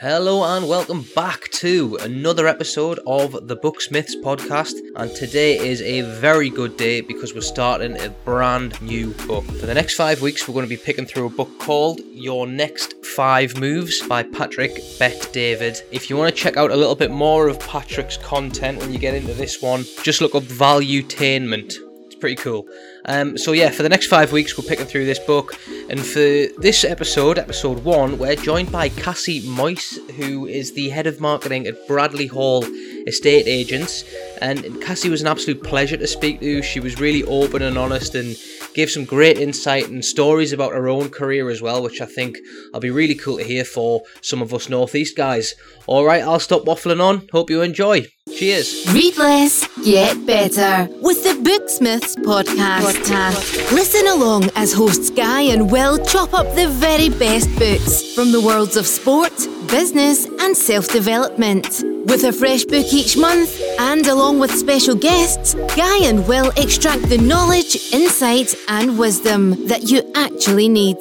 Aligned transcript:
Hello 0.00 0.42
and 0.56 0.66
welcome 0.66 1.04
back 1.14 1.50
to 1.50 1.98
another 2.00 2.46
episode 2.46 2.98
of 3.06 3.48
the 3.48 3.56
Booksmiths 3.58 4.14
podcast. 4.22 4.72
And 4.96 5.14
today 5.14 5.58
is 5.58 5.82
a 5.82 6.00
very 6.18 6.48
good 6.48 6.78
day 6.78 7.02
because 7.02 7.34
we're 7.34 7.42
starting 7.42 8.00
a 8.00 8.08
brand 8.08 8.80
new 8.80 9.12
book. 9.26 9.44
For 9.44 9.66
the 9.66 9.74
next 9.74 9.96
five 9.96 10.22
weeks, 10.22 10.48
we're 10.48 10.54
going 10.54 10.64
to 10.64 10.74
be 10.74 10.78
picking 10.78 11.04
through 11.04 11.26
a 11.26 11.28
book 11.28 11.50
called 11.58 12.00
Your 12.14 12.46
Next 12.46 13.04
Five 13.04 13.60
Moves 13.60 14.00
by 14.08 14.22
Patrick 14.22 14.80
Bet 14.98 15.28
David. 15.34 15.82
If 15.90 16.08
you 16.08 16.16
want 16.16 16.34
to 16.34 16.42
check 16.42 16.56
out 16.56 16.70
a 16.70 16.76
little 16.76 16.96
bit 16.96 17.10
more 17.10 17.48
of 17.48 17.60
Patrick's 17.60 18.16
content 18.16 18.78
when 18.78 18.94
you 18.94 18.98
get 18.98 19.14
into 19.14 19.34
this 19.34 19.60
one, 19.60 19.84
just 20.02 20.22
look 20.22 20.34
up 20.34 20.44
Valuetainment 20.44 21.74
pretty 22.20 22.36
cool. 22.36 22.68
Um, 23.06 23.36
so 23.38 23.52
yeah, 23.52 23.70
for 23.70 23.82
the 23.82 23.88
next 23.88 24.06
five 24.06 24.30
weeks, 24.32 24.56
we're 24.56 24.68
picking 24.68 24.86
through 24.86 25.06
this 25.06 25.18
book, 25.18 25.58
and 25.88 25.98
for 25.98 26.46
this 26.60 26.84
episode, 26.84 27.38
episode 27.38 27.82
one, 27.82 28.18
we're 28.18 28.36
joined 28.36 28.70
by 28.70 28.90
Cassie 28.90 29.40
Moyse, 29.42 29.98
who 30.12 30.46
is 30.46 30.72
the 30.72 30.90
head 30.90 31.06
of 31.06 31.20
marketing 31.20 31.66
at 31.66 31.86
Bradley 31.88 32.26
Hall 32.26 32.64
Estate 33.06 33.46
Agents. 33.46 34.04
And 34.40 34.80
Cassie 34.82 35.10
was 35.10 35.20
an 35.20 35.26
absolute 35.26 35.62
pleasure 35.62 35.96
to 35.96 36.06
speak 36.06 36.40
to. 36.40 36.62
She 36.62 36.80
was 36.80 37.00
really 37.00 37.24
open 37.24 37.62
and 37.62 37.76
honest, 37.76 38.14
and 38.14 38.36
gave 38.74 38.90
some 38.90 39.04
great 39.04 39.38
insight 39.38 39.88
and 39.88 40.04
stories 40.04 40.52
about 40.52 40.72
her 40.72 40.88
own 40.88 41.10
career 41.10 41.50
as 41.50 41.62
well, 41.62 41.82
which 41.82 42.00
I 42.00 42.06
think 42.06 42.38
will 42.72 42.80
be 42.80 42.90
really 42.90 43.14
cool 43.14 43.38
to 43.38 43.44
hear 43.44 43.64
for 43.64 44.02
some 44.20 44.42
of 44.42 44.54
us 44.54 44.68
Northeast 44.68 45.16
guys. 45.16 45.54
All 45.86 46.04
right, 46.04 46.22
I'll 46.22 46.40
stop 46.40 46.64
waffling 46.64 47.02
on. 47.02 47.28
Hope 47.32 47.50
you 47.50 47.62
enjoy. 47.62 48.06
Cheers. 48.36 48.86
Read 48.92 49.16
less, 49.16 49.66
get 49.84 50.24
better 50.24 50.88
with 51.00 51.24
the 51.24 51.34
Booksmiths 51.42 52.14
podcast. 52.16 52.80
podcast. 52.80 53.72
Listen 53.72 54.06
along 54.06 54.50
as 54.54 54.72
hosts 54.72 55.10
Guy 55.10 55.42
and 55.42 55.70
Will 55.70 55.98
chop 56.04 56.32
up 56.32 56.46
the 56.54 56.68
very 56.68 57.08
best 57.08 57.48
books 57.58 58.14
from 58.14 58.30
the 58.30 58.40
worlds 58.40 58.76
of 58.76 58.86
sport, 58.86 59.32
business, 59.70 60.26
and 60.26 60.56
self 60.56 60.88
development. 60.88 61.82
With 62.06 62.24
a 62.24 62.32
fresh 62.32 62.64
book 62.64 62.86
each 62.92 63.16
month, 63.16 63.60
and 63.78 64.06
along 64.06 64.40
with 64.40 64.50
special 64.50 64.94
guests, 64.94 65.54
Guy 65.76 66.04
and 66.04 66.26
Will 66.26 66.50
extract 66.56 67.08
the 67.08 67.18
knowledge, 67.18 67.92
insight, 67.92 68.54
and 68.68 68.98
wisdom 68.98 69.66
that 69.68 69.90
you 69.90 70.02
actually 70.14 70.68
need. 70.68 70.96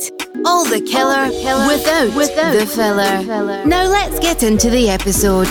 All 0.45 0.65
the 0.65 0.81
killer, 0.81 1.29
killer 1.31 1.67
without, 1.67 2.15
without 2.15 2.53
the 2.53 2.65
filler. 2.65 3.23
filler. 3.23 3.65
Now 3.65 3.85
let's 3.85 4.19
get 4.19 4.43
into 4.43 4.69
the 4.69 4.89
episode. 4.89 5.47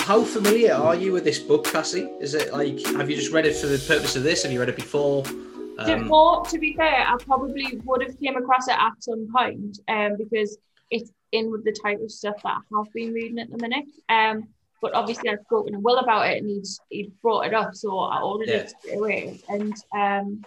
How 0.00 0.24
familiar 0.24 0.74
are 0.74 0.96
you 0.96 1.12
with 1.12 1.24
this 1.24 1.38
book, 1.38 1.64
Cassie? 1.64 2.08
Is 2.20 2.34
it 2.34 2.52
like, 2.52 2.84
have 2.96 3.08
you 3.08 3.16
just 3.16 3.32
read 3.32 3.46
it 3.46 3.54
for 3.54 3.66
the 3.66 3.78
purpose 3.78 4.16
of 4.16 4.24
this? 4.24 4.42
Have 4.42 4.50
you 4.50 4.58
read 4.58 4.68
it 4.68 4.76
before? 4.76 5.24
Um, 5.78 6.02
before, 6.02 6.44
to 6.46 6.58
be 6.58 6.74
fair, 6.74 7.06
I 7.06 7.16
probably 7.20 7.80
would 7.84 8.02
have 8.02 8.18
came 8.18 8.36
across 8.36 8.68
it 8.68 8.76
at 8.76 8.92
some 8.98 9.28
point 9.32 9.78
um, 9.88 10.16
because 10.18 10.58
it's 10.90 11.10
in 11.32 11.50
with 11.50 11.64
the 11.64 11.72
type 11.72 12.00
of 12.00 12.10
stuff 12.10 12.42
that 12.42 12.56
I 12.58 12.76
have 12.76 12.92
been 12.92 13.12
reading 13.12 13.38
at 13.38 13.50
the 13.50 13.58
minute. 13.58 13.86
Um, 14.08 14.48
but 14.82 14.94
obviously 14.94 15.28
I've 15.28 15.40
spoken 15.44 15.74
to 15.74 15.78
Will 15.78 15.98
about 15.98 16.28
it 16.28 16.38
and 16.38 16.48
he's 16.48 16.80
he 16.88 17.12
brought 17.22 17.46
it 17.46 17.54
up, 17.54 17.74
so 17.74 17.98
I 17.98 18.20
ordered 18.20 18.48
yeah. 18.48 18.54
it 18.56 18.70
straight 18.70 18.96
away. 18.96 19.40
And 19.48 19.74
um, 19.94 20.44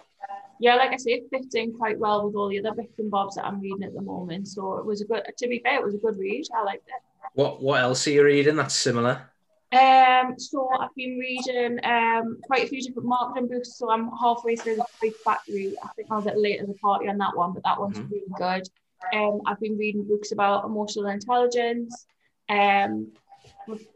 yeah, 0.60 0.74
like 0.74 0.92
I 0.92 0.96
say, 0.96 1.12
it 1.12 1.30
fits 1.30 1.54
in 1.54 1.72
quite 1.72 1.98
well 1.98 2.26
with 2.26 2.34
all 2.34 2.48
the 2.48 2.58
other 2.58 2.74
bits 2.74 2.98
and 2.98 3.10
bobs 3.10 3.36
that 3.36 3.46
I'm 3.46 3.60
reading 3.60 3.84
at 3.84 3.94
the 3.94 4.02
moment. 4.02 4.48
So 4.48 4.76
it 4.78 4.84
was 4.84 5.00
a 5.00 5.04
good. 5.04 5.22
To 5.36 5.48
be 5.48 5.60
fair, 5.60 5.80
it 5.80 5.84
was 5.84 5.94
a 5.94 5.98
good 5.98 6.18
read. 6.18 6.46
I 6.54 6.62
liked 6.64 6.88
it. 6.88 7.02
What 7.34 7.62
What 7.62 7.80
else 7.80 8.06
are 8.06 8.10
you 8.10 8.24
reading 8.24 8.56
that's 8.56 8.74
similar? 8.74 9.30
Um, 9.72 10.38
so 10.38 10.68
I've 10.78 10.94
been 10.94 11.18
reading 11.18 11.80
um, 11.84 12.38
quite 12.46 12.64
a 12.64 12.66
few 12.68 12.80
different 12.80 13.08
marketing 13.08 13.48
books. 13.48 13.76
So 13.76 13.90
I'm 13.90 14.10
halfway 14.20 14.54
through 14.54 14.76
the 14.76 15.10
Factory. 15.24 15.74
I 15.82 15.88
think 15.96 16.08
I 16.10 16.16
was 16.16 16.26
a 16.26 16.30
bit 16.30 16.38
late 16.38 16.60
at 16.60 16.68
the 16.68 16.74
party 16.74 17.08
on 17.08 17.18
that 17.18 17.36
one, 17.36 17.52
but 17.52 17.64
that 17.64 17.80
one's 17.80 17.98
mm-hmm. 17.98 18.12
really 18.12 18.60
good. 18.60 18.68
Um, 19.12 19.40
I've 19.46 19.60
been 19.60 19.76
reading 19.76 20.04
books 20.04 20.32
about 20.32 20.64
emotional 20.64 21.06
intelligence. 21.08 22.06
Um, 22.48 23.12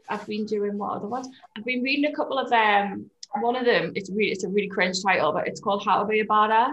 I've 0.09 0.25
been 0.27 0.45
doing 0.45 0.77
what 0.77 0.97
other 0.97 1.07
ones? 1.07 1.27
I've 1.57 1.65
been 1.65 1.81
reading 1.81 2.11
a 2.11 2.15
couple 2.15 2.37
of 2.37 2.51
um. 2.51 3.09
One 3.41 3.55
of 3.55 3.63
them, 3.63 3.91
it's 3.93 4.09
really, 4.09 4.31
it's 4.31 4.43
a 4.43 4.49
really 4.49 4.67
cringe 4.67 5.03
title, 5.03 5.31
but 5.31 5.47
it's 5.47 5.61
called 5.61 5.85
How 5.85 5.99
to 5.99 6.05
Be 6.07 6.21
a 6.21 6.25
Badass, 6.25 6.71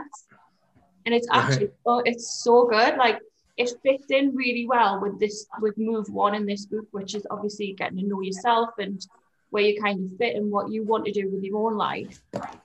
and 1.04 1.14
it's 1.14 1.28
actually, 1.30 1.68
oh, 1.84 2.00
it's 2.06 2.42
so 2.42 2.66
good. 2.66 2.96
Like 2.96 3.20
it 3.58 3.70
fits 3.82 4.06
in 4.08 4.34
really 4.34 4.66
well 4.66 4.98
with 4.98 5.20
this, 5.20 5.46
with 5.60 5.76
move 5.76 6.08
one 6.08 6.34
in 6.34 6.46
this 6.46 6.64
book, 6.64 6.86
which 6.92 7.14
is 7.14 7.26
obviously 7.30 7.74
getting 7.74 7.98
to 7.98 8.06
know 8.06 8.22
yourself 8.22 8.70
and 8.78 9.06
where 9.50 9.64
you 9.64 9.78
kind 9.82 10.10
of 10.10 10.16
fit 10.16 10.36
and 10.36 10.50
what 10.50 10.70
you 10.70 10.82
want 10.82 11.04
to 11.04 11.12
do 11.12 11.28
with 11.30 11.44
your 11.44 11.70
own 11.70 11.76
life. 11.76 12.22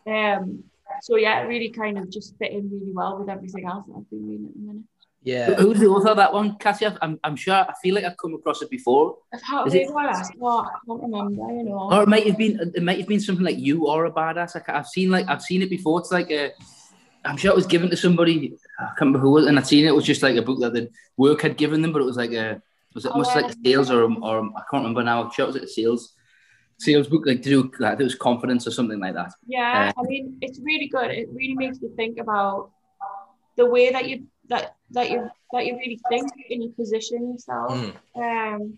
Um. 0.07 0.63
So 1.01 1.17
yeah, 1.17 1.41
it 1.41 1.47
really 1.47 1.69
kind 1.69 1.97
of 1.97 2.09
just 2.09 2.37
fit 2.37 2.51
in 2.51 2.69
really 2.71 2.93
well 2.93 3.17
with 3.19 3.27
everything 3.29 3.65
else 3.65 3.85
that 3.87 3.95
I've 3.97 4.09
been 4.09 4.27
reading 4.29 4.47
at 4.47 4.53
the 4.53 4.59
minute. 4.59 4.83
Yeah. 5.23 5.53
Who's 5.55 5.79
the 5.79 5.87
author 5.87 6.09
of 6.09 6.17
that 6.17 6.33
one, 6.33 6.57
Cassie? 6.57 6.87
I'm, 7.01 7.19
I'm 7.23 7.35
sure, 7.35 7.53
I 7.53 7.73
feel 7.81 7.93
like 7.93 8.03
I've 8.03 8.17
come 8.17 8.33
across 8.33 8.61
it 8.61 8.69
before. 8.69 9.17
I've 9.33 9.41
How 9.41 9.65
Is 9.65 9.75
it, 9.75 9.87
well, 9.91 10.07
I 10.07 10.77
can't 10.87 11.01
remember, 11.01 11.53
you 11.53 11.63
know. 11.63 11.89
Or 11.91 12.03
it 12.03 12.09
might 12.09 12.25
have 12.25 12.37
been, 12.37 12.71
it 12.75 12.81
might 12.81 12.97
have 12.97 13.07
been 13.07 13.19
something 13.19 13.45
like 13.45 13.59
You 13.59 13.87
Are 13.87 14.05
a 14.05 14.11
Badass. 14.11 14.55
I, 14.67 14.71
have 14.73 14.87
seen 14.87 15.11
like, 15.11 15.27
I've 15.29 15.41
seen 15.41 15.61
it 15.61 15.69
before. 15.69 15.99
It's 15.99 16.11
like 16.11 16.31
a, 16.31 16.51
I'm 17.23 17.37
sure 17.37 17.51
it 17.51 17.55
was 17.55 17.67
given 17.67 17.89
to 17.91 17.97
somebody, 17.97 18.57
I 18.79 18.85
can't 18.85 18.99
remember 19.01 19.19
who 19.19 19.31
was, 19.31 19.45
and 19.45 19.59
I'd 19.59 19.67
seen 19.67 19.85
it. 19.85 19.89
It 19.89 19.95
was 19.95 20.05
just 20.05 20.23
like 20.23 20.37
a 20.37 20.41
book 20.41 20.59
that 20.61 20.73
the 20.73 20.89
work 21.17 21.41
had 21.41 21.55
given 21.55 21.83
them, 21.83 21.93
but 21.93 22.01
it 22.01 22.05
was 22.05 22.17
like 22.17 22.31
a, 22.31 22.61
was 22.95 23.05
it 23.05 23.09
oh, 23.09 23.11
almost 23.11 23.35
yeah. 23.35 23.41
like 23.41 23.55
sales 23.63 23.91
or, 23.91 24.03
or 24.03 24.45
I 24.45 24.61
can't 24.71 24.83
remember 24.83 25.03
now. 25.03 25.23
I'm 25.23 25.31
sure 25.31 25.43
it 25.43 25.47
was 25.47 25.55
like 25.55 25.65
a 25.65 25.67
sales 25.67 26.13
sales 26.79 27.07
book 27.07 27.21
like 27.27 27.43
to 27.43 27.49
do 27.49 27.71
like 27.79 27.99
it 27.99 28.03
was 28.03 28.15
confidence 28.15 28.65
or 28.65 28.71
something 28.71 28.99
like 28.99 29.13
that. 29.13 29.31
Yeah, 29.45 29.91
uh, 29.95 30.01
I 30.01 30.03
mean 30.03 30.37
it's 30.41 30.59
really 30.59 30.87
good. 30.87 31.11
It 31.11 31.29
really 31.31 31.53
makes 31.53 31.79
you 31.81 31.93
think 31.95 32.17
about 32.17 32.71
the 33.55 33.65
way 33.65 33.91
that 33.91 34.09
you 34.09 34.25
that 34.49 34.75
that 34.91 35.09
you 35.09 35.29
that 35.51 35.65
you 35.65 35.75
really 35.77 35.99
think 36.09 36.31
and 36.49 36.63
you 36.63 36.69
position 36.69 37.33
yourself. 37.33 37.71
Mm. 37.71 37.95
Um, 38.15 38.77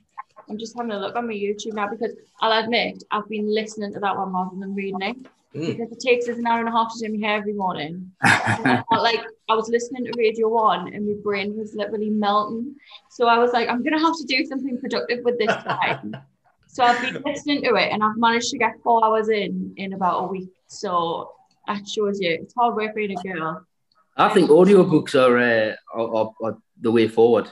I'm 0.49 0.57
just 0.57 0.75
having 0.75 0.91
a 0.91 0.99
look 0.99 1.15
on 1.15 1.27
my 1.27 1.33
YouTube 1.33 1.73
now 1.73 1.87
because 1.87 2.11
I'll 2.41 2.63
admit 2.63 3.03
I've 3.11 3.29
been 3.29 3.53
listening 3.53 3.93
to 3.93 3.99
that 3.99 4.15
one 4.15 4.33
rather 4.33 4.55
than 4.57 4.75
reading 4.75 5.01
it. 5.01 5.17
Mm. 5.55 5.77
Because 5.77 5.91
it 5.91 5.99
takes 5.99 6.27
us 6.27 6.37
an 6.37 6.47
hour 6.47 6.59
and 6.59 6.67
a 6.67 6.71
half 6.71 6.91
to 6.93 7.07
do 7.07 7.13
my 7.15 7.27
hair 7.27 7.37
every 7.37 7.53
morning. 7.53 8.11
like 8.23 9.21
I 9.49 9.55
was 9.55 9.69
listening 9.69 10.05
to 10.05 10.13
Radio 10.17 10.49
One 10.49 10.91
and 10.93 11.07
my 11.07 11.13
brain 11.23 11.55
was 11.55 11.75
literally 11.75 12.09
melting. 12.09 12.75
So 13.11 13.27
I 13.27 13.37
was 13.37 13.53
like, 13.53 13.69
I'm 13.69 13.83
gonna 13.83 13.99
have 13.99 14.17
to 14.17 14.25
do 14.25 14.45
something 14.45 14.79
productive 14.79 15.23
with 15.23 15.37
this 15.37 15.55
time. 15.63 16.17
so 16.67 16.83
I've 16.83 17.01
been 17.01 17.21
listening 17.25 17.61
to 17.63 17.75
it 17.75 17.91
and 17.91 18.03
I've 18.03 18.17
managed 18.17 18.49
to 18.49 18.57
get 18.57 18.81
four 18.83 19.05
hours 19.05 19.29
in 19.29 19.73
in 19.77 19.93
about 19.93 20.23
a 20.23 20.27
week. 20.27 20.49
So 20.67 21.33
that 21.67 21.87
shows 21.87 22.19
you 22.19 22.31
it's 22.31 22.55
hard 22.55 22.75
work 22.75 22.95
being 22.95 23.15
a 23.17 23.21
girl. 23.21 23.63
I 24.15 24.29
think 24.29 24.49
audiobooks 24.49 25.15
are, 25.15 25.37
uh, 25.37 25.75
are, 25.93 26.33
are, 26.43 26.57
the 26.79 26.91
way 26.91 27.07
forward. 27.07 27.49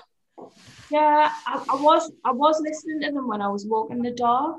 Yeah, 0.89 1.31
I, 1.47 1.63
I, 1.69 1.75
was 1.81 2.11
I 2.25 2.31
was 2.31 2.59
listening 2.61 3.01
to 3.01 3.11
them 3.11 3.27
when 3.27 3.41
I 3.41 3.47
was 3.47 3.65
walking 3.65 4.01
the 4.01 4.11
dog. 4.11 4.57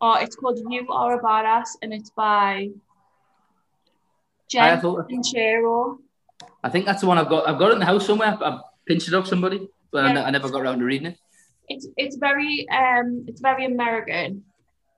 Oh, 0.00 0.14
it's 0.14 0.34
called 0.34 0.58
You 0.68 0.86
Are 0.90 1.20
a 1.20 1.22
Badass, 1.22 1.68
and 1.82 1.92
it's 1.92 2.10
by 2.10 2.70
Jen 4.48 4.80
Sincero. 4.80 5.98
I 6.64 6.68
think 6.68 6.86
that's 6.86 7.02
the 7.02 7.06
one 7.06 7.18
I've 7.18 7.28
got. 7.28 7.48
I've 7.48 7.58
got 7.58 7.70
it 7.70 7.74
in 7.74 7.78
the 7.78 7.86
house 7.86 8.06
somewhere. 8.06 8.36
I've 8.42 8.60
pinched 8.86 9.06
it 9.08 9.14
off 9.14 9.28
somebody, 9.28 9.68
but 9.92 10.12
yeah. 10.12 10.22
I, 10.22 10.26
I 10.26 10.30
never 10.30 10.48
got 10.50 10.62
around 10.62 10.80
to 10.80 10.84
reading 10.84 11.08
it. 11.08 11.18
It's 11.68 11.86
it's 11.96 12.16
very 12.16 12.66
um 12.70 13.24
it's 13.28 13.40
very 13.40 13.66
American. 13.66 14.44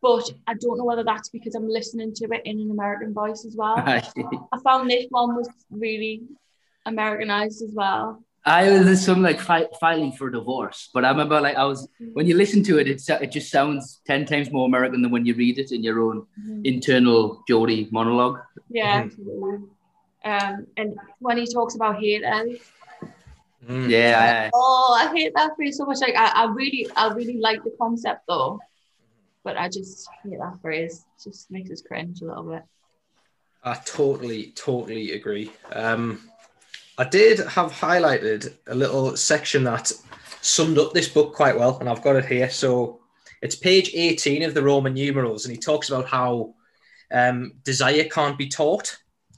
But 0.05 0.31
I 0.47 0.53
don't 0.53 0.77
know 0.77 0.85
whether 0.85 1.03
that's 1.03 1.31
because 1.31 1.55
I'm 1.55 1.67
listening 1.67 2.13
to 2.17 2.25
it 2.31 2.43
in 2.45 2.61
an 2.61 2.71
American 2.71 3.15
voice 3.15 3.47
as 3.47 3.57
well. 3.57 3.77
I 3.79 4.03
found 4.63 4.91
this 4.91 5.07
one 5.09 5.35
was 5.35 5.49
really 5.71 6.25
Americanized 6.85 7.63
as 7.63 7.71
well. 7.73 8.23
I 8.45 8.69
was 8.69 9.03
some 9.03 9.23
like 9.23 9.41
fi- 9.41 9.71
filing 9.81 10.13
for 10.13 10.29
divorce, 10.29 10.91
but 10.93 11.07
I 11.07 11.09
remember 11.09 11.41
like 11.41 11.57
I 11.57 11.65
was 11.65 11.89
when 12.13 12.27
you 12.27 12.37
listen 12.37 12.63
to 12.65 12.77
it, 12.77 12.87
it 12.87 13.01
it 13.09 13.33
just 13.33 13.51
sounds 13.51 14.03
ten 14.07 14.27
times 14.27 14.51
more 14.53 14.67
American 14.67 15.01
than 15.01 15.11
when 15.11 15.25
you 15.25 15.33
read 15.33 15.59
it 15.59 15.73
in 15.73 15.83
your 15.83 15.99
own 16.03 16.27
mm-hmm. 16.39 16.61
internal 16.65 17.43
Geordie 17.49 17.89
monologue. 17.91 18.41
Yeah, 18.69 19.05
mm-hmm. 19.05 19.65
Um, 20.31 20.67
and 20.77 20.99
when 21.21 21.39
he 21.39 21.47
talks 21.47 21.77
about 21.77 21.99
hate, 21.99 22.25
mm. 23.67 23.89
yeah. 23.89 24.51
Oh, 24.53 24.95
I 25.01 25.17
hate 25.17 25.33
that 25.35 25.57
phrase 25.57 25.79
so 25.79 25.87
much. 25.87 26.01
Like 26.03 26.15
I, 26.15 26.45
I 26.45 26.45
really, 26.53 26.87
I 26.95 27.09
really 27.15 27.39
like 27.39 27.65
the 27.65 27.73
concept 27.81 28.25
though 28.29 28.61
but 29.45 29.57
I 29.57 29.69
just 29.69 30.09
hate 30.23 30.39
that 30.39 30.61
phrase. 30.61 31.05
It 31.19 31.31
just 31.31 31.51
makes 31.51 31.71
us 31.71 31.83
cringe 31.83 32.23
a 32.23 32.25
little 32.25 32.45
bit. 32.45 32.63
I 33.63 33.75
totally, 33.85 34.53
totally 34.57 35.13
agree. 35.13 35.53
Um, 35.73 36.29
I 36.99 37.05
did 37.05 37.39
have 37.41 37.73
highlighted 37.73 38.55
a 38.67 38.75
little 38.75 39.17
section 39.17 39.65
that 39.65 39.93
summed 40.41 40.79
up 40.79 40.93
this 40.93 41.09
book 41.09 41.35
quite 41.35 41.59
well, 41.59 41.79
and 41.79 41.89
I've 41.89 42.03
got 42.03 42.17
it 42.17 42.27
here. 42.27 42.51
So 42.51 43.01
it's 43.43 43.55
page 43.55 43.91
18 43.95 44.43
of 44.43 44.55
the 44.55 44.63
Roman 44.63 44.95
numerals, 44.95 45.45
and 45.45 45.55
he 45.55 45.61
talks 45.61 45.89
about 45.89 46.07
how 46.07 46.55
um, 47.13 47.53
desire 47.65 48.05
can't 48.05 48.39
be 48.39 48.49
taught. 48.49 48.97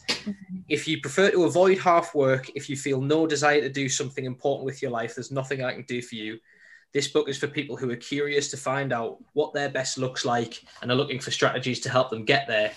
Mm-hmm. 0.08 0.58
If 0.69 0.87
you 0.87 1.00
prefer 1.00 1.31
to 1.31 1.44
avoid 1.44 1.79
half 1.79 2.14
work, 2.14 2.50
if 2.55 2.69
you 2.69 2.76
feel 2.76 3.00
no 3.00 3.26
desire 3.26 3.61
to 3.61 3.69
do 3.69 3.88
something 3.88 4.25
important 4.25 4.67
with 4.67 4.82
your 4.82 4.91
life, 4.91 5.14
there's 5.14 5.32
nothing 5.32 5.62
I 5.64 5.73
can 5.73 5.82
do 5.82 6.03
for 6.03 6.17
you. 6.17 6.38
This 6.96 7.08
book 7.08 7.28
is 7.28 7.37
for 7.37 7.46
people 7.46 7.76
who 7.76 7.90
are 7.90 7.96
curious 7.96 8.50
to 8.52 8.56
find 8.56 8.90
out 8.90 9.19
what 9.34 9.52
their 9.52 9.69
best 9.69 9.98
looks 9.98 10.25
like 10.25 10.64
and 10.81 10.90
are 10.90 10.94
looking 10.94 11.20
for 11.20 11.31
strategies 11.31 11.78
to 11.81 11.90
help 11.90 12.08
them 12.08 12.25
get 12.25 12.48
there. 12.48 12.72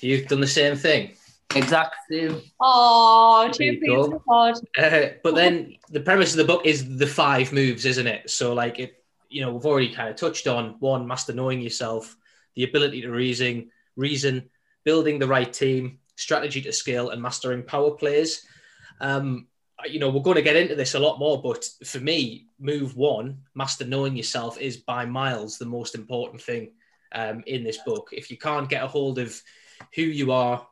You've 0.00 0.26
done 0.26 0.40
the 0.40 0.48
same 0.48 0.74
thing. 0.74 1.12
Exact 1.54 1.94
same. 2.10 2.42
Oh, 2.60 3.42
There 3.56 3.74
two 3.74 3.78
pieces 3.78 4.12
of 4.12 4.24
pod. 4.24 4.54
Uh, 4.76 5.10
but 5.22 5.36
then 5.36 5.76
the 5.90 6.00
premise 6.00 6.32
of 6.32 6.38
the 6.38 6.52
book 6.52 6.66
is 6.66 6.98
the 6.98 7.06
five 7.06 7.52
moves, 7.52 7.86
isn't 7.86 8.08
it? 8.08 8.28
So 8.28 8.54
like 8.54 8.80
it, 8.80 9.04
you 9.28 9.40
know, 9.40 9.52
we've 9.52 9.66
already 9.66 9.94
kind 9.94 10.08
of 10.08 10.16
touched 10.16 10.48
on 10.48 10.74
one, 10.80 11.06
master 11.06 11.32
knowing 11.32 11.60
yourself, 11.60 12.16
the 12.56 12.64
ability 12.64 13.02
to 13.02 13.10
reason, 13.12 13.70
reason, 13.94 14.50
building 14.82 15.20
the 15.20 15.28
right 15.28 15.52
team, 15.52 16.00
strategy 16.16 16.60
to 16.62 16.72
scale, 16.72 17.10
and 17.10 17.22
mastering 17.22 17.62
power 17.62 17.92
plays. 17.92 18.44
Um, 19.00 19.46
you 19.86 19.98
know, 19.98 20.08
we're 20.08 20.22
going 20.22 20.36
to 20.36 20.42
get 20.42 20.56
into 20.56 20.74
this 20.74 20.94
a 20.94 20.98
lot 20.98 21.18
more, 21.18 21.40
but 21.40 21.68
for 21.84 22.00
me, 22.00 22.46
move 22.58 22.96
one, 22.96 23.38
master 23.54 23.84
knowing 23.84 24.16
yourself, 24.16 24.58
is 24.58 24.76
by 24.78 25.04
miles 25.04 25.58
the 25.58 25.66
most 25.66 25.94
important 25.94 26.40
thing 26.40 26.72
um, 27.12 27.42
in 27.46 27.64
this 27.64 27.78
book. 27.78 28.10
If 28.12 28.30
you 28.30 28.38
can't 28.38 28.68
get 28.68 28.82
a 28.82 28.88
hold 28.88 29.18
of 29.18 29.40
who 29.94 30.02
you 30.02 30.32
are, 30.32 30.66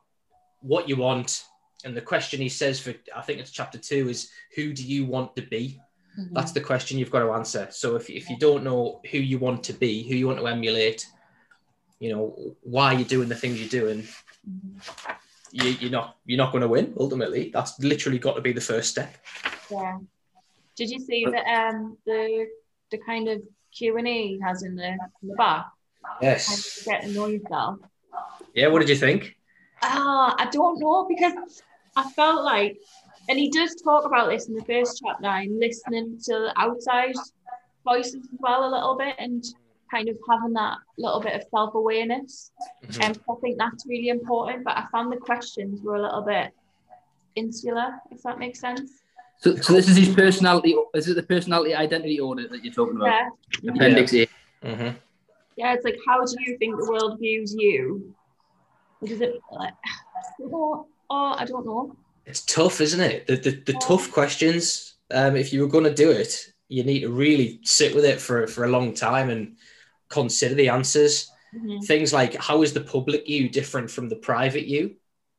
what 0.61 0.87
you 0.89 0.95
want, 0.95 1.43
and 1.85 1.95
the 1.95 2.01
question 2.01 2.39
he 2.39 2.49
says 2.49 2.79
for 2.79 2.93
I 3.15 3.21
think 3.21 3.39
it's 3.39 3.51
chapter 3.51 3.77
two 3.77 4.07
is 4.09 4.29
who 4.55 4.73
do 4.73 4.83
you 4.83 5.05
want 5.05 5.35
to 5.35 5.41
be? 5.41 5.79
That's 6.31 6.51
the 6.51 6.61
question 6.61 6.97
you've 6.97 7.11
got 7.11 7.19
to 7.19 7.33
answer. 7.33 7.67
So 7.71 7.95
if, 7.95 8.09
if 8.09 8.29
you 8.29 8.37
don't 8.37 8.63
know 8.63 9.01
who 9.11 9.17
you 9.17 9.39
want 9.39 9.63
to 9.63 9.73
be, 9.73 10.03
who 10.07 10.15
you 10.15 10.27
want 10.27 10.39
to 10.39 10.47
emulate, 10.47 11.07
you 11.99 12.11
know 12.11 12.55
why 12.61 12.93
you're 12.93 13.07
doing 13.07 13.29
the 13.29 13.35
things 13.35 13.59
you're 13.59 13.81
doing, 13.81 14.07
you, 15.53 15.69
you're 15.79 15.91
not 15.91 16.17
you're 16.25 16.37
not 16.37 16.51
going 16.51 16.63
to 16.63 16.67
win. 16.67 16.93
Ultimately, 16.99 17.51
that's 17.53 17.79
literally 17.79 18.17
got 18.19 18.33
to 18.33 18.41
be 18.41 18.51
the 18.51 18.61
first 18.61 18.89
step. 18.89 19.15
Yeah. 19.71 19.99
Did 20.75 20.89
you 20.89 20.99
see 20.99 21.25
that 21.25 21.45
um 21.45 21.97
the 22.05 22.47
the 22.91 22.97
kind 22.97 23.29
of 23.29 23.41
Q 23.77 23.97
and 23.97 24.07
A 24.07 24.27
he 24.29 24.39
has 24.41 24.63
in 24.63 24.75
the 24.75 24.87
in 25.21 25.27
the 25.29 25.35
back? 25.35 25.65
Kind 26.03 26.17
Yes. 26.21 26.79
of 26.79 26.85
get 26.85 27.03
to 27.03 27.09
know 27.09 27.27
yourself. 27.27 27.79
Yeah. 28.55 28.67
What 28.67 28.79
did 28.79 28.89
you 28.89 28.95
think? 28.95 29.35
Ah, 29.83 30.35
I 30.39 30.49
don't 30.49 30.79
know 30.79 31.05
because 31.07 31.61
I 31.95 32.09
felt 32.11 32.43
like, 32.43 32.77
and 33.29 33.37
he 33.37 33.49
does 33.51 33.75
talk 33.75 34.05
about 34.05 34.29
this 34.31 34.47
in 34.47 34.55
the 34.55 34.65
first 34.65 35.01
chapter, 35.05 35.27
and 35.27 35.59
listening 35.59 36.17
to 36.23 36.33
the 36.45 36.53
outside 36.57 37.13
voices 37.85 38.15
as 38.15 38.39
well 38.39 38.67
a 38.67 38.71
little 38.73 38.95
bit, 38.97 39.15
and 39.19 39.43
kind 39.93 40.09
of 40.09 40.17
having 40.29 40.53
that 40.53 40.77
little 40.97 41.21
bit 41.21 41.35
of 41.35 41.43
self 41.49 41.75
awareness. 41.75 42.51
Mhm. 42.85 43.05
And 43.05 43.19
I 43.29 43.33
think 43.41 43.57
that's 43.57 43.85
really 43.85 44.09
important. 44.09 44.63
But 44.63 44.77
I 44.77 44.85
found 44.91 45.11
the 45.11 45.17
questions 45.17 45.81
were 45.83 45.95
a 45.95 46.01
little 46.01 46.21
bit 46.21 46.51
insular, 47.35 48.01
if 48.11 48.21
that 48.23 48.39
makes 48.39 48.59
sense. 48.59 48.89
So, 49.37 49.55
so 49.55 49.73
this 49.73 49.89
is 49.89 49.97
his 49.97 50.15
personality. 50.15 50.75
Is 50.93 51.07
it 51.07 51.15
the 51.15 51.23
personality 51.23 51.75
identity 51.75 52.19
audit 52.19 52.49
that 52.51 52.63
you're 52.63 52.73
talking 52.73 52.95
about? 52.95 53.31
Yeah. 53.61 53.71
Appendix 53.71 54.13
A. 54.13 54.27
Mhm. 54.63 54.95
Yeah, 55.55 55.73
it's 55.73 55.85
like, 55.85 55.99
how 56.07 56.25
do 56.25 56.35
you 56.39 56.57
think 56.57 56.77
the 56.79 56.89
world 56.89 57.19
views 57.19 57.53
you? 57.53 58.13
Or 59.01 59.07
does 59.07 59.21
it 59.21 59.39
like, 59.51 59.73
oh, 60.41 60.87
oh, 61.09 61.35
I 61.37 61.45
don't 61.45 61.65
know. 61.65 61.95
It's 62.25 62.41
tough, 62.45 62.81
isn't 62.81 63.01
it? 63.01 63.27
The 63.27 63.35
the, 63.35 63.51
the 63.65 63.73
tough 63.73 64.11
questions. 64.11 64.95
Um, 65.11 65.35
if 65.35 65.53
you 65.53 65.61
were 65.61 65.67
going 65.67 65.83
to 65.83 65.93
do 65.93 66.09
it, 66.09 66.53
you 66.69 66.83
need 66.83 67.01
to 67.01 67.09
really 67.09 67.59
sit 67.63 67.93
with 67.93 68.05
it 68.05 68.19
for 68.19 68.47
for 68.47 68.63
a 68.63 68.69
long 68.69 68.93
time 68.93 69.29
and 69.29 69.57
consider 70.13 70.55
the 70.55 70.69
answers. 70.69 71.31
Mhm. 71.55 71.83
Things 71.85 72.13
like 72.13 72.33
how 72.35 72.61
is 72.61 72.73
the 72.73 72.81
public 72.95 73.27
you 73.27 73.49
different 73.49 73.89
from 73.91 74.09
the 74.09 74.15
private 74.29 74.65
you? 74.65 74.95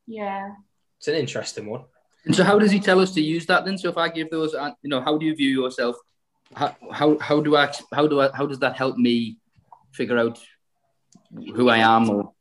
Yeah. 0.07 0.51
It's 0.97 1.07
an 1.07 1.15
interesting 1.15 1.65
one. 1.67 1.83
And 2.25 2.35
so, 2.35 2.43
how 2.43 2.57
does 2.57 2.71
he 2.71 2.79
tell 2.79 2.99
us 2.99 3.13
to 3.13 3.21
use 3.21 3.45
that 3.47 3.65
then? 3.65 3.77
So, 3.77 3.89
if 3.89 3.97
I 3.97 4.09
give 4.09 4.29
those, 4.29 4.53
uh, 4.53 4.71
you 4.81 4.89
know, 4.89 5.01
how 5.01 5.17
do 5.17 5.25
you 5.25 5.35
view 5.35 5.51
yourself? 5.61 5.95
How 6.53 6.75
how, 6.91 7.17
how 7.19 7.41
do 7.41 7.55
I 7.55 7.71
how 7.93 8.07
do 8.07 8.21
I 8.21 8.29
how 8.33 8.45
does 8.45 8.59
that 8.59 8.75
help 8.75 8.97
me 8.97 9.37
figure 9.91 10.17
out 10.17 10.39
who 11.55 11.69
I 11.69 11.77
am? 11.77 12.09
Or 12.09 12.33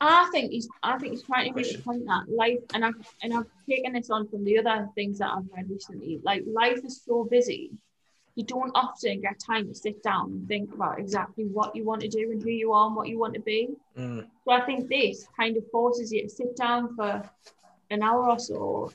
I 0.00 0.28
think 0.32 0.50
he's 0.50 0.68
I 0.82 0.98
think 0.98 1.12
he's 1.12 1.22
trying 1.22 1.48
to 1.48 1.54
make 1.54 1.76
the 1.76 1.82
point 1.82 2.04
that 2.06 2.24
life 2.28 2.58
and 2.74 2.84
I've 2.84 2.94
and 3.22 3.34
I've 3.34 3.46
taken 3.68 3.92
this 3.92 4.10
on 4.10 4.28
from 4.28 4.44
the 4.44 4.58
other 4.58 4.88
things 4.94 5.18
that 5.18 5.30
I've 5.30 5.48
read 5.56 5.70
recently. 5.70 6.20
Like 6.22 6.42
life 6.46 6.80
is 6.84 7.02
so 7.04 7.24
busy, 7.24 7.70
you 8.34 8.44
don't 8.44 8.70
often 8.74 9.20
get 9.20 9.38
time 9.38 9.68
to 9.68 9.74
sit 9.74 10.02
down 10.02 10.30
and 10.30 10.48
think 10.48 10.72
about 10.74 10.98
exactly 10.98 11.44
what 11.44 11.76
you 11.76 11.84
want 11.84 12.00
to 12.00 12.08
do 12.08 12.30
and 12.30 12.42
who 12.42 12.50
you 12.50 12.72
are 12.72 12.86
and 12.86 12.96
what 12.96 13.08
you 13.08 13.18
want 13.18 13.34
to 13.34 13.40
be. 13.40 13.68
Mm. 13.98 14.26
So 14.44 14.52
I 14.52 14.62
think 14.62 14.88
this 14.88 15.26
kind 15.36 15.56
of 15.56 15.70
forces 15.70 16.10
you 16.10 16.22
to 16.22 16.28
sit 16.28 16.56
down 16.56 16.96
for 16.96 17.22
an 17.90 18.02
hour 18.02 18.30
or 18.30 18.38
so 18.38 18.92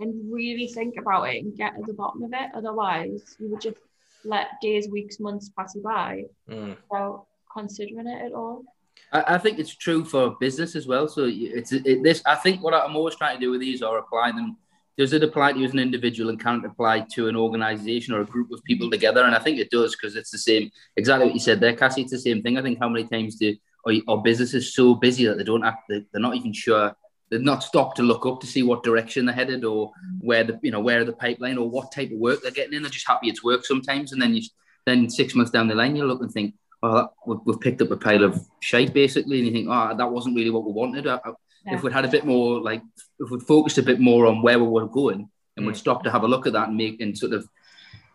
and 0.00 0.32
really 0.32 0.66
think 0.66 0.96
about 0.98 1.24
it 1.24 1.44
and 1.44 1.56
get 1.56 1.76
to 1.76 1.82
the 1.82 1.92
bottom 1.92 2.24
of 2.24 2.32
it. 2.32 2.50
Otherwise, 2.54 3.36
you 3.38 3.48
would 3.48 3.60
just 3.60 3.76
let 4.24 4.48
days, 4.60 4.88
weeks, 4.88 5.20
months 5.20 5.50
pass 5.56 5.74
you 5.74 5.82
by 5.82 6.24
Mm. 6.48 6.76
without 6.90 7.26
considering 7.52 8.06
it 8.08 8.26
at 8.26 8.32
all. 8.32 8.64
I, 9.12 9.34
I 9.34 9.38
think 9.38 9.58
it's 9.58 9.74
true 9.74 10.04
for 10.04 10.36
business 10.40 10.74
as 10.74 10.86
well. 10.86 11.06
So 11.06 11.28
it's 11.28 11.72
it, 11.72 12.02
this. 12.02 12.22
I 12.26 12.34
think 12.34 12.62
what 12.62 12.74
I'm 12.74 12.96
always 12.96 13.14
trying 13.14 13.36
to 13.36 13.40
do 13.40 13.50
with 13.50 13.60
these 13.60 13.82
are 13.82 13.98
apply 13.98 14.32
them. 14.32 14.56
Does 14.98 15.12
it 15.12 15.22
apply 15.22 15.52
to 15.52 15.58
you 15.58 15.64
as 15.64 15.72
an 15.72 15.78
individual 15.78 16.28
and 16.30 16.38
can 16.38 16.56
it 16.60 16.66
apply 16.66 17.06
to 17.14 17.28
an 17.28 17.36
organization 17.36 18.12
or 18.14 18.20
a 18.20 18.26
group 18.26 18.50
of 18.52 18.62
people 18.64 18.90
together? 18.90 19.22
And 19.24 19.34
I 19.34 19.38
think 19.38 19.58
it 19.58 19.70
does 19.70 19.96
because 19.96 20.16
it's 20.16 20.30
the 20.30 20.38
same. 20.38 20.70
Exactly 20.96 21.26
what 21.26 21.34
you 21.34 21.40
said 21.40 21.60
there, 21.60 21.74
Cassie. 21.74 22.02
It's 22.02 22.10
the 22.12 22.18
same 22.18 22.42
thing. 22.42 22.58
I 22.58 22.62
think 22.62 22.78
how 22.78 22.88
many 22.88 23.06
times 23.06 23.36
do 23.36 23.56
or, 23.84 23.94
or 24.06 24.22
businesses 24.22 24.74
so 24.74 24.94
busy 24.94 25.26
that 25.26 25.38
they 25.38 25.44
don't 25.44 25.64
they- 25.88 26.04
they're 26.12 26.20
not 26.20 26.36
even 26.36 26.52
sure 26.52 26.94
they're 27.30 27.40
not 27.40 27.62
stopped 27.62 27.96
to 27.96 28.02
look 28.02 28.26
up 28.26 28.40
to 28.40 28.46
see 28.46 28.62
what 28.62 28.82
direction 28.82 29.24
they're 29.24 29.34
headed 29.34 29.64
or 29.64 29.90
where 30.20 30.44
the 30.44 30.58
you 30.62 30.70
know 30.70 30.80
where 30.80 31.02
the 31.04 31.12
pipeline 31.14 31.56
or 31.56 31.68
what 31.68 31.90
type 31.90 32.12
of 32.12 32.18
work 32.18 32.42
they're 32.42 32.50
getting 32.52 32.74
in. 32.74 32.82
They're 32.82 32.90
just 32.90 33.08
happy 33.08 33.28
it's 33.30 33.42
work 33.42 33.64
sometimes, 33.64 34.12
and 34.12 34.20
then 34.20 34.34
you 34.34 34.42
then 34.84 35.08
six 35.08 35.34
months 35.34 35.50
down 35.50 35.68
the 35.68 35.74
line 35.74 35.96
you 35.96 36.04
look 36.04 36.20
and 36.20 36.30
think, 36.30 36.54
well, 36.82 37.14
we've 37.24 37.60
picked 37.60 37.80
up 37.80 37.90
a 37.90 37.96
pile 37.96 38.24
of 38.24 38.46
shite 38.60 38.92
basically, 38.92 39.38
and 39.38 39.46
you 39.46 39.52
think, 39.52 39.68
oh, 39.70 39.96
that 39.96 40.10
wasn't 40.10 40.36
really 40.36 40.50
what 40.50 40.64
we 40.66 40.72
wanted. 40.72 41.06
I, 41.06 41.18
I- 41.24 41.32
Yeah. 41.66 41.74
If 41.76 41.82
we'd 41.82 41.92
had 41.92 42.04
a 42.04 42.08
bit 42.08 42.24
more, 42.26 42.60
like, 42.60 42.82
if 43.20 43.30
we'd 43.30 43.42
focused 43.42 43.78
a 43.78 43.82
bit 43.82 44.00
more 44.00 44.26
on 44.26 44.42
where 44.42 44.58
we 44.58 44.66
were 44.66 44.86
going, 44.88 45.28
and 45.56 45.66
we'd 45.66 45.74
Mm. 45.74 45.78
stop 45.78 46.02
to 46.04 46.10
have 46.10 46.24
a 46.24 46.28
look 46.28 46.46
at 46.46 46.54
that 46.54 46.68
and 46.68 46.76
make 46.76 47.00
and 47.00 47.16
sort 47.16 47.32
of 47.32 47.46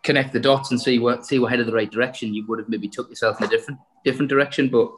connect 0.03 0.33
the 0.33 0.39
dots 0.39 0.71
and 0.71 0.79
see 0.81 0.99
what 0.99 1.25
see 1.25 1.39
we're 1.39 1.49
headed 1.49 1.65
the 1.67 1.73
right 1.73 1.91
direction, 1.91 2.33
you 2.33 2.45
would 2.47 2.59
have 2.59 2.69
maybe 2.69 2.88
took 2.88 3.09
yourself 3.09 3.39
in 3.39 3.47
a 3.47 3.49
different 3.49 3.79
different 4.03 4.29
direction. 4.29 4.69
But 4.69 4.91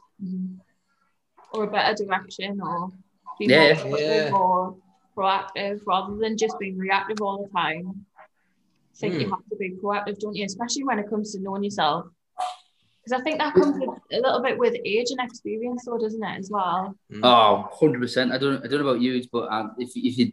or 1.54 1.64
a 1.64 1.68
better 1.68 2.04
direction 2.04 2.60
or 2.62 2.92
be 3.40 3.46
Yeah. 3.46 3.74
more 3.84 3.98
proactive 3.98 4.30
Yeah. 4.30 4.36
or 4.36 4.78
proactive 5.18 5.82
rather 5.86 6.16
than 6.18 6.38
just 6.38 6.58
being 6.60 6.78
reactive 6.78 7.22
all 7.22 7.44
the 7.44 7.50
time. 7.50 8.06
I 8.18 8.96
think 8.96 9.14
you 9.16 9.26
Hmm. 9.26 9.32
have 9.32 9.50
to 9.50 9.56
be 9.58 9.72
proactive, 9.82 10.20
don't 10.20 10.36
you? 10.36 10.46
Especially 10.46 10.84
when 10.84 11.00
it 11.00 11.10
comes 11.10 11.34
to 11.34 11.40
knowing 11.42 11.64
yourself. 11.64 12.08
Because 13.10 13.22
I 13.22 13.24
think 13.24 13.40
that 13.40 13.54
comes 13.54 13.80
with, 13.80 14.00
a 14.12 14.22
little 14.22 14.42
bit 14.42 14.58
with 14.58 14.76
age 14.86 15.08
and 15.10 15.20
experience, 15.20 15.86
though, 15.86 15.98
doesn't 15.98 16.24
it, 16.24 16.38
as 16.38 16.50
well? 16.52 16.96
oh, 17.24 17.68
100 17.80 18.02
percent. 18.02 18.32
I 18.32 18.38
don't 18.38 18.64
I 18.64 18.68
don't 18.68 18.84
know 18.84 18.90
about 18.90 19.02
you, 19.02 19.24
but 19.32 19.52
um, 19.52 19.76
if 19.80 19.92
if 19.96 20.18
you 20.18 20.32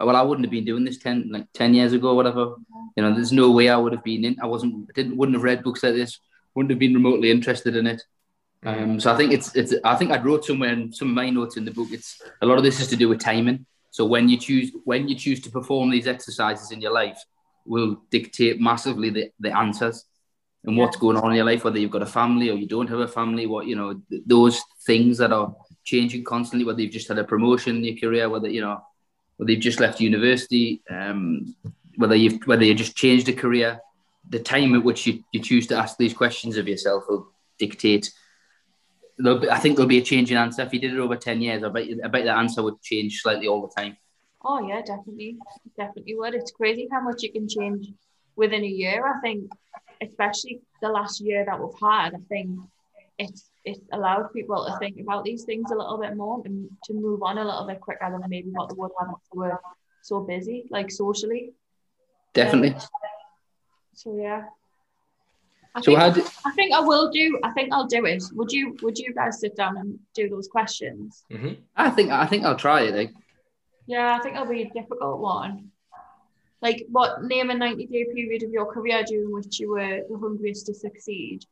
well, 0.00 0.14
I 0.14 0.22
wouldn't 0.22 0.46
have 0.46 0.52
been 0.52 0.64
doing 0.64 0.84
this 0.84 0.98
ten 0.98 1.28
like 1.30 1.46
ten 1.52 1.74
years 1.74 1.92
ago, 1.92 2.10
or 2.10 2.14
whatever. 2.14 2.54
You 2.96 3.02
know, 3.02 3.14
there's 3.14 3.32
no 3.32 3.50
way 3.50 3.68
I 3.68 3.76
would 3.76 3.92
have 3.92 4.04
been 4.04 4.24
in. 4.24 4.36
I 4.40 4.46
wasn't 4.46 4.92
didn't 4.94 5.16
wouldn't 5.16 5.34
have 5.34 5.42
read 5.42 5.64
books 5.64 5.82
like 5.82 5.94
this. 5.94 6.20
Wouldn't 6.54 6.70
have 6.70 6.78
been 6.78 6.94
remotely 6.94 7.30
interested 7.30 7.74
in 7.74 7.86
it. 7.86 8.02
Um, 8.64 9.00
so 9.00 9.12
I 9.12 9.16
think 9.16 9.32
it's 9.32 9.54
it's. 9.56 9.74
I 9.82 9.96
think 9.96 10.12
I 10.12 10.22
wrote 10.22 10.44
somewhere 10.44 10.72
in 10.72 10.92
some 10.92 11.08
of 11.08 11.14
my 11.14 11.30
notes 11.30 11.56
in 11.56 11.64
the 11.64 11.72
book. 11.72 11.88
It's 11.90 12.22
a 12.42 12.46
lot 12.46 12.58
of 12.58 12.64
this 12.64 12.80
is 12.80 12.88
to 12.88 12.96
do 12.96 13.08
with 13.08 13.18
timing. 13.20 13.66
So 13.90 14.04
when 14.04 14.28
you 14.28 14.36
choose 14.38 14.70
when 14.84 15.08
you 15.08 15.16
choose 15.16 15.40
to 15.40 15.50
perform 15.50 15.90
these 15.90 16.06
exercises 16.06 16.70
in 16.70 16.80
your 16.80 16.92
life, 16.92 17.20
will 17.66 18.02
dictate 18.10 18.60
massively 18.60 19.10
the, 19.10 19.30
the 19.40 19.56
answers 19.56 20.04
and 20.64 20.76
what's 20.76 20.96
going 20.96 21.16
on 21.16 21.30
in 21.30 21.36
your 21.36 21.44
life. 21.46 21.64
Whether 21.64 21.78
you've 21.78 21.90
got 21.90 22.02
a 22.02 22.06
family 22.06 22.50
or 22.50 22.56
you 22.56 22.66
don't 22.66 22.88
have 22.88 23.00
a 23.00 23.08
family, 23.08 23.46
what 23.46 23.66
you 23.66 23.76
know 23.76 24.00
th- 24.10 24.22
those 24.26 24.60
things 24.86 25.18
that 25.18 25.32
are 25.32 25.54
changing 25.84 26.24
constantly. 26.24 26.64
Whether 26.64 26.82
you've 26.82 26.92
just 26.92 27.08
had 27.08 27.18
a 27.18 27.24
promotion 27.24 27.76
in 27.76 27.84
your 27.84 27.96
career, 27.96 28.28
whether 28.28 28.48
you 28.48 28.60
know 28.60 28.82
whether 29.36 29.52
you've 29.52 29.60
just 29.60 29.80
left 29.80 30.00
university, 30.00 30.82
um, 30.90 31.54
whether 31.96 32.16
you've 32.16 32.42
whether 32.46 32.64
you 32.64 32.74
just 32.74 32.96
changed 32.96 33.28
a 33.28 33.32
career. 33.32 33.80
The 34.30 34.40
time 34.40 34.74
at 34.74 34.84
which 34.84 35.06
you, 35.06 35.24
you 35.32 35.40
choose 35.40 35.66
to 35.68 35.76
ask 35.76 35.96
these 35.96 36.12
questions 36.12 36.58
of 36.58 36.68
yourself 36.68 37.04
will 37.08 37.32
dictate 37.58 38.12
be, 39.18 39.50
I 39.50 39.58
think 39.58 39.76
there'll 39.76 39.88
be 39.88 39.98
a 39.98 40.02
change 40.02 40.30
in 40.30 40.36
answer. 40.36 40.62
If 40.62 40.72
you 40.72 40.80
did 40.80 40.94
it 40.94 40.98
over 40.98 41.16
10 41.16 41.40
years, 41.42 41.64
I 41.64 41.68
bet, 41.68 41.86
you- 41.86 42.00
I 42.04 42.08
bet 42.08 42.24
the 42.24 42.32
answer 42.32 42.62
would 42.62 42.80
change 42.82 43.20
slightly 43.20 43.48
all 43.48 43.62
the 43.62 43.80
time. 43.80 43.96
Oh, 44.44 44.66
yeah, 44.66 44.80
definitely. 44.80 45.36
Definitely 45.76 46.14
would. 46.16 46.34
It's 46.34 46.52
crazy 46.52 46.88
how 46.90 47.00
much 47.00 47.22
you 47.22 47.32
can 47.32 47.48
change 47.48 47.88
within 48.36 48.62
a 48.62 48.68
year. 48.68 49.04
I 49.06 49.20
think, 49.20 49.50
especially 50.02 50.60
the 50.82 50.88
last 50.88 51.20
year 51.20 51.44
that 51.44 51.58
we've 51.60 51.80
had, 51.80 52.14
I 52.14 52.18
think 52.28 52.58
it's 53.18 53.50
it's 53.64 53.80
allowed 53.92 54.32
people 54.32 54.64
to 54.64 54.78
think 54.78 54.98
about 55.00 55.24
these 55.24 55.44
things 55.44 55.70
a 55.70 55.74
little 55.74 55.98
bit 55.98 56.16
more 56.16 56.40
and 56.44 56.68
to 56.84 56.94
move 56.94 57.22
on 57.22 57.36
a 57.38 57.44
little 57.44 57.66
bit 57.66 57.80
quicker 57.80 58.08
than 58.10 58.22
maybe 58.30 58.50
what 58.50 58.68
they 58.68 58.74
would 58.76 58.92
have 58.98 59.08
if 59.10 59.16
they 59.32 59.38
were 59.38 59.60
so 60.02 60.20
busy, 60.20 60.66
like 60.70 60.90
socially. 60.90 61.52
Definitely. 62.32 62.76
So 63.94 64.16
yeah. 64.16 64.44
I 65.74 65.80
So 65.80 65.86
think, 65.90 65.98
how 65.98 66.10
do, 66.10 66.24
I 66.46 66.50
think 66.52 66.72
I 66.74 66.80
will 66.80 67.10
do. 67.10 67.38
I 67.42 67.50
think 67.52 67.72
I'll 67.72 67.86
do 67.86 68.04
it. 68.06 68.22
Would 68.32 68.52
you? 68.52 68.76
Would 68.82 68.98
you 68.98 69.12
guys 69.12 69.40
sit 69.40 69.54
down 69.56 69.76
and 69.76 69.98
do 70.14 70.28
those 70.28 70.48
questions? 70.48 71.24
hmm 71.30 71.54
I 71.76 71.90
think 71.90 72.10
I 72.10 72.26
think 72.26 72.44
I'll 72.44 72.56
try 72.56 72.82
it. 72.82 72.94
Like, 72.94 73.12
Yeah, 73.86 74.16
I 74.16 74.20
think 74.22 74.34
it'll 74.36 74.46
be 74.48 74.62
a 74.62 74.70
difficult 74.70 75.20
one. 75.20 75.70
Like, 76.60 76.86
what 76.90 77.22
name 77.22 77.50
a 77.50 77.54
90 77.54 77.86
day 77.86 78.04
period 78.12 78.42
of 78.42 78.50
your 78.50 78.66
career 78.66 79.04
during 79.06 79.32
which 79.32 79.60
you 79.60 79.70
were 79.70 80.02
the 80.08 80.18
hungriest 80.18 80.66
to 80.66 80.74
succeed? 80.74 81.44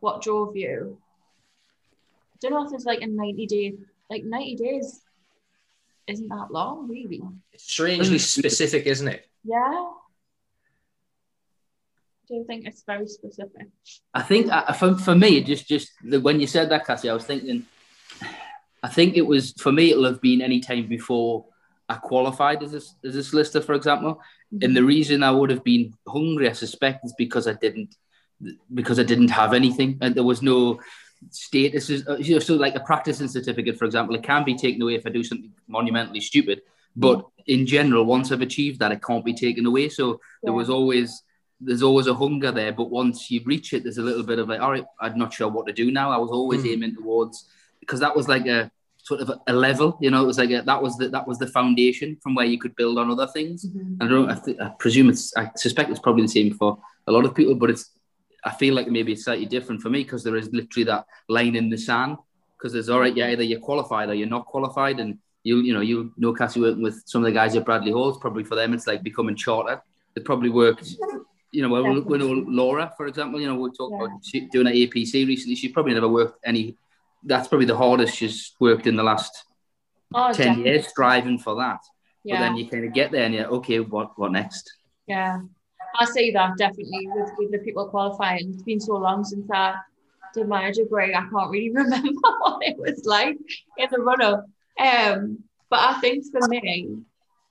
What 0.00 0.22
drove 0.22 0.56
you? 0.56 0.98
I 2.34 2.36
don't 2.40 2.52
know 2.52 2.64
if 2.64 2.70
there's 2.70 2.84
like 2.84 3.02
a 3.02 3.06
90 3.06 3.46
day, 3.46 3.74
like 4.10 4.24
90 4.24 4.56
days. 4.56 5.00
isn't 6.06 6.28
that 6.28 6.50
long, 6.50 6.88
really. 6.88 7.22
It's 7.52 7.64
strangely 7.64 8.18
specific, 8.38 8.86
isn't 8.86 9.08
it? 9.08 9.28
Yeah. 9.44 9.58
I 9.58 9.92
Do 12.28 12.34
you 12.34 12.44
think 12.44 12.66
it's 12.66 12.82
very 12.84 13.06
specific? 13.08 13.68
I 14.14 14.22
think 14.22 14.50
uh, 14.50 14.72
for, 14.72 14.96
for 14.96 15.14
me, 15.14 15.42
just 15.42 15.66
just 15.68 15.90
the, 16.04 16.20
when 16.20 16.40
you 16.40 16.46
said 16.46 16.70
that, 16.70 16.86
Cassie, 16.86 17.10
I 17.10 17.14
was 17.14 17.24
thinking. 17.24 17.66
I 18.84 18.88
think 18.88 19.16
it 19.16 19.26
was 19.26 19.52
for 19.52 19.70
me. 19.72 19.90
It'll 19.90 20.04
have 20.06 20.20
been 20.20 20.40
any 20.40 20.60
time 20.60 20.88
before 20.88 21.46
I 21.88 21.96
qualified 21.96 22.62
as 22.62 22.74
a, 22.74 23.06
as 23.06 23.16
a 23.16 23.22
solicitor, 23.22 23.60
for 23.60 23.74
example. 23.74 24.20
Mm-hmm. 24.52 24.64
And 24.64 24.76
the 24.76 24.84
reason 24.84 25.22
I 25.22 25.30
would 25.30 25.50
have 25.50 25.64
been 25.64 25.94
hungry, 26.06 26.48
I 26.48 26.52
suspect, 26.52 27.04
is 27.04 27.14
because 27.16 27.46
I 27.46 27.54
didn't 27.54 27.96
because 28.74 28.98
I 28.98 29.04
didn't 29.04 29.30
have 29.30 29.54
anything, 29.54 29.98
and 30.00 30.14
there 30.14 30.24
was 30.24 30.42
no 30.42 30.80
status. 31.30 31.90
Uh, 31.90 32.16
you 32.16 32.34
know, 32.34 32.38
so 32.40 32.54
like 32.54 32.74
a 32.74 32.80
practicing 32.80 33.28
certificate, 33.28 33.78
for 33.78 33.84
example, 33.84 34.14
it 34.16 34.22
can 34.22 34.44
be 34.44 34.56
taken 34.56 34.82
away 34.82 34.96
if 34.96 35.06
I 35.06 35.10
do 35.10 35.22
something 35.22 35.52
monumentally 35.68 36.20
stupid. 36.20 36.62
But 36.94 37.24
in 37.46 37.66
general, 37.66 38.04
once 38.04 38.32
I've 38.32 38.42
achieved 38.42 38.80
that, 38.80 38.92
it 38.92 39.02
can't 39.02 39.24
be 39.24 39.32
taken 39.32 39.64
away. 39.64 39.88
So 39.88 40.10
yeah. 40.10 40.16
there 40.44 40.52
was 40.52 40.68
always 40.68 41.22
there's 41.60 41.82
always 41.82 42.08
a 42.08 42.14
hunger 42.14 42.50
there, 42.50 42.72
but 42.72 42.90
once 42.90 43.30
you 43.30 43.40
reach 43.44 43.72
it, 43.72 43.84
there's 43.84 43.98
a 43.98 44.02
little 44.02 44.24
bit 44.24 44.40
of 44.40 44.48
like, 44.48 44.60
all 44.60 44.72
right, 44.72 44.84
I'm 45.00 45.16
not 45.16 45.32
sure 45.32 45.48
what 45.48 45.66
to 45.68 45.72
do 45.72 45.92
now. 45.92 46.10
I 46.10 46.16
was 46.16 46.30
always 46.30 46.64
mm. 46.64 46.72
aiming 46.72 46.96
towards 46.96 47.46
because 47.78 48.00
that 48.00 48.16
was 48.16 48.28
like 48.28 48.46
a 48.46 48.70
sort 49.02 49.20
of 49.20 49.32
a, 49.46 49.52
level, 49.52 49.98
you 50.00 50.10
know, 50.10 50.22
it 50.22 50.26
was 50.26 50.38
like 50.38 50.50
a, 50.50 50.62
that 50.62 50.80
was 50.80 50.96
the 50.96 51.08
that 51.08 51.26
was 51.26 51.38
the 51.38 51.46
foundation 51.46 52.16
from 52.22 52.34
where 52.34 52.46
you 52.46 52.58
could 52.58 52.74
build 52.76 52.98
on 52.98 53.10
other 53.10 53.26
things. 53.26 53.66
Mm-hmm. 53.66 54.02
I 54.02 54.08
don't, 54.08 54.30
I, 54.30 54.34
th- 54.34 54.58
I 54.60 54.68
presume 54.78 55.10
it's, 55.10 55.36
I 55.36 55.50
suspect 55.56 55.90
it's 55.90 56.00
probably 56.00 56.22
the 56.22 56.28
same 56.28 56.54
for 56.54 56.78
a 57.06 57.12
lot 57.12 57.24
of 57.24 57.34
people, 57.34 57.54
but 57.54 57.70
it's, 57.70 57.90
I 58.44 58.50
feel 58.50 58.74
like 58.74 58.88
maybe 58.88 59.12
it's 59.12 59.24
slightly 59.24 59.46
different 59.46 59.82
for 59.82 59.90
me 59.90 60.02
because 60.02 60.24
there 60.24 60.36
is 60.36 60.52
literally 60.52 60.84
that 60.84 61.06
line 61.28 61.56
in 61.56 61.68
the 61.68 61.76
sand. 61.76 62.16
Because 62.58 62.72
there's 62.72 62.88
all 62.88 63.00
right, 63.00 63.16
yeah, 63.16 63.28
either 63.28 63.42
you're 63.42 63.58
qualified 63.58 64.08
or 64.08 64.14
you're 64.14 64.28
not 64.28 64.46
qualified, 64.46 65.00
and 65.00 65.18
you 65.42 65.58
you 65.58 65.74
know 65.74 65.80
you 65.80 66.12
know 66.16 66.32
Cassie 66.32 66.60
working 66.60 66.82
with 66.82 67.02
some 67.06 67.22
of 67.22 67.26
the 67.26 67.32
guys 67.32 67.56
at 67.56 67.64
Bradley 67.64 67.90
Halls. 67.90 68.18
Probably 68.18 68.44
for 68.44 68.54
them, 68.54 68.72
it's 68.72 68.86
like 68.86 69.02
becoming 69.02 69.34
chartered. 69.34 69.80
It 70.14 70.24
probably 70.24 70.50
worked 70.50 70.94
you 71.52 71.60
know, 71.62 71.68
when 71.68 72.04
we 72.06 72.18
know 72.18 72.44
Laura, 72.48 72.92
for 72.96 73.06
example, 73.06 73.40
you 73.40 73.46
know, 73.46 73.56
we 73.56 73.70
talked 73.70 73.94
yeah. 73.94 74.06
about 74.06 74.50
doing 74.52 74.66
an 74.66 74.72
APC 74.72 75.26
recently. 75.26 75.54
She 75.54 75.68
probably 75.68 75.94
never 75.94 76.08
worked 76.08 76.40
any. 76.44 76.76
That's 77.24 77.48
probably 77.48 77.66
the 77.66 77.76
hardest 77.76 78.16
she's 78.16 78.52
worked 78.60 78.86
in 78.86 78.96
the 78.96 79.02
last 79.02 79.44
ten 80.12 80.32
definitely. 80.32 80.64
years, 80.64 80.88
striving 80.88 81.38
for 81.38 81.56
that. 81.56 81.80
Yeah. 82.24 82.36
But 82.36 82.40
then 82.40 82.56
you 82.56 82.68
kind 82.68 82.84
of 82.84 82.92
get 82.92 83.10
there 83.12 83.24
and 83.24 83.34
you're 83.34 83.46
okay. 83.46 83.80
What 83.80 84.18
what 84.18 84.32
next? 84.32 84.72
Yeah, 85.06 85.40
I 85.98 86.04
see 86.04 86.30
that 86.32 86.56
definitely 86.58 87.08
with, 87.14 87.30
with 87.38 87.52
the 87.52 87.58
people 87.58 87.88
qualifying. 87.88 88.52
It's 88.52 88.62
been 88.62 88.80
so 88.80 88.94
long 88.94 89.24
since 89.24 89.48
I 89.50 89.74
did 90.34 90.48
my 90.48 90.70
degree. 90.70 91.14
I 91.14 91.20
can't 91.20 91.50
really 91.50 91.70
remember 91.74 92.30
what 92.40 92.62
it 92.62 92.76
was 92.78 93.04
like 93.04 93.36
in 93.78 93.88
the 93.90 93.98
run 93.98 94.22
up. 94.22 94.46
Um, 94.78 95.38
but 95.68 95.80
I 95.80 96.00
think 96.00 96.24
for 96.30 96.46
me, 96.48 96.98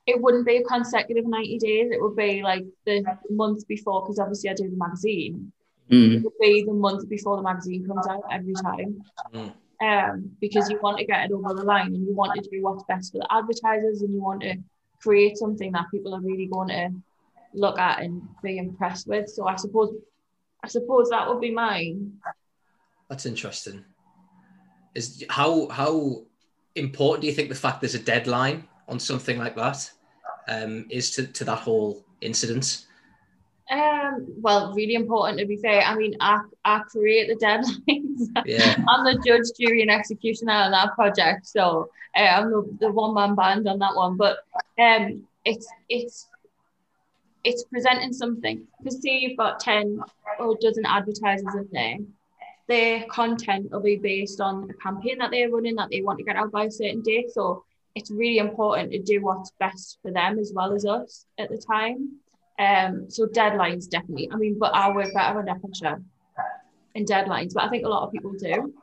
it 0.08 0.22
wouldn't 0.22 0.46
be 0.46 0.58
a 0.58 0.64
consecutive 0.64 1.26
90 1.26 1.58
days. 1.60 1.92
It 1.92 2.02
would 2.02 2.16
be 2.16 2.42
like 2.42 2.66
the 2.86 3.04
month 3.30 3.68
before, 3.68 4.02
because 4.02 4.20
obviously 4.20 4.50
I 4.50 4.54
do 4.54 4.70
the 4.70 4.78
magazine. 4.78 5.52
Mm. 5.90 6.18
It 6.18 6.24
would 6.24 6.34
be 6.40 6.64
the 6.66 6.74
month 6.74 7.08
before 7.10 7.38
the 7.38 7.44
magazine 7.44 7.86
comes 7.86 8.08
out 8.08 8.24
every 8.32 8.54
time. 8.54 9.02
Mm. 9.34 9.54
Um, 9.82 10.30
because 10.40 10.70
you 10.70 10.80
want 10.80 11.00
to 11.00 11.06
get 11.06 11.26
it 11.26 11.32
over 11.32 11.56
the 11.56 11.64
line 11.64 11.88
and 11.88 12.06
you 12.06 12.14
want 12.14 12.36
to 12.36 12.50
do 12.50 12.62
what's 12.62 12.84
best 12.84 13.12
for 13.12 13.18
the 13.18 13.34
advertisers 13.34 14.04
and 14.04 14.14
you 14.14 14.22
want 14.22 14.42
to 14.42 14.56
create 15.02 15.38
something 15.38 15.72
that 15.72 15.86
people 15.90 16.14
are 16.14 16.22
really 16.22 16.46
going 16.46 16.68
to 16.68 16.92
look 17.54 17.80
at 17.80 18.02
and 18.02 18.22
be 18.44 18.60
impressed 18.60 19.08
with. 19.08 19.28
So 19.28 19.48
I 19.48 19.56
suppose 19.56 19.94
I 20.64 20.68
suppose 20.68 21.10
that 21.10 21.28
would 21.28 21.42
be 21.42 21.52
mine. 21.52 22.14
That's 23.10 23.26
interesting. 23.26 23.84
Is 24.94 25.26
how 25.30 25.68
how 25.70 26.24
important 26.76 27.22
do 27.22 27.28
you 27.28 27.34
think 27.34 27.50
the 27.50 27.56
fact 27.56 27.82
there's 27.82 27.96
a 27.96 28.00
deadline 28.00 28.68
on 28.88 29.00
something 29.00 29.38
like 29.38 29.56
that 29.56 29.90
um, 30.48 30.86
is 30.90 31.12
to, 31.12 31.26
to 31.28 31.44
that 31.46 31.60
whole 31.60 32.06
incident? 32.22 32.86
Um, 33.70 34.28
well, 34.38 34.74
really 34.74 34.96
important 34.96 35.40
to 35.40 35.46
be 35.46 35.58
fair. 35.58 35.82
I 35.82 35.96
mean, 35.96 36.16
I, 36.20 36.42
I 36.66 36.80
create 36.80 37.28
the 37.28 37.46
deadlines. 37.46 38.08
Yeah. 38.46 38.76
I'm 38.88 39.04
the 39.04 39.22
judge, 39.26 39.46
jury, 39.60 39.82
and 39.82 39.90
executioner 39.92 40.54
on 40.54 40.72
that 40.72 40.94
project, 40.94 41.48
so 41.48 41.90
uh, 42.16 42.20
I'm 42.20 42.52
the, 42.52 42.78
the 42.80 42.92
one 42.92 43.14
man 43.14 43.36
band 43.36 43.68
on 43.68 43.80
that 43.80 43.96
one. 43.96 44.16
But 44.16 44.38
um, 44.80 45.24
it's 45.44 45.68
it's 45.90 46.28
it's 47.44 47.64
presenting 47.66 48.14
something. 48.14 48.68
Because 48.78 49.02
say 49.02 49.20
you've 49.20 49.38
got 49.38 49.60
ten 49.60 50.00
or 50.40 50.54
a 50.54 50.56
dozen 50.62 50.86
advertisers 50.86 51.56
in 51.56 51.68
there, 51.72 51.98
their 52.68 53.06
content 53.06 53.72
will 53.72 53.82
be 53.82 53.98
based 53.98 54.40
on 54.40 54.70
a 54.70 54.74
campaign 54.76 55.18
that 55.18 55.32
they're 55.32 55.50
running 55.50 55.76
that 55.76 55.90
they 55.90 56.02
want 56.02 56.20
to 56.20 56.24
get 56.24 56.36
out 56.36 56.52
by 56.52 56.66
a 56.66 56.72
certain 56.72 57.02
date. 57.02 57.32
So 57.32 57.64
it's 57.96 58.12
really 58.12 58.38
important 58.38 58.92
to 58.92 59.00
do 59.00 59.22
what's 59.22 59.52
best 59.60 59.98
for 60.02 60.12
them 60.12 60.40
as 60.40 60.52
well 60.56 60.74
as 60.74 60.86
us 60.86 61.26
at 61.38 61.50
the 61.50 61.58
time. 61.58 62.20
Um, 62.60 63.10
so 63.10 63.26
deadlines 63.28 63.90
definitely. 63.90 64.30
I 64.32 64.36
mean, 64.36 64.58
but 64.60 64.74
I 64.74 64.92
work 64.92 65.14
better 65.14 65.40
under 65.40 65.56
pressure 65.56 66.02
in 66.96 67.06
deadlines, 67.06 67.54
but 67.54 67.64
I 67.64 67.70
think 67.70 67.86
a 67.86 67.90
lot 67.90 68.06
of 68.06 68.12
people 68.12 68.34
do. 68.34 68.74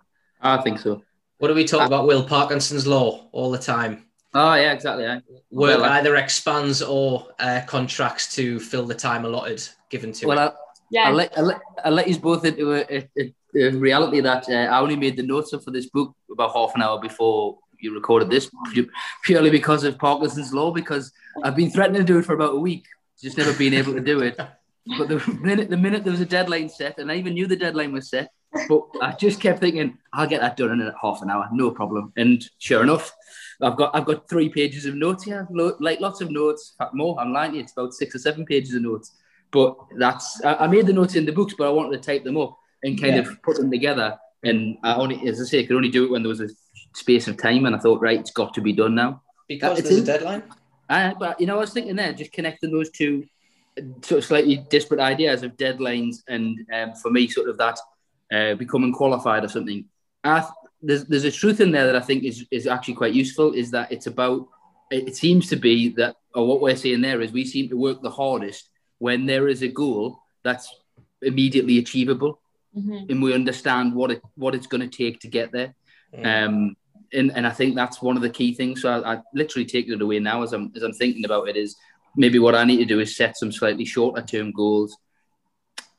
I 0.40 0.58
think 0.62 0.78
so. 0.78 1.02
What 1.38 1.48
do 1.48 1.54
we 1.54 1.64
talk 1.64 1.86
about? 1.86 2.06
Will 2.06 2.24
Parkinson's 2.24 2.86
law 2.86 3.28
all 3.32 3.50
the 3.50 3.58
time. 3.58 4.04
Oh 4.34 4.54
yeah, 4.54 4.72
exactly. 4.72 5.04
Yeah. 5.04 5.20
Work 5.50 5.80
well, 5.80 5.90
either 5.92 6.16
expands 6.16 6.82
or 6.82 7.28
uh, 7.38 7.62
contracts 7.66 8.34
to 8.34 8.60
fill 8.60 8.86
the 8.86 8.94
time 8.94 9.24
allotted 9.24 9.66
given 9.88 10.12
to 10.12 10.26
well, 10.26 10.38
it. 10.38 10.40
Well, 10.40 10.58
yeah. 10.90 11.08
I'll 11.08 11.14
let, 11.14 11.38
I'll 11.38 11.44
let, 11.44 11.60
I'll 11.84 11.92
let 11.92 12.08
you 12.08 12.18
both 12.18 12.44
into 12.44 12.74
a, 12.74 13.08
a, 13.18 13.34
a 13.56 13.70
reality 13.70 14.20
that 14.20 14.48
uh, 14.48 14.52
I 14.52 14.80
only 14.80 14.96
made 14.96 15.16
the 15.16 15.22
notes 15.22 15.54
for 15.64 15.70
this 15.70 15.86
book 15.86 16.14
about 16.30 16.52
half 16.54 16.74
an 16.74 16.82
hour 16.82 17.00
before 17.00 17.58
you 17.80 17.94
recorded 17.94 18.28
this 18.28 18.50
purely 19.24 19.50
because 19.50 19.84
of 19.84 19.98
Parkinson's 19.98 20.52
law. 20.52 20.72
Because 20.72 21.12
I've 21.42 21.56
been 21.56 21.70
threatening 21.70 22.02
to 22.02 22.06
do 22.06 22.18
it 22.18 22.24
for 22.24 22.34
about 22.34 22.54
a 22.54 22.58
week, 22.58 22.86
just 23.20 23.38
never 23.38 23.52
been 23.54 23.74
able 23.74 23.94
to 23.94 24.00
do 24.00 24.20
it. 24.20 24.36
But 24.36 25.08
the 25.08 25.38
minute 25.40 25.68
the 25.68 25.76
minute 25.76 26.04
there 26.04 26.12
was 26.12 26.20
a 26.20 26.26
deadline 26.26 26.68
set, 26.68 26.98
and 26.98 27.10
I 27.12 27.16
even 27.16 27.34
knew 27.34 27.46
the 27.46 27.56
deadline 27.56 27.92
was 27.92 28.08
set, 28.08 28.30
but 28.68 28.82
I 29.02 29.12
just 29.12 29.40
kept 29.40 29.60
thinking 29.60 29.98
I'll 30.14 30.26
get 30.26 30.40
that 30.40 30.56
done 30.56 30.80
in 30.80 30.92
half 31.02 31.20
an 31.22 31.30
hour, 31.30 31.48
no 31.52 31.70
problem. 31.70 32.12
And 32.16 32.42
sure 32.58 32.82
enough, 32.82 33.14
I've 33.60 33.76
got 33.76 33.94
I've 33.94 34.06
got 34.06 34.28
three 34.28 34.48
pages 34.48 34.86
of 34.86 34.94
notes 34.94 35.24
here, 35.24 35.46
like 35.80 36.00
lots 36.00 36.20
of 36.20 36.30
notes, 36.30 36.74
more. 36.94 37.18
I'm 37.20 37.32
lying, 37.32 37.56
it's 37.56 37.72
about 37.72 37.92
six 37.92 38.14
or 38.14 38.18
seven 38.18 38.46
pages 38.46 38.74
of 38.74 38.82
notes. 38.82 39.14
But 39.50 39.76
that's 39.98 40.40
I, 40.44 40.66
made 40.66 40.86
the 40.86 40.92
notes 40.92 41.14
in 41.14 41.24
the 41.24 41.32
books, 41.32 41.54
but 41.56 41.66
I 41.66 41.70
wanted 41.70 42.00
to 42.02 42.06
type 42.06 42.24
them 42.24 42.36
up 42.36 42.58
and 42.82 43.00
kind 43.00 43.14
yeah. 43.14 43.22
of 43.22 43.42
put 43.42 43.56
them 43.56 43.70
together. 43.70 44.18
And 44.42 44.76
I 44.84 44.94
only, 44.94 45.26
as 45.26 45.40
I 45.40 45.44
say, 45.44 45.60
I 45.60 45.66
could 45.66 45.76
only 45.76 45.88
do 45.88 46.04
it 46.04 46.10
when 46.10 46.22
there 46.22 46.28
was 46.28 46.40
a 46.40 46.48
space 46.94 47.28
of 47.28 47.36
time, 47.36 47.66
and 47.66 47.74
I 47.74 47.78
thought, 47.78 48.00
right, 48.00 48.20
it's 48.20 48.30
got 48.30 48.54
to 48.54 48.60
be 48.60 48.72
done 48.72 48.94
now. 48.94 49.22
Because 49.48 49.82
there's 49.82 49.98
a 49.98 50.04
deadline. 50.04 50.42
Uh, 50.88 51.14
but 51.18 51.40
you 51.40 51.46
know, 51.46 51.56
I 51.56 51.60
was 51.60 51.72
thinking 51.72 51.96
there, 51.96 52.12
just 52.12 52.32
connecting 52.32 52.70
those 52.70 52.90
two 52.90 53.24
sort 54.02 54.18
of 54.18 54.24
slightly 54.24 54.56
disparate 54.70 55.00
ideas 55.00 55.42
of 55.42 55.56
deadlines, 55.56 56.22
and 56.28 56.58
um, 56.72 56.94
for 56.94 57.10
me, 57.10 57.28
sort 57.28 57.48
of 57.48 57.58
that 57.58 57.78
uh, 58.32 58.54
becoming 58.54 58.92
qualified 58.92 59.44
or 59.44 59.48
something. 59.48 59.84
Th- 60.24 60.44
there's 60.80 61.04
there's 61.06 61.24
a 61.24 61.32
truth 61.32 61.60
in 61.60 61.70
there 61.72 61.86
that 61.86 61.96
I 61.96 62.00
think 62.00 62.24
is 62.24 62.46
is 62.50 62.66
actually 62.66 62.94
quite 62.94 63.14
useful. 63.14 63.52
Is 63.52 63.70
that 63.72 63.92
it's 63.92 64.06
about 64.06 64.48
it 64.90 65.16
seems 65.16 65.48
to 65.48 65.56
be 65.56 65.90
that 65.90 66.16
or 66.34 66.46
what 66.46 66.60
we're 66.60 66.76
saying 66.76 67.00
there 67.00 67.20
is 67.20 67.32
we 67.32 67.44
seem 67.44 67.68
to 67.68 67.76
work 67.76 68.02
the 68.02 68.10
hardest 68.10 68.70
when 68.98 69.26
there 69.26 69.48
is 69.48 69.62
a 69.62 69.68
goal 69.68 70.20
that's 70.42 70.74
immediately 71.22 71.78
achievable 71.78 72.40
mm-hmm. 72.76 73.10
and 73.10 73.22
we 73.22 73.34
understand 73.34 73.94
what 73.94 74.10
it 74.10 74.22
what 74.36 74.54
it's 74.54 74.66
going 74.66 74.80
to 74.80 74.96
take 74.96 75.20
to 75.20 75.28
get 75.28 75.52
there 75.52 75.74
mm. 76.14 76.46
um 76.46 76.76
and, 77.12 77.32
and 77.34 77.46
I 77.46 77.50
think 77.50 77.74
that's 77.74 78.02
one 78.02 78.16
of 78.16 78.22
the 78.22 78.30
key 78.30 78.54
things. 78.54 78.82
So 78.82 78.90
I, 78.90 79.14
I 79.14 79.22
literally 79.34 79.66
take 79.66 79.88
it 79.88 80.00
away 80.00 80.18
now 80.18 80.42
as 80.42 80.52
I'm 80.52 80.72
as 80.76 80.82
I'm 80.82 80.92
thinking 80.92 81.24
about 81.24 81.48
it 81.48 81.56
is 81.56 81.76
maybe 82.16 82.38
what 82.38 82.54
I 82.54 82.64
need 82.64 82.78
to 82.78 82.84
do 82.84 83.00
is 83.00 83.16
set 83.16 83.36
some 83.36 83.52
slightly 83.52 83.84
shorter 83.84 84.22
term 84.22 84.52
goals 84.52 84.96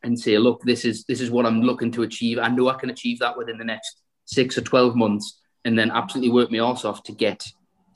and 0.04 0.20
say, 0.20 0.38
look, 0.38 0.62
this 0.64 0.86
is 0.86 1.04
this 1.06 1.22
is 1.22 1.32
what 1.32 1.46
I'm 1.46 1.62
looking 1.62 1.92
to 1.94 2.04
achieve. 2.04 2.40
I 2.40 2.50
know 2.50 2.70
I 2.70 2.76
can 2.76 2.90
achieve 2.90 3.20
that 3.20 3.38
within 3.38 3.58
the 3.58 3.66
next 3.66 4.02
six 4.26 4.58
or 4.58 4.62
twelve 4.62 4.96
months, 4.96 5.40
and 5.66 5.78
then 5.78 5.92
absolutely 5.92 6.32
work 6.32 6.52
my 6.52 6.60
arse 6.60 6.86
off 6.86 7.04
to 7.04 7.12
get 7.12 7.46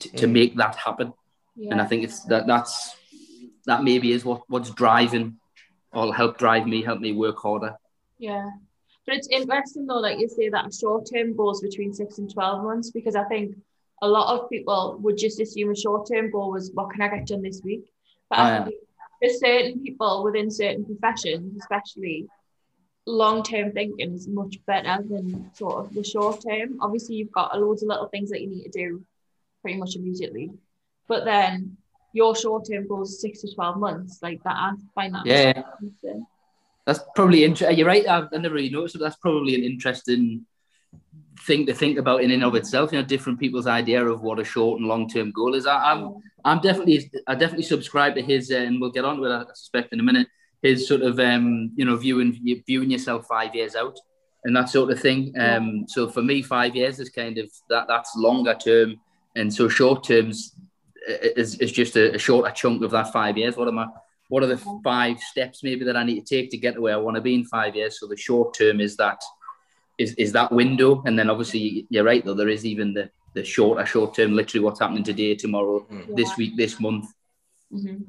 to, 0.00 0.08
to 0.16 0.26
mm. 0.26 0.32
make 0.32 0.56
that 0.56 0.76
happen. 0.76 1.12
Yeah. 1.56 1.72
And 1.72 1.80
I 1.80 1.86
think 1.86 2.04
it's 2.04 2.24
that 2.24 2.46
that's 2.46 2.96
that 3.66 3.84
maybe 3.84 4.12
is 4.12 4.24
what 4.24 4.42
what's 4.48 4.70
driving 4.70 5.38
or 5.92 6.14
help 6.14 6.38
drive 6.38 6.66
me, 6.66 6.82
help 6.82 7.00
me 7.00 7.12
work 7.12 7.38
harder. 7.38 7.76
Yeah. 8.18 8.50
But 9.06 9.16
it's 9.16 9.28
interesting 9.28 9.86
though, 9.86 9.98
like 9.98 10.18
you 10.18 10.28
say, 10.28 10.48
that 10.48 10.72
short 10.74 11.08
term 11.12 11.36
goals 11.36 11.60
between 11.60 11.92
six 11.92 12.18
and 12.18 12.32
12 12.32 12.64
months, 12.64 12.90
because 12.90 13.16
I 13.16 13.24
think 13.24 13.56
a 14.02 14.08
lot 14.08 14.38
of 14.38 14.50
people 14.50 14.98
would 15.02 15.16
just 15.16 15.40
assume 15.40 15.70
a 15.70 15.76
short 15.76 16.08
term 16.10 16.30
goal 16.30 16.50
was 16.52 16.70
what 16.72 16.90
can 16.90 17.02
I 17.02 17.08
get 17.08 17.26
done 17.26 17.42
this 17.42 17.60
week? 17.62 17.84
But 18.30 18.38
oh, 18.38 18.42
I 18.42 18.58
oh, 18.58 18.64
think 18.64 18.76
for 19.22 19.28
certain 19.38 19.82
people 19.82 20.24
within 20.24 20.50
certain 20.50 20.84
professions, 20.84 21.56
especially, 21.60 22.28
long 23.06 23.42
term 23.42 23.72
thinking 23.72 24.12
is 24.12 24.28
much 24.28 24.56
better 24.66 25.02
than 25.02 25.50
sort 25.54 25.84
of 25.84 25.94
the 25.94 26.04
short 26.04 26.42
term. 26.46 26.78
Obviously, 26.80 27.16
you've 27.16 27.32
got 27.32 27.58
loads 27.58 27.82
of 27.82 27.88
little 27.88 28.08
things 28.08 28.30
that 28.30 28.40
you 28.40 28.48
need 28.48 28.64
to 28.64 28.70
do 28.70 29.04
pretty 29.62 29.78
much 29.78 29.96
immediately. 29.96 30.50
But 31.08 31.24
then 31.24 31.76
your 32.12 32.34
short 32.34 32.66
term 32.70 32.86
goals 32.88 33.20
six 33.20 33.42
to 33.42 33.54
12 33.54 33.78
months, 33.78 34.20
like 34.22 34.42
that, 34.44 34.54
I 34.54 34.72
find 34.94 35.14
that. 35.14 35.26
Yeah. 35.26 35.62
That's 36.86 37.00
probably 37.14 37.44
interesting. 37.44 37.78
You're 37.78 37.86
right. 37.86 38.06
I've, 38.06 38.28
I 38.32 38.36
never 38.38 38.54
really 38.54 38.70
noticed, 38.70 38.94
but 38.98 39.04
that's 39.04 39.16
probably 39.16 39.54
an 39.54 39.64
interesting 39.64 40.46
thing 41.40 41.66
to 41.66 41.74
think 41.74 41.98
about 41.98 42.22
in 42.22 42.30
and 42.30 42.44
of 42.44 42.54
itself. 42.54 42.92
You 42.92 43.00
know, 43.00 43.04
different 43.04 43.40
people's 43.40 43.66
idea 43.66 44.04
of 44.04 44.22
what 44.22 44.38
a 44.38 44.44
short 44.44 44.80
and 44.80 44.88
long 44.88 45.08
term 45.08 45.32
goal 45.32 45.54
is. 45.54 45.66
I, 45.66 45.92
am 45.92 46.04
I'm, 46.04 46.14
I'm 46.44 46.60
definitely 46.60 47.10
I 47.26 47.34
definitely 47.34 47.64
subscribe 47.64 48.14
to 48.16 48.22
his, 48.22 48.50
uh, 48.50 48.56
and 48.56 48.80
we'll 48.80 48.90
get 48.90 49.04
on 49.04 49.16
to 49.16 49.24
it. 49.24 49.32
I 49.32 49.44
suspect 49.54 49.92
in 49.92 50.00
a 50.00 50.04
minute. 50.04 50.28
His 50.62 50.88
sort 50.88 51.02
of 51.02 51.18
um, 51.20 51.72
you 51.76 51.84
know 51.84 51.96
viewing 51.96 52.62
viewing 52.66 52.90
yourself 52.90 53.26
five 53.26 53.54
years 53.54 53.76
out 53.76 53.98
and 54.44 54.54
that 54.56 54.68
sort 54.68 54.90
of 54.90 55.00
thing. 55.00 55.34
Um, 55.38 55.86
so 55.88 56.08
for 56.08 56.22
me, 56.22 56.42
five 56.42 56.76
years 56.76 57.00
is 57.00 57.08
kind 57.10 57.38
of 57.38 57.50
that 57.70 57.86
that's 57.88 58.14
longer 58.16 58.54
term, 58.54 59.00
and 59.36 59.52
so 59.52 59.68
short 59.68 60.04
terms 60.04 60.54
is, 61.06 61.56
is 61.56 61.72
just 61.72 61.96
a, 61.96 62.14
a 62.14 62.18
shorter 62.18 62.50
chunk 62.50 62.82
of 62.82 62.90
that 62.92 63.12
five 63.12 63.36
years. 63.36 63.56
What 63.56 63.68
am 63.68 63.78
I? 63.78 63.86
What 64.34 64.42
are 64.42 64.48
the 64.48 64.80
five 64.82 65.20
steps 65.20 65.62
maybe 65.62 65.84
that 65.84 65.96
I 65.96 66.02
need 66.02 66.26
to 66.26 66.34
take 66.36 66.50
to 66.50 66.56
get 66.56 66.74
to 66.74 66.80
where 66.80 66.94
I 66.94 66.96
want 66.96 67.14
to 67.14 67.20
be 67.20 67.36
in 67.36 67.44
five 67.44 67.76
years? 67.76 68.00
So 68.00 68.08
the 68.08 68.16
short 68.16 68.52
term 68.52 68.80
is 68.80 68.96
that 68.96 69.20
is, 69.96 70.12
is 70.14 70.32
that 70.32 70.50
window, 70.50 71.04
and 71.06 71.16
then 71.16 71.30
obviously 71.30 71.86
you're 71.88 72.02
right 72.02 72.24
though 72.24 72.34
there 72.34 72.48
is 72.48 72.66
even 72.66 72.94
the 72.94 73.10
the 73.34 73.44
shorter 73.44 73.86
short 73.86 74.12
term, 74.16 74.34
literally 74.34 74.64
what's 74.64 74.80
happening 74.80 75.04
today, 75.04 75.36
tomorrow, 75.36 75.86
mm. 75.88 76.16
this 76.16 76.36
week, 76.36 76.56
this 76.56 76.80
month. 76.80 77.06
Mm-hmm. 77.72 78.02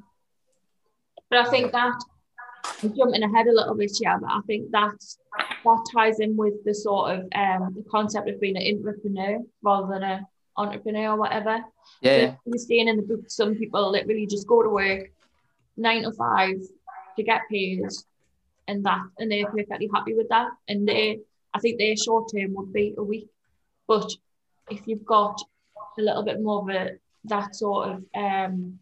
But 1.30 1.46
I 1.46 1.50
think 1.52 1.72
that 1.74 1.94
I'm 2.82 2.96
jumping 2.98 3.22
ahead 3.22 3.46
a 3.46 3.54
little 3.54 3.76
bit 3.76 3.92
yeah, 4.02 4.18
but 4.20 4.32
I 4.32 4.42
think 4.48 4.72
that's 4.72 5.20
that 5.64 5.86
ties 5.94 6.20
in 6.20 6.36
with 6.36 6.56
the 6.66 6.74
sort 6.74 7.12
of 7.12 7.20
um, 7.36 7.76
the 7.76 7.86
concept 7.92 8.30
of 8.30 8.42
being 8.42 8.58
an 8.58 8.78
entrepreneur 8.78 9.44
rather 9.62 9.94
than 9.94 10.02
an 10.02 10.26
entrepreneur 10.58 11.12
or 11.12 11.18
whatever. 11.18 11.60
Yeah. 12.02 12.32
So 12.32 12.38
you're 12.48 12.58
staying 12.58 12.88
in 12.88 12.98
the 12.98 13.04
book, 13.04 13.26
some 13.28 13.54
people 13.54 13.92
literally 13.92 14.26
just 14.26 14.48
go 14.48 14.64
to 14.64 14.70
work 14.70 15.12
nine 15.78 16.04
to 16.04 16.12
five 16.12 16.58
to 17.18 17.24
get 17.24 17.42
paid, 17.50 17.84
and 18.68 18.86
that, 18.86 19.02
and 19.20 19.32
they're 19.32 19.46
perfectly 19.46 19.90
happy 19.94 20.14
with 20.14 20.30
that. 20.30 20.50
And 20.68 20.88
they, 20.88 21.20
I 21.54 21.60
think 21.60 21.80
their 21.80 21.96
short 21.96 22.32
term 22.34 22.54
would 22.56 22.74
be 22.74 22.94
a 22.98 23.04
week, 23.04 23.28
but 23.88 24.12
if 24.70 24.88
you've 24.88 25.06
got 25.06 25.40
a 25.98 26.02
little 26.02 26.24
bit 26.24 26.42
more 26.42 26.62
of 26.62 26.70
a 26.70 26.92
that 27.26 27.56
sort 27.56 27.90
of 27.90 28.04
um 28.16 28.80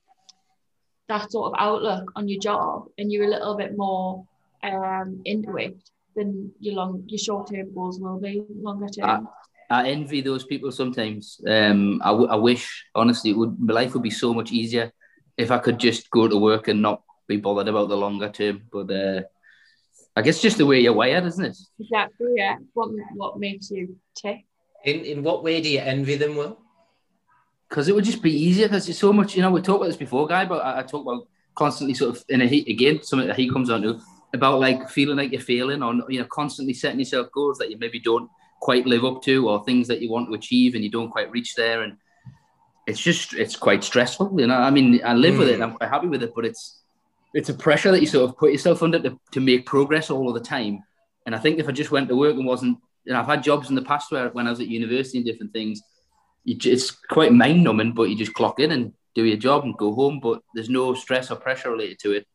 that 1.08 1.32
sort 1.32 1.54
of 1.54 1.60
outlook 1.60 2.12
on 2.16 2.28
your 2.28 2.40
job 2.40 2.88
and 2.98 3.12
you're 3.12 3.26
a 3.26 3.30
little 3.30 3.56
bit 3.56 3.78
more 3.78 4.26
um 4.64 5.22
into 5.26 5.56
it 5.58 5.78
then 6.16 6.52
your 6.60 6.76
long 6.76 7.04
your 7.08 7.20
short 7.20 7.50
term 7.50 7.74
goals 7.74 8.00
will 8.00 8.20
be 8.20 8.44
longer 8.62 8.88
term. 8.88 9.28
I, 9.70 9.82
I 9.82 9.90
envy 9.90 10.22
those 10.22 10.46
people 10.46 10.72
sometimes. 10.72 11.42
Um, 11.48 12.02
I, 12.04 12.10
w- 12.10 12.30
I 12.30 12.36
wish 12.36 12.86
honestly 12.94 13.34
would 13.34 13.60
my 13.60 13.74
life 13.74 13.94
would 13.94 14.04
be 14.04 14.12
so 14.12 14.34
much 14.34 14.52
easier 14.52 14.92
if 15.38 15.52
I 15.52 15.58
could 15.58 15.80
just 15.80 16.10
go 16.10 16.28
to 16.28 16.38
work 16.38 16.68
and 16.68 16.82
not 16.82 17.04
be 17.28 17.38
bothered 17.38 17.68
about 17.68 17.90
the 17.90 17.98
longer 17.98 18.30
term. 18.30 18.64
But 18.72 18.92
uh, 18.92 19.22
I 20.16 20.22
guess 20.22 20.42
just 20.42 20.58
the 20.58 20.66
way 20.66 20.80
you're 20.80 20.94
wired, 20.94 21.26
isn't 21.26 21.46
it? 21.46 21.58
Exactly. 21.80 22.34
Yeah. 22.36 22.58
What 22.74 22.90
what 23.16 23.40
makes 23.40 23.72
you 23.72 23.96
tick? 24.16 24.46
In 24.84 25.00
in 25.02 25.24
what 25.24 25.44
way 25.44 25.62
do 25.62 25.70
you 25.70 25.80
envy 25.80 26.16
them, 26.16 26.36
Will? 26.36 26.60
Because 27.70 27.88
it 27.88 27.96
would 27.96 28.04
just 28.04 28.22
be 28.22 28.32
easier. 28.32 28.68
Because 28.68 28.86
there's 28.86 29.00
so 29.00 29.14
much. 29.14 29.36
You 29.36 29.42
know, 29.42 29.52
we 29.52 29.62
talked 29.62 29.78
about 29.78 29.88
this 29.88 29.98
before, 29.98 30.28
guy. 30.28 30.46
But 30.46 30.64
I, 30.64 30.80
I 30.80 30.84
talk 30.84 31.04
about 31.04 31.28
constantly 31.56 31.94
sort 31.94 32.16
of 32.16 32.24
in 32.30 32.42
a 32.42 32.48
heat 32.48 32.68
again. 32.68 33.02
Something 33.02 33.28
that 33.28 33.38
he 33.38 33.50
comes 33.50 33.70
on 33.70 33.82
to 33.82 34.00
about 34.34 34.60
like 34.60 34.90
feeling 34.90 35.18
like 35.18 35.32
you're 35.32 35.42
failing 35.42 35.84
or 35.84 35.94
you 36.10 36.20
know 36.20 36.26
constantly 36.26 36.74
setting 36.74 37.00
yourself 37.00 37.28
goals 37.32 37.58
that 37.60 37.70
you 37.70 37.78
maybe 37.78 38.00
don't 38.00 38.30
quite 38.60 38.88
live 38.88 39.06
up 39.06 39.22
to 39.22 39.48
or 39.50 39.64
things 39.64 39.88
that 39.88 40.02
you 40.02 40.10
want 40.10 40.28
to 40.28 40.34
achieve 40.34 40.74
and 40.74 40.84
you 40.84 40.90
don't 40.90 41.12
quite 41.12 41.30
reach 41.32 41.54
there 41.56 41.84
and 41.84 41.98
it's 42.86 43.00
just 43.00 43.34
it's 43.34 43.56
quite 43.56 43.84
stressful 43.84 44.34
you 44.40 44.48
know 44.48 44.56
i 44.56 44.70
mean 44.70 45.00
i 45.06 45.14
live 45.14 45.36
mm. 45.36 45.40
with 45.40 45.50
it 45.50 45.56
and 45.56 45.64
i'm 45.64 45.74
quite 45.74 45.90
happy 45.90 46.08
with 46.08 46.24
it 46.24 46.34
but 46.36 46.46
it's 46.46 46.82
it's 47.34 47.50
a 47.50 47.54
pressure 47.54 47.92
that 47.92 48.02
you 48.02 48.08
sort 48.08 48.30
of 48.30 48.38
put 48.38 48.52
yourself 48.52 48.84
under 48.84 49.00
to, 49.00 49.20
to 49.32 49.40
make 49.40 49.66
progress 49.66 50.10
all 50.10 50.28
of 50.28 50.34
the 50.34 50.48
time 50.48 50.84
and 51.26 51.36
i 51.36 51.40
think 51.40 51.60
if 51.60 51.68
i 51.68 51.72
just 51.72 51.92
went 51.92 52.08
to 52.08 52.16
work 52.16 52.36
and 52.36 52.46
wasn't 52.46 52.78
you 53.06 53.14
know 53.14 53.20
i've 53.20 53.26
had 53.26 53.44
jobs 53.44 53.70
in 53.70 53.76
the 53.76 53.82
past 53.82 54.12
where 54.12 54.30
when 54.30 54.48
i 54.48 54.50
was 54.50 54.60
at 54.60 54.68
university 54.68 55.18
and 55.18 55.26
different 55.26 55.54
things 55.54 55.82
you, 56.44 56.58
it's 56.64 56.92
quite 56.92 57.34
mind 57.34 57.64
numbing 57.64 57.94
but 57.94 58.10
you 58.10 58.18
just 58.18 58.34
clock 58.34 58.60
in 58.60 58.72
and 58.72 58.94
do 59.16 59.26
your 59.26 59.38
job 59.38 59.64
and 59.64 59.78
go 59.78 59.94
home 59.94 60.20
but 60.20 60.42
there's 60.54 60.70
no 60.70 60.94
stress 60.94 61.32
or 61.32 61.36
pressure 61.36 61.72
related 61.72 62.00
to 62.00 62.12
it 62.12 62.28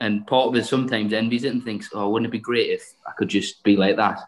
and 0.00 0.26
part 0.26 0.48
of 0.48 0.56
it 0.56 0.66
sometimes 0.66 1.12
envies 1.12 1.44
it 1.44 1.52
and 1.52 1.64
thinks, 1.64 1.88
"Oh, 1.92 2.10
wouldn't 2.10 2.28
it 2.28 2.32
be 2.32 2.38
great 2.38 2.70
if 2.70 2.94
I 3.06 3.12
could 3.12 3.28
just 3.28 3.62
be 3.62 3.76
like 3.76 3.96
that?" 3.96 4.20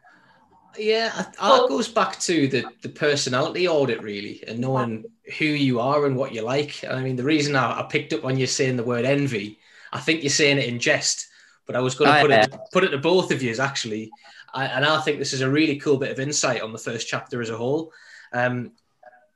Yeah, 0.79 1.11
that 1.15 1.67
goes 1.69 1.89
back 1.89 2.19
to 2.21 2.49
the 2.49 2.65
the 2.83 2.89
personality 2.89 3.69
audit 3.69 4.03
really, 4.03 4.43
and 4.47 4.59
knowing 4.59 5.05
who 5.39 5.45
you 5.45 5.81
are 5.81 6.07
and 6.07 6.17
what 6.17 6.35
you 6.35 6.43
like. 6.43 6.85
I 6.89 7.01
mean, 7.01 7.17
the 7.17 7.25
reason 7.25 7.57
I, 7.57 7.81
I 7.81 7.83
picked 7.85 8.13
up 8.13 8.25
on 8.25 8.37
you're 8.37 8.47
saying 8.47 8.77
the 8.77 8.85
word 8.85 9.05
envy, 9.05 9.59
I 9.93 10.01
think 10.01 10.23
you're 10.23 10.31
saying 10.31 10.59
it 10.59 10.69
in 10.69 10.79
jest, 10.79 11.29
but 11.67 11.77
I 11.77 11.81
was 11.81 11.95
going 11.95 12.13
to 12.13 12.21
put 12.21 12.31
it 12.31 12.59
put 12.73 12.85
it 12.85 12.91
to 12.91 12.99
both 12.99 13.31
of 13.33 13.43
you 13.43 13.55
actually, 13.59 14.11
I, 14.53 14.67
and 14.67 14.85
I 14.85 15.01
think 15.01 15.19
this 15.19 15.33
is 15.33 15.41
a 15.41 15.51
really 15.51 15.77
cool 15.77 15.97
bit 15.97 16.13
of 16.13 16.21
insight 16.21 16.63
on 16.63 16.73
the 16.73 16.79
first 16.79 17.09
chapter 17.09 17.41
as 17.41 17.51
a 17.51 17.57
whole. 17.57 17.93
Um, 18.33 18.73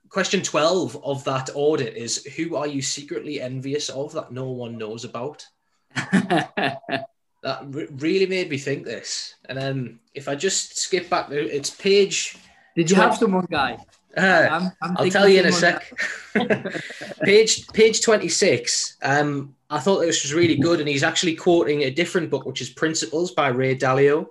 question 0.08 0.42
12 0.42 1.04
of 1.04 1.22
that 1.24 1.50
audit 1.54 1.96
is 1.96 2.24
who 2.36 2.56
are 2.56 2.66
you 2.66 2.82
secretly 2.82 3.40
envious 3.40 3.88
of 3.88 4.12
that 4.12 4.32
no 4.32 4.50
one 4.50 4.76
knows 4.76 5.04
about 5.04 5.46
that 7.42 7.62
re- 7.68 7.88
really 7.98 8.26
made 8.26 8.50
me 8.50 8.58
think 8.58 8.84
this. 8.84 9.34
And 9.48 9.56
then 9.58 10.00
if 10.14 10.28
I 10.28 10.34
just 10.34 10.78
skip 10.78 11.08
back, 11.08 11.30
it's 11.30 11.70
page. 11.70 12.36
Did 12.76 12.90
you 12.90 12.96
20... 12.96 13.10
have 13.10 13.18
someone, 13.18 13.46
guy? 13.50 13.78
Uh, 14.16 14.70
i 14.82 15.02
will 15.02 15.10
tell 15.10 15.28
you 15.28 15.40
in 15.40 15.46
a 15.46 15.52
sec. 15.52 15.92
page 17.22 17.68
page 17.68 18.02
twenty 18.02 18.28
six. 18.28 18.96
Um, 19.02 19.54
I 19.68 19.78
thought 19.78 20.00
this 20.00 20.24
was 20.24 20.34
really 20.34 20.56
good, 20.56 20.80
and 20.80 20.88
he's 20.88 21.04
actually 21.04 21.36
quoting 21.36 21.82
a 21.82 21.90
different 21.90 22.28
book, 22.28 22.44
which 22.44 22.60
is 22.60 22.70
Principles 22.70 23.32
by 23.32 23.48
Ray 23.48 23.76
Dalio. 23.76 24.26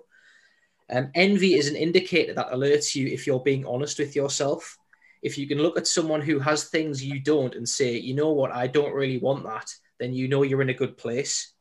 Um, 0.89 1.11
envy 1.15 1.53
is 1.53 1.69
an 1.69 1.75
indicator 1.75 2.33
that 2.33 2.51
alerts 2.51 2.93
you 2.93 3.07
if 3.07 3.25
you're 3.25 3.39
being 3.39 3.65
honest 3.65 3.99
with 3.99 4.15
yourself. 4.15 4.77
If 5.21 5.37
you 5.37 5.47
can 5.47 5.59
look 5.59 5.77
at 5.77 5.87
someone 5.87 6.21
who 6.21 6.39
has 6.39 6.65
things 6.65 7.03
you 7.03 7.19
don't 7.19 7.55
and 7.55 7.67
say, 7.67 7.97
you 7.97 8.15
know 8.15 8.31
what, 8.31 8.51
I 8.51 8.67
don't 8.67 8.93
really 8.93 9.17
want 9.17 9.43
that, 9.43 9.69
then 9.99 10.13
you 10.13 10.27
know 10.27 10.43
you're 10.43 10.61
in 10.61 10.69
a 10.69 10.73
good 10.73 10.97
place. 10.97 11.53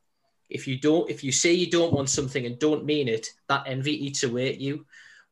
If 0.49 0.67
you 0.67 0.79
don't, 0.79 1.11
if 1.11 1.23
you 1.23 1.33
say 1.33 1.53
you 1.53 1.71
don't 1.71 1.93
want 1.93 2.09
something 2.09 2.47
and 2.47 2.59
don't 2.59 2.85
mean 2.85 3.09
it, 3.09 3.29
that 3.49 3.65
envy 3.67 4.07
eats 4.07 4.23
away 4.23 4.49
at 4.49 4.61
you. 4.61 4.87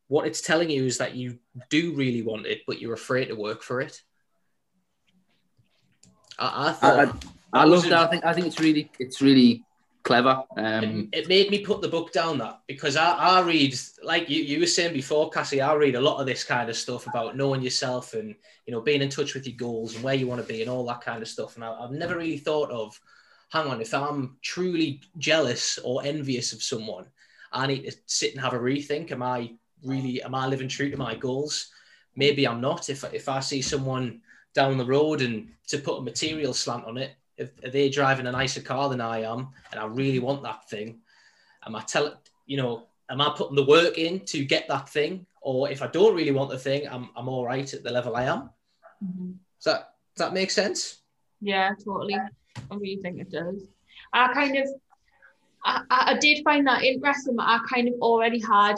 What 0.09 0.27
it's 0.27 0.41
telling 0.41 0.71
you 0.71 0.85
is 0.85 0.99
that 0.99 1.15
you 1.15 1.39
do 1.69 1.95
really 1.95 2.23
want 2.23 2.47
it, 2.47 2.61
but 2.67 2.81
you're 2.81 2.95
afraid 2.95 3.27
to 3.27 3.35
work 3.35 3.63
for 3.63 3.81
it. 3.81 4.03
I, 6.39 6.69
I 6.69 6.73
thought 6.73 6.99
I, 6.99 7.59
I, 7.59 7.63
I 7.63 7.65
love 7.65 7.85
that. 7.85 7.93
I 7.95 8.07
think 8.07 8.25
I 8.25 8.33
think 8.33 8.47
it's 8.47 8.61
really 8.61 8.91
it's 8.99 9.21
really 9.21 9.65
clever. 10.07 10.45
Um, 10.57 11.09
it, 11.13 11.25
it, 11.25 11.29
made 11.29 11.51
me 11.51 11.59
put 11.65 11.81
the 11.81 11.89
book 11.89 12.13
down 12.13 12.39
that 12.39 12.61
because 12.69 12.97
I, 12.97 13.11
I 13.11 13.41
read 13.41 13.75
like 14.05 14.31
you, 14.31 14.41
you 14.43 14.61
were 14.61 14.67
saying 14.67 14.93
before, 14.93 15.31
Cassie. 15.31 15.61
I 15.61 15.75
read 15.75 15.97
a 15.97 16.01
lot 16.01 16.21
of 16.21 16.27
this 16.27 16.45
kind 16.45 16.71
of 16.71 16.77
stuff 16.77 17.09
about 17.09 17.37
knowing 17.37 17.61
yourself 17.61 18.15
and 18.15 18.35
you 18.67 18.73
know 18.73 18.81
being 18.81 19.03
in 19.03 19.09
touch 19.09 19.35
with 19.35 19.47
your 19.47 19.57
goals 19.57 19.95
and 19.95 20.05
where 20.05 20.15
you 20.15 20.29
want 20.29 20.41
to 20.41 20.47
be 20.47 20.61
and 20.63 20.71
all 20.71 20.87
that 20.87 21.01
kind 21.01 21.23
of 21.23 21.29
stuff. 21.29 21.57
And 21.57 21.65
I, 21.65 21.73
I've 21.73 21.91
never 21.91 22.17
really 22.17 22.39
thought 22.39 22.71
of, 22.71 22.99
hang 23.49 23.69
on, 23.69 23.81
if 23.81 23.95
I'm 23.95 24.37
truly 24.43 25.01
jealous 25.19 25.79
or 25.85 26.05
envious 26.05 26.53
of 26.53 26.63
someone, 26.63 27.07
I 27.53 27.67
need 27.67 27.85
to 27.85 27.97
sit 28.07 28.33
and 28.33 28.41
have 28.41 28.53
a 28.53 28.59
rethink. 28.59 29.13
Am 29.13 29.23
I 29.23 29.53
really 29.83 30.23
am 30.23 30.35
I 30.35 30.47
living 30.47 30.69
true 30.69 30.91
to 30.91 30.97
my 30.97 31.15
goals? 31.15 31.71
Maybe 32.15 32.47
I'm 32.47 32.61
not. 32.61 32.91
If 32.91 33.05
if 33.13 33.29
I 33.29 33.41
see 33.41 33.63
someone 33.63 34.21
down 34.55 34.79
the 34.79 34.85
road 34.85 35.23
and 35.23 35.49
to 35.69 35.79
put 35.79 35.99
a 35.99 36.03
material 36.03 36.55
slant 36.55 36.85
on 36.87 36.97
it, 36.97 37.13
if, 37.37 37.51
if 37.63 37.73
they're 37.73 37.91
driving 37.91 38.27
a 38.27 38.33
nicer 38.33 38.63
car 38.63 38.89
than 38.89 39.01
I 39.01 39.23
am, 39.23 39.49
and 39.71 39.81
I 39.81 39.87
really 39.87 40.19
want 40.19 40.43
that 40.43 40.69
thing, 40.69 41.01
am 41.67 41.77
I 41.77 41.83
telling 41.83 42.15
you 42.47 42.57
know, 42.57 42.87
am 43.11 43.21
I 43.21 43.33
putting 43.37 43.57
the 43.57 43.65
work 43.67 43.99
in 43.99 44.21
to 44.27 44.45
get 44.45 44.69
that 44.69 44.89
thing, 44.89 45.27
or 45.41 45.71
if 45.71 45.83
I 45.83 45.87
don't 45.89 46.15
really 46.15 46.33
want 46.33 46.51
the 46.51 46.59
thing, 46.59 46.89
I'm 46.89 47.11
I'm 47.17 47.29
all 47.29 47.45
right 47.45 47.73
at 47.73 47.83
the 47.83 47.91
level 47.91 48.17
I 48.17 48.25
am. 48.25 48.51
Mm-hmm. 49.05 49.33
Does 49.59 49.65
that 49.65 49.95
does 50.17 50.27
that 50.27 50.33
make 50.33 50.51
sense? 50.51 50.99
Yeah, 51.41 51.71
totally. 51.85 52.17
I 52.71 52.75
really 52.75 53.01
think 53.03 53.21
it 53.21 53.31
does. 53.31 53.63
I 54.13 54.33
kind 54.33 54.57
of, 54.57 54.69
I, 55.65 55.83
I 55.91 56.19
did 56.19 56.45
find 56.45 56.67
that 56.67 56.83
interesting. 56.85 57.37
I 57.39 57.61
kind 57.69 57.89
of 57.89 57.95
already 58.01 58.41
had 58.41 58.77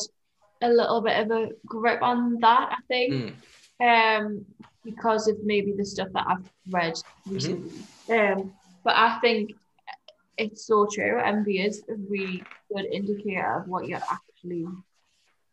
a 0.62 0.68
little 0.68 1.00
bit 1.00 1.18
of 1.20 1.30
a 1.30 1.50
grip 1.66 2.02
on 2.02 2.38
that. 2.40 2.72
I 2.72 2.80
think, 2.88 3.34
mm. 3.80 4.18
um, 4.20 4.46
because 4.84 5.28
of 5.28 5.42
maybe 5.44 5.72
the 5.72 5.84
stuff 5.84 6.08
that 6.14 6.26
I've 6.26 6.50
read 6.70 6.98
recently. 7.26 7.70
Mm-hmm. 8.08 8.40
Um, 8.40 8.52
but 8.84 8.96
I 8.96 9.18
think 9.20 9.54
it's 10.38 10.66
so 10.66 10.86
true. 10.90 11.20
Envy 11.20 11.60
is 11.60 11.82
a 11.88 11.94
really 11.94 12.42
good 12.72 12.86
indicator 12.86 13.60
of 13.60 13.68
what 13.68 13.86
you 13.86 13.96
actually 13.96 14.66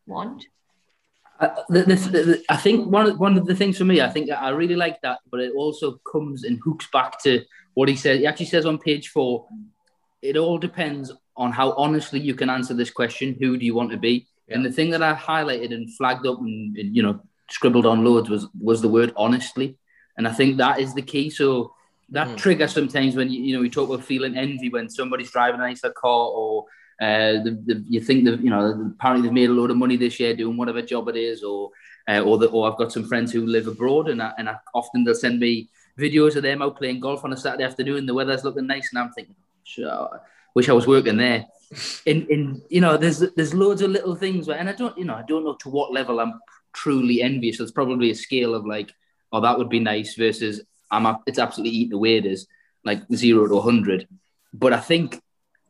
want. 0.08 0.46
Uh, 1.40 1.50
the, 1.68 1.84
the, 1.84 1.96
the, 1.96 2.44
I 2.50 2.56
think 2.56 2.88
one 2.88 3.08
of, 3.10 3.20
one 3.20 3.38
of 3.38 3.46
the 3.46 3.56
things 3.56 3.78
for 3.78 3.84
me, 3.84 4.00
I 4.00 4.10
think 4.10 4.32
I 4.32 4.50
really 4.50 4.76
like 4.76 5.02
that, 5.02 5.20
but 5.30 5.42
it 5.42 5.52
also 5.54 6.00
comes 6.10 6.46
and 6.46 6.60
hooks 6.64 6.88
back 6.94 7.22
to 7.24 7.44
what 7.74 7.90
he 7.90 7.96
said. 7.96 8.20
He 8.20 8.28
actually 8.28 8.46
says 8.46 8.66
on 8.66 8.78
page 8.78 9.10
four, 9.10 9.48
it 10.22 10.38
all 10.38 10.58
depends 10.58 11.12
on 11.36 11.52
how 11.52 11.74
honestly 11.74 12.20
you 12.20 12.36
can 12.36 12.50
answer 12.50 12.74
this 12.74 12.90
question: 12.90 13.36
Who 13.40 13.58
do 13.58 13.66
you 13.66 13.76
want 13.76 13.92
to 13.92 13.98
be? 13.98 14.28
Yeah. 14.48 14.56
And 14.56 14.66
the 14.66 14.72
thing 14.72 14.92
that 14.92 15.04
I 15.04 15.14
highlighted 15.14 15.74
and 15.74 15.94
flagged 15.96 16.26
up 16.26 16.40
and, 16.40 16.76
and 16.78 16.96
you 16.96 17.04
know 17.04 17.20
scribbled 17.52 17.86
on 17.86 18.04
loads 18.04 18.30
was 18.30 18.48
was 18.60 18.82
the 18.82 18.90
word 18.90 19.14
honestly, 19.18 19.78
and 20.18 20.28
I 20.28 20.32
think 20.32 20.58
that 20.58 20.80
is 20.80 20.94
the 20.94 21.02
key. 21.02 21.30
So 21.30 21.74
that 22.10 22.30
mm. 22.30 22.38
trigger 22.38 22.68
sometimes 22.68 23.16
when 23.16 23.30
you, 23.30 23.42
you 23.42 23.56
know 23.56 23.62
we 23.62 23.70
talk 23.70 23.90
about 23.90 24.06
feeling 24.06 24.38
envy 24.38 24.70
when 24.70 24.90
somebody's 24.90 25.32
driving 25.32 25.60
a 25.60 25.64
nicer 25.68 25.92
car 25.92 26.30
or 26.30 26.66
Uh, 27.02 27.44
the, 27.44 27.62
the, 27.66 27.86
you 27.90 28.00
think 28.00 28.24
that 28.24 28.40
you 28.40 28.50
know 28.50 28.94
apparently 28.98 29.28
they've 29.28 29.34
made 29.34 29.50
a 29.50 29.54
load 29.54 29.70
of 29.70 29.78
money 29.78 29.98
this 29.98 30.18
year 30.20 30.34
doing 30.34 30.56
whatever 30.56 30.82
job 30.82 31.10
it 31.10 31.18
is, 31.18 31.44
or 31.44 31.72
uh, 32.08 32.22
or 32.22 32.38
the, 32.38 32.48
or 32.48 32.72
I've 32.72 32.78
got 32.78 32.92
some 32.92 33.06
friends 33.06 33.32
who 33.32 33.46
live 33.46 33.68
abroad, 33.68 34.10
and 34.10 34.22
I, 34.22 34.32
and 34.38 34.48
I, 34.50 34.58
often 34.74 35.04
they'll 35.04 35.14
send 35.14 35.40
me 35.40 35.70
videos 36.00 36.36
of 36.36 36.44
them 36.44 36.62
out 36.62 36.78
playing 36.78 37.02
golf 37.02 37.26
on 37.26 37.34
a 37.34 37.38
Saturday 37.38 37.64
afternoon. 37.64 38.06
The 38.06 38.14
weather's 38.14 38.44
looking 38.46 38.68
nice, 38.68 38.90
and 38.92 39.00
I'm 39.00 39.12
thinking, 39.12 39.36
sure, 39.64 40.22
wish 40.54 40.70
I 40.70 40.74
was 40.74 40.88
working 40.88 41.18
there. 41.18 41.46
In 42.06 42.28
in 42.28 42.62
you 42.70 42.80
know, 42.80 42.96
there's 42.96 43.20
there's 43.20 43.54
loads 43.54 43.82
of 43.82 43.92
little 43.92 44.16
things, 44.16 44.48
and 44.48 44.70
I 44.70 44.74
don't 44.74 44.98
you 44.98 45.06
know 45.06 45.16
I 45.16 45.24
don't 45.24 45.44
know 45.44 45.56
to 45.56 45.70
what 45.70 45.92
level 45.92 46.20
I'm 46.20 46.40
truly 46.74 47.22
envious. 47.22 47.58
There's 47.58 47.72
probably 47.72 48.12
a 48.12 48.16
scale 48.16 48.56
of 48.56 48.66
like, 48.66 48.94
oh, 49.32 49.42
that 49.42 49.58
would 49.58 49.70
be 49.70 49.80
nice 49.80 50.16
versus 50.16 50.62
I'm 50.92 51.18
it's 51.26 51.40
absolutely 51.40 51.78
eating. 51.78 52.06
It 52.06 52.26
is 52.26 52.48
like 52.84 53.02
zero 53.14 53.48
to 53.48 53.60
hundred. 53.60 54.08
But 54.54 54.72
I 54.72 54.80
think 54.80 55.20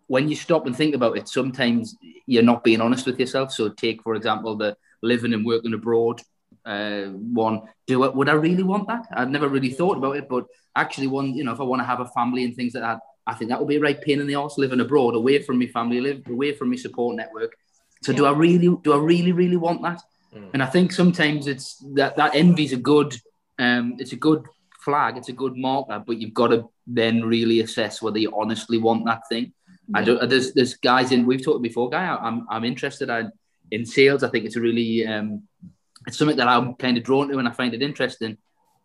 when 0.08 0.30
you 0.30 0.36
stop 0.36 0.66
and 0.66 0.76
think 0.76 0.96
about 0.96 1.18
it, 1.18 1.28
sometimes 1.28 1.96
you're 2.26 2.44
not 2.44 2.64
being 2.64 2.82
honest 2.82 3.06
with 3.06 3.20
yourself. 3.20 3.52
So 3.52 3.70
take, 3.70 4.04
for 4.04 4.16
example, 4.16 4.56
the 4.56 4.78
living 5.02 5.34
and 5.34 5.46
working 5.46 5.74
abroad 5.74 6.22
uh, 6.66 7.06
one. 7.06 7.62
Do 7.88 8.04
it? 8.04 8.16
Would 8.16 8.30
I 8.30 8.34
really 8.34 8.64
want 8.64 8.88
that? 8.88 9.06
I've 9.12 9.30
never 9.30 9.48
really 9.48 9.72
thought 9.72 9.98
about 9.98 10.18
it, 10.18 10.28
but 10.28 10.46
actually, 10.76 11.08
one, 11.08 11.34
you 11.34 11.44
know, 11.44 11.54
if 11.54 11.60
I 11.60 11.64
want 11.64 11.82
to 11.82 11.86
have 11.86 12.00
a 12.00 12.08
family 12.08 12.44
and 12.44 12.56
things 12.56 12.74
like 12.74 12.84
that, 12.84 13.00
I 13.28 13.34
think 13.34 13.50
that 13.50 13.60
would 13.60 13.68
be 13.68 13.78
a 13.78 13.82
right 13.82 14.00
pain 14.00 14.20
in 14.20 14.28
the 14.28 14.36
arse 14.36 14.58
living 14.58 14.80
abroad, 14.80 15.16
away 15.16 15.42
from 15.42 15.60
my 15.60 15.68
family, 15.68 16.02
live 16.02 16.28
away 16.28 16.54
from 16.54 16.70
my 16.70 16.76
support 16.76 17.16
network. 17.16 17.56
So 18.04 18.14
do 18.14 18.26
I 18.26 18.32
really, 18.32 18.76
do 18.84 18.94
I 18.94 18.98
really, 18.98 19.32
really 19.32 19.58
want 19.58 19.82
that? 19.82 20.02
Mm. 20.36 20.50
And 20.54 20.64
I 20.64 20.68
think 20.68 20.92
sometimes 20.92 21.48
it's 21.48 21.84
that 21.96 22.18
that 22.18 22.36
envy 22.36 22.66
is 22.66 22.74
a 22.74 22.78
good, 22.78 23.16
um, 23.58 23.96
it's 23.98 24.12
a 24.12 24.18
good 24.18 24.44
flag, 24.82 25.18
it's 25.18 25.30
a 25.30 25.34
good 25.34 25.58
marker, 25.58 26.04
but 26.06 26.18
you've 26.18 26.34
got 26.34 26.50
to 26.50 26.70
then 26.86 27.24
really 27.24 27.62
assess 27.62 28.02
whether 28.02 28.20
you 28.20 28.32
honestly 28.38 28.78
want 28.78 29.06
that 29.06 29.22
thing. 29.28 29.54
I 29.94 30.04
don't. 30.04 30.30
There's 30.30 30.54
there's 30.54 30.76
guys 30.76 31.12
in. 31.12 31.26
We've 31.26 31.44
talked 31.44 31.62
before, 31.62 31.90
guy. 31.90 32.06
I'm 32.08 32.48
I'm 32.50 32.64
interested 32.64 33.10
in 33.10 33.32
in 33.72 33.86
sales. 33.86 34.24
I 34.24 34.30
think 34.30 34.46
it's 34.46 34.56
a 34.56 34.62
really 34.62 35.06
um, 35.06 35.44
it's 36.08 36.18
something 36.18 36.38
that 36.38 36.48
I'm 36.48 36.76
kind 36.76 36.98
of 36.98 37.04
drawn 37.04 37.30
to 37.30 37.38
and 37.38 37.48
I 37.48 37.52
find 37.52 37.74
it 37.74 37.82
interesting. 37.82 38.38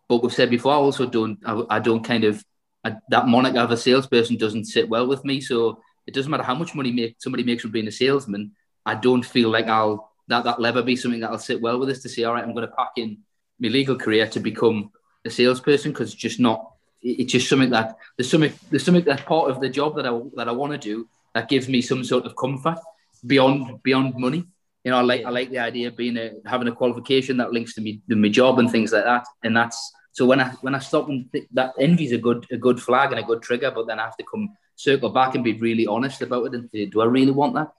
But 0.07 0.21
we've 0.21 0.33
said 0.33 0.49
before, 0.49 0.73
I 0.73 0.77
also 0.77 1.07
don't. 1.07 1.39
I, 1.45 1.63
I 1.69 1.79
don't 1.79 2.03
kind 2.03 2.23
of 2.23 2.43
I, 2.83 2.97
that 3.09 3.27
moniker 3.27 3.59
of 3.59 3.71
a 3.71 3.77
salesperson 3.77 4.37
doesn't 4.37 4.65
sit 4.65 4.89
well 4.89 5.07
with 5.07 5.23
me. 5.25 5.41
So 5.41 5.81
it 6.07 6.13
doesn't 6.13 6.31
matter 6.31 6.43
how 6.43 6.55
much 6.55 6.75
money 6.75 6.91
make 6.91 7.15
somebody 7.19 7.43
makes 7.43 7.61
from 7.61 7.71
being 7.71 7.87
a 7.87 7.91
salesman. 7.91 8.51
I 8.85 8.95
don't 8.95 9.23
feel 9.23 9.49
like 9.49 9.67
I'll 9.67 10.11
that 10.27 10.43
that'll 10.43 10.65
ever 10.65 10.81
be 10.81 10.95
something 10.95 11.19
that'll 11.19 11.39
sit 11.39 11.61
well 11.61 11.79
with 11.79 11.89
us 11.89 12.01
to 12.01 12.09
say, 12.09 12.23
all 12.23 12.33
right, 12.33 12.43
I'm 12.43 12.53
going 12.53 12.67
to 12.67 12.75
pack 12.75 12.91
in 12.97 13.19
my 13.59 13.69
legal 13.69 13.95
career 13.95 14.27
to 14.27 14.39
become 14.39 14.91
a 15.25 15.29
salesperson 15.29 15.91
because 15.91 16.13
it's 16.13 16.21
just 16.21 16.39
not 16.39 16.71
it's 17.01 17.31
just 17.31 17.49
something 17.49 17.71
that 17.71 17.97
there's 18.17 18.29
something 18.29 18.53
there's 18.69 18.83
something 18.83 19.03
that 19.05 19.25
part 19.25 19.49
of 19.49 19.59
the 19.59 19.69
job 19.69 19.95
that 19.95 20.05
I 20.05 20.19
that 20.35 20.47
I 20.47 20.51
want 20.51 20.73
to 20.73 20.77
do 20.77 21.07
that 21.33 21.49
gives 21.49 21.67
me 21.67 21.81
some 21.81 22.03
sort 22.03 22.25
of 22.25 22.35
comfort 22.35 22.77
beyond 23.25 23.81
beyond 23.83 24.15
money. 24.15 24.45
You 24.83 24.91
know, 24.91 24.97
I 24.97 25.01
like 25.01 25.25
I 25.25 25.29
like 25.29 25.49
the 25.49 25.59
idea 25.59 25.89
of 25.89 25.97
being 25.97 26.17
a 26.17 26.31
having 26.45 26.67
a 26.67 26.71
qualification 26.71 27.37
that 27.37 27.51
links 27.51 27.75
to 27.75 27.81
me 27.81 28.01
to 28.09 28.15
my 28.15 28.29
job 28.29 28.59
and 28.59 28.71
things 28.71 28.91
like 28.91 29.03
that. 29.03 29.25
And 29.43 29.55
that's 29.55 29.91
so 30.11 30.25
when 30.25 30.39
I 30.39 30.49
when 30.61 30.75
I 30.75 30.79
stop 30.79 31.09
and 31.09 31.31
think 31.31 31.47
that 31.53 31.73
envy's 31.79 32.11
a 32.11 32.17
good 32.17 32.45
a 32.51 32.57
good 32.57 32.81
flag 32.81 33.11
and 33.11 33.19
a 33.19 33.23
good 33.23 33.41
trigger, 33.41 33.71
but 33.71 33.87
then 33.87 33.99
I 33.99 34.05
have 34.05 34.17
to 34.17 34.23
come 34.23 34.55
circle 34.75 35.09
back 35.09 35.35
and 35.35 35.43
be 35.43 35.53
really 35.53 35.87
honest 35.87 36.21
about 36.21 36.45
it 36.45 36.55
and 36.55 36.69
say, 36.71 36.85
do 36.85 37.01
I 37.01 37.05
really 37.05 37.31
want 37.31 37.53
that? 37.55 37.71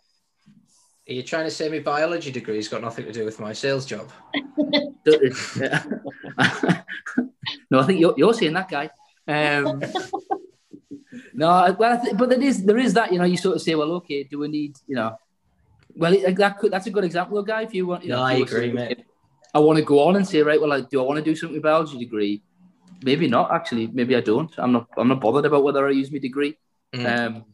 Are 1.08 1.12
you 1.12 1.24
trying 1.24 1.44
to 1.44 1.50
say 1.50 1.68
my 1.68 1.80
biology 1.80 2.30
degree's 2.30 2.68
got 2.68 2.80
nothing 2.80 3.06
to 3.06 3.12
do 3.12 3.24
with 3.24 3.40
my 3.40 3.52
sales 3.52 3.84
job? 3.84 4.08
no, 7.70 7.80
I 7.80 7.82
think 7.84 7.98
you're, 7.98 8.14
you're 8.16 8.34
saying 8.34 8.52
that 8.52 8.68
guy. 8.68 8.88
Um, 9.28 9.82
no, 11.34 11.76
well, 11.78 12.00
th- 12.00 12.16
but 12.16 12.28
there 12.30 12.42
is 12.42 12.64
there 12.64 12.78
is 12.78 12.94
that 12.94 13.12
you 13.12 13.18
know 13.18 13.24
you 13.24 13.36
sort 13.36 13.56
of 13.56 13.62
say, 13.62 13.74
well, 13.74 13.92
okay, 13.92 14.24
do 14.24 14.38
we 14.40 14.48
need 14.48 14.76
you 14.86 14.96
know, 14.96 15.16
well 15.94 16.12
that 16.12 16.58
could, 16.58 16.72
that's 16.72 16.86
a 16.86 16.90
good 16.90 17.04
example, 17.04 17.42
guy. 17.42 17.62
If 17.62 17.74
you 17.74 17.86
want, 17.86 18.04
you 18.04 18.10
no, 18.10 18.16
know, 18.16 18.22
I 18.22 18.34
agree, 18.34 18.72
mate. 18.72 19.04
I 19.54 19.58
want 19.58 19.78
to 19.78 19.84
go 19.84 20.06
on 20.08 20.16
and 20.16 20.26
say, 20.26 20.42
right, 20.42 20.58
well, 20.58 20.70
like, 20.70 20.88
do 20.88 21.00
I 21.00 21.04
want 21.04 21.18
to 21.18 21.24
do 21.24 21.36
something 21.36 21.54
with 21.54 21.62
biology 21.62 21.98
degree? 21.98 22.42
Maybe 23.04 23.28
not. 23.28 23.52
Actually, 23.52 23.88
maybe 23.88 24.16
I 24.16 24.20
don't. 24.20 24.50
I'm 24.58 24.72
not. 24.72 24.88
I'm 24.96 25.08
not 25.08 25.20
bothered 25.20 25.44
about 25.44 25.62
whether 25.62 25.86
I 25.86 25.90
use 25.90 26.10
my 26.10 26.18
degree. 26.18 26.56
Mm. 26.94 27.26
Um, 27.26 27.44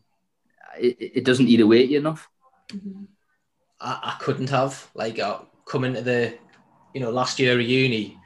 it, 0.78 0.96
it 1.00 1.24
doesn't 1.24 1.48
eat 1.48 1.60
away 1.60 1.82
at 1.82 1.88
you 1.88 1.98
enough. 1.98 2.28
Mm-hmm. 2.68 3.04
I, 3.80 4.14
I 4.14 4.16
couldn't 4.20 4.50
have 4.50 4.88
like 4.94 5.18
uh, 5.18 5.38
coming 5.64 5.94
to 5.94 6.02
the, 6.02 6.34
you 6.94 7.00
know, 7.00 7.10
last 7.10 7.38
year 7.38 7.58
of 7.58 7.66
uni 7.66 8.18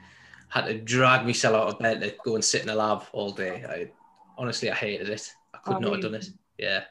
had 0.53 0.65
to 0.65 0.77
drag 0.77 1.25
myself 1.25 1.55
out 1.55 1.73
of 1.73 1.79
bed 1.79 2.01
to 2.01 2.13
go 2.23 2.35
and 2.35 2.45
sit 2.45 2.61
in 2.61 2.69
a 2.69 2.75
lab 2.75 3.03
all 3.11 3.31
day. 3.31 3.65
I 3.67 3.89
honestly 4.37 4.69
I 4.69 4.75
hated 4.75 5.09
it. 5.09 5.33
I 5.51 5.57
could 5.57 5.77
oh, 5.77 5.79
not 5.79 5.93
have 5.93 6.01
done 6.03 6.13
it. 6.13 6.29
Yeah. 6.59 6.83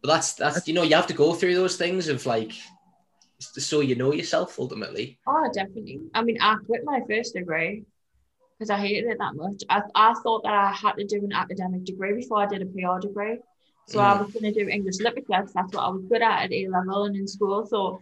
But 0.00 0.08
that's 0.08 0.32
that's 0.32 0.66
you 0.66 0.72
know, 0.72 0.82
you 0.82 0.96
have 0.96 1.06
to 1.08 1.14
go 1.14 1.34
through 1.34 1.54
those 1.54 1.76
things 1.76 2.08
of 2.08 2.24
like 2.24 2.52
so 3.38 3.80
you 3.80 3.94
know 3.94 4.14
yourself 4.14 4.58
ultimately. 4.58 5.18
Oh, 5.26 5.50
definitely. 5.52 6.00
I 6.14 6.22
mean, 6.22 6.38
I 6.40 6.56
quit 6.64 6.80
my 6.84 7.02
first 7.06 7.34
degree 7.34 7.84
because 8.58 8.70
I 8.70 8.78
hated 8.78 9.10
it 9.10 9.18
that 9.18 9.34
much. 9.34 9.62
I, 9.68 9.82
I 9.94 10.14
thought 10.22 10.44
that 10.44 10.54
I 10.54 10.72
had 10.72 10.92
to 10.92 11.04
do 11.04 11.22
an 11.22 11.34
academic 11.34 11.84
degree 11.84 12.14
before 12.14 12.38
I 12.38 12.46
did 12.46 12.62
a 12.62 12.66
PR 12.66 13.00
degree. 13.06 13.38
So 13.88 13.98
mm. 13.98 14.02
I 14.02 14.22
was 14.22 14.32
going 14.32 14.50
to 14.50 14.64
do 14.64 14.66
English 14.66 14.98
literature. 14.98 15.24
Because 15.26 15.52
that's 15.52 15.74
what 15.74 15.84
I 15.84 15.88
was 15.90 16.04
good 16.08 16.22
at 16.22 16.44
at 16.44 16.52
A 16.52 16.68
level 16.68 17.04
and 17.04 17.16
in 17.16 17.28
school. 17.28 17.66
So 17.66 18.00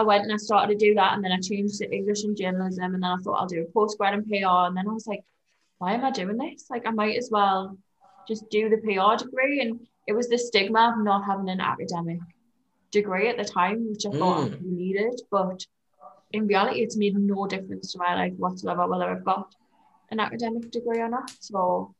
I 0.00 0.02
went 0.02 0.24
and 0.24 0.32
I 0.32 0.36
started 0.36 0.78
to 0.78 0.86
do 0.86 0.94
that, 0.94 1.14
and 1.14 1.24
then 1.24 1.32
I 1.32 1.38
changed 1.40 1.78
to 1.78 1.94
English 1.94 2.24
and 2.24 2.36
journalism, 2.36 2.94
and 2.94 3.02
then 3.02 3.10
I 3.10 3.16
thought 3.16 3.40
I'll 3.40 3.46
do 3.46 3.66
a 3.66 3.78
postgrad 3.78 4.14
in 4.14 4.24
PR, 4.24 4.66
and 4.66 4.76
then 4.76 4.88
I 4.88 4.92
was 4.92 5.06
like, 5.06 5.24
why 5.78 5.92
am 5.94 6.04
I 6.04 6.10
doing 6.10 6.36
this? 6.36 6.66
Like 6.70 6.86
I 6.86 6.90
might 6.90 7.16
as 7.16 7.28
well 7.30 7.76
just 8.26 8.48
do 8.50 8.68
the 8.68 8.78
PR 8.78 9.22
degree, 9.22 9.60
and 9.60 9.80
it 10.06 10.12
was 10.12 10.28
the 10.28 10.38
stigma 10.38 10.94
of 10.94 11.04
not 11.04 11.24
having 11.24 11.48
an 11.48 11.60
academic 11.60 12.20
degree 12.90 13.28
at 13.28 13.36
the 13.36 13.44
time, 13.44 13.88
which 13.90 14.06
I 14.06 14.10
thought 14.10 14.50
mm. 14.50 14.54
I 14.54 14.58
needed, 14.62 15.20
but 15.30 15.64
in 16.32 16.46
reality, 16.46 16.80
it's 16.80 16.96
made 16.96 17.16
no 17.16 17.46
difference 17.46 17.92
to 17.92 17.98
my 17.98 18.14
life 18.14 18.32
whatsoever 18.36 18.86
whether 18.86 19.10
I've 19.10 19.24
got 19.24 19.54
an 20.10 20.20
academic 20.20 20.70
degree 20.70 21.00
or 21.00 21.08
not. 21.08 21.30
So 21.40 21.94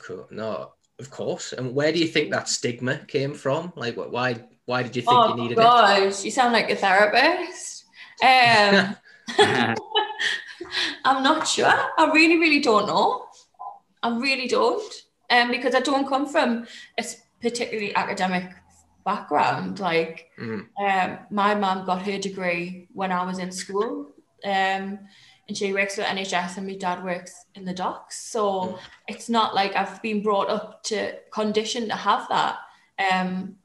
cool. 0.00 0.26
No, 0.30 0.72
of 0.98 1.10
course. 1.10 1.52
And 1.52 1.74
where 1.74 1.92
do 1.92 1.98
you 1.98 2.06
think 2.06 2.30
that 2.30 2.48
stigma 2.48 2.98
came 3.06 3.34
from? 3.34 3.72
Like, 3.76 3.96
why 3.96 4.44
why 4.70 4.84
did 4.84 4.94
you 4.94 5.02
think 5.02 5.18
oh, 5.18 5.30
you 5.30 5.42
needed 5.42 5.56
gosh, 5.56 5.98
it? 5.98 6.04
gosh, 6.04 6.24
you 6.24 6.30
sound 6.30 6.52
like 6.52 6.70
a 6.70 6.76
therapist. 6.76 7.86
Um, 8.22 8.96
I'm 11.04 11.22
not 11.24 11.48
sure. 11.48 11.66
I 11.66 12.10
really, 12.14 12.38
really 12.38 12.60
don't 12.60 12.86
know. 12.86 13.26
I 14.00 14.16
really 14.16 14.46
don't. 14.46 14.92
Um, 15.28 15.50
because 15.50 15.74
I 15.74 15.80
don't 15.80 16.08
come 16.08 16.26
from 16.26 16.68
a 16.96 17.04
particularly 17.42 17.94
academic 17.96 18.48
background. 19.04 19.80
Like, 19.80 20.30
mm. 20.38 20.66
um, 20.78 21.18
my 21.30 21.56
mum 21.56 21.84
got 21.84 22.02
her 22.02 22.18
degree 22.18 22.86
when 22.92 23.10
I 23.10 23.24
was 23.24 23.40
in 23.40 23.50
school. 23.50 24.12
Um, 24.44 25.00
and 25.48 25.56
she 25.56 25.72
works 25.72 25.96
for 25.96 26.02
NHS 26.02 26.58
and 26.58 26.66
my 26.68 26.76
dad 26.76 27.02
works 27.02 27.34
in 27.56 27.64
the 27.64 27.74
docks. 27.74 28.30
So 28.30 28.42
mm. 28.50 28.78
it's 29.08 29.28
not 29.28 29.52
like 29.52 29.74
I've 29.74 30.00
been 30.00 30.22
brought 30.22 30.48
up 30.48 30.84
to 30.84 31.18
condition 31.32 31.88
to 31.88 31.96
have 31.96 32.28
that. 32.28 32.58
Um, 33.12 33.56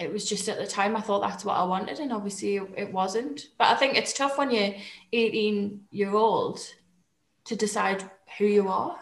it 0.00 0.10
was 0.10 0.24
just 0.24 0.48
at 0.48 0.58
the 0.58 0.66
time 0.66 0.96
I 0.96 1.02
thought 1.02 1.20
that's 1.20 1.44
what 1.44 1.58
I 1.58 1.64
wanted, 1.64 1.98
and 1.98 2.12
obviously 2.12 2.56
it 2.56 2.90
wasn't. 2.90 3.48
But 3.58 3.68
I 3.68 3.74
think 3.74 3.96
it's 3.96 4.14
tough 4.14 4.38
when 4.38 4.50
you're 4.50 4.74
18 5.12 5.80
year 5.90 6.14
old 6.14 6.58
to 7.44 7.54
decide 7.54 8.02
who 8.38 8.46
you 8.46 8.68
are. 8.68 8.96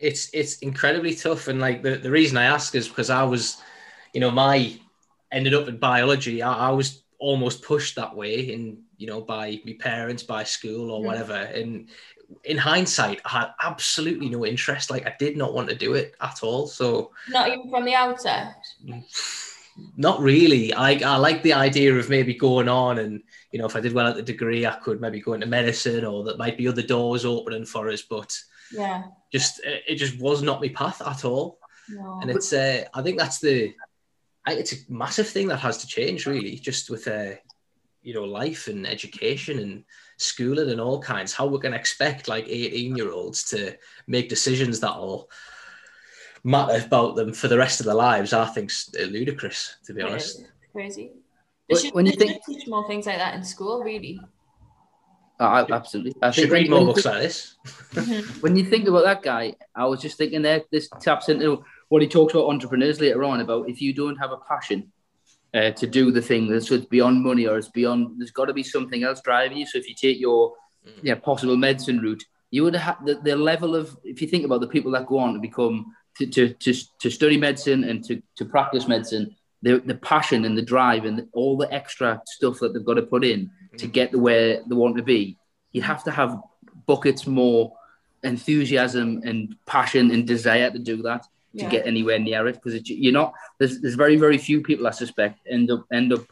It's 0.00 0.28
it's 0.34 0.58
incredibly 0.58 1.14
tough, 1.14 1.46
and 1.46 1.60
like 1.60 1.82
the, 1.82 1.96
the 1.96 2.10
reason 2.10 2.36
I 2.36 2.44
ask 2.44 2.74
is 2.74 2.88
because 2.88 3.08
I 3.08 3.22
was, 3.22 3.62
you 4.12 4.20
know, 4.20 4.32
my 4.32 4.76
ended 5.30 5.54
up 5.54 5.68
in 5.68 5.78
biology. 5.78 6.42
I, 6.42 6.68
I 6.68 6.70
was 6.72 7.04
almost 7.20 7.62
pushed 7.62 7.94
that 7.94 8.16
way, 8.16 8.52
in 8.52 8.82
you 8.96 9.06
know, 9.06 9.20
by 9.20 9.60
my 9.64 9.76
parents, 9.78 10.24
by 10.24 10.42
school 10.42 10.90
or 10.90 11.00
mm. 11.00 11.06
whatever. 11.06 11.34
And 11.34 11.88
in 12.44 12.58
hindsight, 12.58 13.20
I 13.24 13.28
had 13.28 13.48
absolutely 13.62 14.28
no 14.28 14.44
interest. 14.44 14.90
Like 14.90 15.06
I 15.06 15.14
did 15.20 15.36
not 15.36 15.54
want 15.54 15.68
to 15.68 15.76
do 15.76 15.94
it 15.94 16.16
at 16.20 16.42
all. 16.42 16.66
So 16.66 17.12
not 17.28 17.48
even 17.48 17.70
from 17.70 17.84
the 17.84 17.94
outset. 17.94 18.56
Not 19.96 20.20
really. 20.20 20.72
I, 20.72 20.92
I 20.92 21.16
like 21.16 21.42
the 21.42 21.52
idea 21.52 21.94
of 21.94 22.08
maybe 22.08 22.34
going 22.34 22.68
on 22.68 22.98
and, 22.98 23.22
you 23.50 23.58
know, 23.58 23.66
if 23.66 23.76
I 23.76 23.80
did 23.80 23.92
well 23.92 24.06
at 24.06 24.16
the 24.16 24.22
degree, 24.22 24.66
I 24.66 24.74
could 24.76 25.00
maybe 25.00 25.20
go 25.20 25.34
into 25.34 25.46
medicine 25.46 26.04
or 26.04 26.24
that 26.24 26.38
might 26.38 26.58
be 26.58 26.68
other 26.68 26.82
doors 26.82 27.24
opening 27.24 27.64
for 27.64 27.88
us. 27.88 28.02
But 28.02 28.36
yeah, 28.72 29.04
just 29.32 29.60
it 29.64 29.96
just 29.96 30.20
was 30.20 30.42
not 30.42 30.60
my 30.60 30.68
path 30.68 31.02
at 31.02 31.24
all. 31.24 31.58
No. 31.88 32.20
And 32.22 32.30
it's, 32.30 32.52
uh, 32.52 32.84
I 32.94 33.02
think 33.02 33.18
that's 33.18 33.40
the, 33.40 33.74
I, 34.46 34.54
it's 34.54 34.72
a 34.72 34.76
massive 34.88 35.28
thing 35.28 35.48
that 35.48 35.60
has 35.60 35.78
to 35.78 35.86
change 35.86 36.26
really, 36.26 36.56
just 36.56 36.90
with, 36.90 37.06
uh, 37.06 37.32
you 38.02 38.14
know, 38.14 38.24
life 38.24 38.68
and 38.68 38.86
education 38.86 39.58
and 39.58 39.84
schooling 40.16 40.70
and 40.70 40.80
all 40.80 41.00
kinds. 41.00 41.32
How 41.32 41.46
we're 41.46 41.58
going 41.58 41.72
to 41.72 41.78
expect 41.78 42.28
like 42.28 42.46
18 42.48 42.96
year 42.96 43.10
olds 43.10 43.44
to 43.50 43.76
make 44.06 44.28
decisions 44.28 44.80
that 44.80 44.96
will 44.96 45.30
matter 46.44 46.84
about 46.84 47.16
them 47.16 47.32
for 47.32 47.48
the 47.48 47.58
rest 47.58 47.80
of 47.80 47.86
their 47.86 47.94
lives, 47.94 48.32
I 48.32 48.46
think 48.46 48.72
uh, 48.98 49.04
ludicrous, 49.04 49.76
to 49.84 49.94
be 49.94 50.02
honest. 50.02 50.44
Crazy. 50.72 51.12
They 51.68 51.76
should, 51.76 51.94
when 51.94 52.06
you 52.06 52.12
think 52.12 52.42
teach 52.44 52.66
more 52.66 52.86
things 52.86 53.06
like 53.06 53.18
that 53.18 53.34
in 53.34 53.44
school, 53.44 53.82
really. 53.82 54.20
Oh, 55.40 55.66
absolutely. 55.70 56.14
I 56.22 56.30
should 56.30 56.50
read 56.50 56.70
more 56.70 56.84
books 56.84 57.04
like 57.04 57.22
this. 57.22 57.56
Mm-hmm. 57.92 58.40
when 58.40 58.56
you 58.56 58.64
think 58.64 58.86
about 58.86 59.04
that 59.04 59.22
guy, 59.22 59.54
I 59.74 59.86
was 59.86 60.00
just 60.00 60.16
thinking 60.16 60.42
there, 60.42 60.62
this 60.70 60.88
taps 61.00 61.28
into 61.28 61.64
what 61.88 62.00
he 62.00 62.08
talks 62.08 62.32
about 62.32 62.48
entrepreneurs 62.48 63.00
later 63.00 63.24
on 63.24 63.40
about 63.40 63.68
if 63.68 63.82
you 63.82 63.92
don't 63.92 64.16
have 64.16 64.32
a 64.32 64.38
passion 64.38 64.90
uh, 65.52 65.70
to 65.72 65.86
do 65.86 66.10
the 66.10 66.22
thing 66.22 66.48
that's 66.48 66.68
so 66.68 66.74
it's 66.74 66.86
beyond 66.86 67.22
money 67.22 67.46
or 67.46 67.58
it's 67.58 67.68
beyond 67.68 68.18
there's 68.18 68.30
got 68.30 68.46
to 68.46 68.54
be 68.54 68.62
something 68.62 69.02
else 69.02 69.20
driving 69.20 69.58
you 69.58 69.66
so 69.66 69.76
if 69.76 69.86
you 69.86 69.94
take 69.94 70.18
your 70.18 70.54
mm. 70.86 70.92
yeah 71.02 71.14
possible 71.14 71.56
medicine 71.56 71.98
route 71.98 72.24
you 72.50 72.62
would 72.62 72.74
have 72.74 73.04
the, 73.04 73.16
the 73.16 73.36
level 73.36 73.76
of 73.76 73.94
if 74.04 74.22
you 74.22 74.28
think 74.28 74.44
about 74.44 74.62
the 74.62 74.66
people 74.66 74.90
that 74.90 75.06
go 75.06 75.18
on 75.18 75.34
to 75.34 75.40
become 75.40 75.94
to, 76.18 76.26
to, 76.26 76.48
to, 76.54 76.74
to 77.00 77.10
study 77.10 77.36
medicine 77.36 77.84
and 77.84 78.04
to, 78.04 78.22
to 78.36 78.44
practice 78.44 78.86
medicine 78.88 79.34
the, 79.62 79.78
the 79.86 79.94
passion 79.94 80.44
and 80.44 80.58
the 80.58 80.62
drive 80.62 81.04
and 81.04 81.26
all 81.32 81.56
the 81.56 81.72
extra 81.72 82.20
stuff 82.26 82.58
that 82.60 82.72
they've 82.74 82.84
got 82.84 82.94
to 82.94 83.02
put 83.02 83.24
in 83.24 83.50
to 83.78 83.86
get 83.86 84.10
to 84.12 84.18
where 84.18 84.60
they 84.68 84.74
want 84.74 84.96
to 84.96 85.02
be 85.02 85.36
you 85.72 85.80
have 85.82 86.02
to 86.04 86.10
have 86.10 86.38
buckets 86.86 87.26
more 87.26 87.72
enthusiasm 88.24 89.20
and 89.24 89.54
passion 89.66 90.10
and 90.10 90.26
desire 90.26 90.70
to 90.70 90.78
do 90.78 91.02
that 91.02 91.22
to 91.22 91.28
Yeah. 91.64 91.68
get 91.70 91.86
anywhere 91.86 92.18
near 92.18 92.46
it 92.48 92.54
because 92.62 92.88
you're 92.88 93.12
not 93.12 93.34
there's, 93.58 93.80
there's 93.80 93.94
very 93.94 94.16
very 94.16 94.38
few 94.38 94.62
people 94.62 94.86
I 94.86 94.90
suspect 94.92 95.40
end 95.46 95.70
up 95.70 95.84
end 95.92 96.12
up 96.12 96.24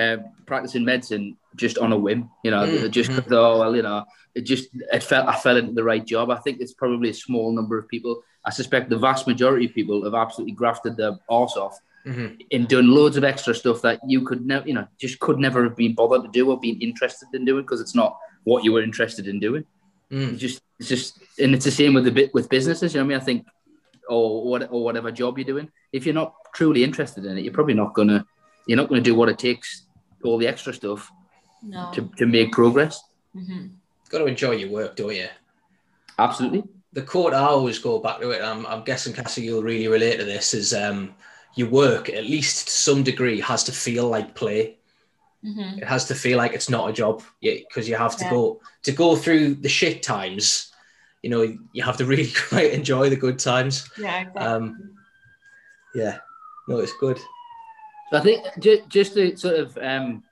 uh, 0.00 0.16
practicing 0.46 0.84
medicine 0.84 1.36
just 1.56 1.76
on 1.78 1.92
a 1.92 1.98
whim 1.98 2.30
you 2.44 2.50
know 2.50 2.64
Mm, 2.66 2.90
just 2.90 3.10
oh 3.30 3.58
well 3.60 3.74
you 3.76 3.82
know 3.82 4.04
it 4.34 4.42
just 4.42 4.68
it 4.96 5.02
felt 5.02 5.28
I 5.28 5.36
fell 5.36 5.56
into 5.58 5.74
the 5.74 5.84
right 5.84 6.04
job. 6.14 6.30
I 6.30 6.36
think 6.44 6.60
it's 6.60 6.72
probably 6.72 7.10
a 7.10 7.14
small 7.26 7.52
number 7.52 7.76
of 7.78 7.86
people 7.88 8.22
I 8.44 8.50
suspect 8.50 8.90
the 8.90 8.98
vast 8.98 9.26
majority 9.26 9.66
of 9.66 9.74
people 9.74 10.02
have 10.04 10.14
absolutely 10.14 10.52
grafted 10.54 10.96
their 10.96 11.18
arse 11.28 11.56
off 11.56 11.78
Mhm. 12.06 12.40
and 12.50 12.66
done 12.68 12.88
loads 12.92 13.16
of 13.16 13.22
extra 13.22 13.54
stuff 13.54 13.80
that 13.82 14.00
you 14.06 14.22
could 14.22 14.44
never 14.44 14.66
you 14.66 14.74
know 14.74 14.86
just 14.98 15.20
could 15.20 15.38
never 15.38 15.62
have 15.62 15.76
been 15.76 15.94
bothered 15.94 16.22
to 16.24 16.28
do 16.38 16.50
or 16.50 16.58
been 16.58 16.80
interested 16.80 17.28
in 17.32 17.44
doing 17.44 17.62
because 17.62 17.80
it's 17.80 17.94
not 17.94 18.16
what 18.44 18.64
you 18.64 18.72
were 18.72 18.82
interested 18.82 19.28
in 19.28 19.38
doing 19.38 19.64
Mm. 20.10 20.32
it's 20.32 20.40
just 20.40 20.62
it's 20.80 20.88
just 20.88 21.18
and 21.38 21.54
it's 21.54 21.64
the 21.64 21.70
same 21.70 21.94
with 21.94 22.04
the 22.04 22.10
bit 22.10 22.34
with 22.34 22.48
businesses 22.48 22.92
you 22.92 22.98
know 23.00 23.04
what 23.06 23.12
I 23.12 23.14
mean 23.14 23.22
I 23.22 23.24
think 23.24 23.46
or 24.08 24.44
what 24.50 24.68
or 24.72 24.82
whatever 24.82 25.12
job 25.12 25.38
you're 25.38 25.44
doing 25.54 25.70
if 25.92 26.04
you're 26.04 26.20
not 26.22 26.34
truly 26.52 26.82
interested 26.82 27.24
in 27.24 27.38
it 27.38 27.44
you're 27.44 27.54
probably 27.54 27.74
not 27.74 27.94
gonna 27.94 28.26
you're 28.66 28.76
not 28.76 28.88
gonna 28.88 29.00
do 29.00 29.14
what 29.14 29.28
it 29.28 29.38
takes 29.38 29.86
all 30.24 30.36
the 30.38 30.48
extra 30.48 30.72
stuff 30.74 31.10
No. 31.62 31.90
to, 31.94 32.00
to 32.18 32.26
make 32.26 32.50
progress 32.50 33.00
Mhm. 33.36 33.70
Got 34.10 34.18
to 34.18 34.26
enjoy 34.26 34.50
your 34.62 34.70
work, 34.70 34.96
don't 34.96 35.14
you? 35.14 35.28
absolutely 36.18 36.64
the 36.92 37.02
quote 37.02 37.32
I 37.34 37.40
always 37.44 37.78
go 37.78 37.98
back 37.98 38.20
to 38.20 38.30
it. 38.30 38.42
I'm, 38.42 38.66
I'm 38.66 38.84
guessing 38.84 39.12
Cassie, 39.12 39.42
you'll 39.42 39.62
really 39.62 39.88
relate 39.88 40.18
to 40.18 40.24
this. 40.24 40.54
Is 40.54 40.74
um, 40.74 41.14
your 41.54 41.68
work, 41.68 42.08
at 42.10 42.24
least 42.24 42.68
to 42.68 42.72
some 42.72 43.02
degree, 43.02 43.40
has 43.40 43.64
to 43.64 43.72
feel 43.72 44.08
like 44.08 44.34
play. 44.34 44.76
Mhm. 45.44 45.78
It 45.78 45.88
has 45.88 46.04
to 46.06 46.14
feel 46.14 46.38
like 46.38 46.52
it's 46.52 46.70
not 46.70 46.88
a 46.88 46.92
job, 46.92 47.22
because 47.40 47.88
you 47.88 47.96
have 47.96 48.16
to 48.18 48.24
Yeah. 48.24 48.30
go 48.30 48.60
to 48.84 48.92
go 48.92 49.16
through 49.16 49.54
the 49.54 49.68
shit 49.68 50.02
times. 50.02 50.70
You 51.22 51.30
know, 51.30 51.42
you 51.72 51.82
have 51.82 51.96
to 51.98 52.04
really 52.12 52.30
quite 52.48 52.72
enjoy 52.72 53.10
the 53.10 53.16
good 53.16 53.38
times. 53.38 53.88
Yeah, 53.98 54.20
exactly. 54.20 54.42
Um, 54.42 54.94
yeah, 55.94 56.18
no, 56.68 56.78
it's 56.78 56.96
good. 57.00 57.18
So 58.10 58.18
I 58.18 58.20
think 58.20 58.44
just, 58.60 58.88
just 58.88 59.14
to 59.14 59.36
sort 59.36 59.56
of 59.56 59.78
um, 59.78 60.22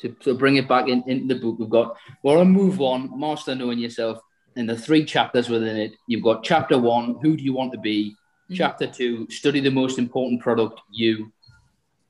to 0.00 0.14
sort 0.22 0.34
of 0.34 0.38
bring 0.38 0.56
it 0.56 0.68
back 0.68 0.88
in, 0.88 1.02
into 1.06 1.34
the 1.34 1.40
book, 1.40 1.58
we've 1.58 1.68
got 1.68 1.96
well, 2.22 2.38
I'll 2.38 2.44
move 2.44 2.80
on, 2.80 3.18
master 3.18 3.54
knowing 3.54 3.78
yourself, 3.78 4.20
and 4.56 4.68
the 4.68 4.76
three 4.76 5.04
chapters 5.04 5.48
within 5.48 5.76
it. 5.76 5.94
You've 6.06 6.22
got 6.22 6.42
chapter 6.42 6.78
one, 6.78 7.16
who 7.22 7.36
do 7.36 7.42
you 7.42 7.52
want 7.52 7.72
to 7.72 7.78
be? 7.78 8.14
Mhm. 8.50 8.56
Chapter 8.56 8.86
two, 8.86 9.28
study 9.30 9.60
the 9.60 9.70
most 9.70 9.98
important 9.98 10.40
product, 10.40 10.80
you. 10.90 11.32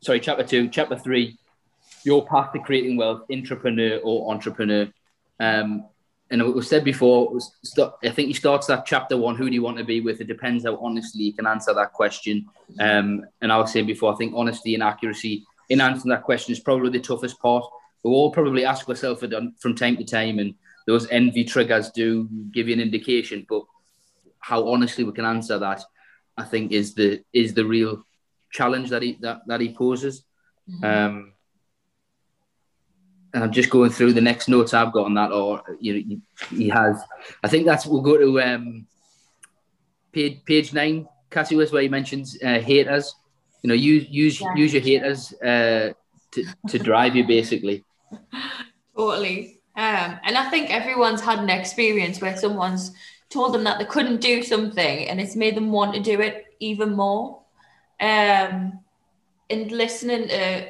Sorry, 0.01 0.21
chapter 0.21 0.45
two, 0.45 0.69
chapter 0.69 0.97
three, 0.97 1.37
your 2.05 2.27
path 2.27 2.53
to 2.53 2.59
creating 2.59 2.97
wealth, 2.97 3.23
entrepreneur 3.31 4.01
or 4.03 4.35
intrapreneur. 4.35 4.93
Um, 5.39 5.85
and 6.31 6.41
it 6.41 6.55
was 6.55 6.67
said 6.67 6.83
before, 6.83 7.33
was 7.33 7.53
st- 7.63 7.93
I 8.03 8.09
think 8.09 8.29
he 8.29 8.33
starts 8.35 8.67
that 8.69 8.87
chapter 8.87 9.17
one, 9.17 9.37
who 9.37 9.49
do 9.49 9.55
you 9.55 9.63
want 9.63 9.77
to 9.79 9.85
be 9.85 10.01
with? 10.01 10.21
It 10.21 10.29
depends 10.29 10.65
how 10.65 10.79
honestly 10.79 11.25
you 11.25 11.33
can 11.35 11.47
answer 11.47 11.75
that 11.75 11.93
question. 11.93 12.47
Um, 12.81 13.27
and 13.43 13.53
I 13.53 13.59
was 13.59 13.71
saying 13.71 13.87
before, 13.87 14.13
I 14.13 14.17
think 14.17 14.33
honesty 14.35 14.75
and 14.75 14.83
accuracy 14.83 15.45
in 15.69 15.81
answering 15.81 16.11
that 16.11 16.23
question 16.23 16.53
is 16.53 16.61
probably 16.61 16.91
the 16.91 17.01
toughest 17.01 17.39
part. 17.39 17.65
We'll 18.03 18.15
all 18.15 18.33
probably 18.33 18.65
ask 18.65 18.89
ourselves 18.89 19.23
it 19.23 19.33
from 19.61 19.75
time 19.75 19.97
to 19.99 20.05
time, 20.05 20.39
and 20.39 20.55
those 20.87 21.09
envy 21.11 21.45
triggers 21.45 21.91
do 21.91 22.29
give 22.53 22.69
you 22.69 22.75
an 22.75 22.81
indication. 22.81 23.47
But 23.49 23.63
how 24.41 24.69
honestly 24.69 25.05
we 25.05 25.13
can 25.13 25.25
answer 25.25 25.59
that, 25.59 25.83
I 26.37 26.45
think, 26.45 26.73
is 26.73 26.95
the 26.95 27.23
is 27.33 27.55
the 27.55 27.65
real 27.65 28.05
challenge 28.51 28.91
that 28.91 29.03
he 29.03 29.19
that, 29.21 29.43
that 29.47 29.61
he 29.61 29.75
poses. 29.75 30.25
Um, 30.83 31.33
and 33.35 33.45
I'm 33.45 33.53
just 33.53 33.71
going 33.71 33.91
through 33.91 34.13
the 34.13 34.21
next 34.21 34.49
notes 34.49 34.75
I've 34.75 34.93
got 34.93 35.07
on 35.07 35.15
that, 35.15 35.33
or 35.33 35.63
you 35.81 35.95
know, 35.95 36.21
he 36.51 36.69
has. 36.69 37.01
I 37.43 37.49
think 37.49 37.65
that's 37.67 37.87
we'll 37.87 38.03
go 38.03 38.19
to 38.19 38.41
um, 38.43 38.87
page 40.13 40.45
page 40.45 40.73
nine, 40.73 41.09
Cassie 41.31 41.57
was 41.57 41.73
where 41.73 41.83
he 41.83 41.89
mentions 41.89 42.37
uh, 42.43 42.61
haters. 42.61 43.15
You 43.63 43.69
know, 43.69 43.75
use 43.75 44.07
use 44.09 44.41
Yeah. 44.41 44.55
use 44.55 44.73
your 44.75 44.83
haters 44.83 45.33
uh, 45.43 45.93
to 46.33 46.45
to 46.69 46.79
drive 46.79 47.17
you 47.17 47.27
basically. 47.27 47.85
Totally. 48.97 49.62
Um, 49.75 50.19
and 50.25 50.37
I 50.37 50.51
think 50.51 50.71
everyone's 50.71 51.21
had 51.21 51.39
an 51.39 51.51
experience 51.51 52.21
where 52.21 52.37
someone's 52.37 52.93
told 53.31 53.55
them 53.55 53.65
that 53.65 53.79
they 53.79 53.87
couldn't 53.87 54.21
do 54.21 54.43
something 54.43 55.09
and 55.09 55.21
it's 55.21 55.37
made 55.37 55.57
them 55.57 55.73
want 55.73 55.95
to 55.95 56.01
do 56.01 56.21
it 56.21 56.55
even 56.61 56.93
more. 56.93 57.41
Um, 58.01 58.81
and 59.49 59.71
listening 59.71 60.29
to, 60.29 60.69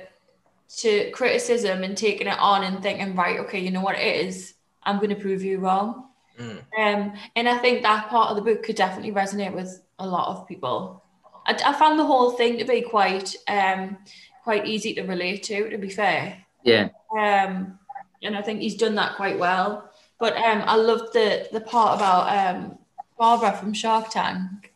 to 0.78 1.10
criticism 1.10 1.82
and 1.82 1.96
taking 1.96 2.28
it 2.28 2.38
on 2.38 2.62
and 2.64 2.82
thinking, 2.82 3.16
right, 3.16 3.40
okay, 3.40 3.58
you 3.60 3.70
know 3.70 3.80
what 3.80 3.98
it 3.98 4.26
is? 4.26 4.54
I'm 4.84 4.96
going 4.96 5.10
to 5.10 5.16
prove 5.16 5.42
you 5.42 5.58
wrong. 5.58 6.08
Mm. 6.38 6.58
Um, 6.78 7.12
and 7.36 7.48
I 7.48 7.58
think 7.58 7.82
that 7.82 8.08
part 8.08 8.30
of 8.30 8.36
the 8.36 8.42
book 8.42 8.62
could 8.62 8.76
definitely 8.76 9.12
resonate 9.12 9.52
with 9.52 9.82
a 9.98 10.06
lot 10.06 10.28
of 10.28 10.46
people. 10.48 11.02
I, 11.46 11.60
I 11.64 11.72
found 11.72 11.98
the 11.98 12.06
whole 12.06 12.30
thing 12.30 12.58
to 12.58 12.64
be 12.64 12.82
quite 12.82 13.34
um, 13.48 13.98
quite 14.42 14.66
easy 14.66 14.94
to 14.94 15.02
relate 15.02 15.42
to, 15.44 15.70
to 15.70 15.78
be 15.78 15.88
fair. 15.88 16.38
Yeah, 16.64 16.88
Um, 17.16 17.78
and 18.22 18.36
I 18.36 18.42
think 18.42 18.60
he's 18.60 18.76
done 18.76 18.94
that 18.96 19.16
quite 19.16 19.38
well. 19.38 19.90
But 20.18 20.36
um, 20.36 20.62
I 20.66 20.76
loved 20.76 21.12
the 21.12 21.48
the 21.52 21.60
part 21.60 21.96
about 21.98 22.54
um, 22.54 22.78
Barbara 23.18 23.52
from 23.52 23.72
Shark 23.72 24.10
Tank. 24.10 24.72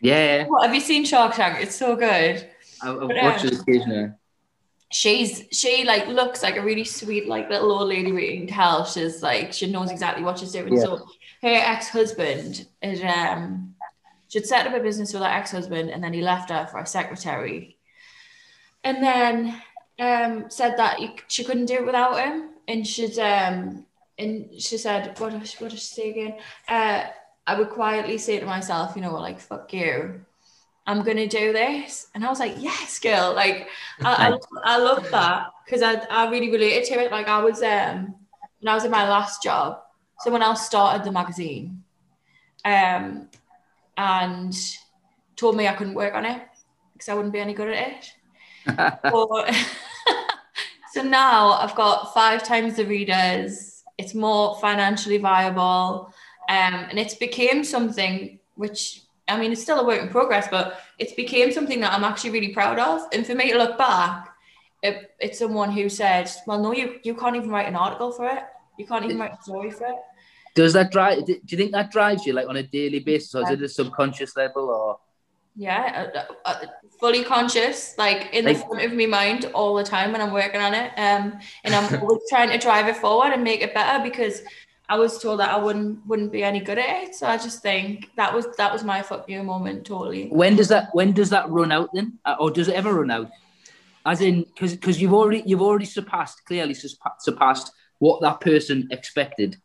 yeah. 0.00 0.46
What 0.46 0.66
have 0.66 0.74
you 0.74 0.80
seen 0.80 1.04
Shark 1.04 1.34
Tank? 1.34 1.58
It's 1.60 1.74
so 1.76 1.96
good. 1.96 2.48
I, 2.82 2.90
I've 2.90 3.00
But, 3.00 3.16
watched 3.22 3.44
um, 3.44 3.50
it 3.52 3.60
occasionally. 3.60 4.12
She's 4.90 5.44
she 5.52 5.84
like 5.84 6.08
looks 6.08 6.42
like 6.42 6.56
a 6.56 6.62
really 6.62 6.84
sweet 6.84 7.28
like 7.28 7.50
little 7.50 7.70
old 7.72 7.88
lady. 7.88 8.08
You 8.10 8.38
can 8.38 8.46
tell 8.46 8.84
she's 8.86 9.22
like 9.22 9.52
she 9.52 9.70
knows 9.70 9.90
exactly 9.90 10.24
what 10.24 10.38
she's 10.38 10.52
doing. 10.52 10.74
Yeah. 10.74 10.82
So 10.82 11.06
her 11.42 11.48
ex 11.48 11.90
husband 11.90 12.66
is 12.82 13.02
um 13.02 13.74
she'd 14.28 14.46
set 14.46 14.66
up 14.66 14.74
a 14.74 14.80
business 14.80 15.12
with 15.12 15.22
her 15.22 15.28
ex 15.28 15.50
husband 15.50 15.90
and 15.90 16.02
then 16.02 16.14
he 16.14 16.22
left 16.22 16.48
her 16.50 16.66
for 16.70 16.78
a 16.78 16.86
secretary, 16.86 17.76
and 18.82 19.02
then 19.02 19.60
um 19.98 20.50
said 20.50 20.76
that 20.76 20.98
he, 20.98 21.10
she 21.28 21.44
couldn't 21.44 21.66
do 21.66 21.74
it 21.74 21.86
without 21.86 22.18
him, 22.18 22.50
and 22.66 22.86
she'd 22.86 23.18
um 23.18 23.84
and 24.18 24.60
she 24.60 24.76
said 24.78 25.18
what 25.18 25.32
did 25.32 25.46
she, 25.46 25.56
what 25.58 25.70
did 25.70 25.78
she 25.78 25.94
say 25.94 26.10
again? 26.10 26.34
Uh, 26.68 27.04
I 27.46 27.58
would 27.58 27.70
quietly 27.70 28.18
say 28.18 28.38
to 28.38 28.46
myself, 28.46 28.94
you 28.94 29.02
know, 29.02 29.12
what? 29.12 29.22
like 29.22 29.40
fuck 29.40 29.72
you. 29.72 30.24
I'm 30.86 31.02
gonna 31.02 31.26
do 31.26 31.52
this, 31.52 32.08
and 32.14 32.24
I 32.24 32.30
was 32.30 32.40
like, 32.40 32.54
"Yes, 32.58 32.98
girl!" 32.98 33.34
Like, 33.34 33.68
I, 34.00 34.32
I, 34.32 34.38
I 34.76 34.78
love 34.78 35.10
that 35.10 35.50
because 35.64 35.82
I, 35.82 35.96
I 36.10 36.30
really 36.30 36.50
related 36.50 36.84
to 36.84 37.00
it. 37.00 37.12
Like, 37.12 37.28
I 37.28 37.42
was 37.42 37.62
um 37.62 38.14
when 38.60 38.70
I 38.70 38.74
was 38.74 38.84
in 38.84 38.90
my 38.90 39.08
last 39.08 39.42
job, 39.42 39.82
someone 40.20 40.42
else 40.42 40.64
started 40.64 41.04
the 41.04 41.12
magazine, 41.12 41.84
um, 42.64 43.28
and 43.96 44.54
told 45.36 45.56
me 45.56 45.68
I 45.68 45.74
couldn't 45.74 45.94
work 45.94 46.14
on 46.14 46.24
it 46.24 46.42
because 46.92 47.08
I 47.08 47.14
wouldn't 47.14 47.32
be 47.32 47.40
any 47.40 47.54
good 47.54 47.68
at 47.68 47.88
it. 47.88 48.12
But- 49.02 49.54
so 50.92 51.02
now 51.02 51.52
I've 51.52 51.74
got 51.74 52.14
five 52.14 52.42
times 52.42 52.76
the 52.76 52.84
readers. 52.86 53.84
It's 53.98 54.14
more 54.14 54.58
financially 54.60 55.18
viable, 55.18 56.12
um, 56.48 56.74
and 56.88 56.98
it's 56.98 57.14
became 57.14 57.64
something 57.64 58.38
which 58.54 59.02
I 59.28 59.38
mean 59.38 59.52
it's 59.52 59.62
still 59.62 59.80
a 59.80 59.86
work 59.86 60.00
in 60.02 60.08
progress, 60.08 60.48
but 60.50 60.80
it's 60.98 61.12
became 61.12 61.52
something 61.52 61.80
that 61.80 61.92
I'm 61.92 62.04
actually 62.04 62.30
really 62.30 62.52
proud 62.54 62.78
of. 62.78 63.02
And 63.12 63.26
for 63.26 63.34
me 63.34 63.52
to 63.52 63.58
look 63.58 63.76
back, 63.76 64.28
it, 64.82 65.14
it's 65.18 65.38
someone 65.38 65.72
who 65.72 65.88
said, 65.88 66.30
"Well, 66.46 66.60
no, 66.60 66.72
you 66.72 67.00
you 67.02 67.14
can't 67.14 67.36
even 67.36 67.50
write 67.50 67.66
an 67.68 67.76
article 67.76 68.12
for 68.12 68.26
it. 68.28 68.42
You 68.78 68.86
can't 68.86 69.04
even 69.04 69.18
write 69.18 69.32
a 69.38 69.42
story 69.42 69.70
for 69.70 69.86
it." 69.86 69.96
Does 70.54 70.72
that 70.72 70.90
drive? 70.90 71.26
Do 71.26 71.38
you 71.46 71.58
think 71.58 71.72
that 71.72 71.90
drives 71.90 72.26
you 72.26 72.32
like 72.32 72.48
on 72.48 72.56
a 72.56 72.62
daily 72.62 73.00
basis, 73.00 73.34
or 73.34 73.42
is 73.42 73.50
it 73.50 73.62
a 73.62 73.68
subconscious 73.68 74.36
level, 74.36 74.70
or 74.70 74.98
Yeah, 75.58 76.12
uh, 76.14 76.18
uh, 76.18 76.32
uh, 76.44 76.66
fully 77.00 77.24
conscious, 77.24 77.98
like 77.98 78.32
in 78.32 78.44
the 78.44 78.54
front 78.54 78.84
of 78.84 78.92
my 78.92 79.06
mind 79.06 79.50
all 79.54 79.74
the 79.74 79.82
time 79.82 80.12
when 80.12 80.20
I'm 80.20 80.32
working 80.32 80.60
on 80.60 80.72
it. 80.72 80.92
Um, 80.96 81.36
and 81.64 81.74
I'm 81.74 82.00
always 82.00 82.22
trying 82.30 82.50
to 82.50 82.58
drive 82.58 82.86
it 82.86 82.96
forward 82.96 83.32
and 83.32 83.42
make 83.42 83.60
it 83.60 83.74
better 83.74 84.00
because 84.00 84.42
I 84.88 84.96
was 84.96 85.18
told 85.18 85.40
that 85.40 85.50
I 85.50 85.58
wouldn't 85.58 86.06
wouldn't 86.06 86.30
be 86.30 86.44
any 86.44 86.60
good 86.60 86.78
at 86.78 87.02
it. 87.02 87.16
So 87.16 87.26
I 87.26 87.38
just 87.38 87.60
think 87.60 88.08
that 88.14 88.32
was 88.32 88.46
that 88.56 88.72
was 88.72 88.84
my 88.84 89.02
fuck 89.02 89.28
you 89.28 89.42
moment 89.42 89.84
totally. 89.84 90.28
when 90.28 90.54
does 90.54 90.68
that 90.68 90.90
when 90.92 91.10
does 91.10 91.30
that 91.30 91.50
run 91.50 91.72
out 91.72 91.90
then, 91.92 92.20
or 92.38 92.52
does 92.52 92.68
it 92.68 92.76
ever 92.76 92.94
run 92.94 93.10
out? 93.10 93.28
As 94.06 94.20
in, 94.20 94.44
because 94.44 94.74
because 94.76 95.02
you've 95.02 95.12
already 95.12 95.42
you've 95.44 95.60
already 95.60 95.86
surpassed 95.86 96.44
clearly 96.44 96.74
surpassed 96.74 97.72
what 97.98 98.20
that 98.20 98.40
person 98.40 98.86
expected. 98.92 99.56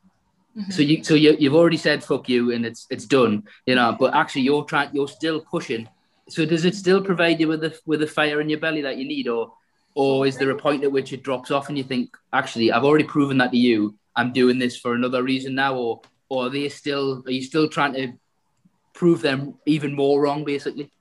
So 0.69 0.81
you 0.83 1.03
so 1.03 1.15
you 1.15 1.35
you've 1.39 1.55
already 1.55 1.77
said 1.77 2.03
fuck 2.03 2.29
you 2.29 2.51
and 2.51 2.65
it's 2.65 2.85
it's 2.89 3.05
done, 3.05 3.43
you 3.65 3.75
know. 3.75 3.95
But 3.99 4.13
actually, 4.13 4.43
you're 4.43 4.63
trying 4.63 4.89
you're 4.93 5.07
still 5.07 5.41
pushing 5.41 5.87
so 6.29 6.45
does 6.45 6.65
it 6.65 6.75
still 6.75 7.01
provide 7.03 7.39
you 7.39 7.47
with 7.47 7.61
the 7.61 7.77
with 7.85 7.99
the 7.99 8.07
fire 8.07 8.39
in 8.39 8.49
your 8.49 8.59
belly 8.59 8.81
that 8.81 8.97
you 8.97 9.05
need, 9.05 9.27
or 9.27 9.53
or 9.95 10.25
is 10.25 10.37
there 10.37 10.49
a 10.49 10.55
point 10.55 10.83
at 10.83 10.91
which 10.91 11.13
it 11.13 11.23
drops 11.23 11.51
off 11.51 11.69
and 11.69 11.77
you 11.77 11.83
think, 11.83 12.17
actually, 12.31 12.71
I've 12.71 12.83
already 12.83 13.03
proven 13.03 13.37
that 13.37 13.51
to 13.51 13.57
you. 13.57 13.95
I'm 14.15 14.33
doing 14.33 14.57
this 14.57 14.77
for 14.77 14.93
another 14.93 15.23
reason 15.23 15.55
now, 15.55 15.75
or 15.75 16.01
or 16.29 16.45
are 16.45 16.49
they 16.49 16.69
still 16.69 17.23
are 17.25 17.31
you 17.31 17.41
still 17.41 17.67
trying 17.67 17.93
to 17.93 18.13
prove 18.93 19.21
them 19.21 19.55
even 19.65 19.93
more 19.93 20.21
wrong, 20.21 20.43
basically? 20.43 20.91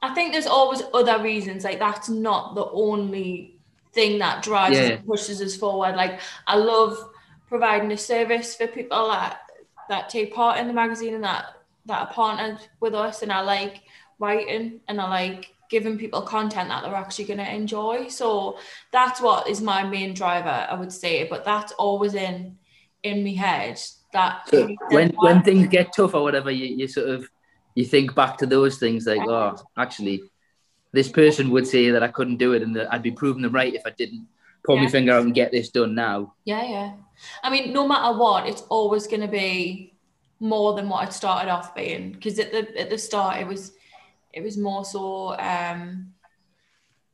I 0.00 0.14
think 0.14 0.32
there's 0.32 0.46
always 0.46 0.82
other 0.94 1.20
reasons. 1.22 1.64
Like 1.64 1.80
that's 1.80 2.08
not 2.08 2.54
the 2.54 2.66
only 2.66 3.58
thing 3.92 4.18
that 4.20 4.44
drives 4.44 4.76
Yeah. 4.76 4.84
us 4.84 4.90
and 4.90 5.06
pushes 5.06 5.42
us 5.42 5.56
forward. 5.56 5.96
Like 5.96 6.20
I 6.46 6.56
love 6.56 6.96
providing 7.48 7.90
a 7.92 7.96
service 7.96 8.54
for 8.54 8.66
people 8.66 9.08
that 9.08 9.40
that 9.88 10.08
take 10.08 10.34
part 10.34 10.58
in 10.58 10.68
the 10.68 10.74
magazine 10.74 11.14
and 11.14 11.24
that 11.24 11.46
that 11.86 12.00
are 12.00 12.12
partnered 12.12 12.58
with 12.80 12.94
us. 12.94 13.22
And 13.22 13.32
I 13.32 13.40
like 13.40 13.82
writing 14.18 14.80
and 14.88 15.00
I 15.00 15.08
like 15.08 15.54
giving 15.70 15.98
people 15.98 16.22
content 16.22 16.68
that 16.68 16.82
they're 16.82 16.94
actually 16.94 17.24
going 17.26 17.38
to 17.38 17.54
enjoy. 17.54 18.08
So 18.08 18.58
that's 18.90 19.20
what 19.20 19.48
is 19.48 19.60
my 19.60 19.82
main 19.84 20.14
driver, 20.14 20.66
I 20.70 20.74
would 20.74 20.92
say. 20.92 21.26
But 21.28 21.44
that's 21.44 21.72
always 21.72 22.14
in 22.14 22.58
in 23.02 23.24
my 23.24 23.30
head. 23.30 23.80
That 24.12 24.48
So 24.48 24.74
when 24.88 25.10
when 25.18 25.42
things 25.42 25.68
get 25.68 25.94
tough 25.94 26.14
or 26.14 26.22
whatever, 26.22 26.50
you, 26.50 26.66
you 26.66 26.88
sort 26.88 27.08
of 27.08 27.28
you 27.74 27.84
think 27.84 28.14
back 28.14 28.38
to 28.38 28.46
those 28.46 28.78
things 28.78 29.06
like, 29.06 29.20
oh, 29.28 29.56
actually, 29.76 30.22
this 30.92 31.08
person 31.08 31.50
would 31.50 31.66
say 31.66 31.90
that 31.90 32.02
I 32.02 32.08
couldn't 32.08 32.38
do 32.38 32.52
it 32.52 32.62
and 32.62 32.74
that 32.76 32.92
I'd 32.92 33.02
be 33.02 33.10
proving 33.10 33.42
them 33.42 33.52
right 33.52 33.74
if 33.74 33.82
I 33.86 33.90
didn't 33.90 34.26
pull 34.64 34.76
my 34.76 34.88
finger 34.88 35.12
out 35.12 35.22
and 35.22 35.34
get 35.34 35.52
this 35.52 35.68
done 35.68 35.94
now. 35.94 36.34
Yeah, 36.44 36.68
yeah. 36.68 36.92
I 37.42 37.50
mean, 37.50 37.72
no 37.72 37.86
matter 37.86 38.16
what, 38.16 38.46
it's 38.48 38.62
always 38.62 39.06
going 39.06 39.20
to 39.22 39.28
be 39.28 39.94
more 40.40 40.74
than 40.74 40.88
what 40.88 41.08
it 41.08 41.12
started 41.12 41.50
off 41.50 41.74
being. 41.74 42.12
Because 42.12 42.38
at 42.38 42.52
the 42.52 42.78
at 42.80 42.90
the 42.90 42.98
start, 42.98 43.40
it 43.40 43.46
was 43.46 43.72
it 44.32 44.42
was 44.42 44.56
more 44.56 44.84
so. 44.84 45.38
um 45.38 46.12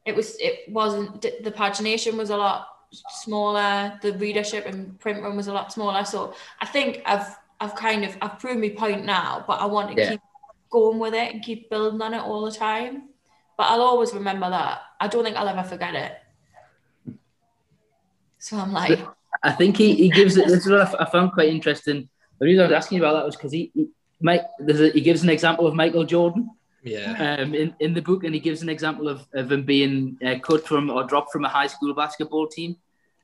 It 0.04 0.14
was 0.14 0.36
it 0.38 0.68
wasn't 0.68 1.22
the 1.22 1.50
pagination 1.52 2.16
was 2.16 2.30
a 2.30 2.36
lot 2.36 2.66
smaller. 2.90 3.98
The 4.02 4.12
readership 4.14 4.66
and 4.66 4.98
print 5.00 5.22
run 5.22 5.36
was 5.36 5.48
a 5.48 5.52
lot 5.52 5.72
smaller. 5.72 6.04
So 6.04 6.34
I 6.60 6.66
think 6.66 7.00
I've 7.06 7.36
I've 7.60 7.74
kind 7.74 8.04
of 8.04 8.16
I've 8.20 8.38
proved 8.38 8.60
my 8.60 8.68
point 8.70 9.04
now, 9.06 9.44
but 9.46 9.60
I 9.60 9.66
want 9.66 9.88
to 9.90 9.96
Yeah. 9.96 10.10
keep 10.10 10.20
going 10.70 10.98
with 10.98 11.14
it 11.14 11.32
and 11.32 11.42
keep 11.42 11.70
building 11.70 12.02
on 12.02 12.12
it 12.14 12.20
all 12.20 12.44
the 12.44 12.52
time. 12.52 13.08
But 13.56 13.64
I'll 13.70 13.82
always 13.82 14.12
remember 14.12 14.50
that. 14.50 14.82
I 15.00 15.08
don't 15.08 15.24
think 15.24 15.36
I'll 15.36 15.48
ever 15.48 15.62
forget 15.62 15.94
it. 15.94 16.12
So 18.38 18.56
I'm 18.58 18.72
like. 18.72 19.00
I 19.44 19.52
think 19.52 19.76
he, 19.76 19.94
he 19.94 20.08
gives 20.10 20.36
it. 20.36 20.46
This 20.48 20.64
is 20.66 20.70
what 20.72 20.80
I 20.80 20.84
f- 20.90 21.00
I 21.00 21.04
found 21.10 21.32
quite 21.32 21.48
interesting. 21.50 22.08
The 22.40 22.46
reason 22.46 22.62
I 22.64 22.66
was 22.68 22.76
asking 22.80 22.96
you 22.98 23.04
about 23.04 23.14
that 23.18 23.26
was 23.26 23.36
because 23.36 23.52
he, 23.52 23.70
he 23.74 23.88
Mike 24.20 24.44
there's 24.58 24.80
a, 24.80 24.88
he 24.90 25.00
gives 25.00 25.22
an 25.22 25.28
example 25.30 25.66
of 25.66 25.74
Michael 25.74 26.04
Jordan 26.04 26.48
Yeah. 26.82 27.36
um, 27.40 27.54
in, 27.54 27.74
in 27.80 27.94
the 27.94 28.02
book, 28.02 28.24
and 28.24 28.34
he 28.34 28.40
gives 28.40 28.62
an 28.62 28.68
example 28.68 29.06
of, 29.08 29.18
of 29.34 29.52
him 29.52 29.62
being 29.64 30.18
uh, 30.26 30.38
cut 30.48 30.66
from 30.66 30.90
or 30.90 31.04
dropped 31.04 31.30
from 31.32 31.44
a 31.44 31.48
high 31.48 31.68
school 31.74 31.92
basketball 31.94 32.46
team. 32.48 32.76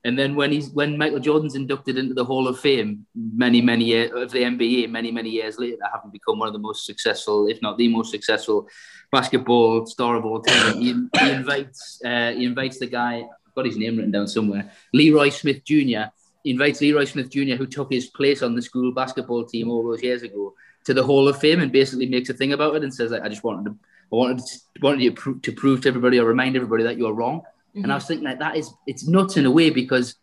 And 0.05 0.19
then 0.19 0.35
when 0.35 0.51
he's 0.51 0.71
when 0.71 0.97
Michael 0.97 1.21
Jordan's 1.21 1.55
inducted 1.55 1.99
into 1.99 2.15
the 2.15 2.25
Hall 2.25 2.49
of 2.49 2.59
Fame, 2.59 3.07
many 3.45 3.61
many 3.61 3.85
years 3.85 4.11
of 4.15 4.31
the 4.31 4.43
NBA, 4.53 4.89
many 4.91 5.11
many 5.13 5.31
years 5.31 5.59
later, 5.59 5.85
having 5.93 6.11
become 6.11 6.39
one 6.39 6.49
of 6.49 6.55
the 6.55 6.65
most 6.69 6.87
successful, 6.87 7.49
if 7.49 7.61
not 7.61 7.77
the 7.77 7.89
most 7.89 8.11
successful, 8.11 8.67
basketball 9.13 9.85
star 9.87 10.17
of 10.17 10.25
all 10.25 10.41
time, 10.41 10.79
he, 10.79 10.95
he 11.21 11.31
invites 11.31 12.01
uh, 12.05 12.31
he 12.33 12.45
invites 12.47 12.79
the 12.79 12.87
guy. 12.87 13.25
Got 13.55 13.67
his 13.67 13.77
name 13.77 13.97
written 13.97 14.11
down 14.13 14.29
somewhere. 14.29 14.71
Leroy 14.93 15.31
Smith 15.31 15.65
Jr. 15.65 16.05
He 16.43 16.51
invites 16.53 16.81
Leroy 16.81 17.05
Smith 17.05 17.31
Jr., 17.31 17.57
who 17.57 17.67
took 17.67 17.93
his 17.93 18.07
place 18.07 18.43
on 18.43 18.55
the 18.55 18.63
school 18.63 18.93
basketball 18.93 19.45
team 19.45 19.71
all 19.71 19.83
those 19.85 20.03
years 20.03 20.23
ago, 20.23 20.55
to 20.85 20.95
the 20.95 21.03
Hall 21.03 21.29
of 21.29 21.39
Fame, 21.39 21.61
and 21.61 21.71
basically 21.71 22.07
makes 22.07 22.31
a 22.31 22.35
thing 22.35 22.53
about 22.53 22.77
it 22.77 22.83
and 22.83 22.93
says, 22.95 23.11
like, 23.11 23.23
"I 23.23 23.29
just 23.29 23.45
wanted 23.45 23.65
to, 23.67 23.77
I 24.13 24.17
wanted 24.17 24.39
to, 24.39 24.59
wanted 24.81 25.03
you 25.03 25.11
to, 25.11 25.17
pro- 25.17 25.35
to 25.35 25.53
prove 25.53 25.83
to 25.83 25.89
everybody 25.89 26.19
or 26.19 26.25
remind 26.25 26.57
everybody 26.57 26.85
that 26.85 26.97
you're 26.97 27.13
wrong." 27.13 27.43
And 27.75 27.93
I 27.93 27.97
was 27.97 28.07
thinking 28.07 28.25
like 28.25 28.39
that 28.41 28.57
is 28.57 28.73
it's 28.87 29.07
nuts 29.07 29.37
in 29.37 29.47
a 29.47 29.51
way 29.51 29.71
because 29.71 30.17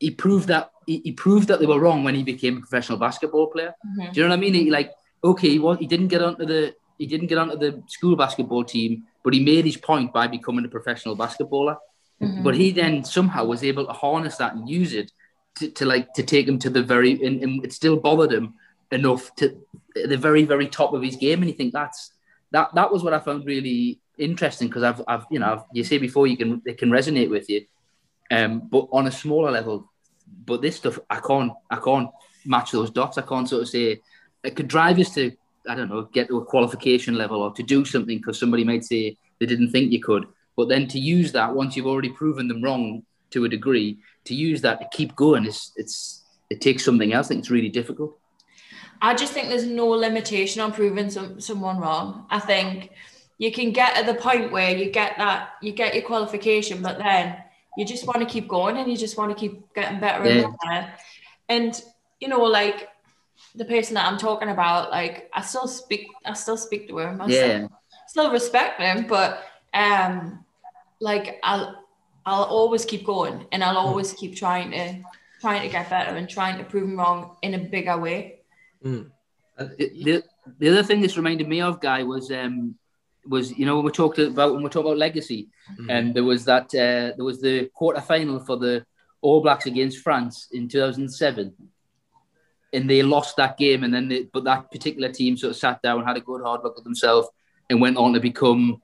he 0.00 0.10
proved 0.10 0.48
that 0.48 0.70
he, 0.86 1.00
he 1.04 1.12
proved 1.12 1.46
that 1.48 1.60
they 1.60 1.66
were 1.66 1.78
wrong 1.78 2.02
when 2.02 2.14
he 2.14 2.22
became 2.22 2.56
a 2.56 2.60
professional 2.60 2.98
basketball 2.98 3.48
player. 3.48 3.74
Mhm. 3.86 4.12
Do 4.12 4.20
you 4.20 4.26
know 4.26 4.30
what 4.30 4.38
I 4.38 4.40
mean? 4.40 4.54
He 4.54 4.70
like 4.70 4.92
okay, 5.22 5.50
he 5.50 5.58
was 5.58 5.78
he 5.78 5.86
didn't 5.86 6.08
get 6.08 6.22
onto 6.22 6.44
the 6.46 6.74
he 6.98 7.06
didn't 7.06 7.28
get 7.28 7.38
onto 7.38 7.56
the 7.56 7.82
school 7.86 8.16
basketball 8.16 8.64
team, 8.64 9.04
but 9.22 9.32
he 9.34 9.40
made 9.44 9.64
his 9.64 9.76
point 9.76 10.12
by 10.12 10.26
becoming 10.26 10.64
a 10.64 10.68
professional 10.68 11.16
basketballer. 11.16 11.76
Mhm. 12.20 12.42
But 12.42 12.56
he 12.56 12.72
then 12.72 13.04
somehow 13.04 13.44
was 13.44 13.62
able 13.62 13.86
to 13.86 13.92
harness 13.92 14.36
that 14.36 14.54
and 14.54 14.68
use 14.68 14.92
it 14.92 15.12
to, 15.56 15.70
to 15.70 15.86
like 15.86 16.12
to 16.14 16.22
take 16.22 16.48
him 16.48 16.58
to 16.60 16.70
the 16.70 16.82
very 16.82 17.12
and, 17.24 17.42
and 17.42 17.64
it 17.64 17.72
still 17.72 17.96
bothered 17.96 18.32
him 18.32 18.54
enough 18.90 19.34
to 19.36 19.56
the 19.94 20.16
very 20.16 20.44
very 20.44 20.66
top 20.66 20.92
of 20.94 21.02
his 21.02 21.16
game. 21.16 21.40
And 21.40 21.50
you 21.50 21.56
think 21.56 21.72
that's 21.72 22.12
that 22.50 22.74
that 22.74 22.92
was 22.92 23.02
what 23.04 23.12
I 23.14 23.20
found 23.20 23.46
really 23.46 24.00
interesting 24.18 24.68
because 24.68 24.82
I've 24.82 25.02
I've 25.06 25.26
you 25.30 25.38
know 25.38 25.52
I've, 25.52 25.64
you 25.72 25.84
say 25.84 25.98
before 25.98 26.26
you 26.26 26.36
can 26.36 26.62
it 26.64 26.78
can 26.78 26.90
resonate 26.90 27.30
with 27.30 27.48
you, 27.48 27.66
um, 28.30 28.60
but 28.68 28.88
on 28.92 29.06
a 29.06 29.12
smaller 29.12 29.50
level. 29.50 29.90
But 30.44 30.60
this 30.60 30.76
stuff 30.76 30.98
I 31.08 31.20
can't 31.20 31.52
I 31.70 31.76
can't 31.76 32.10
match 32.44 32.72
those 32.72 32.90
dots. 32.90 33.18
I 33.18 33.22
can't 33.22 33.48
sort 33.48 33.62
of 33.62 33.68
say 33.68 34.00
it 34.42 34.56
could 34.56 34.68
drive 34.68 34.98
us 34.98 35.14
to 35.14 35.32
I 35.68 35.74
don't 35.74 35.88
know 35.88 36.02
get 36.02 36.28
to 36.28 36.38
a 36.38 36.44
qualification 36.44 37.14
level 37.14 37.42
or 37.42 37.52
to 37.54 37.62
do 37.62 37.84
something 37.84 38.18
because 38.18 38.40
somebody 38.40 38.64
might 38.64 38.84
say 38.84 39.16
they 39.38 39.46
didn't 39.46 39.70
think 39.70 39.92
you 39.92 40.00
could. 40.00 40.26
But 40.58 40.68
then 40.68 40.88
to 40.88 40.98
use 40.98 41.30
that 41.32 41.54
once 41.54 41.76
you've 41.76 41.86
already 41.86 42.08
proven 42.08 42.48
them 42.48 42.60
wrong 42.60 43.04
to 43.30 43.44
a 43.44 43.48
degree, 43.48 43.98
to 44.24 44.34
use 44.34 44.60
that 44.62 44.80
to 44.80 44.88
keep 44.90 45.14
going 45.14 45.46
is 45.46 45.70
it's 45.76 46.24
it 46.50 46.60
takes 46.60 46.84
something 46.84 47.12
else. 47.12 47.26
I 47.26 47.28
think 47.28 47.40
it's 47.42 47.50
really 47.50 47.68
difficult. 47.68 48.18
I 49.00 49.14
just 49.14 49.32
think 49.32 49.50
there's 49.50 49.66
no 49.66 49.86
limitation 49.86 50.60
on 50.60 50.72
proving 50.72 51.10
some, 51.10 51.40
someone 51.40 51.78
wrong. 51.78 52.26
I 52.28 52.40
think 52.40 52.90
you 53.38 53.52
can 53.52 53.70
get 53.70 53.96
at 53.96 54.06
the 54.06 54.14
point 54.14 54.50
where 54.50 54.76
you 54.76 54.90
get 54.90 55.16
that, 55.18 55.50
you 55.62 55.70
get 55.70 55.94
your 55.94 56.02
qualification, 56.02 56.82
but 56.82 56.98
then 56.98 57.36
you 57.76 57.84
just 57.84 58.04
want 58.08 58.18
to 58.18 58.26
keep 58.26 58.48
going 58.48 58.78
and 58.78 58.90
you 58.90 58.96
just 58.96 59.16
want 59.16 59.30
to 59.30 59.38
keep 59.38 59.72
getting 59.74 60.00
better 60.00 60.24
Yeah. 60.26 60.46
and 60.46 60.54
better. 60.64 60.92
And 61.48 61.82
you 62.18 62.26
know, 62.26 62.42
like 62.42 62.88
the 63.54 63.64
person 63.64 63.94
that 63.94 64.06
I'm 64.06 64.18
talking 64.18 64.48
about, 64.48 64.90
like 64.90 65.30
I 65.32 65.42
still 65.42 65.68
speak, 65.68 66.08
I 66.26 66.32
still 66.32 66.56
speak 66.56 66.88
to 66.88 66.98
him. 66.98 67.20
I 67.20 67.26
still, 67.30 67.48
Yeah, 67.48 67.68
still 68.08 68.32
respect 68.32 68.80
him, 68.80 69.06
but 69.06 69.44
um, 69.72 70.44
like 71.00 71.38
I'll, 71.42 71.84
I'll 72.26 72.44
always 72.44 72.84
keep 72.84 73.04
going 73.04 73.46
and 73.52 73.62
I'll 73.64 73.76
always 73.78 74.12
keep 74.12 74.36
trying 74.36 74.70
to, 74.72 75.02
trying 75.40 75.62
to 75.62 75.68
get 75.68 75.88
better 75.88 76.16
and 76.16 76.28
trying 76.28 76.58
to 76.58 76.64
prove 76.64 76.84
him 76.84 76.98
wrong 76.98 77.36
in 77.42 77.54
a 77.54 77.58
bigger 77.58 77.96
way. 77.98 78.40
Mm. 78.84 79.10
Uh, 79.56 79.68
the, 79.78 79.90
the, 80.04 80.22
the 80.58 80.68
other 80.68 80.82
thing 80.82 81.00
this 81.00 81.16
reminded 81.16 81.48
me 81.48 81.60
of, 81.60 81.80
guy, 81.80 82.02
was 82.02 82.30
um 82.30 82.74
was 83.26 83.56
you 83.58 83.66
know 83.66 83.76
when 83.76 83.84
we 83.84 83.90
talked 83.90 84.18
about 84.18 84.54
when 84.54 84.62
we 84.62 84.68
talked 84.70 84.86
about 84.86 84.96
legacy, 84.96 85.48
Mhm. 85.78 85.90
and 85.90 86.14
there 86.14 86.24
was 86.24 86.44
that 86.44 86.66
uh, 86.74 87.12
there 87.16 87.24
was 87.24 87.40
the 87.40 87.66
quarter 87.74 88.00
final 88.00 88.38
for 88.40 88.56
the 88.56 88.86
All 89.20 89.42
Blacks 89.42 89.66
against 89.66 89.98
France 89.98 90.48
in 90.52 90.68
2007, 90.68 91.52
and 92.72 92.88
they 92.88 93.02
lost 93.02 93.36
that 93.36 93.58
game, 93.58 93.84
and 93.84 93.92
then 93.92 94.08
they, 94.08 94.24
but 94.32 94.44
that 94.44 94.70
particular 94.70 95.10
team 95.12 95.36
sort 95.36 95.50
of 95.50 95.56
sat 95.56 95.82
down, 95.82 96.04
had 96.04 96.16
a 96.16 96.20
good 96.20 96.42
hard 96.42 96.62
look 96.62 96.78
at 96.78 96.84
themselves, 96.84 97.28
and 97.68 97.80
went 97.80 97.96
on 97.96 98.12
to 98.14 98.20
become 98.20 98.80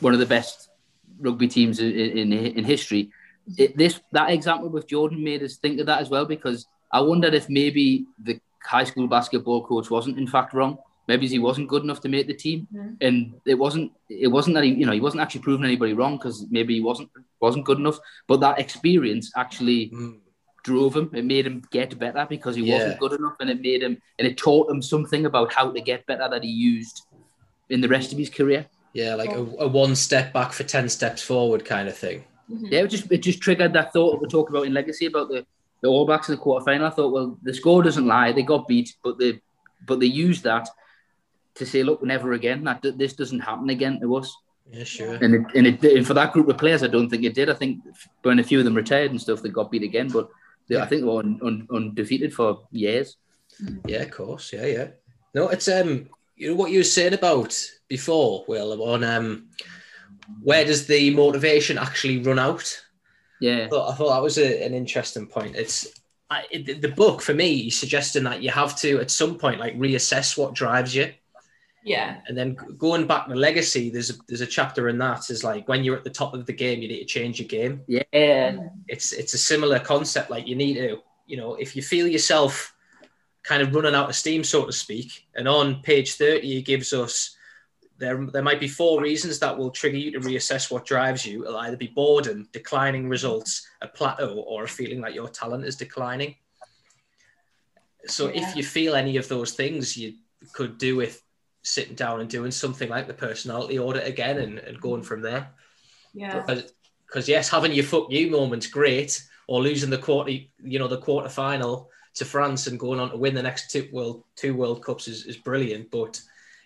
one 0.00 0.14
of 0.14 0.18
the 0.18 0.26
best 0.26 0.70
rugby 1.20 1.48
teams 1.48 1.80
in 1.80 1.90
in, 1.92 2.32
in 2.32 2.64
history. 2.64 3.10
It, 3.56 3.76
this 3.76 4.00
that 4.12 4.30
example 4.30 4.68
with 4.68 4.88
Jordan 4.88 5.22
made 5.22 5.42
us 5.42 5.56
think 5.56 5.78
of 5.80 5.86
that 5.86 6.00
as 6.00 6.10
well 6.10 6.24
because 6.24 6.66
I 6.92 7.00
wondered 7.00 7.34
if 7.34 7.48
maybe 7.48 8.06
the 8.22 8.40
high 8.64 8.84
school 8.84 9.06
basketball 9.06 9.64
coach 9.64 9.90
wasn't 9.90 10.18
in 10.18 10.26
fact 10.26 10.52
wrong. 10.54 10.78
Maybe 11.08 11.28
he 11.28 11.38
wasn't 11.38 11.68
good 11.68 11.84
enough 11.84 12.00
to 12.00 12.08
make 12.08 12.26
the 12.26 12.34
team, 12.34 12.66
Mhm. 12.74 12.96
and 13.00 13.34
it 13.46 13.54
wasn't. 13.54 13.92
It 14.10 14.26
wasn't 14.26 14.54
that 14.54 14.64
he, 14.64 14.70
you 14.70 14.86
know, 14.86 14.92
he 14.92 15.00
wasn't 15.00 15.22
actually 15.22 15.42
proving 15.42 15.64
anybody 15.64 15.92
wrong 15.92 16.16
because 16.16 16.46
maybe 16.50 16.74
he 16.74 16.80
wasn't 16.80 17.08
wasn't 17.40 17.64
good 17.64 17.78
enough. 17.78 17.98
But 18.26 18.40
that 18.40 18.58
experience 18.58 19.30
actually 19.36 19.90
Mm. 19.90 20.18
drove 20.64 20.96
him. 20.96 21.10
It 21.14 21.24
made 21.24 21.46
him 21.46 21.62
get 21.70 21.96
better 21.96 22.26
because 22.28 22.56
he 22.56 22.62
Yeah. 22.64 22.74
wasn't 22.74 22.98
good 22.98 23.12
enough, 23.12 23.36
and 23.38 23.48
it 23.50 23.60
made 23.60 23.82
him 23.84 24.02
and 24.18 24.26
it 24.26 24.36
taught 24.36 24.68
him 24.68 24.82
something 24.82 25.26
about 25.26 25.52
how 25.52 25.70
to 25.70 25.80
get 25.80 26.06
better 26.06 26.28
that 26.28 26.42
he 26.42 26.50
used 26.50 27.02
in 27.70 27.80
the 27.80 27.88
rest 27.88 28.10
of 28.12 28.18
his 28.18 28.28
career. 28.30 28.66
Yeah, 28.96 29.14
like 29.14 29.30
a, 29.30 29.40
a 29.58 29.68
one 29.68 29.94
step 29.94 30.32
back 30.32 30.54
for 30.54 30.64
10 30.64 30.88
steps 30.88 31.20
forward 31.20 31.66
kind 31.66 31.86
of 31.86 31.94
thing. 31.94 32.24
Mhm. 32.50 32.72
Yeah, 32.72 32.80
it 32.80 32.88
just 32.88 33.12
it 33.12 33.18
just 33.18 33.42
triggered 33.42 33.74
that 33.74 33.92
thought 33.92 34.12
that 34.12 34.22
we 34.22 34.28
talked 34.28 34.48
about 34.48 34.66
in 34.66 34.72
Legacy 34.72 35.04
about 35.04 35.28
the, 35.28 35.44
the 35.82 35.88
All 35.88 36.06
Blacks 36.06 36.30
in 36.30 36.34
the 36.34 36.40
quarter 36.40 36.64
final. 36.64 36.86
I 36.86 36.90
thought, 36.90 37.12
well, 37.12 37.38
the 37.42 37.52
score 37.52 37.82
doesn't 37.82 38.06
lie. 38.06 38.32
They 38.32 38.42
got 38.42 38.66
beat, 38.66 38.96
but 39.04 39.18
they 39.18 39.42
but 39.86 40.00
they 40.00 40.06
used 40.06 40.44
that 40.44 40.66
to 41.56 41.66
say, 41.66 41.82
look, 41.82 42.02
never 42.02 42.32
again. 42.32 42.64
That 42.64 42.80
this 42.96 43.12
doesn't 43.12 43.40
happen 43.40 43.68
again 43.68 44.00
to 44.00 44.16
us. 44.16 44.34
Yeah, 44.70 44.84
sure. 44.84 45.14
And 45.16 45.34
it, 45.34 45.42
and 45.54 45.66
it 45.66 45.84
and 45.84 46.06
for 46.06 46.14
that 46.14 46.32
group 46.32 46.48
of 46.48 46.56
players, 46.56 46.82
I 46.82 46.86
don't 46.86 47.10
think 47.10 47.24
it 47.24 47.34
did. 47.34 47.50
I 47.50 47.54
think 47.54 47.82
when 48.22 48.38
a 48.38 48.44
few 48.44 48.60
of 48.60 48.64
them 48.64 48.74
retired 48.74 49.10
and 49.10 49.20
stuff, 49.20 49.42
they 49.42 49.50
got 49.50 49.70
beat 49.70 49.82
again. 49.82 50.08
But 50.08 50.30
they, 50.68 50.76
I 50.80 50.86
think 50.86 51.02
they 51.02 51.08
were 51.08 51.20
un, 51.20 51.38
un, 51.44 51.68
undefeated 51.70 52.32
for 52.32 52.66
years. 52.70 53.18
Yeah, 53.86 54.04
of 54.04 54.10
course. 54.10 54.54
Yeah, 54.54 54.66
yeah. 54.66 54.88
No, 55.34 55.48
it's 55.48 55.68
um, 55.68 56.08
you 56.36 56.50
know 56.50 56.54
what 56.54 56.70
you 56.70 56.78
were 56.78 56.84
saying 56.84 57.14
about 57.14 57.58
before, 57.88 58.44
Will, 58.46 58.82
on 58.82 59.02
um, 59.04 59.48
where 60.42 60.64
does 60.64 60.86
the 60.86 61.14
motivation 61.14 61.78
actually 61.78 62.18
run 62.18 62.38
out? 62.38 62.82
Yeah, 63.40 63.64
I 63.64 63.68
thought, 63.68 63.92
I 63.92 63.94
thought 63.94 64.14
that 64.14 64.22
was 64.22 64.38
a, 64.38 64.64
an 64.64 64.74
interesting 64.74 65.26
point. 65.26 65.56
It's 65.56 65.88
I, 66.30 66.44
it, 66.50 66.80
the 66.80 66.88
book 66.88 67.22
for 67.22 67.34
me 67.34 67.70
suggesting 67.70 68.24
that 68.24 68.42
you 68.42 68.50
have 68.50 68.76
to 68.80 69.00
at 69.00 69.10
some 69.10 69.38
point 69.38 69.60
like 69.60 69.78
reassess 69.78 70.36
what 70.36 70.54
drives 70.54 70.94
you. 70.94 71.12
Yeah. 71.84 72.18
And 72.26 72.36
then 72.36 72.56
going 72.76 73.06
back 73.06 73.28
to 73.28 73.34
legacy, 73.36 73.90
there's 73.90 74.10
a, 74.10 74.14
there's 74.26 74.40
a 74.40 74.46
chapter 74.46 74.88
in 74.88 74.98
that 74.98 75.30
is 75.30 75.44
like 75.44 75.68
when 75.68 75.84
you're 75.84 75.96
at 75.96 76.02
the 76.02 76.10
top 76.10 76.34
of 76.34 76.44
the 76.44 76.52
game, 76.52 76.82
you 76.82 76.88
need 76.88 76.98
to 76.98 77.04
change 77.04 77.38
your 77.38 77.46
game. 77.46 77.82
Yeah. 77.86 78.58
It's 78.88 79.12
it's 79.12 79.34
a 79.34 79.38
similar 79.38 79.78
concept. 79.78 80.28
Like 80.28 80.48
you 80.48 80.56
need 80.56 80.74
to, 80.74 80.98
you 81.26 81.36
know, 81.36 81.54
if 81.54 81.76
you 81.76 81.82
feel 81.82 82.08
yourself 82.08 82.74
kind 83.46 83.62
of 83.62 83.72
running 83.74 83.94
out 83.94 84.08
of 84.08 84.16
steam, 84.16 84.42
so 84.42 84.66
to 84.66 84.72
speak, 84.72 85.26
and 85.36 85.46
on 85.46 85.80
page 85.82 86.14
30, 86.14 86.40
he 86.40 86.62
gives 86.62 86.92
us 86.92 87.36
there 87.98 88.26
there 88.32 88.42
might 88.42 88.60
be 88.60 88.68
four 88.68 89.00
reasons 89.00 89.38
that 89.38 89.56
will 89.56 89.70
trigger 89.70 89.96
you 89.96 90.10
to 90.12 90.20
reassess 90.20 90.70
what 90.70 90.84
drives 90.84 91.24
you. 91.24 91.44
It'll 91.44 91.56
either 91.58 91.78
be 91.78 91.86
boredom, 91.86 92.48
declining 92.52 93.08
results, 93.08 93.66
a 93.80 93.88
plateau, 93.88 94.44
or 94.46 94.64
a 94.64 94.68
feeling 94.68 95.00
like 95.00 95.14
your 95.14 95.28
talent 95.28 95.64
is 95.64 95.76
declining. 95.76 96.34
So 98.06 98.28
Yeah. 98.28 98.50
if 98.50 98.56
you 98.56 98.64
feel 98.64 98.94
any 98.94 99.16
of 99.16 99.28
those 99.28 99.52
things, 99.52 99.96
you 99.96 100.14
could 100.52 100.76
do 100.76 100.96
with 100.96 101.22
sitting 101.62 101.94
down 101.94 102.20
and 102.20 102.28
doing 102.28 102.50
something 102.50 102.88
like 102.88 103.06
the 103.06 103.14
personality 103.14 103.78
audit 103.78 104.06
again 104.06 104.38
and, 104.38 104.58
and 104.58 104.80
going 104.80 105.02
from 105.02 105.22
there. 105.22 105.50
Yeah. 106.12 106.44
Because 107.06 107.28
yes, 107.28 107.48
having 107.48 107.72
your 107.72 107.84
fuck 107.84 108.10
you 108.10 108.30
moment's 108.30 108.66
great, 108.66 109.22
or 109.48 109.62
losing 109.62 109.90
the 109.90 109.98
quarter, 109.98 110.32
you 110.32 110.78
know, 110.78 110.88
the 110.88 110.98
quarter 110.98 111.28
final 111.28 111.90
to 112.16 112.24
France 112.24 112.66
and 112.66 112.80
going 112.80 112.98
on 112.98 113.10
to 113.10 113.16
win 113.16 113.34
the 113.34 113.42
next 113.42 113.70
two 113.70 113.88
world 113.92 114.24
two 114.34 114.54
World 114.54 114.84
Cups 114.84 115.06
is, 115.08 115.26
is 115.26 115.36
brilliant. 115.36 115.90
But 115.90 116.20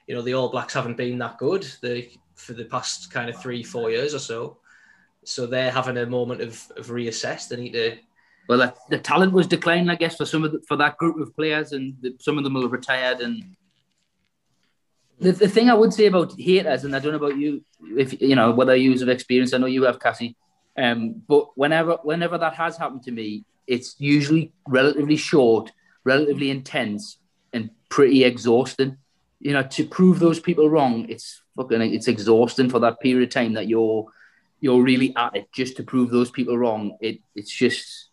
you 0.06 0.14
know, 0.14 0.22
the 0.22 0.34
All 0.34 0.48
Blacks 0.48 0.74
haven't 0.74 0.96
been 0.96 1.18
that 1.18 1.38
good 1.38 1.64
for 2.34 2.52
the 2.54 2.64
past 2.64 3.12
kind 3.12 3.28
of 3.28 3.40
three, 3.40 3.62
four 3.62 3.90
years 3.90 4.14
or 4.14 4.18
so. 4.18 4.56
So 5.24 5.46
they're 5.46 5.70
having 5.70 5.98
a 5.98 6.06
moment 6.06 6.40
of, 6.40 6.52
of 6.76 6.86
reassess. 6.86 7.48
They 7.48 7.56
need 7.56 7.72
to 7.72 7.98
Well, 8.48 8.58
the, 8.58 8.74
the 8.88 8.98
talent 8.98 9.32
was 9.32 9.46
declining, 9.46 9.90
I 9.90 9.96
guess, 9.96 10.16
for 10.16 10.24
some 10.24 10.44
of 10.44 10.52
the, 10.52 10.60
for 10.66 10.76
that 10.78 10.96
group 10.96 11.20
of 11.20 11.36
players, 11.36 11.72
and 11.72 11.94
the, 12.00 12.16
some 12.18 12.38
of 12.38 12.44
them 12.44 12.54
will 12.54 12.62
have 12.62 12.72
retired. 12.72 13.20
And 13.20 13.56
the, 15.18 15.32
the 15.32 15.48
thing 15.48 15.68
I 15.68 15.74
would 15.74 15.92
say 15.92 16.06
about 16.06 16.40
haters, 16.40 16.84
and 16.84 16.96
I 16.96 16.98
don't 16.98 17.12
know 17.12 17.24
about 17.24 17.38
you, 17.38 17.62
if 17.96 18.20
you 18.20 18.34
know 18.34 18.50
whether 18.52 18.74
you 18.74 18.98
have 18.98 19.08
experience. 19.08 19.52
I 19.52 19.58
know 19.58 19.66
you 19.66 19.82
have, 19.82 20.00
Cassie. 20.00 20.36
Um, 20.78 21.22
but 21.28 21.56
whenever 21.58 21.98
whenever 22.02 22.38
that 22.38 22.54
has 22.54 22.78
happened 22.78 23.02
to 23.02 23.12
me, 23.12 23.44
it's 23.70 23.94
usually 23.98 24.52
relatively 24.66 25.16
short, 25.16 25.70
relatively 26.04 26.50
intense, 26.50 27.18
and 27.52 27.70
pretty 27.88 28.24
exhausting. 28.24 28.96
You 29.38 29.52
know, 29.52 29.62
to 29.62 29.86
prove 29.86 30.18
those 30.18 30.40
people 30.40 30.68
wrong, 30.68 31.06
it's 31.08 31.40
fucking 31.56 31.80
it's 31.80 32.08
exhausting 32.08 32.68
for 32.68 32.80
that 32.80 33.00
period 33.00 33.28
of 33.28 33.32
time 33.32 33.54
that 33.54 33.68
you're 33.68 34.06
you're 34.60 34.82
really 34.82 35.14
at 35.16 35.36
it 35.36 35.52
just 35.52 35.76
to 35.76 35.82
prove 35.82 36.10
those 36.10 36.30
people 36.30 36.58
wrong. 36.58 36.96
It 37.00 37.20
it's 37.34 37.50
just 37.50 38.10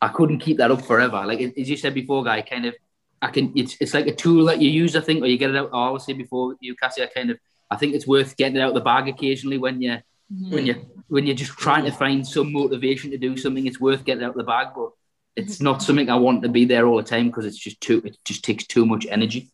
I 0.00 0.08
couldn't 0.08 0.38
keep 0.38 0.56
that 0.58 0.70
up 0.70 0.82
forever. 0.82 1.24
Like 1.26 1.40
as 1.40 1.68
you 1.68 1.76
said 1.76 1.94
before, 1.94 2.22
guy, 2.24 2.40
kind 2.42 2.66
of 2.66 2.74
I 3.20 3.28
can 3.28 3.52
it's 3.56 3.76
it's 3.80 3.94
like 3.94 4.06
a 4.06 4.14
tool 4.14 4.44
that 4.46 4.62
you 4.62 4.70
use, 4.70 4.94
I 4.94 5.00
think, 5.00 5.22
or 5.22 5.26
you 5.26 5.36
get 5.36 5.50
it 5.50 5.56
out. 5.56 5.70
Oh, 5.72 5.82
I 5.82 5.86
always 5.88 6.04
say 6.04 6.12
before 6.12 6.54
you, 6.60 6.76
Cassie, 6.76 7.02
I 7.02 7.06
kind 7.06 7.30
of 7.30 7.38
I 7.70 7.76
think 7.76 7.94
it's 7.94 8.06
worth 8.06 8.36
getting 8.36 8.56
it 8.56 8.60
out 8.60 8.68
of 8.68 8.74
the 8.74 8.80
bag 8.80 9.08
occasionally 9.08 9.58
when 9.58 9.82
you 9.82 9.98
when 10.50 10.66
you 10.66 10.86
when 11.08 11.26
you're 11.26 11.36
just 11.36 11.52
trying 11.52 11.84
to 11.84 11.92
find 11.92 12.26
some 12.26 12.52
motivation 12.52 13.10
to 13.10 13.18
do 13.18 13.36
something. 13.36 13.66
It's 13.66 13.80
worth 13.80 14.04
getting 14.04 14.24
out 14.24 14.30
of 14.30 14.36
the 14.36 14.44
bag, 14.44 14.68
but 14.74 14.90
it's 15.36 15.60
not 15.60 15.82
something 15.82 16.08
I 16.08 16.16
want 16.16 16.42
to 16.42 16.48
be 16.48 16.64
there 16.64 16.86
all 16.86 16.96
the 16.96 17.02
time 17.02 17.26
because 17.26 17.46
it's 17.46 17.58
just 17.58 17.80
too 17.80 18.02
it 18.04 18.18
just 18.24 18.44
takes 18.44 18.66
too 18.66 18.86
much 18.86 19.06
energy. 19.08 19.50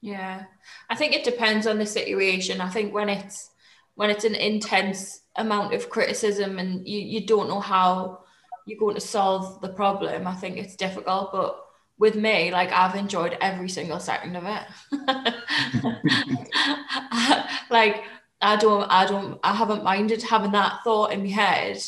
Yeah, 0.00 0.44
I 0.88 0.94
think 0.94 1.12
it 1.12 1.24
depends 1.24 1.66
on 1.66 1.78
the 1.78 1.86
situation. 1.86 2.60
I 2.60 2.70
think 2.70 2.94
when 2.94 3.08
it's 3.08 3.50
when 3.94 4.10
it's 4.10 4.24
an 4.24 4.34
intense 4.34 5.20
amount 5.36 5.74
of 5.74 5.90
criticism 5.90 6.58
and 6.58 6.86
you, 6.86 6.98
you 6.98 7.26
don't 7.26 7.48
know 7.48 7.60
how 7.60 8.20
you're 8.66 8.78
going 8.78 8.94
to 8.94 9.00
solve 9.00 9.60
the 9.60 9.68
problem, 9.68 10.26
I 10.26 10.34
think 10.34 10.56
it's 10.56 10.76
difficult. 10.76 11.32
But 11.32 11.62
with 11.98 12.16
me, 12.16 12.50
like 12.50 12.72
I've 12.72 12.94
enjoyed 12.94 13.36
every 13.40 13.68
single 13.68 14.00
second 14.00 14.36
of 14.36 14.44
it. 14.46 14.62
like 17.70 18.04
I 18.42 18.56
don't, 18.56 18.84
I 18.84 19.06
don't, 19.06 19.38
I 19.42 19.54
haven't 19.54 19.84
minded 19.84 20.22
having 20.22 20.52
that 20.52 20.80
thought 20.82 21.12
in 21.12 21.22
my 21.22 21.28
head, 21.28 21.78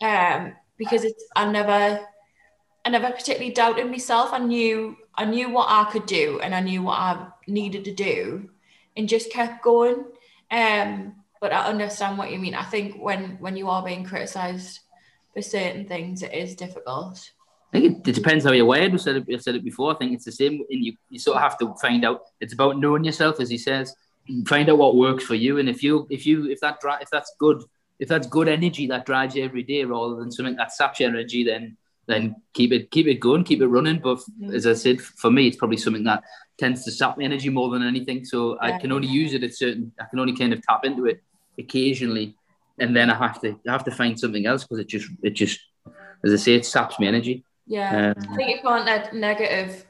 um, 0.00 0.54
because 0.76 1.04
it's 1.04 1.24
I 1.34 1.50
never, 1.50 2.00
I 2.84 2.90
never 2.90 3.10
particularly 3.10 3.52
doubted 3.52 3.90
myself. 3.90 4.32
I 4.32 4.38
knew, 4.38 4.96
I 5.16 5.24
knew 5.24 5.50
what 5.50 5.66
I 5.68 5.90
could 5.90 6.06
do, 6.06 6.40
and 6.40 6.54
I 6.54 6.60
knew 6.60 6.82
what 6.82 6.98
I 6.98 7.26
needed 7.48 7.84
to 7.86 7.94
do, 7.94 8.48
and 8.96 9.08
just 9.08 9.32
kept 9.32 9.62
going. 9.64 10.04
Um, 10.50 11.16
but 11.40 11.52
I 11.52 11.66
understand 11.66 12.16
what 12.16 12.30
you 12.30 12.38
mean. 12.38 12.54
I 12.54 12.64
think 12.64 12.96
when 13.02 13.38
when 13.40 13.56
you 13.56 13.68
are 13.68 13.84
being 13.84 14.04
criticised 14.04 14.80
for 15.34 15.42
certain 15.42 15.86
things, 15.86 16.22
it 16.22 16.32
is 16.32 16.54
difficult. 16.54 17.30
I 17.72 17.80
think 17.80 18.06
it, 18.06 18.08
it 18.08 18.14
depends 18.14 18.44
how 18.44 18.52
you're 18.52 18.64
wired. 18.64 18.92
We 18.92 18.98
said 18.98 19.16
it, 19.16 19.26
we 19.26 19.38
said 19.38 19.56
it 19.56 19.64
before. 19.64 19.92
I 19.92 19.96
think 19.98 20.12
it's 20.12 20.24
the 20.24 20.32
same, 20.32 20.64
and 20.70 20.84
you, 20.84 20.96
you 21.10 21.18
sort 21.18 21.36
of 21.36 21.42
have 21.42 21.58
to 21.58 21.74
find 21.82 22.04
out. 22.04 22.22
It's 22.40 22.54
about 22.54 22.78
knowing 22.78 23.04
yourself, 23.04 23.40
as 23.40 23.50
he 23.50 23.58
says. 23.58 23.94
Find 24.46 24.68
out 24.68 24.78
what 24.78 24.96
works 24.96 25.24
for 25.24 25.34
you, 25.34 25.58
and 25.58 25.68
if 25.68 25.82
you 25.82 26.06
if 26.10 26.26
you 26.26 26.50
if 26.50 26.60
that 26.60 26.80
dri- 26.80 27.00
if 27.00 27.10
that's 27.10 27.32
good 27.38 27.62
if 27.98 28.08
that's 28.08 28.26
good 28.26 28.48
energy 28.48 28.86
that 28.86 29.06
drives 29.06 29.34
you 29.34 29.44
every 29.44 29.62
day, 29.62 29.84
rather 29.84 30.16
than 30.16 30.30
something 30.30 30.56
that 30.56 30.72
saps 30.72 31.00
your 31.00 31.08
energy, 31.08 31.44
then 31.44 31.76
then 32.06 32.36
keep 32.54 32.72
it 32.72 32.90
keep 32.90 33.06
it 33.06 33.20
going, 33.20 33.44
keep 33.44 33.60
it 33.60 33.66
running. 33.66 34.00
But 34.00 34.20
as 34.52 34.66
I 34.66 34.74
said, 34.74 35.00
for 35.00 35.30
me, 35.30 35.46
it's 35.46 35.56
probably 35.56 35.76
something 35.76 36.04
that 36.04 36.22
tends 36.58 36.84
to 36.84 36.90
sap 36.90 37.18
my 37.18 37.24
energy 37.24 37.48
more 37.48 37.70
than 37.70 37.82
anything. 37.82 38.24
So 38.24 38.58
I 38.60 38.78
can 38.78 38.92
only 38.92 39.08
use 39.08 39.34
it 39.34 39.42
at 39.44 39.54
certain. 39.54 39.92
I 40.00 40.04
can 40.10 40.18
only 40.18 40.36
kind 40.36 40.52
of 40.52 40.62
tap 40.62 40.84
into 40.84 41.06
it 41.06 41.22
occasionally, 41.58 42.34
and 42.78 42.94
then 42.94 43.10
I 43.10 43.14
have 43.14 43.40
to 43.42 43.58
I 43.66 43.72
have 43.72 43.84
to 43.84 43.90
find 43.90 44.18
something 44.18 44.46
else 44.46 44.64
because 44.64 44.78
it 44.78 44.88
just 44.88 45.08
it 45.22 45.30
just 45.30 45.60
as 46.24 46.32
I 46.32 46.36
say, 46.36 46.54
it 46.54 46.66
saps 46.66 46.98
my 46.98 47.06
energy. 47.06 47.44
Yeah, 47.66 48.14
Um, 48.16 48.32
I 48.32 48.36
think 48.36 48.50
you 48.50 48.62
can't 48.62 48.86
let 48.86 49.14
negative 49.14 49.84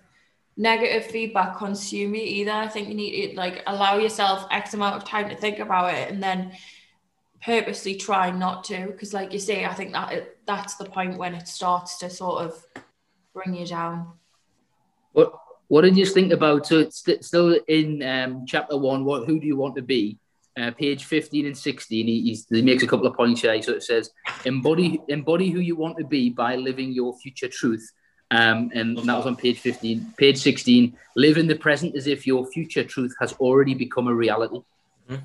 negative 0.59 1.07
feedback 1.07 1.57
consume 1.57 2.17
you 2.17 2.23
either. 2.23 2.51
I 2.51 2.69
think 2.69 2.89
you 2.89 2.95
need 2.95 3.31
to 3.31 3.37
like 3.37 3.63
allow 3.67 3.97
yourself 3.97 4.47
X 4.51 4.75
amount 4.75 4.97
of 4.97 5.05
time 5.05 5.29
to 5.31 5.37
think 5.37 5.61
about 5.61 5.95
it 5.95 6.11
and 6.11 6.21
then 6.21 6.53
purposely 7.41 7.95
try 7.95 8.31
not 8.31 8.65
to. 8.65 8.89
Because 8.89 9.15
like 9.15 9.33
you 9.33 9.39
say, 9.39 9.65
I 9.65 9.73
think 9.73 9.93
that 9.93 10.13
it, 10.13 10.39
that's 10.47 10.75
the 10.75 10.85
point 10.85 11.17
when 11.17 11.35
it 11.35 11.47
starts 11.47 11.99
to 11.99 12.11
sort 12.11 12.43
of 12.45 12.67
bring 13.33 13.55
you 13.55 13.67
down. 13.67 14.13
What 15.13 15.33
What 15.69 15.83
did 15.83 15.97
you 15.97 16.05
think 16.05 16.33
about? 16.33 16.67
So 16.67 16.81
it's 16.81 16.99
st- 16.99 17.25
still 17.25 17.57
in 17.69 18.03
um, 18.03 18.45
chapter 18.45 18.77
one. 18.77 19.05
What 19.05 19.27
Who 19.27 19.39
do 19.39 19.47
you 19.47 19.57
want 19.57 19.77
to 19.77 19.83
be? 19.83 20.19
Uh, 20.59 20.73
page 20.73 21.05
fifteen 21.05 21.47
and 21.47 21.57
sixteen. 21.57 22.09
He, 22.09 22.21
he's, 22.23 22.47
he 22.51 22.63
makes 22.63 22.83
a 22.83 22.87
couple 22.89 23.07
of 23.07 23.15
points 23.15 23.43
here. 23.43 23.55
He 23.55 23.63
sort 23.63 23.77
of 23.77 23.85
says, 23.85 24.11
"Embody 24.45 25.01
embody 25.07 25.51
who 25.51 25.61
you 25.61 25.77
want 25.77 25.99
to 25.99 26.05
be 26.05 26.31
by 26.31 26.57
living 26.57 26.91
your 26.91 27.17
future 27.19 27.47
truth." 27.47 27.93
Um, 28.31 28.71
and 28.75 28.99
that 28.99 29.17
was 29.17 29.27
on 29.27 29.37
page 29.37 29.59
fifteen. 29.59 30.13
Page 30.19 30.39
sixteen. 30.39 30.97
Live 31.17 31.39
in 31.39 31.47
the 31.47 31.57
present 31.57 31.97
as 31.97 32.07
if 32.07 32.27
your 32.27 32.47
future 32.47 32.85
truth 32.85 33.15
has 33.21 33.33
already 33.35 33.75
become 33.75 34.07
a 34.09 34.15
reality. 34.15 34.61
Mhm. 35.09 35.23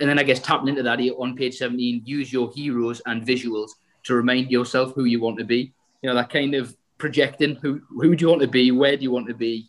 And 0.00 0.08
then 0.08 0.18
I 0.18 0.22
guess 0.22 0.40
tapping 0.40 0.68
into 0.68 0.82
that 0.82 0.98
here 0.98 1.14
on 1.18 1.36
page 1.36 1.56
17, 1.56 2.02
use 2.04 2.32
your 2.32 2.50
heroes 2.52 3.00
and 3.06 3.24
visuals 3.24 3.70
to 4.04 4.14
remind 4.14 4.50
yourself 4.50 4.94
who 4.94 5.04
you 5.04 5.20
want 5.20 5.38
to 5.38 5.44
be. 5.44 5.72
You 6.02 6.08
know, 6.08 6.14
that 6.14 6.30
kind 6.30 6.54
of 6.54 6.74
projecting 6.98 7.56
who 7.56 7.80
who 7.90 8.16
do 8.16 8.22
you 8.24 8.28
want 8.28 8.42
to 8.42 8.48
be, 8.48 8.70
where 8.70 8.96
do 8.96 9.02
you 9.02 9.10
want 9.10 9.28
to 9.28 9.34
be. 9.34 9.68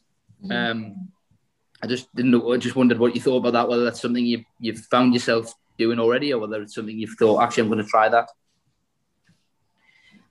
Um, 0.49 1.09
I 1.81 1.87
just 1.87 2.13
didn't 2.15 2.31
know. 2.31 2.53
I 2.53 2.57
just 2.57 2.75
wondered 2.75 2.99
what 2.99 3.13
you 3.13 3.21
thought 3.21 3.37
about 3.37 3.53
that. 3.53 3.67
Whether 3.67 3.83
that's 3.83 4.01
something 4.01 4.25
you 4.25 4.43
you've 4.59 4.79
found 4.85 5.13
yourself 5.13 5.53
doing 5.77 5.99
already, 5.99 6.33
or 6.33 6.39
whether 6.39 6.61
it's 6.61 6.75
something 6.75 6.97
you've 6.97 7.17
thought 7.19 7.41
actually 7.41 7.63
I'm 7.63 7.69
going 7.69 7.83
to 7.83 7.89
try 7.89 8.09
that. 8.09 8.29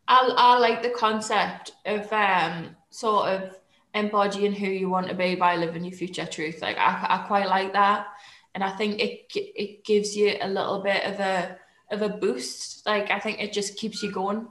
I, 0.08 0.32
I 0.36 0.58
like 0.58 0.82
the 0.82 0.90
concept 0.90 1.72
of 1.84 2.12
um 2.12 2.76
sort 2.90 3.28
of 3.28 3.56
embodying 3.94 4.52
who 4.52 4.66
you 4.66 4.88
want 4.88 5.08
to 5.08 5.14
be 5.14 5.34
by 5.34 5.56
living 5.56 5.84
your 5.84 5.96
future 5.96 6.26
truth. 6.26 6.60
Like 6.62 6.76
I, 6.78 7.06
I 7.08 7.26
quite 7.26 7.48
like 7.48 7.72
that, 7.72 8.06
and 8.54 8.62
I 8.62 8.70
think 8.76 9.00
it 9.00 9.26
it 9.34 9.84
gives 9.84 10.16
you 10.16 10.36
a 10.40 10.48
little 10.48 10.80
bit 10.80 11.04
of 11.04 11.20
a 11.20 11.58
of 11.90 12.02
a 12.02 12.08
boost. 12.08 12.86
Like 12.86 13.10
I 13.10 13.18
think 13.18 13.40
it 13.40 13.52
just 13.52 13.76
keeps 13.76 14.02
you 14.02 14.12
going. 14.12 14.48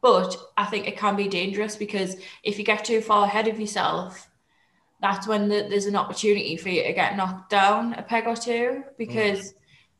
But 0.00 0.36
I 0.58 0.66
think 0.66 0.86
it 0.86 0.98
can 0.98 1.16
be 1.16 1.28
dangerous 1.28 1.76
because 1.76 2.16
if 2.42 2.58
you 2.58 2.64
get 2.64 2.84
too 2.84 3.00
far 3.00 3.24
ahead 3.24 3.48
of 3.48 3.58
yourself, 3.58 4.28
that's 5.00 5.26
when 5.26 5.48
the, 5.48 5.66
there's 5.70 5.86
an 5.86 5.96
opportunity 5.96 6.58
for 6.58 6.68
you 6.68 6.82
to 6.82 6.92
get 6.92 7.16
knocked 7.16 7.48
down 7.48 7.94
a 7.94 8.02
peg 8.02 8.26
or 8.26 8.36
two. 8.36 8.84
Because 8.98 9.54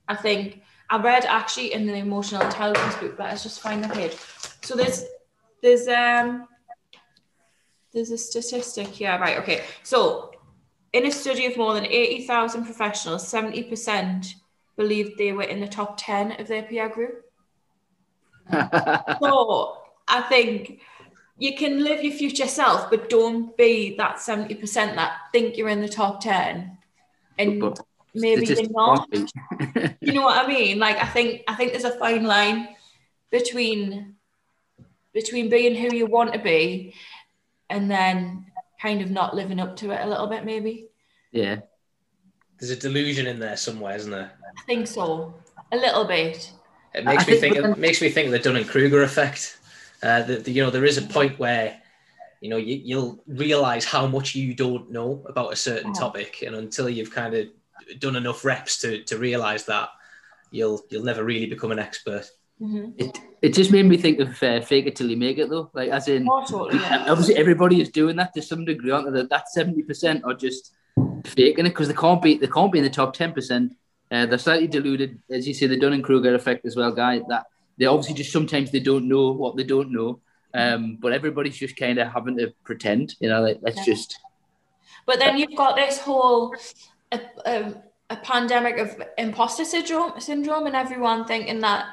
I 0.06 0.14
think 0.14 0.60
I 0.94 1.02
read 1.02 1.24
actually 1.24 1.72
in 1.72 1.88
the 1.88 1.94
emotional 1.94 2.40
intelligence 2.42 2.94
book. 2.96 3.16
But 3.16 3.30
let's 3.30 3.42
just 3.42 3.60
find 3.60 3.82
the 3.82 3.88
page. 3.88 4.16
So 4.62 4.76
there's 4.76 5.04
there's 5.60 5.88
um 5.88 6.46
there's 7.92 8.10
a 8.10 8.18
statistic 8.18 9.00
yeah 9.00 9.16
right 9.18 9.38
okay 9.38 9.62
so 9.82 10.30
in 10.92 11.06
a 11.06 11.10
study 11.10 11.46
of 11.46 11.56
more 11.56 11.74
than 11.74 11.86
80,000 11.86 12.64
professionals 12.64 13.24
70% 13.24 14.34
believed 14.76 15.16
they 15.16 15.32
were 15.32 15.44
in 15.44 15.60
the 15.60 15.68
top 15.68 15.96
10 15.96 16.40
of 16.40 16.48
their 16.48 16.64
peer 16.64 16.88
group 16.88 17.24
so 18.52 19.78
I 20.06 20.22
think 20.28 20.80
you 21.38 21.56
can 21.56 21.82
live 21.82 22.04
your 22.04 22.12
future 22.12 22.48
self 22.48 22.90
but 22.90 23.08
don't 23.08 23.56
be 23.56 23.96
that 23.96 24.16
70% 24.16 24.60
that 24.74 25.16
think 25.32 25.56
you're 25.56 25.68
in 25.68 25.80
the 25.80 25.88
top 25.88 26.20
10 26.20 26.76
and 27.38 27.78
maybe 28.14 28.46
you're 28.46 28.70
not 28.70 29.08
you 30.00 30.12
know 30.12 30.22
what 30.22 30.44
I 30.44 30.48
mean? 30.48 30.78
Like 30.78 30.96
I 30.96 31.06
think 31.06 31.42
I 31.48 31.54
think 31.54 31.72
there's 31.72 31.84
a 31.84 31.98
fine 31.98 32.24
line 32.24 32.68
between 33.30 34.14
between 35.12 35.48
being 35.48 35.74
who 35.74 35.94
you 35.96 36.06
want 36.06 36.32
to 36.32 36.38
be 36.38 36.94
and 37.70 37.90
then 37.90 38.46
kind 38.80 39.00
of 39.00 39.10
not 39.10 39.34
living 39.34 39.60
up 39.60 39.76
to 39.76 39.90
it 39.90 40.00
a 40.02 40.06
little 40.08 40.26
bit 40.26 40.44
maybe. 40.44 40.88
Yeah. 41.32 41.60
There's 42.58 42.70
a 42.70 42.76
delusion 42.76 43.26
in 43.26 43.38
there 43.38 43.56
somewhere, 43.56 43.96
isn't 43.96 44.10
there? 44.10 44.32
I 44.58 44.62
think 44.66 44.86
so. 44.86 45.34
A 45.72 45.76
little 45.76 46.04
bit. 46.04 46.50
It 46.94 47.04
makes 47.04 47.24
I 47.26 47.30
me 47.32 47.36
think 47.38 47.54
think. 47.56 47.66
It 47.66 47.78
makes 47.78 48.00
me 48.00 48.08
think 48.10 48.26
of 48.26 48.32
the 48.32 48.38
Dunning 48.38 48.64
Kruger 48.64 49.02
effect. 49.02 49.58
Uh, 50.02 50.22
the, 50.22 50.36
the- 50.36 50.52
you 50.52 50.62
know, 50.62 50.70
there 50.70 50.84
is 50.84 50.96
a 50.98 51.02
point 51.02 51.38
where 51.38 51.80
you 52.40 52.50
know 52.50 52.56
you, 52.56 52.80
you'll 52.84 53.22
realize 53.26 53.84
how 53.84 54.06
much 54.06 54.34
you 54.36 54.54
don't 54.54 54.90
know 54.90 55.24
about 55.28 55.52
a 55.52 55.56
certain 55.56 55.92
Yeah. 55.94 56.00
topic, 56.00 56.42
and 56.46 56.54
until 56.54 56.88
you've 56.88 57.10
kind 57.10 57.34
of 57.34 57.48
done 57.98 58.16
enough 58.16 58.44
reps 58.44 58.78
to 58.80 59.02
to 59.04 59.18
realize 59.18 59.64
that, 59.66 59.88
you'll 60.50 60.82
you'll 60.90 61.04
never 61.04 61.24
really 61.24 61.46
become 61.46 61.72
an 61.72 61.78
expert. 61.78 62.26
Mm-hmm. 62.60 62.90
It 62.98 63.18
it 63.42 63.54
just 63.54 63.72
made 63.72 63.84
me 63.86 63.96
think 63.96 64.20
of 64.20 64.42
uh, 64.42 64.60
fake 64.60 64.86
it 64.86 64.96
till 64.96 65.10
you 65.10 65.16
make 65.16 65.38
it 65.38 65.50
though. 65.50 65.70
Like 65.74 65.90
as 65.90 66.08
in 66.08 66.26
Oh, 66.30 66.44
totally. 66.46 66.80
Yeah. 66.80 67.06
obviously 67.08 67.36
everybody 67.36 67.80
is 67.80 67.88
doing 67.90 68.16
that 68.16 68.32
to 68.34 68.42
some 68.42 68.64
degree, 68.64 68.90
aren't 68.90 69.12
they? 69.12 69.20
That 69.20 69.30
that 69.30 69.48
seventy 69.48 69.82
percent 69.82 70.24
are 70.24 70.34
just 70.34 70.72
faking 71.26 71.66
it 71.66 71.70
because 71.70 71.88
they 71.88 71.94
can't 71.94 72.22
be 72.22 72.38
they 72.38 72.46
can't 72.46 72.70
be 72.72 72.78
in 72.78 72.84
the 72.84 72.90
top 72.90 73.14
ten 73.14 73.32
percent. 73.32 73.74
Uh, 74.10 74.26
they're 74.26 74.38
slightly 74.38 74.68
deluded, 74.68 75.20
as 75.30 75.48
you 75.48 75.54
say, 75.54 75.66
the 75.66 75.76
Dunning 75.78 76.02
Kruger 76.02 76.34
effect 76.34 76.64
as 76.64 76.76
well, 76.76 76.92
guy. 76.92 77.20
That 77.28 77.46
they 77.78 77.86
obviously 77.86 78.14
just 78.14 78.30
sometimes 78.32 78.70
they 78.70 78.78
don't 78.80 79.08
know 79.08 79.32
what 79.32 79.56
they 79.56 79.64
don't 79.64 79.90
know. 79.90 80.20
Um, 80.54 80.98
but 81.00 81.12
everybody's 81.12 81.56
just 81.56 81.76
kind 81.76 81.98
of 81.98 82.12
having 82.12 82.38
to 82.38 82.54
pretend, 82.62 83.16
you 83.18 83.28
know. 83.28 83.42
Like, 83.42 83.58
let's 83.62 83.78
Yeah. 83.78 83.94
just 83.94 84.16
But 85.04 85.18
then 85.18 85.36
you've 85.36 85.56
got 85.56 85.74
this 85.74 85.98
whole 85.98 86.54
a, 87.14 87.20
a, 87.46 87.74
a 88.10 88.16
pandemic 88.16 88.78
of 88.78 89.02
imposter 89.18 89.64
syndrome, 89.64 90.20
syndrome, 90.20 90.66
and 90.66 90.76
everyone 90.76 91.24
thinking 91.24 91.60
that 91.60 91.86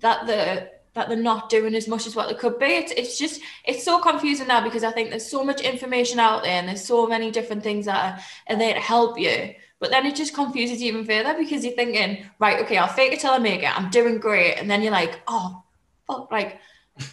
that 0.00 0.26
the 0.26 0.70
that 0.94 1.08
they're 1.08 1.16
not 1.16 1.50
doing 1.50 1.74
as 1.74 1.88
much 1.88 2.06
as 2.06 2.14
what 2.14 2.28
they 2.28 2.34
could 2.34 2.58
be. 2.58 2.66
It's 2.66 2.92
it's 2.92 3.18
just 3.18 3.40
it's 3.64 3.84
so 3.84 4.00
confusing 4.00 4.48
now 4.48 4.62
because 4.62 4.84
I 4.84 4.92
think 4.92 5.10
there's 5.10 5.28
so 5.28 5.44
much 5.44 5.60
information 5.60 6.18
out 6.18 6.44
there 6.44 6.52
and 6.52 6.68
there's 6.68 6.84
so 6.84 7.06
many 7.06 7.30
different 7.30 7.62
things 7.62 7.86
that 7.86 8.20
are, 8.48 8.54
are 8.54 8.58
there 8.58 8.74
to 8.74 8.80
help 8.80 9.18
you. 9.18 9.54
But 9.80 9.90
then 9.90 10.06
it 10.06 10.14
just 10.14 10.34
confuses 10.34 10.80
you 10.80 10.88
even 10.88 11.04
further 11.04 11.34
because 11.36 11.64
you're 11.64 11.74
thinking, 11.74 12.24
right, 12.38 12.60
okay, 12.60 12.78
I'll 12.78 12.88
fake 12.88 13.12
it 13.12 13.20
till 13.20 13.32
I 13.32 13.38
make 13.38 13.62
it. 13.62 13.78
I'm 13.78 13.90
doing 13.90 14.18
great, 14.18 14.54
and 14.54 14.70
then 14.70 14.82
you're 14.82 14.92
like, 14.92 15.20
oh, 15.26 15.62
fuck, 16.06 16.30
like, 16.30 16.60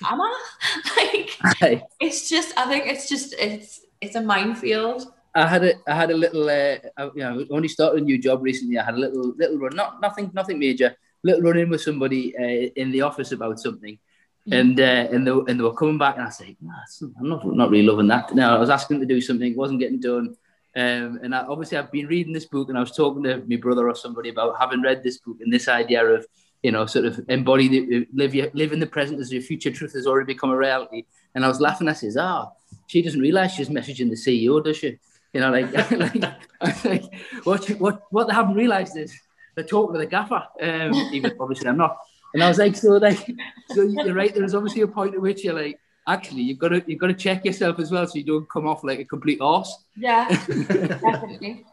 am 0.05 0.21
I? 0.21 0.43
like, 1.61 1.83
it's 1.99 2.29
just 2.29 2.57
I 2.57 2.67
think 2.67 2.85
it's 2.87 3.09
just 3.09 3.33
it's 3.39 3.81
it's 3.99 4.15
a 4.15 4.21
minefield. 4.21 5.11
I 5.33 5.47
had 5.47 5.63
a 5.63 5.73
I 5.87 5.95
had 5.95 6.11
a 6.11 6.15
little 6.17 6.49
uh, 6.49 6.77
I, 6.97 7.03
you 7.15 7.23
know 7.23 7.45
only 7.51 7.67
started 7.67 8.01
a 8.01 8.05
new 8.05 8.17
job 8.17 8.41
recently. 8.43 8.77
I 8.77 8.83
had 8.83 8.95
a 8.95 8.97
little 8.97 9.33
little 9.37 9.57
run, 9.57 9.75
not 9.75 10.01
nothing 10.01 10.29
nothing 10.33 10.59
major, 10.59 10.95
little 11.23 11.41
run 11.41 11.57
in 11.57 11.69
with 11.69 11.81
somebody 11.81 12.35
uh, 12.37 12.69
in 12.75 12.91
the 12.91 13.01
office 13.01 13.31
about 13.31 13.59
something, 13.59 13.97
Mhm. 14.47 14.59
and 14.59 14.79
uh, 14.79 14.83
and 15.13 15.27
they, 15.27 15.31
and 15.31 15.59
they 15.59 15.63
were 15.63 15.73
coming 15.73 15.97
back 15.99 16.17
and 16.17 16.25
I 16.25 16.31
said, 16.31 16.55
nah, 16.61 16.73
I'm 17.19 17.29
not 17.29 17.45
not 17.45 17.69
really 17.69 17.85
loving 17.85 18.07
that. 18.07 18.33
No, 18.33 18.55
I 18.55 18.59
was 18.59 18.69
asking 18.71 18.99
them 18.99 19.07
to 19.07 19.13
do 19.15 19.21
something, 19.21 19.51
it 19.51 19.57
wasn't 19.57 19.79
getting 19.79 19.99
done. 19.99 20.35
Um, 20.75 21.19
and 21.21 21.35
I, 21.35 21.41
obviously, 21.45 21.77
I've 21.77 21.91
been 21.91 22.07
reading 22.07 22.33
this 22.33 22.45
book, 22.45 22.69
and 22.69 22.77
I 22.77 22.81
was 22.81 22.95
talking 22.95 23.23
to 23.23 23.43
my 23.47 23.57
brother 23.57 23.87
or 23.89 23.95
somebody 23.95 24.29
about 24.29 24.55
having 24.59 24.81
read 24.81 25.03
this 25.03 25.17
book 25.19 25.37
and 25.41 25.51
this 25.51 25.67
idea 25.67 26.03
of, 26.05 26.25
you 26.63 26.71
know, 26.71 26.85
sort 26.85 27.05
of 27.05 27.19
embody 27.27 27.67
the 27.67 28.07
live 28.13 28.33
your, 28.33 28.47
live 28.53 28.71
in 28.71 28.79
the 28.79 28.87
present 28.87 29.19
as 29.19 29.31
your 29.33 29.41
future 29.41 29.69
truth 29.71 29.93
has 29.93 30.07
already 30.07 30.33
become 30.33 30.49
a 30.49 30.57
reality. 30.57 31.03
And 31.35 31.43
I 31.45 31.49
was 31.49 31.59
laughing. 31.59 31.87
I 31.89 31.93
says, 31.93 32.15
"Ah, 32.17 32.51
she 32.87 33.01
doesn't 33.01 33.19
realize 33.19 33.51
she's 33.53 33.69
messaging 33.69 34.09
the 34.09 34.15
CEO, 34.25 34.63
does 34.63 34.77
she?" 34.77 34.97
You 35.33 35.41
know, 35.41 35.51
like, 35.51 35.71
like, 35.91 36.85
like 36.85 37.03
what 37.43 37.67
what 37.79 38.03
what 38.09 38.27
they 38.27 38.33
haven't 38.33 38.55
realised 38.55 38.97
is 38.97 39.17
they're 39.55 39.65
talking 39.65 39.93
to 39.93 39.99
the 39.99 40.05
gaffer. 40.05 40.43
Um, 40.61 40.93
even 41.13 41.33
obviously 41.39 41.69
I'm 41.69 41.77
not. 41.77 41.97
And 42.33 42.43
I 42.43 42.47
was 42.47 42.57
like, 42.57 42.75
so 42.75 42.91
like, 42.91 43.29
so 43.69 43.81
you're 43.81 44.13
right. 44.13 44.33
There's 44.33 44.55
obviously 44.55 44.81
a 44.81 44.87
point 44.87 45.15
at 45.15 45.21
which 45.21 45.43
you're 45.43 45.53
like, 45.53 45.79
actually, 46.07 46.43
you've 46.43 46.59
got 46.59 46.69
to 46.69 46.83
you've 46.87 46.99
got 46.99 47.07
to 47.07 47.13
check 47.13 47.45
yourself 47.45 47.79
as 47.79 47.91
well, 47.91 48.07
so 48.07 48.17
you 48.17 48.23
don't 48.23 48.49
come 48.49 48.67
off 48.67 48.83
like 48.83 48.99
a 48.99 49.05
complete 49.05 49.39
arse. 49.41 49.83
Yeah, 49.97 50.27
definitely. 50.47 51.65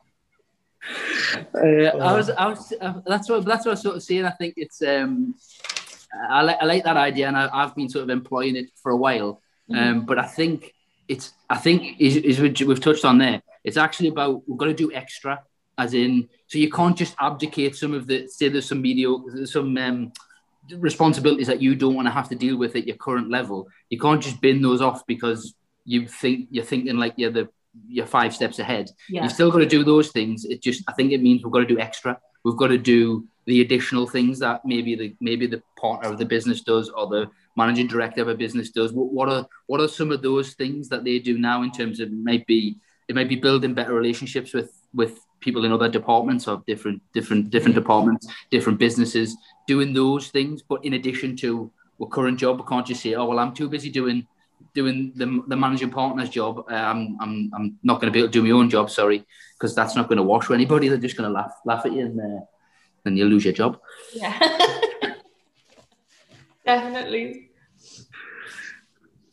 Uh, 1.54 1.58
I 1.58 2.16
was, 2.16 2.30
I 2.30 2.46
was, 2.46 2.72
uh, 2.80 2.94
that's 3.06 3.28
what 3.28 3.44
that's 3.44 3.66
what 3.66 3.72
I 3.72 3.74
was 3.74 3.82
sort 3.82 3.96
of 3.96 4.02
saying. 4.02 4.24
I 4.24 4.30
think 4.30 4.54
it's, 4.56 4.82
um, 4.82 5.34
I 6.30 6.42
like 6.42 6.56
I 6.60 6.64
like 6.64 6.84
that 6.84 6.96
idea, 6.96 7.28
and 7.28 7.36
I, 7.36 7.48
I've 7.52 7.74
been 7.74 7.88
sort 7.88 8.04
of 8.04 8.10
employing 8.10 8.56
it 8.56 8.70
for 8.82 8.90
a 8.90 8.96
while. 8.96 9.40
Um, 9.74 10.06
but 10.06 10.18
I 10.18 10.24
think 10.24 10.72
it's, 11.08 11.34
I 11.50 11.58
think 11.58 12.00
is, 12.00 12.16
is 12.16 12.40
we've 12.40 12.80
touched 12.80 13.04
on 13.04 13.18
there. 13.18 13.42
It's 13.64 13.76
actually 13.76 14.08
about 14.08 14.48
we've 14.48 14.58
got 14.58 14.66
to 14.66 14.74
do 14.74 14.92
extra, 14.92 15.42
as 15.76 15.94
in, 15.94 16.28
so 16.46 16.58
you 16.58 16.70
can't 16.70 16.96
just 16.96 17.14
abdicate 17.20 17.76
some 17.76 17.94
of 17.94 18.06
the 18.06 18.28
say 18.28 18.48
there's 18.48 18.68
some 18.68 18.82
mediocre, 18.82 19.46
some 19.46 19.76
um, 19.78 20.12
responsibilities 20.76 21.46
that 21.46 21.62
you 21.62 21.74
don't 21.74 21.94
want 21.94 22.06
to 22.06 22.12
have 22.12 22.28
to 22.28 22.34
deal 22.34 22.56
with 22.56 22.76
at 22.76 22.86
your 22.86 22.96
current 22.96 23.30
level. 23.30 23.68
You 23.90 23.98
can't 23.98 24.22
just 24.22 24.40
bin 24.40 24.62
those 24.62 24.80
off 24.80 25.06
because 25.06 25.54
you 25.84 26.06
think 26.06 26.48
you're 26.50 26.64
thinking 26.64 26.96
like 26.96 27.14
you're 27.16 27.30
the 27.30 27.48
you're 27.88 28.06
five 28.06 28.34
steps 28.34 28.58
ahead. 28.58 28.90
Yeah. 29.08 29.22
You've 29.22 29.32
still 29.32 29.50
got 29.50 29.58
to 29.58 29.66
do 29.66 29.84
those 29.84 30.10
things. 30.10 30.44
It 30.44 30.62
just 30.62 30.82
I 30.88 30.92
think 30.92 31.12
it 31.12 31.22
means 31.22 31.42
we've 31.42 31.52
got 31.52 31.60
to 31.60 31.66
do 31.66 31.78
extra. 31.78 32.18
We've 32.44 32.56
got 32.56 32.68
to 32.68 32.78
do 32.78 33.26
the 33.46 33.60
additional 33.62 34.06
things 34.06 34.38
that 34.40 34.60
maybe 34.64 34.94
the 34.94 35.16
maybe 35.20 35.46
the 35.46 35.62
partner 35.80 36.08
of 36.08 36.18
the 36.18 36.24
business 36.24 36.60
does 36.60 36.88
or 36.90 37.06
the 37.06 37.30
managing 37.56 37.86
director 37.86 38.22
of 38.22 38.28
a 38.28 38.34
business 38.34 38.70
does. 38.70 38.92
What, 38.92 39.12
what 39.12 39.28
are 39.28 39.46
what 39.66 39.80
are 39.80 39.88
some 39.88 40.12
of 40.12 40.22
those 40.22 40.54
things 40.54 40.88
that 40.88 41.04
they 41.04 41.18
do 41.18 41.38
now 41.38 41.62
in 41.62 41.72
terms 41.72 42.00
of 42.00 42.10
maybe 42.10 42.78
it 43.08 43.14
might 43.14 43.28
be 43.28 43.36
building 43.36 43.74
better 43.74 43.94
relationships 43.94 44.52
with 44.52 44.72
with 44.94 45.20
people 45.40 45.64
in 45.64 45.72
other 45.72 45.88
departments 45.88 46.46
or 46.48 46.62
different 46.66 47.02
different 47.12 47.50
different 47.50 47.74
departments, 47.74 48.26
different 48.50 48.78
businesses, 48.78 49.36
doing 49.66 49.92
those 49.92 50.28
things. 50.28 50.62
But 50.62 50.84
in 50.84 50.94
addition 50.94 51.36
to 51.36 51.70
our 52.00 52.08
current 52.08 52.38
job, 52.38 52.60
we 52.60 52.66
can't 52.66 52.86
just 52.86 53.02
say, 53.02 53.14
oh 53.14 53.26
well, 53.26 53.38
I'm 53.38 53.54
too 53.54 53.68
busy 53.68 53.90
doing 53.90 54.26
doing 54.74 55.12
the, 55.16 55.42
the 55.48 55.56
managing 55.56 55.90
partner's 55.90 56.30
job. 56.30 56.64
Uh, 56.70 56.74
I'm, 56.74 57.16
I'm, 57.20 57.50
I'm 57.54 57.78
not 57.82 58.00
going 58.00 58.12
to 58.12 58.16
be 58.16 58.20
able 58.20 58.28
to 58.28 58.32
do 58.32 58.42
my 58.42 58.50
own 58.50 58.68
job, 58.68 58.90
sorry, 58.90 59.24
because 59.54 59.74
that's 59.74 59.96
not 59.96 60.08
going 60.08 60.18
to 60.18 60.22
wash 60.22 60.48
with 60.48 60.56
anybody. 60.56 60.88
They're 60.88 60.98
just 60.98 61.16
going 61.16 61.28
to 61.28 61.34
laugh 61.34 61.52
laugh 61.64 61.86
at 61.86 61.92
you 61.92 62.06
and 62.06 62.20
uh, 62.20 62.44
then 63.04 63.16
you'll 63.16 63.28
lose 63.28 63.44
your 63.44 63.54
job. 63.54 63.80
Yeah. 64.12 64.38
definitely. 66.66 67.50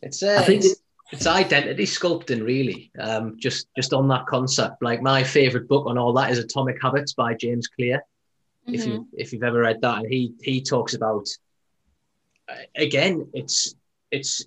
It's 0.02 0.22
uh, 0.22 0.36
I 0.38 0.42
think 0.42 0.64
it's, 0.64 0.80
it's 1.12 1.26
identity 1.26 1.84
sculpting, 1.84 2.42
really. 2.44 2.90
Um, 2.98 3.36
just 3.38 3.68
just 3.76 3.92
on 3.92 4.08
that 4.08 4.26
concept. 4.26 4.82
Like 4.82 5.02
my 5.02 5.22
favorite 5.22 5.68
book 5.68 5.86
on 5.86 5.98
all 5.98 6.12
that 6.14 6.30
is 6.30 6.38
Atomic 6.38 6.76
Habits 6.82 7.12
by 7.14 7.34
James 7.34 7.68
Clear. 7.68 8.02
If 8.72 8.80
Mm-hmm. 8.80 8.90
you 8.90 9.06
if 9.14 9.32
you've 9.32 9.42
ever 9.44 9.60
read 9.60 9.80
that, 9.82 9.98
and 9.98 10.12
he 10.12 10.32
he 10.42 10.60
talks 10.62 10.94
about 10.94 11.28
again, 12.76 13.26
it's 13.34 13.74
it's 14.10 14.44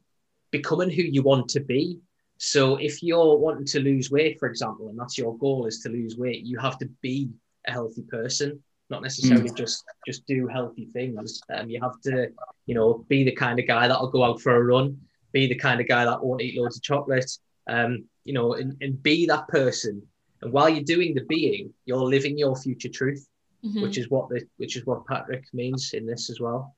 becoming 0.52 0.90
who 0.90 1.04
you 1.04 1.22
want 1.24 1.50
to 1.50 1.60
be. 1.60 2.00
So 2.38 2.78
if 2.78 3.04
you're 3.04 3.38
wanting 3.38 3.66
to 3.68 3.80
lose 3.80 4.10
weight, 4.12 4.40
for 4.40 4.48
example, 4.48 4.90
and 4.90 4.98
that's 4.98 5.18
your 5.18 5.38
goal 5.38 5.66
is 5.66 5.80
to 5.82 5.90
lose 5.90 6.18
weight, 6.18 6.46
you 6.46 6.58
have 6.60 6.78
to 6.80 6.88
be 7.02 7.30
a 7.68 7.72
healthy 7.72 8.04
person, 8.04 8.60
not 8.90 9.02
necessarily 9.02 9.52
just 9.52 9.86
just 10.06 10.26
do 10.26 10.48
healthy 10.48 10.86
things. 10.94 11.44
Um, 11.54 11.70
you 11.70 11.80
have 11.82 12.00
to, 12.02 12.30
you 12.66 12.76
know, 12.76 13.06
be 13.10 13.24
the 13.24 13.32
kind 13.34 13.60
of 13.60 13.68
guy 13.68 13.88
that'll 13.88 14.12
go 14.12 14.24
out 14.24 14.42
for 14.42 14.56
a 14.56 14.64
run, 14.64 14.98
be 15.32 15.48
the 15.48 15.56
kind 15.56 15.80
of 15.80 15.88
guy 15.88 16.06
that 16.06 16.24
won't 16.24 16.42
eat 16.42 16.60
loads 16.60 16.78
of 16.78 16.84
chocolate, 16.84 17.32
um, 17.68 18.06
you 18.24 18.34
know, 18.34 18.54
and, 18.54 18.76
and 18.82 19.02
be 19.02 19.26
that 19.28 19.48
person. 19.48 20.02
And 20.42 20.52
while 20.52 20.70
you're 20.70 20.84
doing 20.84 21.14
the 21.14 21.26
being, 21.26 21.74
you're 21.86 21.98
living 21.98 22.38
your 22.38 22.56
future 22.56 22.90
truth, 22.90 23.28
Mhm. 23.64 23.82
which 23.82 23.98
is 23.98 24.10
what 24.10 24.30
the 24.30 24.42
which 24.58 24.78
is 24.78 24.86
what 24.86 25.06
Patrick 25.06 25.46
means 25.54 25.94
in 25.94 26.06
this 26.06 26.30
as 26.30 26.40
well. 26.40 26.76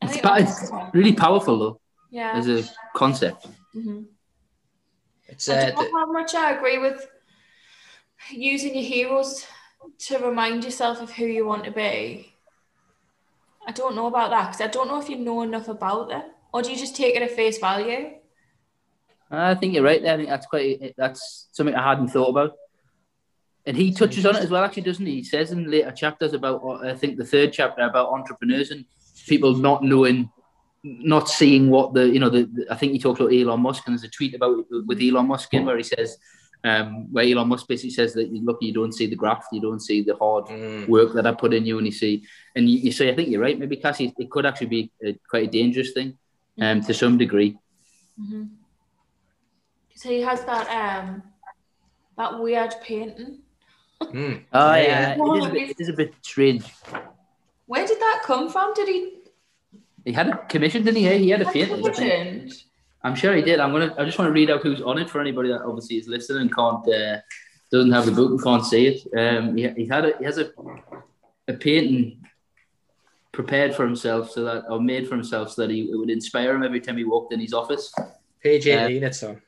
It's, 0.00 0.18
pa- 0.20 0.34
it's 0.34 0.72
really 0.92 1.12
powerful 1.12 1.58
though 1.58 1.80
yeah. 2.10 2.32
as 2.34 2.48
a 2.48 2.64
concept. 2.96 3.46
Mhm. 3.74 4.06
It's 5.28 5.48
I 5.48 5.54
uh, 5.54 5.70
don't 5.70 5.92
know 5.92 5.98
how 6.00 6.12
much 6.12 6.34
I 6.34 6.50
agree 6.50 6.78
with 6.78 7.06
using 8.30 8.74
your 8.74 8.84
heroes 8.84 9.46
to 9.98 10.18
remind 10.18 10.64
yourself 10.64 11.00
of 11.00 11.12
who 11.12 11.26
you 11.26 11.46
want 11.46 11.64
to 11.64 11.70
be. 11.70 12.36
I 13.66 13.72
don't 13.72 13.94
know 13.94 14.06
about 14.06 14.30
that 14.30 14.46
because 14.48 14.60
I 14.60 14.66
don't 14.66 14.88
know 14.88 15.00
if 15.00 15.08
you 15.08 15.16
know 15.16 15.42
enough 15.42 15.68
about 15.68 16.08
them, 16.08 16.24
or 16.52 16.62
do 16.62 16.70
you 16.70 16.76
just 16.76 16.96
take 16.96 17.14
it 17.16 17.22
at 17.22 17.30
face 17.32 17.58
value? 17.58 18.10
I 19.30 19.54
think 19.54 19.74
you're 19.74 19.82
right 19.82 20.02
there. 20.02 20.14
I 20.14 20.16
think 20.18 20.28
that's 20.28 20.46
quite 20.46 20.94
that's 20.96 21.48
something 21.52 21.74
I 21.74 21.82
hadn't 21.88 22.08
thought 22.08 22.28
about. 22.28 22.52
And 23.64 23.76
he 23.76 23.92
touches 23.92 24.26
on 24.26 24.34
it 24.36 24.42
as 24.42 24.50
well, 24.50 24.64
actually, 24.64 24.82
doesn't 24.82 25.06
he? 25.06 25.16
He 25.16 25.24
says 25.24 25.52
in 25.52 25.70
later 25.70 25.92
chapters 25.92 26.32
about, 26.34 26.84
I 26.84 26.94
think 26.96 27.16
the 27.16 27.24
third 27.24 27.52
chapter 27.52 27.82
about 27.82 28.08
entrepreneurs 28.10 28.72
and 28.72 28.84
people 29.28 29.54
not 29.54 29.84
knowing, 29.84 30.30
not 30.82 31.28
seeing 31.28 31.70
what 31.70 31.94
the, 31.94 32.08
you 32.08 32.18
know, 32.18 32.28
the, 32.28 32.42
the- 32.44 32.66
I 32.70 32.74
think 32.76 32.92
he 32.92 32.98
talks 32.98 33.20
about 33.20 33.32
Elon 33.32 33.60
Musk 33.60 33.84
and 33.86 33.94
there's 33.94 34.02
a 34.02 34.08
tweet 34.08 34.34
about 34.34 34.66
with 34.68 35.00
Elon 35.00 35.28
Musk 35.28 35.54
in 35.54 35.64
where 35.64 35.76
he 35.76 35.84
says, 35.84 36.18
um, 36.64 37.12
where 37.12 37.24
Elon 37.24 37.48
Musk 37.48 37.68
basically 37.68 37.90
says 37.90 38.12
that 38.14 38.32
look, 38.32 38.58
you 38.60 38.72
don't 38.72 38.92
see 38.92 39.06
the 39.06 39.16
graft, 39.16 39.46
you 39.52 39.60
don't 39.60 39.80
see 39.80 40.02
the 40.02 40.16
hard 40.16 40.46
mm, 40.46 40.88
work 40.88 41.12
that 41.14 41.26
I 41.26 41.32
put 41.32 41.54
in 41.54 41.64
you, 41.64 41.78
and 41.78 41.86
you 41.86 41.92
see, 41.92 42.24
and 42.56 42.68
you, 42.68 42.78
you 42.78 42.92
say, 42.92 43.10
I 43.10 43.14
think 43.14 43.28
you're 43.28 43.40
right. 43.40 43.58
Maybe 43.58 43.76
Cassie, 43.76 44.12
it 44.18 44.30
could 44.30 44.44
actually 44.46 44.66
be 44.68 44.92
a, 45.04 45.16
quite 45.28 45.48
a 45.48 45.50
dangerous 45.50 45.92
thing, 45.92 46.18
um, 46.60 46.82
to 46.82 46.94
some 46.94 47.18
degree. 47.18 47.56
Mm-hmm. 48.20 48.44
So 49.94 50.08
he 50.08 50.20
has 50.20 50.44
that 50.44 50.66
um 50.68 51.22
that 52.18 52.40
weird 52.40 52.74
painting. 52.82 53.38
mm. 54.02 54.42
Oh 54.52 54.74
Yeah. 54.74 55.16
yeah, 55.16 55.16
it 55.16 55.38
is 55.38 55.46
a 55.46 55.50
bit, 55.50 55.70
it 55.70 55.80
is 55.80 55.88
a 55.88 55.92
bit 55.92 56.14
strange. 56.22 56.64
Where 57.66 57.86
did 57.86 57.98
that 58.00 58.22
come 58.24 58.50
from? 58.50 58.74
Did 58.74 58.88
he? 58.88 59.18
He 60.04 60.12
had 60.12 60.28
a 60.28 60.36
commission, 60.46 60.82
didn't 60.82 60.96
he? 61.00 61.18
He 61.18 61.30
had 61.30 61.42
a 61.42 61.50
painting. 61.50 62.50
I'm 63.04 63.14
sure 63.14 63.34
he 63.34 63.42
did. 63.42 63.60
I'm 63.60 63.72
gonna. 63.72 63.94
I 63.98 64.04
just 64.04 64.18
want 64.18 64.28
to 64.28 64.32
read 64.32 64.50
out 64.50 64.62
who's 64.62 64.82
on 64.82 64.98
it 64.98 65.08
for 65.10 65.20
anybody 65.20 65.48
that 65.48 65.62
obviously 65.62 65.96
is 65.96 66.08
listening 66.08 66.42
and 66.42 66.54
can't 66.54 66.86
uh, 66.88 67.18
doesn't 67.70 67.90
have 67.92 68.06
the 68.06 68.12
book 68.12 68.30
and 68.30 68.42
can't 68.42 68.64
see 68.64 68.86
it. 68.86 69.18
Um, 69.18 69.56
he, 69.56 69.68
he 69.70 69.86
had 69.86 70.04
a, 70.04 70.16
he 70.18 70.24
has 70.24 70.38
a 70.38 70.50
a 71.48 71.54
painting 71.54 72.24
prepared 73.32 73.74
for 73.74 73.84
himself 73.84 74.30
so 74.30 74.44
that 74.44 74.64
or 74.68 74.80
made 74.80 75.08
for 75.08 75.14
himself 75.14 75.50
so 75.52 75.62
that 75.62 75.70
he 75.70 75.90
it 75.90 75.96
would 75.96 76.10
inspire 76.10 76.54
him 76.54 76.62
every 76.62 76.80
time 76.80 76.96
he 76.96 77.04
walked 77.04 77.32
in 77.32 77.40
his 77.40 77.54
office. 77.54 77.92
Page 78.42 78.68
Uh, 78.68 78.86
18, 78.86 79.02
it's 79.02 79.22
on. 79.22 79.42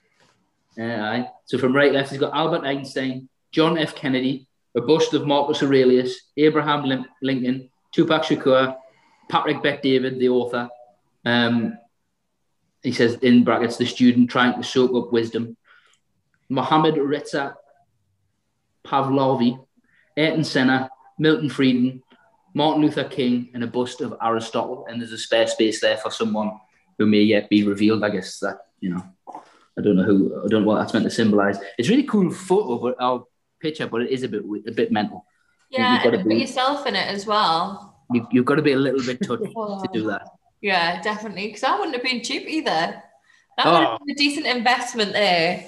Yeah, 0.77 1.11
aye. 1.11 1.29
So 1.45 1.59
from 1.59 1.75
right 1.75 1.93
left, 1.93 2.11
he's 2.11 2.21
got 2.21 2.35
Albert 2.35 2.65
Einstein, 2.65 3.29
John 3.53 3.79
F. 3.79 3.95
Kennedy, 3.95 4.49
a 4.75 4.81
bust 4.81 5.15
of 5.15 5.27
Marcus 5.27 5.63
Aurelius, 5.63 6.31
Abraham 6.37 7.07
Lincoln, 7.23 7.71
Tupac 7.93 8.23
Shakur, 8.23 8.77
Patrick 9.29 9.63
Bet-David, 9.63 10.19
the 10.19 10.29
author. 10.29 10.69
Um, 11.25 11.79
he 12.83 12.93
says 12.93 13.15
in 13.23 13.45
brackets, 13.45 13.77
the 13.77 13.87
student 13.87 14.31
trying 14.31 14.61
to 14.61 14.67
soak 14.67 14.95
up 14.95 15.13
wisdom. 15.13 15.57
Mohammed 16.49 16.97
Reza 16.99 17.57
Pahlavi, 18.85 19.65
Ayrton 20.17 20.45
Senna, 20.45 20.91
Milton 21.19 21.49
Friedman, 21.49 22.03
Martin 22.55 22.83
Luther 22.83 23.05
King, 23.05 23.51
and 23.53 23.63
a 23.65 23.67
bust 23.67 24.01
of 24.01 24.15
Aristotle. 24.23 24.87
And 24.89 25.01
there's 25.01 25.13
a 25.13 25.19
spare 25.19 25.47
space 25.47 25.81
there 25.81 25.97
for 25.99 26.11
someone 26.11 26.53
who 26.99 27.07
may 27.07 27.21
yet 27.23 27.51
be 27.51 27.65
revealed. 27.67 28.05
I 28.05 28.11
guess 28.11 28.39
that 28.39 28.59
you 28.81 28.91
know, 28.91 29.05
I 29.77 29.83
don't 29.83 29.97
know 29.97 30.05
who, 30.05 30.43
I 30.45 30.49
don't 30.49 30.63
know 30.63 30.69
what 30.69 30.79
that's 30.79 30.93
meant 30.95 31.05
to 31.05 31.11
symbolise. 31.11 31.59
It's 31.79 31.89
a 31.89 31.91
really 31.91 32.05
cool 32.05 32.31
photo, 32.31 32.79
but 32.79 32.97
our 33.01 33.25
picture, 33.61 33.87
but 33.87 34.03
it 34.03 34.11
is 34.11 34.23
a 34.23 34.29
bit 34.29 34.43
a 34.67 34.73
bit 34.73 34.93
mental. 34.93 35.25
Yeah, 35.71 36.01
and 36.03 36.23
put 36.23 36.29
be- 36.29 36.37
yourself 36.37 36.87
in 36.87 36.95
it 36.95 37.09
as 37.09 37.27
well. 37.27 37.97
You, 38.13 38.27
you've 38.31 38.45
got 38.45 38.57
to 38.57 38.63
be 38.63 38.73
a 38.73 38.79
little 38.79 39.03
bit 39.03 39.21
touchy 39.23 39.47
to 39.53 39.89
do 39.93 40.07
that. 40.09 40.29
Yeah, 40.61 41.01
definitely. 41.03 41.47
Because 41.49 41.63
that 41.63 41.77
wouldn't 41.79 41.97
have 41.97 42.05
been 42.05 42.23
cheap 42.23 42.47
either. 42.47 43.03
That 43.57 43.67
Oh. 43.67 43.73
would 43.73 43.87
have 43.89 43.99
been 44.01 44.11
a 44.11 44.15
decent 44.19 44.47
investment 44.47 45.13
there. 45.13 45.65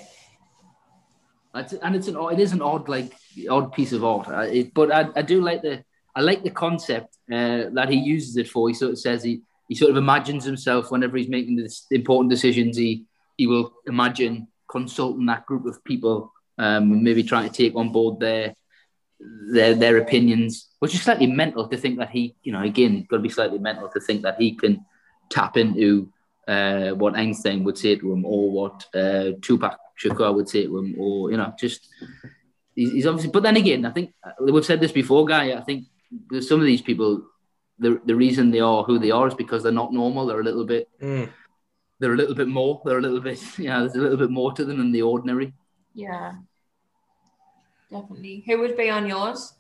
It's, 1.55 1.73
and 1.73 1.97
it's 1.97 2.07
an 2.09 2.17
it 2.31 2.39
is 2.39 2.53
an 2.53 2.61
odd 2.63 2.89
like 2.89 3.13
odd 3.49 3.73
piece 3.73 3.93
of 3.93 4.05
art. 4.05 4.29
I, 4.29 4.45
it, 4.47 4.75
but 4.75 4.93
I, 4.93 5.09
I 5.17 5.23
do 5.23 5.41
like 5.41 5.63
the 5.63 5.83
I 6.17 6.23
like 6.23 6.43
the 6.43 6.51
concept 6.51 7.17
uh, 7.31 7.65
that 7.75 7.89
he 7.91 7.97
uses 7.97 8.37
it 8.39 8.49
for. 8.49 8.69
He 8.69 8.75
sort 8.75 8.93
of 8.93 8.99
says 8.99 9.23
he 9.23 9.43
he 9.69 9.75
sort 9.75 9.91
of 9.91 9.97
imagines 9.97 10.45
himself 10.45 10.91
whenever 10.91 11.17
he's 11.17 11.29
making 11.29 11.57
this 11.57 11.87
important 11.91 12.31
decisions. 12.31 12.77
He 12.77 13.05
he 13.37 13.47
will 13.47 13.75
imagine 13.87 14.49
consulting 14.69 15.27
that 15.27 15.45
group 15.45 15.67
of 15.67 15.85
people, 15.85 16.33
um, 16.59 16.91
and 16.93 17.03
maybe 17.03 17.23
trying 17.23 17.49
to 17.49 17.55
take 17.55 17.77
on 17.77 17.93
board 17.93 18.19
their 18.19 18.55
their 19.53 19.75
their 19.75 19.99
opinions, 19.99 20.69
which 20.79 20.95
is 20.95 21.03
slightly 21.03 21.27
mental 21.27 21.69
to 21.69 21.77
think 21.77 21.99
that 21.99 22.11
he 22.11 22.35
you 22.43 22.53
know 22.53 22.63
again 22.63 23.07
got 23.11 23.19
to 23.19 23.23
be 23.23 23.29
slightly 23.29 23.59
mental 23.59 23.89
to 23.89 24.01
think 24.01 24.23
that 24.23 24.41
he 24.41 24.55
can 24.55 24.85
tap 25.31 25.57
into 25.59 26.11
uh, 26.49 26.91
what 26.91 27.17
Einstein 27.17 27.65
would 27.65 27.77
say 27.77 27.97
to 27.97 28.13
him 28.13 28.25
or 28.25 28.51
what 28.51 28.87
uh, 28.95 29.33
Tupac 29.43 29.79
Shakur 30.03 30.35
would 30.35 30.49
say 30.49 30.65
to 30.65 30.79
him, 30.79 30.95
or 30.99 31.31
you 31.31 31.37
know, 31.37 31.53
just 31.59 31.89
he's, 32.75 32.93
he's 32.93 33.07
obviously. 33.07 33.31
But 33.31 33.43
then 33.43 33.57
again, 33.57 33.85
I 33.85 33.91
think 33.91 34.15
we've 34.41 34.65
said 34.65 34.81
this 34.81 34.93
before, 34.93 35.25
guy. 35.27 35.53
I 35.53 35.61
think 35.63 35.87
some 36.41 36.61
of 36.61 36.67
these 36.67 36.83
people, 36.83 37.23
the 37.79 38.01
the 38.05 38.15
reason 38.15 38.51
they 38.51 38.61
are 38.61 38.85
who 38.85 38.99
they 38.99 39.11
are 39.11 39.29
is 39.29 39.35
because 39.35 39.63
they're 39.63 39.73
not 39.73 39.93
normal. 39.93 40.27
They're 40.27 40.41
a 40.41 40.45
little 40.45 40.65
bit. 40.65 40.89
Mm. 41.01 41.29
They're 41.99 42.15
a 42.15 42.17
little 42.17 42.35
bit 42.35 42.49
more. 42.49 42.83
They're 42.85 42.99
a 42.99 43.03
little 43.03 43.21
bit. 43.21 43.43
yeah. 43.59 43.81
there's 43.81 43.95
a 43.95 44.01
little 44.01 44.19
bit 44.19 44.31
more 44.31 44.53
to 44.53 44.65
them 44.65 44.79
than 44.79 44.93
the 44.93 45.03
ordinary. 45.03 45.53
Yeah. 45.95 46.35
Definitely. 47.91 48.45
Who 48.47 48.59
would 48.59 48.77
be 48.77 48.91
on 48.91 49.07
yours? 49.07 49.55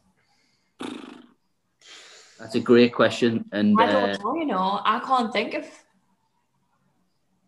That's 2.38 2.54
a 2.54 2.60
great 2.60 2.92
question, 2.92 3.46
and 3.52 3.80
I 3.80 3.86
uh, 3.86 3.92
don't 3.92 4.22
know, 4.22 4.34
you 4.34 4.46
know. 4.46 4.80
I 4.84 5.00
can't 5.00 5.32
think 5.32 5.54
of 5.54 5.64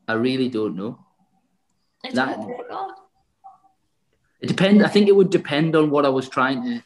I 0.08 0.14
really 0.14 0.48
don't 0.48 0.74
know. 0.74 0.98
it's 2.02 2.14
That- 2.14 2.40
difficult. 2.40 2.94
It 4.40 4.46
depends. 4.46 4.82
I 4.84 4.88
think 4.88 5.08
it 5.08 5.16
would 5.16 5.30
depend 5.30 5.74
on 5.76 5.90
what 5.90 6.06
I 6.06 6.08
was 6.08 6.28
trying 6.28 6.62
to, 6.62 6.82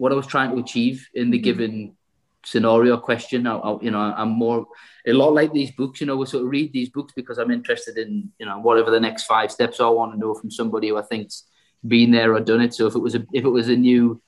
what 0.00 0.12
I 0.12 0.14
was 0.14 0.26
trying 0.26 0.50
to 0.52 0.62
achieve 0.62 1.06
in 1.12 1.30
the 1.30 1.36
mm-hmm. 1.36 1.44
given 1.44 1.96
scenario 2.42 2.96
question. 2.96 3.46
I, 3.46 3.56
I, 3.56 3.82
you 3.82 3.90
know, 3.90 4.00
I'm 4.00 4.30
more 4.30 4.66
a 5.06 5.12
lot 5.12 5.34
like 5.34 5.52
these 5.52 5.72
books. 5.72 6.00
You 6.00 6.06
know, 6.06 6.16
we 6.16 6.24
sort 6.24 6.44
of 6.44 6.50
read 6.50 6.72
these 6.72 6.88
books 6.88 7.12
because 7.14 7.36
I'm 7.36 7.50
interested 7.50 7.98
in 7.98 8.30
you 8.38 8.46
know 8.46 8.58
whatever 8.58 8.90
the 8.90 8.98
next 8.98 9.24
five 9.24 9.52
steps 9.52 9.78
are. 9.78 9.88
I 9.88 9.90
want 9.90 10.12
to 10.12 10.18
know 10.18 10.32
from 10.34 10.50
somebody 10.50 10.88
who 10.88 10.96
I 10.96 11.02
think's 11.02 11.44
been 11.86 12.12
there 12.12 12.32
or 12.34 12.40
done 12.40 12.62
it. 12.62 12.72
So 12.72 12.86
if 12.86 12.94
it 12.94 13.00
was 13.00 13.14
a 13.14 13.26
if 13.34 13.44
it 13.44 13.50
was 13.50 13.68
a 13.68 13.76
new 13.76 14.22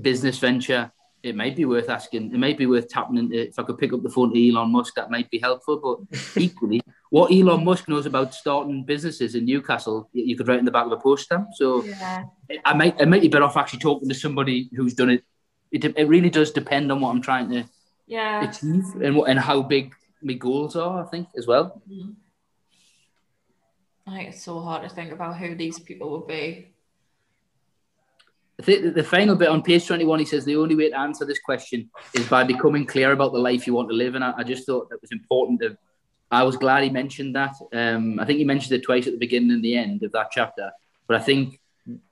business 0.00 0.38
venture, 0.38 0.90
it 1.22 1.36
might 1.36 1.54
be 1.54 1.66
worth 1.66 1.90
asking. 1.90 2.32
It 2.32 2.38
might 2.38 2.56
be 2.56 2.66
worth 2.66 2.88
tapping 2.88 3.18
into. 3.18 3.48
If 3.48 3.58
I 3.58 3.62
could 3.64 3.76
pick 3.76 3.92
up 3.92 4.02
the 4.02 4.08
phone 4.08 4.32
to 4.32 4.48
Elon 4.48 4.72
Musk, 4.72 4.94
that 4.94 5.10
might 5.10 5.30
be 5.30 5.38
helpful. 5.38 5.76
But 5.84 6.18
equally, 6.42 6.80
what 7.10 7.32
Elon 7.32 7.64
Musk 7.64 7.88
knows 7.88 8.06
about 8.06 8.32
starting 8.34 8.84
businesses 8.84 9.34
in 9.34 9.44
Newcastle, 9.44 10.08
you 10.12 10.36
could 10.36 10.48
write 10.48 10.60
in 10.60 10.64
the 10.64 10.70
back 10.70 10.86
of 10.86 10.92
a 10.92 10.96
post 10.96 11.24
stamp. 11.24 11.48
So 11.54 11.84
Yeah. 11.84 12.24
I 12.64 12.72
might 12.74 13.00
I 13.00 13.04
might 13.04 13.22
be 13.22 13.28
better 13.28 13.44
off 13.44 13.56
actually 13.56 13.80
talking 13.80 14.08
to 14.08 14.14
somebody 14.14 14.70
who's 14.76 14.94
done 14.94 15.10
it. 15.10 15.24
It, 15.72 15.84
it 15.84 16.08
really 16.08 16.30
does 16.30 16.50
depend 16.52 16.90
on 16.90 17.00
what 17.00 17.10
I'm 17.10 17.20
trying 17.20 17.50
to 17.50 17.64
Yeah. 18.06 18.48
achieve 18.48 18.84
and 19.02 19.16
what 19.16 19.28
and 19.28 19.38
how 19.38 19.62
big 19.62 19.94
my 20.22 20.34
goals 20.34 20.76
are. 20.76 21.04
I 21.04 21.06
think 21.08 21.28
as 21.36 21.46
well. 21.46 21.82
Mhm. 21.90 22.14
I 24.06 24.16
think 24.16 24.28
it's 24.30 24.42
so 24.42 24.60
hard 24.60 24.88
to 24.88 24.94
think 24.94 25.12
about 25.12 25.36
who 25.36 25.54
these 25.54 25.78
people 25.78 26.10
would 26.12 26.26
be. 26.26 26.68
I 28.58 28.62
think 28.62 28.94
the 28.94 29.02
final 29.04 29.36
bit 29.36 29.48
on 29.48 29.62
page 29.62 29.86
21, 29.86 30.18
he 30.18 30.24
says 30.26 30.44
the 30.44 30.56
only 30.56 30.74
way 30.76 30.90
to 30.90 30.98
answer 30.98 31.24
this 31.24 31.38
question 31.38 31.90
is 32.14 32.28
by 32.28 32.44
becoming 32.44 32.84
clear 32.86 33.12
about 33.12 33.32
the 33.32 33.38
life 33.38 33.66
you 33.66 33.72
want 33.72 33.88
to 33.88 33.94
live. 33.96 34.14
And 34.16 34.22
I, 34.24 34.34
I 34.38 34.42
just 34.44 34.66
thought 34.66 34.90
that 34.90 35.00
was 35.00 35.12
important. 35.12 35.60
To, 35.60 35.78
I 36.30 36.44
was 36.44 36.56
glad 36.56 36.84
he 36.84 36.90
mentioned 36.90 37.34
that. 37.34 37.54
Um, 37.72 38.20
I 38.20 38.24
think 38.24 38.38
he 38.38 38.44
mentioned 38.44 38.72
it 38.72 38.84
twice 38.84 39.06
at 39.06 39.12
the 39.12 39.18
beginning 39.18 39.50
and 39.50 39.64
the 39.64 39.76
end 39.76 40.02
of 40.02 40.12
that 40.12 40.30
chapter. 40.30 40.70
But 41.06 41.20
I 41.20 41.24
think 41.24 41.60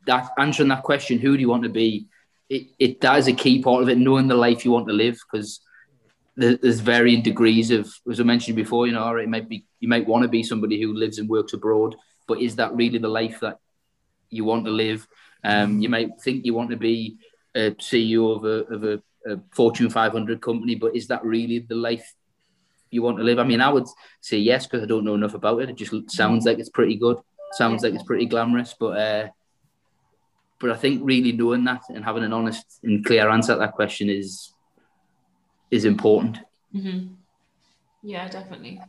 that 0.07 0.31
answering 0.39 0.71
that 0.71 0.83
question, 0.83 1.19
who 1.19 1.37
do 1.37 1.41
you 1.41 1.49
want 1.49 1.63
to 1.63 1.69
be, 1.69 2.09
it, 2.49 2.69
it 2.79 3.01
that 3.01 3.19
is 3.19 3.29
a 3.29 3.33
key 3.33 3.63
part 3.63 3.83
of 3.83 3.89
it, 3.89 3.99
knowing 3.99 4.27
the 4.27 4.35
life 4.35 4.65
you 4.65 4.73
want 4.73 4.89
to 4.89 4.95
live, 4.95 5.19
because 5.31 5.61
there's 6.37 6.81
varying 6.81 7.23
degrees 7.23 7.71
of, 7.71 7.93
as 8.09 8.21
I 8.21 8.23
mentioned 8.23 8.57
before, 8.57 8.87
you 8.87 8.93
know, 8.93 9.17
it 9.17 9.29
might 9.29 9.49
be 9.49 9.65
you 9.81 9.89
might 9.89 10.07
want 10.07 10.23
to 10.23 10.29
be 10.29 10.43
somebody 10.43 10.81
who 10.81 10.95
lives 10.95 11.19
and 11.19 11.29
works 11.29 11.53
abroad, 11.53 11.97
but 12.27 12.41
is 12.41 12.57
that 12.57 12.75
really 12.75 12.99
the 12.99 13.09
life 13.09 13.41
that 13.41 13.59
you 14.31 14.45
want 14.45 14.65
to 14.65 14.71
live? 14.71 15.07
Um, 15.43 15.81
you 15.81 15.89
might 15.89 16.21
think 16.23 16.45
you 16.45 16.55
want 16.55 16.71
to 16.71 16.77
be 16.77 17.19
a 17.55 17.73
CEO 17.73 18.37
of 18.37 18.45
a, 18.45 18.75
of 18.75 18.85
a, 18.85 19.33
a 19.33 19.41
Fortune 19.53 19.91
500 19.91 20.41
company, 20.41 20.77
but 20.77 20.95
is 20.95 21.09
that 21.09 21.25
really 21.25 21.59
the 21.59 21.75
life 21.75 22.15
you 22.91 23.03
want 23.03 23.19
to 23.19 23.25
live? 23.25 23.39
I 23.39 23.45
mean, 23.45 23.61
I 23.61 23.71
would 23.71 23.87
say 24.21 24.39
yes 24.39 24.67
because 24.67 24.83
I 24.83 24.87
don't 24.87 25.05
know 25.05 25.15
enough 25.15 25.35
about 25.35 25.61
it. 25.63 25.71
It 25.71 25.77
just 25.77 26.11
sounds 26.11 26.45
like 26.47 26.59
it's 26.59 26.69
pretty 26.69 26.97
good. 26.97 27.19
Sounds 27.53 27.83
like 27.83 27.95
it's 27.95 28.03
pretty 28.03 28.27
glamorous, 28.27 28.75
but 28.79 28.99
uh, 28.99 29.29
but 30.61 30.71
I 30.71 30.77
think 30.77 31.01
really 31.03 31.33
knowing 31.33 31.65
that 31.65 31.83
and 31.89 32.05
having 32.05 32.25
an 32.25 32.33
honest 32.33 32.81
and 32.83 33.05
clear 33.05 33.29
answer 33.29 33.55
to 33.55 33.59
that 33.61 33.73
question 33.73 34.11
is 34.11 34.53
is 35.71 35.85
important. 35.85 36.39
Mm-hmm. 36.75 37.15
Yeah, 38.03 38.29
definitely. 38.29 38.81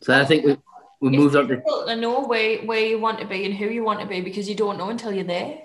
So 0.00 0.18
I 0.18 0.24
think 0.24 0.44
we 0.44 0.56
we 1.00 1.08
It's 1.08 1.16
moved 1.16 1.36
on 1.36 1.48
to 1.48 1.56
difficult 1.56 1.88
to 1.88 1.96
know 1.96 2.24
where, 2.24 2.58
where 2.64 2.80
you 2.80 2.98
want 2.98 3.18
to 3.20 3.26
be 3.26 3.44
and 3.44 3.54
who 3.54 3.66
you 3.66 3.84
want 3.84 4.00
to 4.00 4.06
be 4.06 4.20
because 4.20 4.48
you 4.48 4.54
don't 4.54 4.78
know 4.78 4.88
until 4.88 5.12
you're 5.12 5.24
there. 5.24 5.62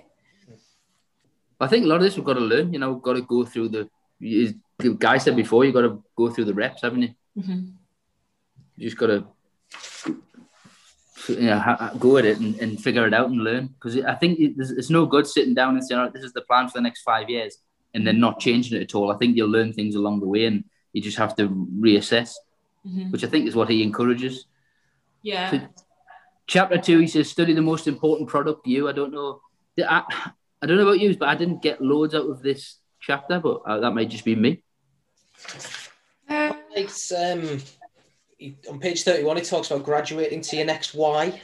I 1.60 1.68
think 1.68 1.86
a 1.86 1.88
lot 1.88 1.98
of 1.98 2.02
this 2.02 2.18
we've 2.18 2.26
got 2.26 2.34
to 2.34 2.40
learn. 2.40 2.74
You 2.74 2.80
know, 2.80 2.94
we've 2.94 3.04
got 3.04 3.14
to 3.14 3.22
go 3.22 3.46
through 3.46 3.70
the. 3.70 3.90
The 4.82 4.94
guy 4.94 5.18
said 5.18 5.36
before, 5.36 5.64
you 5.66 5.72
got 5.72 5.82
to 5.82 6.04
go 6.16 6.30
through 6.30 6.46
the 6.46 6.54
reps, 6.54 6.82
haven't 6.82 7.02
you? 7.04 7.10
Mm-hmm. 7.38 7.60
You 8.78 8.86
just 8.90 8.98
got 8.98 9.08
to, 9.08 9.26
you 11.30 11.42
know, 11.42 11.60
ha- 11.60 11.94
go 12.00 12.18
at 12.18 12.26
it 12.26 12.40
and, 12.40 12.56
and 12.60 12.82
figure 12.82 13.06
it 13.08 13.14
out 13.14 13.30
and 13.30 13.44
learn. 13.44 13.68
Because 13.68 13.98
I 14.04 14.16
think 14.16 14.40
it, 14.40 14.54
it's 14.58 14.90
no 14.90 15.06
good 15.06 15.28
sitting 15.28 15.54
down 15.54 15.76
and 15.76 15.86
saying, 15.86 16.00
"All 16.00 16.06
right, 16.06 16.14
this 16.14 16.24
is 16.24 16.34
the 16.34 16.42
plan 16.42 16.68
for 16.68 16.78
the 16.78 16.82
next 16.82 17.02
five 17.04 17.30
years," 17.30 17.58
and 17.94 18.06
then 18.06 18.20
not 18.20 18.40
changing 18.40 18.78
it 18.80 18.84
at 18.84 18.96
all. 18.96 19.12
I 19.12 19.18
think 19.18 19.38
you'll 19.38 19.50
learn 19.50 19.72
things 19.74 19.96
along 19.96 20.20
the 20.20 20.28
way, 20.28 20.46
and 20.46 20.64
you 20.94 21.02
just 21.02 21.18
have 21.18 21.36
to 21.38 21.48
reassess, 21.80 22.34
Mm-hmm. 22.88 23.12
which 23.12 23.24
I 23.24 23.28
think 23.28 23.48
is 23.48 23.56
what 23.56 23.70
he 23.70 23.84
encourages. 23.84 24.46
Yeah. 25.22 25.52
So- 25.52 25.68
Chapter 26.48 26.78
two, 26.80 27.00
he 27.00 27.08
says, 27.08 27.30
"Study 27.30 27.54
the 27.54 27.62
most 27.62 27.88
important 27.88 28.28
product. 28.28 28.66
You, 28.68 28.90
I 28.90 28.92
don't 28.92 29.14
know, 29.14 29.40
I, 29.80 30.04
I 30.62 30.66
don't 30.66 30.76
know 30.78 30.84
about 30.88 31.00
you, 31.00 31.16
but 31.16 31.30
I 31.30 31.36
didn't 31.36 31.62
get 31.62 31.80
loads 31.82 32.14
out 32.16 32.28
of 32.30 32.42
this 32.42 32.78
chapter, 33.00 33.40
but 33.40 33.62
uh, 33.68 33.80
that 33.80 33.92
might 33.92 34.10
just 34.10 34.26
be 34.26 34.36
me." 34.36 34.64
Uh, 36.30 36.54
It's, 36.76 37.12
um, 37.12 37.60
he- 38.38 38.58
on 38.70 38.80
page 38.80 39.04
31, 39.04 39.38
he 39.38 39.44
talks 39.44 39.70
about 39.70 39.84
graduating 39.86 40.42
to 40.42 40.56
your 40.56 40.66
next 40.66 40.94
why. 40.94 41.42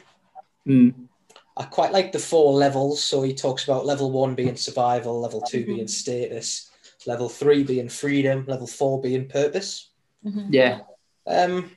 Mm. 0.67 1.07
I 1.55 1.63
quite 1.65 1.91
like 1.91 2.11
the 2.11 2.19
four 2.19 2.53
levels. 2.53 3.01
So 3.03 3.21
he 3.23 3.33
talks 3.33 3.63
about 3.63 3.85
level 3.85 4.11
one 4.11 4.35
being 4.35 4.55
survival, 4.55 5.19
level 5.19 5.41
2 5.41 5.63
Mhm. 5.63 5.65
being 5.67 5.87
status, 5.87 6.69
level 7.05 7.29
three 7.29 7.63
being 7.63 7.89
freedom, 7.89 8.45
level 8.47 8.67
four 8.67 9.01
being 9.01 9.27
purpose. 9.27 9.89
mhm. 10.25 10.47
Yeah, 10.53 10.81
Um, 11.25 11.75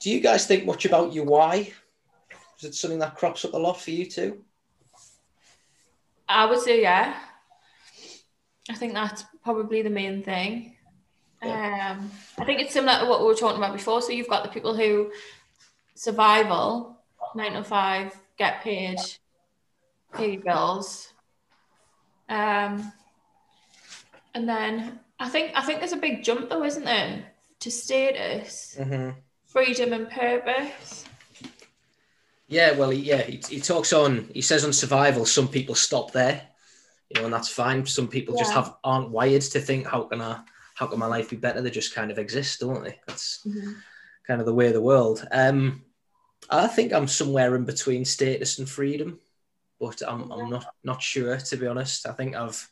do 0.00 0.10
you 0.10 0.20
guys 0.20 0.46
think 0.46 0.64
much 0.64 0.84
about 0.84 1.12
your 1.12 1.24
why? 1.24 1.72
Is 2.58 2.64
it 2.64 2.74
something 2.74 2.98
that 3.00 3.16
crops 3.16 3.44
up 3.44 3.54
a 3.54 3.58
lot 3.58 3.80
for 3.80 3.90
you 3.90 4.06
too? 4.06 4.44
I 6.28 6.46
would 6.46 6.60
say 6.60 6.80
yeah. 6.82 7.18
I 8.70 8.74
think 8.74 8.94
that's 8.94 9.24
probably 9.42 9.82
the 9.82 9.90
main 9.90 10.22
thing. 10.22 10.76
Um, 11.42 12.10
I 12.38 12.44
think 12.44 12.60
it's 12.60 12.72
similar 12.72 13.00
to 13.00 13.06
what 13.06 13.20
we 13.20 13.26
were 13.26 13.34
talking 13.34 13.58
about 13.58 13.72
before. 13.72 14.00
So 14.00 14.12
you've 14.12 14.28
got 14.28 14.44
the 14.44 14.50
people 14.50 14.76
who 14.76 15.10
survival, 15.94 16.96
nine 17.34 17.54
to 17.54 17.64
five, 17.64 18.16
get 18.38 18.62
paid, 18.62 18.98
pay 20.14 20.36
bills. 20.36 21.12
Um, 22.28 22.92
and 24.34 24.48
then 24.48 25.00
I 25.18 25.28
think 25.28 25.52
I 25.54 25.62
think 25.62 25.80
there's 25.80 25.92
a 25.92 25.96
big 25.96 26.22
jump 26.22 26.48
though, 26.48 26.64
isn't 26.64 26.84
there, 26.84 27.24
to 27.60 27.70
status, 27.70 28.76
Mm-hmm. 28.78 29.18
freedom, 29.46 29.92
and 29.92 30.08
purpose. 30.10 31.04
Yeah, 32.48 32.72
well, 32.72 32.92
yeah, 32.92 33.22
he, 33.22 33.40
he 33.48 33.60
talks 33.60 33.92
on. 33.92 34.28
He 34.34 34.42
says 34.42 34.64
on 34.64 34.72
survival, 34.72 35.24
some 35.24 35.48
people 35.48 35.74
stop 35.74 36.12
there, 36.12 36.42
you 37.08 37.18
know, 37.20 37.24
and 37.24 37.32
that's 37.34 37.48
fine. 37.48 37.86
Some 37.86 38.08
people 38.08 38.36
just 38.36 38.52
have 38.52 38.76
aren't 38.84 39.10
wired 39.10 39.42
to 39.42 39.60
think, 39.60 39.86
how 39.86 40.02
can 40.02 40.20
I, 40.20 40.40
how 40.74 40.86
can 40.86 40.98
my 40.98 41.06
life 41.06 41.30
be 41.30 41.36
better? 41.36 41.60
They 41.60 41.70
just 41.70 41.94
kind 41.94 42.10
of 42.10 42.18
exist, 42.18 42.60
don't 42.60 42.82
they? 42.84 43.00
That's 43.06 43.46
kind 44.26 44.40
of 44.40 44.46
the 44.46 44.54
way 44.54 44.68
of 44.68 44.74
the 44.74 44.80
world. 44.80 45.26
Um, 45.30 45.82
I 46.50 46.66
think 46.66 46.92
I'm 46.92 47.08
somewhere 47.08 47.54
in 47.56 47.64
between 47.64 48.04
status 48.04 48.58
and 48.58 48.68
freedom, 48.68 49.20
but 49.80 50.02
I'm, 50.06 50.30
I'm 50.32 50.50
not 50.50 50.66
not 50.84 51.02
sure 51.02 51.36
to 51.36 51.56
be 51.56 51.66
honest. 51.66 52.06
I 52.06 52.12
think 52.12 52.34
I've 52.34 52.68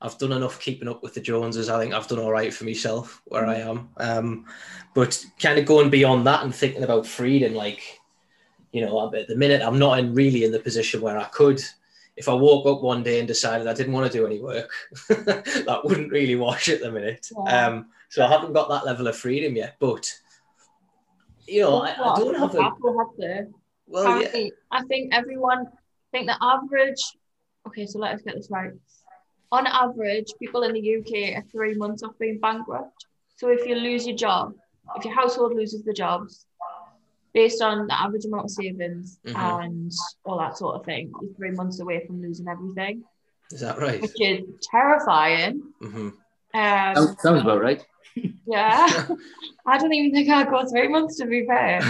I've 0.00 0.18
done 0.18 0.32
enough 0.32 0.60
keeping 0.60 0.88
up 0.88 1.02
with 1.02 1.14
the 1.14 1.20
Joneses. 1.20 1.68
I 1.70 1.80
think 1.80 1.94
I've 1.94 2.08
done 2.08 2.18
all 2.18 2.32
right 2.32 2.52
for 2.52 2.64
myself 2.64 3.22
where 3.24 3.46
I 3.46 3.56
am. 3.56 3.88
Um, 3.96 4.46
but 4.94 5.24
kind 5.40 5.58
of 5.58 5.64
going 5.66 5.88
beyond 5.90 6.26
that 6.26 6.44
and 6.44 6.54
thinking 6.54 6.82
about 6.82 7.06
freedom, 7.06 7.54
like 7.54 8.00
you 8.72 8.84
know, 8.84 9.14
at 9.14 9.28
the 9.28 9.36
minute 9.36 9.62
I'm 9.62 9.78
not 9.78 9.98
in 9.98 10.14
really 10.14 10.44
in 10.44 10.52
the 10.52 10.58
position 10.58 11.00
where 11.00 11.18
I 11.18 11.24
could. 11.24 11.62
If 12.16 12.28
I 12.28 12.34
woke 12.34 12.66
up 12.66 12.82
one 12.82 13.02
day 13.02 13.18
and 13.18 13.26
decided 13.26 13.66
I 13.66 13.74
didn't 13.74 13.92
want 13.92 14.10
to 14.10 14.18
do 14.18 14.26
any 14.26 14.40
work, 14.40 14.70
that 15.08 15.80
wouldn't 15.84 16.12
really 16.12 16.36
wash 16.36 16.68
at 16.68 16.80
the 16.80 16.92
minute. 16.92 17.28
Yeah. 17.46 17.66
Um, 17.66 17.86
so 18.08 18.24
I 18.24 18.28
haven't 18.28 18.52
got 18.52 18.68
that 18.68 18.86
level 18.86 19.08
of 19.08 19.16
freedom 19.16 19.56
yet. 19.56 19.76
But 19.80 20.12
you 21.46 21.62
know, 21.62 21.80
I, 21.80 21.90
I 21.90 22.18
don't 22.18 22.38
have 22.38 22.54
a 22.54 22.62
have 22.62 22.72
to. 23.20 23.46
well, 23.86 24.22
yeah, 24.22 24.48
I 24.70 24.82
think 24.84 25.12
everyone 25.12 25.66
I 25.66 26.18
think 26.18 26.28
the 26.28 26.36
average. 26.40 27.02
Okay, 27.66 27.86
so 27.86 27.98
let 27.98 28.14
us 28.14 28.22
get 28.22 28.36
this 28.36 28.50
right. 28.50 28.70
On 29.50 29.66
average, 29.66 30.32
people 30.38 30.62
in 30.62 30.72
the 30.72 30.96
UK 30.96 31.36
are 31.36 31.44
three 31.50 31.74
months 31.74 32.02
off 32.02 32.12
being 32.20 32.38
bankrupt. 32.38 33.06
So 33.36 33.48
if 33.48 33.66
you 33.66 33.74
lose 33.74 34.06
your 34.06 34.16
job, 34.16 34.54
if 34.96 35.04
your 35.04 35.14
household 35.14 35.54
loses 35.54 35.82
the 35.82 35.92
jobs, 35.92 36.46
based 37.34 37.60
on 37.60 37.86
the 37.88 38.00
average 38.00 38.24
amount 38.24 38.44
of 38.44 38.50
savings 38.50 39.18
Mhm. 39.26 39.36
and 39.36 39.92
all 40.24 40.38
that 40.38 40.56
sort 40.56 40.76
of 40.76 40.84
thing, 40.84 41.12
you're 41.20 41.34
three 41.34 41.50
months 41.50 41.80
away 41.80 42.06
from 42.06 42.22
losing 42.22 42.46
everything, 42.48 43.02
is 43.52 43.60
that 43.60 43.78
right? 43.78 44.00
which 44.00 44.20
is 44.20 44.44
terrifying. 44.70 45.60
hmm 45.80 46.08
Um, 46.54 46.94
Sounds, 46.94 47.22
sounds 47.22 47.40
about 47.42 47.60
right. 47.60 47.84
yeah, 48.46 48.86
I 49.66 49.76
don't 49.78 49.92
even 49.92 50.12
think 50.12 50.28
I'd 50.30 50.48
go 50.48 50.64
three 50.70 50.86
months 50.86 51.16
to 51.18 51.26
be 51.26 51.44
fair. 51.44 51.82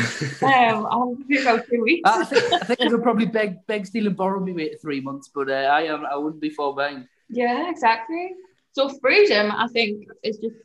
Um, 0.43 0.87
I'm 0.91 1.17
thinking 1.17 1.43
about 1.47 1.67
two 1.71 1.83
weeks. 1.83 2.09
I 2.09 2.25
think, 2.25 2.45
I 2.55 2.65
think 2.65 2.81
I 2.81 2.89
could 2.89 3.03
probably 3.03 3.27
beg, 3.27 3.67
beg, 3.67 3.85
steal, 3.87 4.07
and 4.07 4.17
borrow 4.17 4.41
me 4.41 4.53
way 4.53 4.71
to 4.71 4.79
three 4.79 5.03
months, 5.03 5.29
but 5.35 5.51
uh, 5.51 5.69
I 5.79 5.83
am 5.83 6.07
I 6.07 6.17
wouldn't 6.17 6.41
be 6.41 6.49
far 6.49 6.73
behind. 6.75 7.07
Yeah, 7.29 7.69
exactly. 7.69 8.33
So 8.73 8.89
freedom, 9.01 9.53
I 9.53 9.67
think, 9.69 10.09
is 10.23 10.39
just 10.39 10.57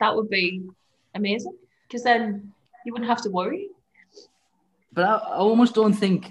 that 0.00 0.14
would 0.14 0.28
be 0.28 0.62
amazing 1.14 1.56
because 1.86 2.02
then 2.04 2.52
you 2.84 2.92
wouldn't 2.92 3.08
have 3.08 3.22
to 3.22 3.30
worry. 3.30 3.68
But 4.98 5.06
I, 5.06 5.14
I 5.14 5.36
almost 5.36 5.76
don't 5.76 5.92
think 5.92 6.26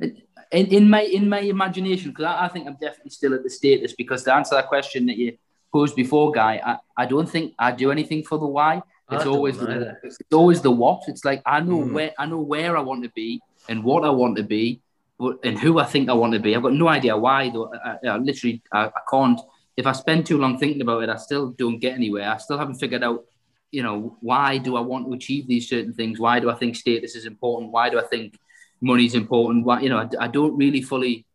in, 0.00 0.66
in 0.78 0.88
my 0.88 1.00
in 1.02 1.28
my 1.28 1.40
imagination 1.40 2.10
because 2.12 2.26
I, 2.26 2.44
I 2.44 2.48
think 2.48 2.68
I'm 2.68 2.76
definitely 2.80 3.10
still 3.10 3.34
at 3.34 3.42
the 3.42 3.50
status 3.50 3.92
because 3.92 4.22
to 4.22 4.32
answer 4.32 4.54
that 4.54 4.68
question 4.68 5.06
that 5.06 5.16
you 5.16 5.36
posed 5.72 5.96
before, 5.96 6.30
guy, 6.30 6.60
I, 6.64 6.76
I 7.02 7.06
don't 7.06 7.28
think 7.28 7.54
I 7.58 7.72
do 7.72 7.90
anything 7.90 8.22
for 8.22 8.38
the 8.38 8.46
why. 8.46 8.82
It's 9.10 9.26
always 9.26 9.58
the, 9.58 9.96
it's 10.04 10.32
always 10.32 10.60
the 10.60 10.70
what. 10.70 11.02
It's 11.08 11.24
like 11.24 11.42
I 11.44 11.58
know 11.58 11.80
Mm. 11.80 11.92
where 11.92 12.12
I 12.20 12.26
know 12.26 12.38
where 12.38 12.76
I 12.76 12.82
want 12.82 13.02
to 13.02 13.10
be 13.16 13.40
and 13.68 13.82
what 13.82 14.04
I 14.04 14.10
want 14.10 14.36
to 14.36 14.44
be, 14.44 14.80
but 15.18 15.38
and 15.42 15.58
who 15.58 15.80
I 15.80 15.86
think 15.86 16.08
I 16.08 16.12
want 16.12 16.34
to 16.34 16.38
be. 16.38 16.54
I've 16.54 16.62
got 16.62 16.72
no 16.84 16.86
idea 16.86 17.16
why. 17.16 17.50
Though 17.50 17.72
I, 17.84 17.96
I, 18.12 18.16
literally 18.18 18.62
I, 18.72 18.82
I 18.86 19.02
can't. 19.10 19.40
If 19.76 19.88
I 19.88 19.92
spend 20.04 20.24
too 20.24 20.38
long 20.38 20.56
thinking 20.56 20.82
about 20.82 21.02
it, 21.02 21.08
I 21.08 21.16
still 21.16 21.50
don't 21.62 21.80
get 21.80 21.94
anywhere. 21.94 22.30
I 22.30 22.36
still 22.36 22.58
haven't 22.58 22.76
figured 22.76 23.02
out, 23.02 23.24
you 23.70 23.82
know, 23.82 24.16
why 24.20 24.58
do 24.58 24.76
I 24.76 24.80
want 24.80 25.06
to 25.06 25.12
achieve 25.12 25.46
these 25.46 25.68
certain 25.68 25.92
things? 25.92 26.18
Why 26.18 26.40
do 26.40 26.50
I 26.50 26.54
think 26.54 26.76
status 26.76 27.14
is 27.14 27.26
important? 27.26 27.72
Why 27.72 27.90
do 27.90 27.98
I 27.98 28.04
think 28.04 28.38
money's 28.80 29.14
important? 29.14 29.64
Why, 29.64 29.80
you 29.80 29.88
know, 29.88 29.98
I, 29.98 30.24
I 30.24 30.28
don't 30.28 30.56
really 30.56 30.82
fully. 30.82 31.26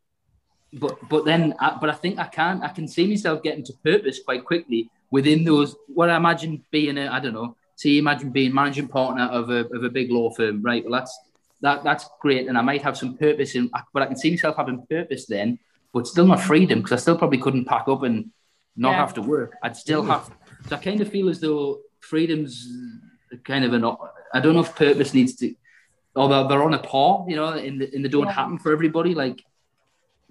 But 0.72 0.96
but 1.08 1.24
then, 1.24 1.54
I, 1.60 1.76
but 1.80 1.90
I 1.90 1.92
think 1.92 2.18
I 2.18 2.24
can 2.24 2.62
I 2.62 2.68
can 2.68 2.88
see 2.88 3.06
myself 3.06 3.42
getting 3.42 3.64
to 3.64 3.74
purpose 3.84 4.20
quite 4.24 4.44
quickly 4.44 4.90
within 5.10 5.44
those. 5.44 5.76
What 5.88 6.08
I 6.08 6.16
imagine 6.16 6.64
being 6.70 6.96
a 6.96 7.08
I 7.08 7.20
don't 7.20 7.34
know. 7.34 7.56
See, 7.76 7.98
imagine 7.98 8.30
being 8.30 8.54
managing 8.54 8.88
partner 8.88 9.24
of 9.24 9.50
a 9.50 9.66
of 9.76 9.84
a 9.84 9.90
big 9.90 10.10
law 10.10 10.30
firm, 10.30 10.62
right? 10.62 10.82
Well, 10.82 10.98
that's 10.98 11.18
that 11.60 11.84
that's 11.84 12.08
great, 12.20 12.48
and 12.48 12.56
I 12.56 12.62
might 12.62 12.82
have 12.82 12.96
some 12.96 13.16
purpose 13.18 13.54
in, 13.54 13.70
but 13.92 14.02
I 14.02 14.06
can 14.06 14.16
see 14.16 14.30
myself 14.30 14.56
having 14.56 14.86
purpose 14.88 15.26
then, 15.26 15.58
but 15.92 16.06
still 16.06 16.26
not 16.26 16.40
freedom 16.40 16.80
because 16.80 16.92
I 16.92 16.96
still 16.96 17.18
probably 17.18 17.38
couldn't 17.38 17.66
pack 17.66 17.86
up 17.88 18.02
and 18.02 18.30
not 18.76 18.92
Yeah. 18.92 18.96
have 18.96 19.14
to 19.14 19.22
work. 19.22 19.56
I'd 19.62 19.76
still 19.76 20.02
mm-hmm. 20.02 20.10
have. 20.10 20.30
So 20.68 20.76
I 20.76 20.78
kind 20.78 21.00
of 21.00 21.08
feel 21.08 21.28
as 21.28 21.40
though 21.40 21.80
freedom's 22.02 22.68
kind 23.44 23.64
of 23.64 23.72
an. 23.72 23.84
I 24.34 24.40
don't 24.40 24.54
know 24.54 24.60
if 24.60 24.74
purpose 24.76 25.14
needs 25.14 25.34
to, 25.36 25.54
although 26.14 26.46
they're 26.48 26.62
on 26.62 26.74
a 26.74 26.78
par, 26.78 27.24
you 27.28 27.36
know, 27.36 27.48
and, 27.48 27.80
the, 27.80 27.94
and 27.94 28.04
they 28.04 28.08
don't 28.08 28.26
Yeah. 28.26 28.32
happen 28.32 28.58
for 28.58 28.72
everybody. 28.72 29.14
Like 29.14 29.42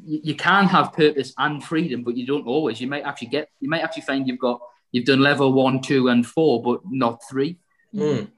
you, 0.04 0.20
you 0.24 0.36
can 0.36 0.66
have 0.66 0.94
purpose 0.94 1.34
and 1.38 1.64
freedom, 1.64 2.04
but 2.04 2.16
you 2.18 2.26
don't 2.26 2.46
always. 2.46 2.80
You 2.82 2.88
might 2.88 3.04
actually 3.04 3.30
get. 3.30 3.50
You 3.60 3.70
might 3.70 3.82
actually 3.82 4.04
find 4.04 4.28
you've 4.28 4.40
got 4.40 4.60
you've 4.92 5.06
done 5.06 5.22
level 5.22 5.54
one, 5.54 5.82
two, 5.82 6.10
and 6.10 6.26
four, 6.26 6.62
but 6.62 6.82
not 6.86 7.22
three. 7.30 7.58
Mm. 7.96 8.30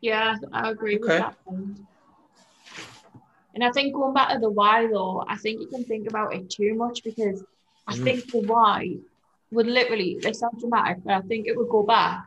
Yeah, 0.00 0.36
I 0.52 0.70
agree 0.70 0.96
Okay. 0.96 1.02
with 1.02 1.18
that. 1.18 1.44
point. 1.44 1.80
And 3.54 3.64
I 3.64 3.72
think 3.72 3.92
going 3.94 4.14
back 4.14 4.32
to 4.32 4.38
the 4.38 4.50
why 4.50 4.86
though, 4.86 5.24
I 5.26 5.36
think 5.36 5.60
you 5.60 5.66
can 5.66 5.84
think 5.84 6.08
about 6.08 6.34
it 6.34 6.48
too 6.48 6.74
much 6.74 7.02
because 7.02 7.42
I 7.88 7.94
Mm. 7.94 8.04
think 8.04 8.30
the 8.30 8.38
why 8.40 8.96
would 9.50 9.66
literally, 9.66 10.18
it 10.22 10.36
sounds 10.36 10.60
dramatic, 10.60 10.98
but 11.04 11.14
I 11.14 11.20
think 11.22 11.46
it 11.46 11.56
would 11.56 11.68
go 11.68 11.82
back 11.82 12.20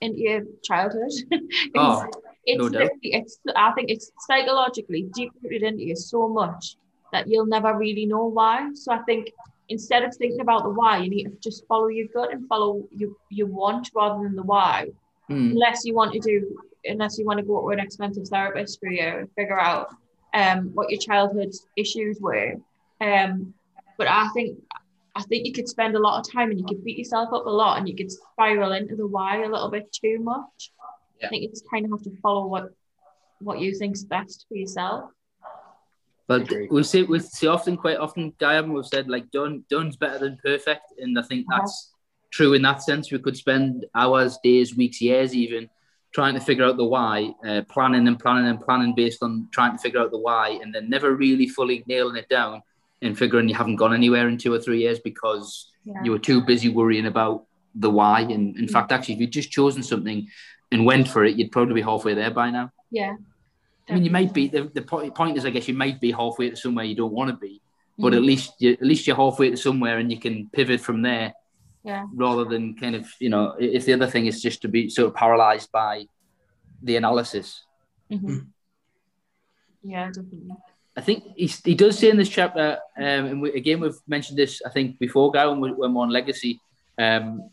into 0.00 0.18
your 0.20 0.42
childhood. 0.62 1.10
it's 1.74 2.02
Oh, 2.02 2.06
it's 2.44 2.66
no 2.66 2.68
doubt. 2.68 2.90
it's 3.02 3.38
I 3.56 3.72
think 3.72 3.90
it's 3.90 4.10
psychologically 4.26 5.06
deep 5.14 5.32
rooted 5.42 5.62
into 5.62 5.84
you 5.84 5.96
so 5.96 6.28
much 6.28 6.76
that 7.12 7.26
you'll 7.28 7.46
never 7.46 7.76
really 7.76 8.06
know 8.06 8.26
why. 8.26 8.68
So 8.74 8.92
I 8.92 8.98
think 9.06 9.28
instead 9.68 10.02
of 10.04 10.14
thinking 10.16 10.40
about 10.40 10.62
the 10.64 10.70
why, 10.70 10.98
you 10.98 11.10
need 11.10 11.24
to 11.24 11.36
just 11.42 11.66
follow 11.68 11.88
your 11.88 12.06
gut 12.14 12.32
and 12.32 12.46
follow 12.48 12.82
your, 12.96 13.10
your 13.30 13.46
want 13.48 13.90
rather 13.94 14.22
than 14.22 14.34
the 14.36 14.42
why 14.42 14.88
Hmm. 15.28 15.52
unless 15.52 15.84
you 15.84 15.94
want 15.94 16.12
to 16.12 16.20
do 16.20 16.46
unless 16.84 17.18
you 17.18 17.24
want 17.26 17.38
to 17.38 17.44
go 17.44 17.60
to 17.60 17.68
an 17.72 17.80
expensive 17.80 18.26
therapist 18.28 18.78
for 18.80 18.88
you 18.90 19.02
and 19.02 19.28
figure 19.36 19.58
out 19.60 19.88
um 20.34 20.70
what 20.74 20.90
your 20.90 21.00
childhood 21.00 21.50
issues 21.76 22.18
were 22.20 22.54
um 23.00 23.52
but 23.98 24.06
i 24.08 24.28
think 24.34 24.58
i 25.14 25.22
think 25.22 25.46
you 25.46 25.52
could 25.52 25.68
spend 25.68 25.94
a 25.96 25.98
lot 25.98 26.18
of 26.18 26.30
time 26.32 26.50
and 26.50 26.58
you 26.58 26.66
could 26.66 26.84
beat 26.84 26.98
yourself 26.98 27.28
up 27.32 27.46
a 27.46 27.50
lot 27.50 27.78
and 27.78 27.88
you 27.88 27.96
could 27.96 28.10
spiral 28.10 28.72
into 28.72 28.96
the 28.96 29.06
why 29.06 29.42
a 29.42 29.48
little 29.48 29.70
bit 29.70 29.90
too 29.92 30.18
much 30.20 30.72
Yeah. 31.20 31.26
i 31.26 31.28
think 31.30 31.42
you 31.42 31.48
just 31.50 31.68
kind 31.70 31.84
of 31.84 31.90
have 31.92 32.02
to 32.02 32.14
follow 32.20 32.46
what 32.46 32.70
what 33.40 33.60
you 33.60 33.74
think's 33.78 34.02
best 34.04 34.46
for 34.48 34.56
yourself 34.56 35.10
But 36.26 36.50
we 36.70 36.82
say 36.82 37.02
we 37.04 37.20
see 37.20 37.46
often, 37.46 37.76
quite 37.78 37.96
often, 37.96 38.34
Guy, 38.38 38.60
we've 38.60 38.84
said 38.84 39.08
like 39.08 39.30
done, 39.30 39.64
done's 39.70 39.96
better 39.96 40.18
than 40.18 40.36
perfect, 40.44 40.86
and 41.02 41.18
I 41.18 41.22
think 41.22 41.46
Uh-huh. 41.46 41.60
that's 41.60 41.94
true 42.36 42.52
in 42.52 42.62
that 42.68 42.82
sense. 42.82 43.10
We 43.10 43.18
could 43.18 43.36
spend 43.36 43.86
hours, 43.94 44.38
days, 44.44 44.76
weeks, 44.76 45.00
years, 45.00 45.34
even 45.34 45.70
trying 46.12 46.34
to 46.34 46.40
figure 46.48 46.66
out 46.68 46.76
the 46.76 46.84
why, 46.96 47.32
uh, 47.48 47.62
planning 47.74 48.06
and 48.08 48.18
planning 48.18 48.46
and 48.52 48.60
planning 48.60 48.92
based 48.94 49.22
on 49.22 49.48
trying 49.56 49.72
to 49.76 49.78
figure 49.78 50.00
out 50.02 50.10
the 50.10 50.18
why, 50.28 50.46
and 50.62 50.74
then 50.74 50.90
never 50.90 51.14
really 51.14 51.48
fully 51.48 51.82
nailing 51.86 52.16
it 52.16 52.28
down 52.28 52.60
and 53.02 53.16
figuring 53.16 53.48
you 53.48 53.54
haven't 53.54 53.76
gone 53.76 53.94
anywhere 53.94 54.28
in 54.28 54.38
two 54.38 54.52
or 54.52 54.58
three 54.60 54.80
years 54.80 54.98
because 55.00 55.70
yeah 55.84 56.02
you 56.04 56.10
were 56.10 56.18
too 56.18 56.40
busy 56.42 56.68
worrying 56.68 57.06
about 57.06 57.44
the 57.74 57.90
why. 57.90 58.20
And 58.20 58.56
in 58.56 58.66
Mm. 58.66 58.70
fact, 58.70 58.92
actually, 58.92 59.14
if 59.14 59.20
you'd 59.20 59.32
just 59.40 59.50
chosen 59.50 59.82
something 59.82 60.26
and 60.72 60.84
went 60.84 61.06
for 61.08 61.24
it, 61.24 61.36
you'd 61.36 61.52
probably 61.52 61.74
be 61.74 61.82
halfway 61.82 62.14
there 62.14 62.30
by 62.30 62.50
now. 62.50 62.70
yeah 62.90 63.14
I 63.88 63.94
mean, 63.94 64.04
you 64.04 64.10
might 64.10 64.34
be 64.34 64.48
the, 64.48 64.62
the 64.78 64.82
point 64.82 65.36
is, 65.38 65.46
I 65.46 65.50
guess, 65.50 65.66
you 65.66 65.74
might 65.74 65.98
be 65.98 66.10
halfway 66.12 66.50
to 66.50 66.56
somewhere 66.56 66.84
you 66.84 66.94
don't 66.94 67.12
want 67.18 67.30
to 67.30 67.36
be, 67.36 67.54
but 67.98 68.12
Mhm. 68.12 68.16
at 68.16 68.22
least 68.22 68.48
you, 68.62 68.72
at 68.72 68.82
least 68.90 69.06
you're 69.06 69.16
halfway 69.24 69.48
to 69.50 69.56
somewhere, 69.56 69.96
and 69.98 70.10
you 70.12 70.20
can 70.20 70.50
pivot 70.56 70.80
from 70.80 71.00
there 71.02 71.32
yeah 71.84 72.04
rather 72.24 72.44
than 72.44 72.74
kind 72.82 72.94
of 73.00 73.04
you 73.24 73.30
know. 73.30 73.44
If 73.58 73.82
the 73.86 73.94
other 73.94 74.06
thing 74.12 74.26
is 74.26 74.42
just 74.42 74.60
to 74.62 74.68
be 74.68 74.90
sort 74.90 75.08
of 75.08 75.14
paralyzed 75.14 75.70
by 75.72 75.94
the 76.86 76.96
analysis, 76.96 77.64
Mhm. 78.12 78.48
yeah 79.82 80.06
definitely 80.06 80.56
I 80.98 81.00
think 81.00 81.18
he, 81.36 81.46
he 81.70 81.74
does 81.82 81.96
say 81.98 82.10
in 82.10 82.16
this 82.16 82.28
chapter, 82.38 82.66
um, 82.96 83.24
and 83.30 83.42
we, 83.42 83.52
again 83.52 83.78
we've 83.80 84.00
mentioned 84.08 84.36
this 84.36 84.60
I 84.68 84.70
think 84.70 84.98
before, 84.98 85.30
Guy, 85.30 85.46
when, 85.46 85.60
we, 85.60 85.70
when 85.80 85.94
we're 85.94 86.02
on 86.02 86.10
legacy. 86.10 86.52
Um, 87.06 87.50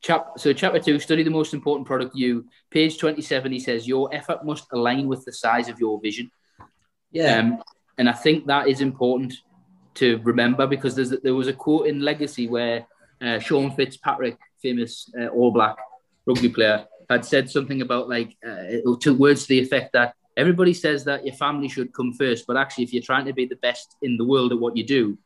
chap, 0.00 0.22
so 0.38 0.52
chapter 0.54 0.80
two, 0.80 0.98
study 0.98 1.22
the 1.22 1.38
most 1.40 1.52
important 1.52 1.86
product 1.86 2.16
you. 2.16 2.46
Page 2.70 2.94
twenty-seven, 2.98 3.52
he 3.52 3.60
says 3.60 3.86
your 3.86 4.04
effort 4.18 4.44
must 4.50 4.64
align 4.72 5.06
with 5.06 5.22
the 5.26 5.32
size 5.32 5.68
of 5.68 5.78
your 5.78 6.00
vision. 6.00 6.30
Yeah. 7.10 7.38
Um, 7.38 7.62
and 7.98 8.08
I 8.08 8.16
think 8.24 8.46
that 8.46 8.68
is 8.68 8.80
important 8.80 9.34
to 10.00 10.06
remember 10.24 10.66
because 10.66 10.94
there's, 10.96 11.10
there 11.10 11.34
was 11.34 11.48
a 11.48 11.52
quote 11.52 11.86
in 11.86 12.00
Legacy 12.00 12.48
where 12.48 12.86
uh, 13.20 13.38
Sean 13.38 13.70
Fitzpatrick, 13.76 14.38
famous 14.62 15.12
uh, 15.20 15.26
All 15.26 15.52
Black 15.52 15.76
rugby 16.24 16.48
player, 16.48 16.86
had 17.10 17.24
said 17.26 17.50
something 17.50 17.82
about 17.82 18.08
like 18.08 18.30
uh, 18.46 19.12
words 19.12 19.42
to 19.42 19.48
the 19.48 19.60
effect 19.60 19.92
that 19.92 20.14
everybody 20.36 20.74
says 20.74 21.04
that 21.04 21.24
your 21.24 21.34
family 21.34 21.68
should 21.68 21.92
come 21.92 22.12
first, 22.12 22.46
but 22.46 22.56
actually, 22.56 22.84
if 22.84 22.92
you're 22.92 23.02
trying 23.02 23.26
to 23.26 23.32
be 23.32 23.46
the 23.46 23.56
best 23.56 23.96
in 24.02 24.16
the 24.16 24.24
world 24.24 24.52
at 24.52 24.58
what 24.58 24.76
you 24.76 24.84
do, 24.84 25.18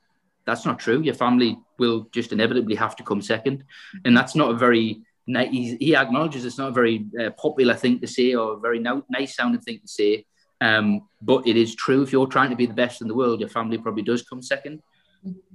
that's 0.45 0.65
not 0.65 0.79
true. 0.79 1.01
Your 1.01 1.15
family 1.15 1.59
will 1.79 2.09
just 2.13 2.33
inevitably 2.33 2.77
have 2.77 2.97
to 2.97 3.03
come 3.03 3.21
second, 3.21 3.65
and 4.05 4.17
that's 4.17 4.35
not 4.35 4.51
a 4.51 4.55
very 4.55 5.03
he 5.27 5.97
acknowledges 5.97 6.45
it's 6.45 6.59
not 6.59 6.69
a 6.69 6.73
very 6.73 7.05
uh, 7.21 7.31
popular 7.31 7.75
thing 7.75 7.99
to 7.99 8.07
say 8.07 8.35
or 8.35 8.55
a 8.55 8.61
very 8.61 8.79
nice 8.79 9.35
sounding 9.35 9.61
thing 9.61 9.81
to 9.81 9.89
say. 9.89 10.25
Um, 10.61 11.09
but 11.21 11.47
it 11.47 11.57
is 11.57 11.75
true. 11.75 12.03
If 12.03 12.13
you're 12.13 12.29
trying 12.29 12.51
to 12.51 12.57
be 12.57 12.67
the 12.67 12.75
best 12.75 13.03
in 13.03 13.09
the 13.09 13.15
world, 13.15 13.41
your 13.41 13.49
family 13.49 13.77
probably 13.77 14.05
does 14.05 14.23
come 14.23 14.41
second. 14.41 14.83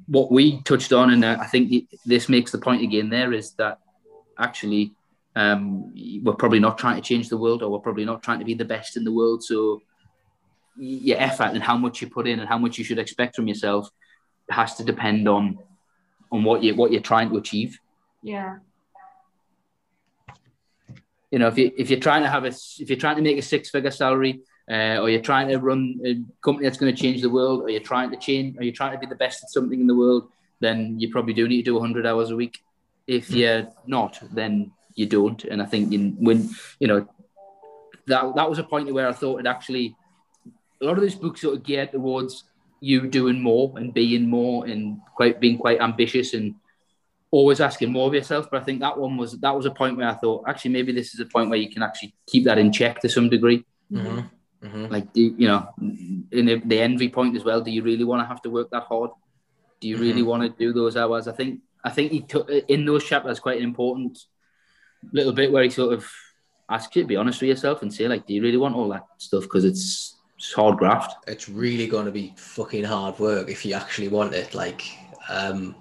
What 0.07 0.31
we 0.31 0.61
touched 0.63 0.91
on, 0.91 1.11
and 1.11 1.23
uh, 1.23 1.37
I 1.39 1.47
think 1.47 1.89
this 2.05 2.27
makes 2.27 2.51
the 2.51 2.57
point 2.57 2.83
again, 2.83 3.09
there 3.09 3.31
is 3.31 3.53
that 3.53 3.79
actually 4.37 4.93
um, 5.35 5.93
we're 6.23 6.33
probably 6.33 6.59
not 6.59 6.77
trying 6.77 6.95
to 6.95 7.01
change 7.01 7.29
the 7.29 7.37
world, 7.37 7.63
or 7.63 7.69
we're 7.69 7.79
probably 7.79 8.05
not 8.05 8.23
trying 8.23 8.39
to 8.39 8.45
be 8.45 8.53
the 8.53 8.65
best 8.65 8.97
in 8.97 9.03
the 9.03 9.11
world. 9.11 9.43
So 9.43 9.81
your 10.77 11.19
effort 11.19 11.51
and 11.53 11.61
how 11.61 11.77
much 11.77 12.01
you 12.01 12.09
put 12.09 12.27
in 12.27 12.39
and 12.39 12.47
how 12.47 12.57
much 12.57 12.77
you 12.77 12.83
should 12.83 12.99
expect 12.99 13.35
from 13.35 13.47
yourself 13.47 13.89
has 14.49 14.75
to 14.75 14.83
depend 14.83 15.27
on 15.27 15.59
on 16.31 16.43
what 16.43 16.63
you 16.63 16.75
what 16.75 16.91
you're 16.91 17.01
trying 17.01 17.29
to 17.29 17.37
achieve. 17.37 17.79
Yeah. 18.23 18.57
You 21.29 21.39
know, 21.39 21.47
if 21.47 21.57
you 21.57 21.71
if 21.77 21.89
you're 21.89 21.99
trying 21.99 22.23
to 22.23 22.29
have 22.29 22.43
a 22.43 22.51
if 22.79 22.89
you're 22.89 22.99
trying 22.99 23.15
to 23.15 23.21
make 23.21 23.37
a 23.37 23.41
six 23.41 23.69
figure 23.69 23.91
salary, 23.91 24.41
uh, 24.69 24.97
or 24.99 25.09
you're 25.09 25.21
trying 25.21 25.47
to 25.47 25.57
run 25.57 25.99
a 26.05 26.21
company 26.43 26.67
that's 26.67 26.77
going 26.77 26.93
to 26.93 27.01
change 27.01 27.21
the 27.21 27.29
world, 27.29 27.61
or 27.61 27.69
you're 27.69 27.79
trying 27.79 28.11
to 28.11 28.17
change, 28.17 28.57
or 28.57 28.63
you're 28.63 28.73
trying 28.73 28.91
to 28.91 28.97
be 28.97 29.05
the 29.05 29.15
best 29.15 29.43
at 29.43 29.49
something 29.49 29.79
in 29.79 29.87
the 29.87 29.95
world, 29.95 30.29
then 30.59 30.99
you 30.99 31.09
probably 31.09 31.33
do 31.33 31.47
need 31.47 31.63
to 31.63 31.71
do 31.71 31.73
100 31.75 32.05
hours 32.05 32.31
a 32.31 32.35
week. 32.35 32.59
If 33.07 33.29
hmm. 33.29 33.35
you're 33.35 33.67
not, 33.87 34.19
then 34.33 34.71
you 34.95 35.05
don't. 35.05 35.43
And 35.45 35.61
I 35.61 35.65
think 35.65 35.93
in, 35.93 36.15
when 36.19 36.49
you 36.79 36.87
know 36.87 37.07
that 38.07 38.35
that 38.35 38.49
was 38.49 38.59
a 38.59 38.63
point 38.63 38.93
where 38.93 39.07
I 39.07 39.13
thought 39.13 39.39
it 39.39 39.47
actually 39.47 39.95
a 40.81 40.85
lot 40.85 40.97
of 40.97 41.03
these 41.03 41.15
books 41.15 41.41
sort 41.41 41.55
of 41.55 41.63
geared 41.63 41.91
towards 41.91 42.43
you 42.79 43.07
doing 43.07 43.39
more 43.39 43.73
and 43.77 43.93
being 43.93 44.27
more 44.27 44.65
and 44.65 44.99
quite 45.15 45.39
being 45.39 45.57
quite 45.57 45.79
ambitious 45.79 46.33
and 46.33 46.55
always 47.29 47.61
asking 47.61 47.91
more 47.91 48.07
of 48.07 48.13
yourself. 48.13 48.49
But 48.51 48.61
I 48.61 48.65
think 48.65 48.79
that 48.81 48.97
one 48.97 49.17
was 49.17 49.39
that 49.39 49.55
was 49.55 49.65
a 49.65 49.71
point 49.71 49.97
where 49.97 50.07
I 50.07 50.15
thought 50.15 50.45
actually 50.47 50.71
maybe 50.71 50.91
this 50.91 51.13
is 51.13 51.19
a 51.19 51.25
point 51.25 51.49
where 51.49 51.59
you 51.59 51.69
can 51.69 51.83
actually 51.83 52.13
keep 52.27 52.45
that 52.45 52.57
in 52.57 52.71
check 52.71 52.99
to 53.01 53.09
some 53.09 53.29
degree. 53.29 53.63
Mm-hmm. 53.91 54.19
Mm-hmm. 54.65 54.85
Like 54.91 55.11
do, 55.13 55.21
you 55.21 55.47
know, 55.47 55.69
in 55.79 56.45
the, 56.45 56.61
the, 56.63 56.79
envy 56.79 57.09
point 57.09 57.35
as 57.35 57.43
well. 57.43 57.61
Do 57.61 57.71
you 57.71 57.81
really 57.81 58.03
want 58.03 58.21
to 58.21 58.27
have 58.27 58.41
to 58.43 58.49
work 58.49 58.69
that 58.71 58.83
hard? 58.83 59.09
Do 59.79 59.87
you 59.87 59.97
really 59.97 60.21
mm-hmm. 60.21 60.29
want 60.29 60.43
to 60.43 60.49
do 60.49 60.71
those 60.71 60.95
hours? 60.95 61.27
I 61.27 61.31
think 61.31 61.61
I 61.83 61.89
think 61.89 62.11
he 62.11 62.21
took 62.21 62.49
in 62.49 62.85
those 62.85 63.03
chapters 63.03 63.39
quite 63.39 63.57
an 63.57 63.63
important 63.63 64.19
little 65.11 65.33
bit 65.33 65.51
where 65.51 65.63
he 65.63 65.69
sort 65.69 65.93
of 65.93 66.09
asks 66.69 66.95
you 66.95 67.03
to 67.03 67.07
be 67.07 67.15
honest 67.15 67.41
with 67.41 67.49
yourself 67.49 67.81
and 67.81 67.93
say 67.93 68.07
like, 68.07 68.25
do 68.25 68.33
you 68.33 68.41
really 68.41 68.57
want 68.57 68.75
all 68.75 68.89
that 68.89 69.05
stuff? 69.17 69.43
Because 69.43 69.65
it's, 69.65 70.15
it's 70.37 70.53
hard 70.53 70.77
graft. 70.77 71.15
It's 71.27 71.49
really 71.49 71.87
going 71.87 72.05
to 72.05 72.11
be 72.11 72.33
fucking 72.37 72.83
hard 72.83 73.19
work 73.19 73.49
if 73.49 73.65
you 73.65 73.73
actually 73.73 74.07
want 74.07 74.33
it. 74.33 74.53
Like, 74.53 74.83
um, 75.29 75.75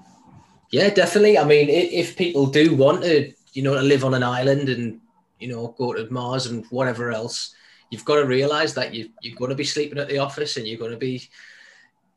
yeah, 0.70 0.90
definitely. 0.90 1.38
I 1.38 1.44
mean, 1.44 1.68
if 1.68 2.16
people 2.16 2.46
do 2.46 2.74
want 2.74 3.02
to, 3.02 3.32
you 3.52 3.62
know, 3.62 3.74
to 3.74 3.82
live 3.82 4.04
on 4.04 4.14
an 4.14 4.22
island 4.22 4.68
and 4.68 5.00
you 5.40 5.48
know 5.48 5.74
go 5.78 5.92
to 5.92 6.10
Mars 6.10 6.46
and 6.46 6.64
whatever 6.70 7.10
else, 7.10 7.54
you've 7.90 8.04
got 8.04 8.16
to 8.16 8.26
realize 8.26 8.74
that 8.74 8.94
you 8.94 9.10
you're 9.20 9.36
going 9.36 9.50
to 9.50 9.56
be 9.56 9.64
sleeping 9.64 9.98
at 9.98 10.08
the 10.08 10.18
office 10.18 10.56
and 10.56 10.66
you're 10.66 10.78
going 10.78 10.92
to 10.92 10.96
be 10.96 11.28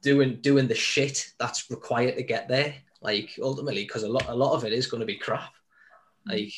doing 0.01 0.39
doing 0.41 0.67
the 0.67 0.75
shit 0.75 1.33
that's 1.39 1.71
required 1.71 2.15
to 2.17 2.23
get 2.23 2.47
there. 2.47 2.75
Like 3.01 3.31
ultimately, 3.41 3.83
because 3.83 4.03
a 4.03 4.09
lot 4.09 4.29
a 4.29 4.35
lot 4.35 4.53
of 4.53 4.65
it 4.65 4.73
is 4.73 4.87
going 4.87 5.01
to 5.01 5.07
be 5.07 5.15
crap. 5.15 5.53
Like 6.27 6.53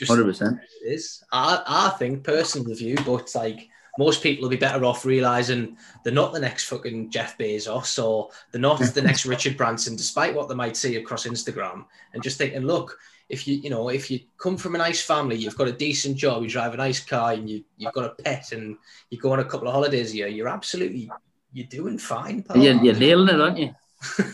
just 0.00 0.10
100%. 0.10 0.58
It 0.82 0.94
is. 0.94 1.22
I, 1.30 1.62
I 1.66 1.88
think 1.90 2.24
personal 2.24 2.74
view, 2.74 2.96
but 3.04 3.30
like 3.34 3.68
most 3.98 4.22
people 4.22 4.42
will 4.42 4.50
be 4.50 4.56
better 4.56 4.84
off 4.84 5.04
realizing 5.04 5.76
they're 6.02 6.12
not 6.12 6.32
the 6.32 6.40
next 6.40 6.64
fucking 6.64 7.10
Jeff 7.10 7.36
Bezos 7.36 8.02
or 8.02 8.30
they're 8.50 8.60
not 8.60 8.80
the 8.80 9.02
next 9.02 9.26
Richard 9.34 9.56
Branson, 9.56 9.96
despite 9.96 10.34
what 10.34 10.48
they 10.48 10.54
might 10.54 10.76
see 10.76 10.96
across 10.96 11.26
Instagram, 11.26 11.84
and 12.14 12.22
just 12.22 12.38
thinking, 12.38 12.62
look, 12.62 12.98
if 13.28 13.46
you 13.46 13.56
you 13.56 13.68
know 13.68 13.90
if 13.90 14.10
you 14.10 14.20
come 14.38 14.56
from 14.56 14.74
a 14.74 14.78
nice 14.78 15.02
family, 15.02 15.36
you've 15.36 15.56
got 15.56 15.68
a 15.68 15.72
decent 15.72 16.16
job, 16.16 16.42
you 16.42 16.48
drive 16.48 16.74
a 16.74 16.78
nice 16.78 17.04
car, 17.04 17.32
and 17.32 17.48
you 17.48 17.62
you've 17.76 17.92
got 17.92 18.06
a 18.06 18.22
pet, 18.22 18.52
and 18.52 18.76
you 19.10 19.18
go 19.18 19.32
on 19.32 19.40
a 19.40 19.44
couple 19.44 19.68
of 19.68 19.74
holidays 19.74 20.12
a 20.12 20.16
year, 20.16 20.28
you're 20.28 20.48
absolutely 20.48 21.10
you're 21.52 21.66
doing 21.66 21.98
fine. 21.98 22.42
Pal. 22.42 22.56
You're, 22.56 22.82
you're 22.82 22.94
nailing 22.94 23.34
it, 23.34 23.40
aren't 23.40 23.58
you? 23.58 23.74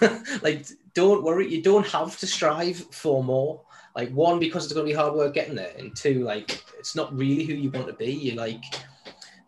like, 0.43 0.67
don't 0.95 1.25
worry, 1.25 1.49
you 1.49 1.63
don't 1.63 1.87
have 1.87 2.17
to 2.19 2.27
strive 2.27 2.77
for 2.93 3.25
more. 3.25 3.63
Like 3.97 4.11
one, 4.11 4.39
because 4.39 4.65
it's 4.65 4.75
going 4.75 4.87
to 4.87 4.93
be 4.93 4.97
hard 4.97 5.15
work 5.15 5.33
getting 5.33 5.55
there, 5.55 5.73
and 5.79 5.97
two, 5.97 6.23
like 6.23 6.63
it's 6.79 6.95
not 6.95 7.17
really 7.17 7.45
who 7.45 7.55
you 7.55 7.71
want 7.71 7.87
to 7.87 7.95
be. 7.95 8.13
You 8.13 8.33
like, 8.33 8.63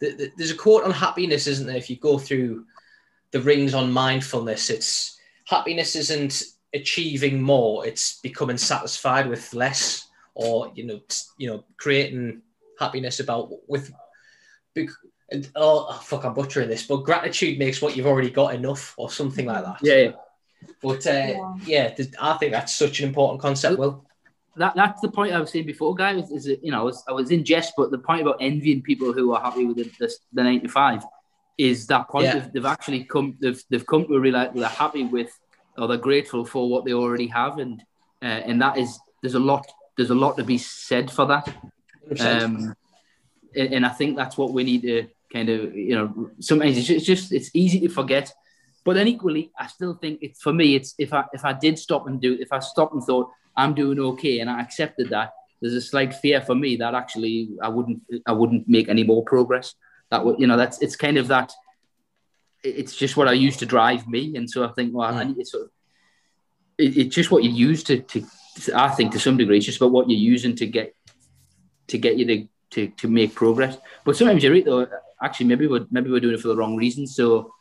the, 0.01 0.13
the, 0.13 0.33
there's 0.39 0.53
a 0.53 0.57
quote 0.57 0.85
on 0.85 0.91
happiness, 0.91 1.47
isn't 1.47 1.67
there? 1.67 1.77
If 1.77 1.91
you 1.91 1.97
go 1.97 2.19
through 2.19 2.65
the 3.31 3.43
rings 3.43 3.75
on 3.75 3.93
mindfulness, 3.93 4.71
it's 4.71 5.19
happiness 5.45 5.95
isn't 5.97 6.45
achieving 6.75 7.43
more; 7.43 7.87
it's 7.87 8.21
becoming 8.21 8.57
satisfied 8.57 9.29
with 9.29 9.53
less, 9.53 10.09
or 10.35 10.73
you 10.75 10.87
know, 10.87 11.01
you 11.37 11.51
know, 11.51 11.65
creating 11.77 12.41
happiness 12.79 13.21
about 13.21 13.51
with. 13.69 13.93
And, 15.31 15.51
oh 15.57 15.93
fuck, 16.03 16.25
I'm 16.25 16.33
butchering 16.33 16.71
this, 16.71 16.87
but 16.87 17.05
gratitude 17.05 17.59
makes 17.59 17.83
what 17.83 17.95
you've 17.95 18.07
already 18.07 18.31
got 18.31 18.55
enough, 18.55 18.95
or 18.97 19.11
something 19.11 19.45
like 19.45 19.63
that. 19.63 19.77
Yeah. 19.83 19.95
yeah. 19.95 20.13
But 20.81 21.07
uh, 21.07 21.55
yeah. 21.67 21.93
yeah, 21.99 22.05
I 22.19 22.39
think 22.39 22.53
that's 22.53 22.75
such 22.75 23.01
an 23.01 23.09
important 23.09 23.43
concept. 23.43 23.79
Well, 23.79 24.08
that 24.59 24.75
that's 24.77 25.01
the 25.01 25.11
point 25.11 25.33
I 25.33 25.41
was 25.41 25.51
saying 25.51 25.67
before, 25.67 25.95
guys. 25.95 26.31
Is 26.31 26.47
it 26.47 26.61
you 26.63 26.71
know 26.71 26.81
I 26.81 26.85
was, 26.85 27.05
I 27.09 27.13
was 27.13 27.31
in 27.31 27.45
jest, 27.45 27.75
but 27.77 27.91
the 27.91 27.99
point 27.99 28.23
about 28.23 28.37
envying 28.41 28.83
people 28.83 29.13
who 29.13 29.33
are 29.35 29.43
happy 29.43 29.65
with 29.65 29.77
the, 29.77 29.91
the, 29.99 30.13
the 30.33 30.43
95 30.43 31.05
is 31.59 31.89
that 31.89 32.09
point 32.09 32.27
yeah. 32.27 32.49
they've 32.55 32.65
actually 32.65 33.05
come 33.05 33.37
they've, 33.41 33.63
they've 33.69 33.87
come 33.87 34.07
to 34.07 34.19
realize 34.19 34.51
they're 34.55 34.69
happy 34.69 35.05
with 35.05 35.37
or 35.77 35.89
they're 35.89 35.99
grateful 35.99 36.45
for 36.45 36.71
what 36.71 36.85
they 36.85 36.93
already 36.93 37.27
have 37.27 37.59
and 37.59 37.83
uh, 38.23 38.27
and 38.27 38.63
that 38.63 38.79
is 38.79 38.99
there's 39.23 39.35
a 39.35 39.41
lot 39.41 39.67
there's 39.97 40.11
a 40.11 40.15
lot 40.15 40.37
to 40.37 40.45
be 40.45 40.57
said 40.57 41.11
for 41.11 41.27
that 41.27 41.49
um, 42.21 42.75
and, 43.55 43.75
and, 43.75 43.87
I 43.87 43.91
think 43.91 44.17
that's 44.17 44.39
what 44.39 44.53
we 44.53 44.65
need 44.65 44.83
to 44.83 45.09
kind 45.33 45.49
of 45.49 45.75
you 45.75 45.95
know 45.95 46.31
sometimes 46.41 46.89
it's 46.89 47.05
just 47.05 47.33
it's 47.33 47.51
easy 47.55 47.81
to 47.81 47.89
forget 47.89 48.33
but 48.85 48.95
then 48.95 49.09
equally 49.09 49.51
I 49.59 49.67
still 49.67 49.95
think 49.95 50.21
it's 50.23 50.41
for 50.41 50.53
me 50.53 50.75
it's 50.75 50.95
if 50.99 51.13
I 51.13 51.25
if 51.33 51.45
I 51.45 51.53
did 51.53 51.79
stop 51.79 52.07
and 52.07 52.21
do 52.21 52.37
if 52.41 52.53
I 52.53 52.59
stopped 52.61 52.95
and 52.95 53.03
thought 53.03 53.31
I'm 53.59 53.75
doing 53.75 53.99
okay, 53.99 54.39
and 54.39 54.49
I 54.49 54.61
accepted 54.63 55.11
that. 55.11 55.33
There's 55.61 55.75
a 55.75 55.81
slight 55.81 56.15
fear 56.15 56.41
for 56.41 56.55
me 56.55 56.77
that 56.77 56.95
actually 56.95 57.51
I 57.61 57.69
wouldn't 57.69 58.01
I 58.25 58.33
wouldn't 58.33 58.69
make 58.69 58.89
any 58.89 59.03
more 59.03 59.25
progress. 59.25 59.75
That 60.11 60.25
would 60.25 60.39
you 60.39 60.47
know 60.47 60.57
that's 60.57 60.81
it's 60.81 60.95
kind 60.95 61.19
of 61.19 61.29
that. 61.29 61.53
It's 62.63 62.95
just 62.95 63.17
what 63.17 63.29
I 63.29 63.33
used 63.33 63.59
to 63.59 63.67
drive 63.67 64.07
me, 64.07 64.37
and 64.37 64.49
so 64.49 64.65
I 64.65 64.69
think 64.69 64.95
well 64.95 65.13
I 65.13 65.25
mm. 65.25 65.29
need 65.29 65.39
to 65.39 65.45
sort 65.45 65.65
of. 65.65 65.71
It, 66.79 66.97
it's 66.97 67.15
just 67.15 67.33
what 67.33 67.43
you 67.43 67.51
use 67.51 67.83
to, 67.85 67.99
to 67.99 68.25
I 68.75 68.89
think 68.91 69.11
to 69.13 69.19
some 69.19 69.37
degree 69.37 69.57
it's 69.57 69.67
just 69.67 69.81
about 69.81 69.91
what 69.91 70.09
you're 70.09 70.19
using 70.19 70.55
to 70.57 70.67
get 70.67 70.95
to 71.89 71.99
get 71.99 72.17
you 72.17 72.27
to 72.27 72.49
to, 72.71 72.89
to 72.89 73.09
make 73.09 73.35
progress. 73.35 73.77
But 74.05 74.17
sometimes 74.17 74.45
you're 74.45 74.53
right 74.53 74.65
though. 74.65 74.87
Actually, 75.21 75.47
maybe 75.47 75.67
we're 75.67 75.87
maybe 75.91 76.11
we're 76.11 76.21
doing 76.21 76.35
it 76.35 76.41
for 76.41 76.49
the 76.49 76.57
wrong 76.57 76.77
reasons. 76.77 77.17
So 77.17 77.53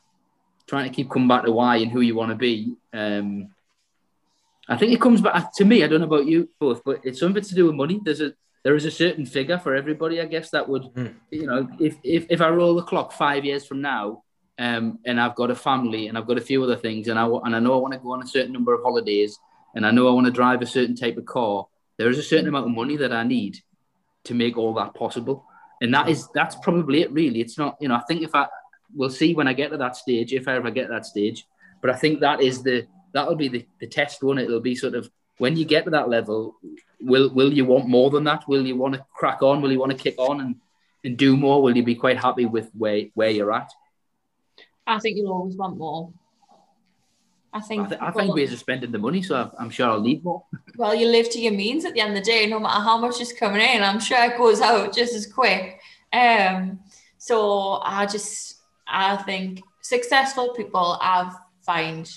trying 0.67 0.89
to 0.89 0.95
keep 0.95 1.09
coming 1.09 1.27
back 1.27 1.45
to 1.45 1.51
why 1.51 1.77
and 1.77 1.91
who 1.91 2.01
you 2.01 2.15
want 2.15 2.29
to 2.31 2.35
be. 2.35 2.75
Um, 2.93 3.49
I 4.69 4.75
think 4.77 4.91
it 4.93 5.01
comes 5.01 5.21
back 5.21 5.53
to 5.55 5.65
me. 5.65 5.83
I 5.83 5.87
don't 5.87 6.01
know 6.01 6.07
about 6.07 6.27
you 6.27 6.49
both, 6.59 6.83
but 6.83 6.99
it's 7.03 7.19
something 7.19 7.43
to 7.43 7.55
do 7.55 7.65
with 7.65 7.75
money. 7.75 8.01
There's 8.03 8.21
a 8.21 8.33
there 8.63 8.75
is 8.75 8.85
a 8.85 8.91
certain 8.91 9.25
figure 9.25 9.57
for 9.57 9.75
everybody. 9.75 10.19
I 10.19 10.25
guess 10.25 10.49
that 10.49 10.67
would, 10.67 10.83
mm. 10.93 11.13
you 11.31 11.47
know, 11.47 11.69
if, 11.79 11.95
if 12.03 12.25
if 12.29 12.41
I 12.41 12.49
roll 12.49 12.75
the 12.75 12.83
clock 12.83 13.13
five 13.13 13.45
years 13.45 13.65
from 13.65 13.81
now, 13.81 14.23
um, 14.59 14.99
and 15.05 15.21
I've 15.21 15.35
got 15.35 15.51
a 15.51 15.55
family 15.55 16.07
and 16.07 16.17
I've 16.17 16.27
got 16.27 16.37
a 16.37 16.41
few 16.41 16.61
other 16.63 16.75
things, 16.75 17.07
and 17.07 17.17
I 17.17 17.25
and 17.25 17.55
I 17.55 17.59
know 17.59 17.75
I 17.75 17.81
want 17.81 17.93
to 17.93 17.99
go 17.99 18.11
on 18.11 18.23
a 18.23 18.27
certain 18.27 18.51
number 18.51 18.73
of 18.73 18.83
holidays, 18.83 19.39
and 19.73 19.85
I 19.85 19.91
know 19.91 20.09
I 20.09 20.11
want 20.11 20.25
to 20.25 20.33
drive 20.33 20.61
a 20.61 20.65
certain 20.65 20.95
type 20.95 21.15
of 21.15 21.25
car. 21.25 21.65
There 21.97 22.09
is 22.09 22.17
a 22.17 22.23
certain 22.23 22.49
amount 22.49 22.65
of 22.65 22.71
money 22.73 22.97
that 22.97 23.13
I 23.13 23.23
need 23.23 23.57
to 24.25 24.33
make 24.33 24.57
all 24.57 24.73
that 24.73 24.93
possible, 24.95 25.45
and 25.81 25.93
that 25.93 26.09
is 26.09 26.27
that's 26.33 26.55
probably 26.57 27.03
it. 27.03 27.11
Really, 27.13 27.39
it's 27.39 27.57
not. 27.57 27.77
You 27.79 27.87
know, 27.87 27.95
I 27.95 28.01
think 28.01 28.21
if 28.21 28.35
I 28.35 28.47
we'll 28.93 29.09
see 29.09 29.33
when 29.33 29.47
I 29.47 29.53
get 29.53 29.71
to 29.71 29.77
that 29.77 29.95
stage, 29.95 30.33
if 30.33 30.47
I 30.47 30.55
ever 30.55 30.71
get 30.71 30.83
to 30.83 30.93
that 30.93 31.05
stage, 31.05 31.45
but 31.81 31.89
I 31.89 31.95
think 31.95 32.19
that 32.21 32.41
is 32.41 32.63
the 32.63 32.87
that'll 33.13 33.35
be 33.35 33.47
the, 33.47 33.65
the 33.79 33.87
test 33.87 34.23
one. 34.23 34.37
It'll 34.37 34.59
be 34.59 34.75
sort 34.75 34.95
of 34.95 35.09
when 35.37 35.55
you 35.55 35.65
get 35.65 35.85
to 35.85 35.91
that 35.91 36.09
level, 36.09 36.55
will 36.99 37.33
will 37.33 37.51
you 37.53 37.65
want 37.65 37.87
more 37.87 38.09
than 38.09 38.23
that? 38.25 38.47
Will 38.47 38.65
you 38.65 38.75
want 38.75 38.95
to 38.95 39.05
crack 39.13 39.41
on? 39.41 39.61
Will 39.61 39.71
you 39.71 39.79
want 39.79 39.91
to 39.91 39.97
kick 39.97 40.15
on 40.17 40.41
and, 40.41 40.55
and 41.03 41.17
do 41.17 41.37
more? 41.37 41.61
Will 41.61 41.75
you 41.75 41.83
be 41.83 41.95
quite 41.95 42.17
happy 42.17 42.45
with 42.45 42.69
where, 42.73 43.05
where 43.13 43.29
you're 43.29 43.53
at? 43.53 43.71
I 44.85 44.99
think 44.99 45.17
you'll 45.17 45.33
always 45.33 45.55
want 45.55 45.77
more. 45.77 46.11
I 47.53 47.61
think 47.61 47.85
I, 47.85 47.89
th- 47.89 48.01
I 48.01 48.11
think 48.11 48.33
we're 48.33 48.47
just 48.47 48.61
spending 48.61 48.91
the 48.91 48.99
money, 48.99 49.21
so 49.21 49.51
I'm 49.57 49.69
sure 49.69 49.87
I'll 49.87 50.01
need 50.01 50.23
more. 50.23 50.43
well, 50.77 50.93
you 50.93 51.07
live 51.07 51.29
to 51.31 51.39
your 51.39 51.53
means 51.53 51.85
at 51.85 51.93
the 51.93 52.01
end 52.01 52.15
of 52.15 52.23
the 52.23 52.29
day, 52.29 52.45
no 52.45 52.59
matter 52.59 52.81
how 52.81 52.97
much 52.97 53.19
is 53.21 53.33
coming 53.33 53.61
in. 53.61 53.83
I'm 53.83 53.99
sure 53.99 54.23
it 54.23 54.37
goes 54.37 54.61
out 54.61 54.93
just 54.93 55.13
as 55.13 55.31
quick. 55.31 55.79
Um, 56.13 56.79
so 57.17 57.81
I 57.83 58.05
just 58.05 58.56
I 58.89 59.17
think 59.17 59.61
successful 59.81 60.53
people 60.53 60.97
have 61.01 61.37
find 61.61 62.09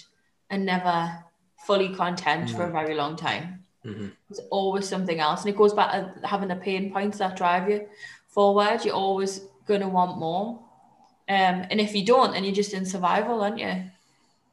and 0.49 0.65
never 0.65 1.25
fully 1.67 1.95
content 1.95 2.47
mm-hmm. 2.47 2.57
for 2.57 2.65
a 2.65 2.69
mm. 2.69 2.73
very 2.73 2.95
long 2.95 3.17
time. 3.17 3.57
Mm-hmm. 3.85 4.09
always 4.51 4.87
something 4.87 5.21
else. 5.21 5.41
And 5.41 5.49
it 5.55 5.57
goes 5.57 5.73
back 5.73 5.91
to 5.91 6.27
having 6.27 6.49
the 6.49 6.57
pain 6.57 6.93
points 6.93 7.17
that 7.17 7.35
drive 7.35 7.71
you 7.71 7.89
forward. 8.29 8.85
You're 8.85 8.95
always 8.95 9.41
gonna 9.67 9.89
want 9.89 10.19
more. 10.19 10.61
Um, 11.31 11.65
and 11.71 11.81
if 11.81 11.95
you 11.95 12.05
don't, 12.05 12.33
then 12.33 12.45
you're 12.45 12.53
just 12.53 12.75
in 12.75 12.85
survival, 12.85 13.41
aren't 13.43 13.59
you? 13.59 13.85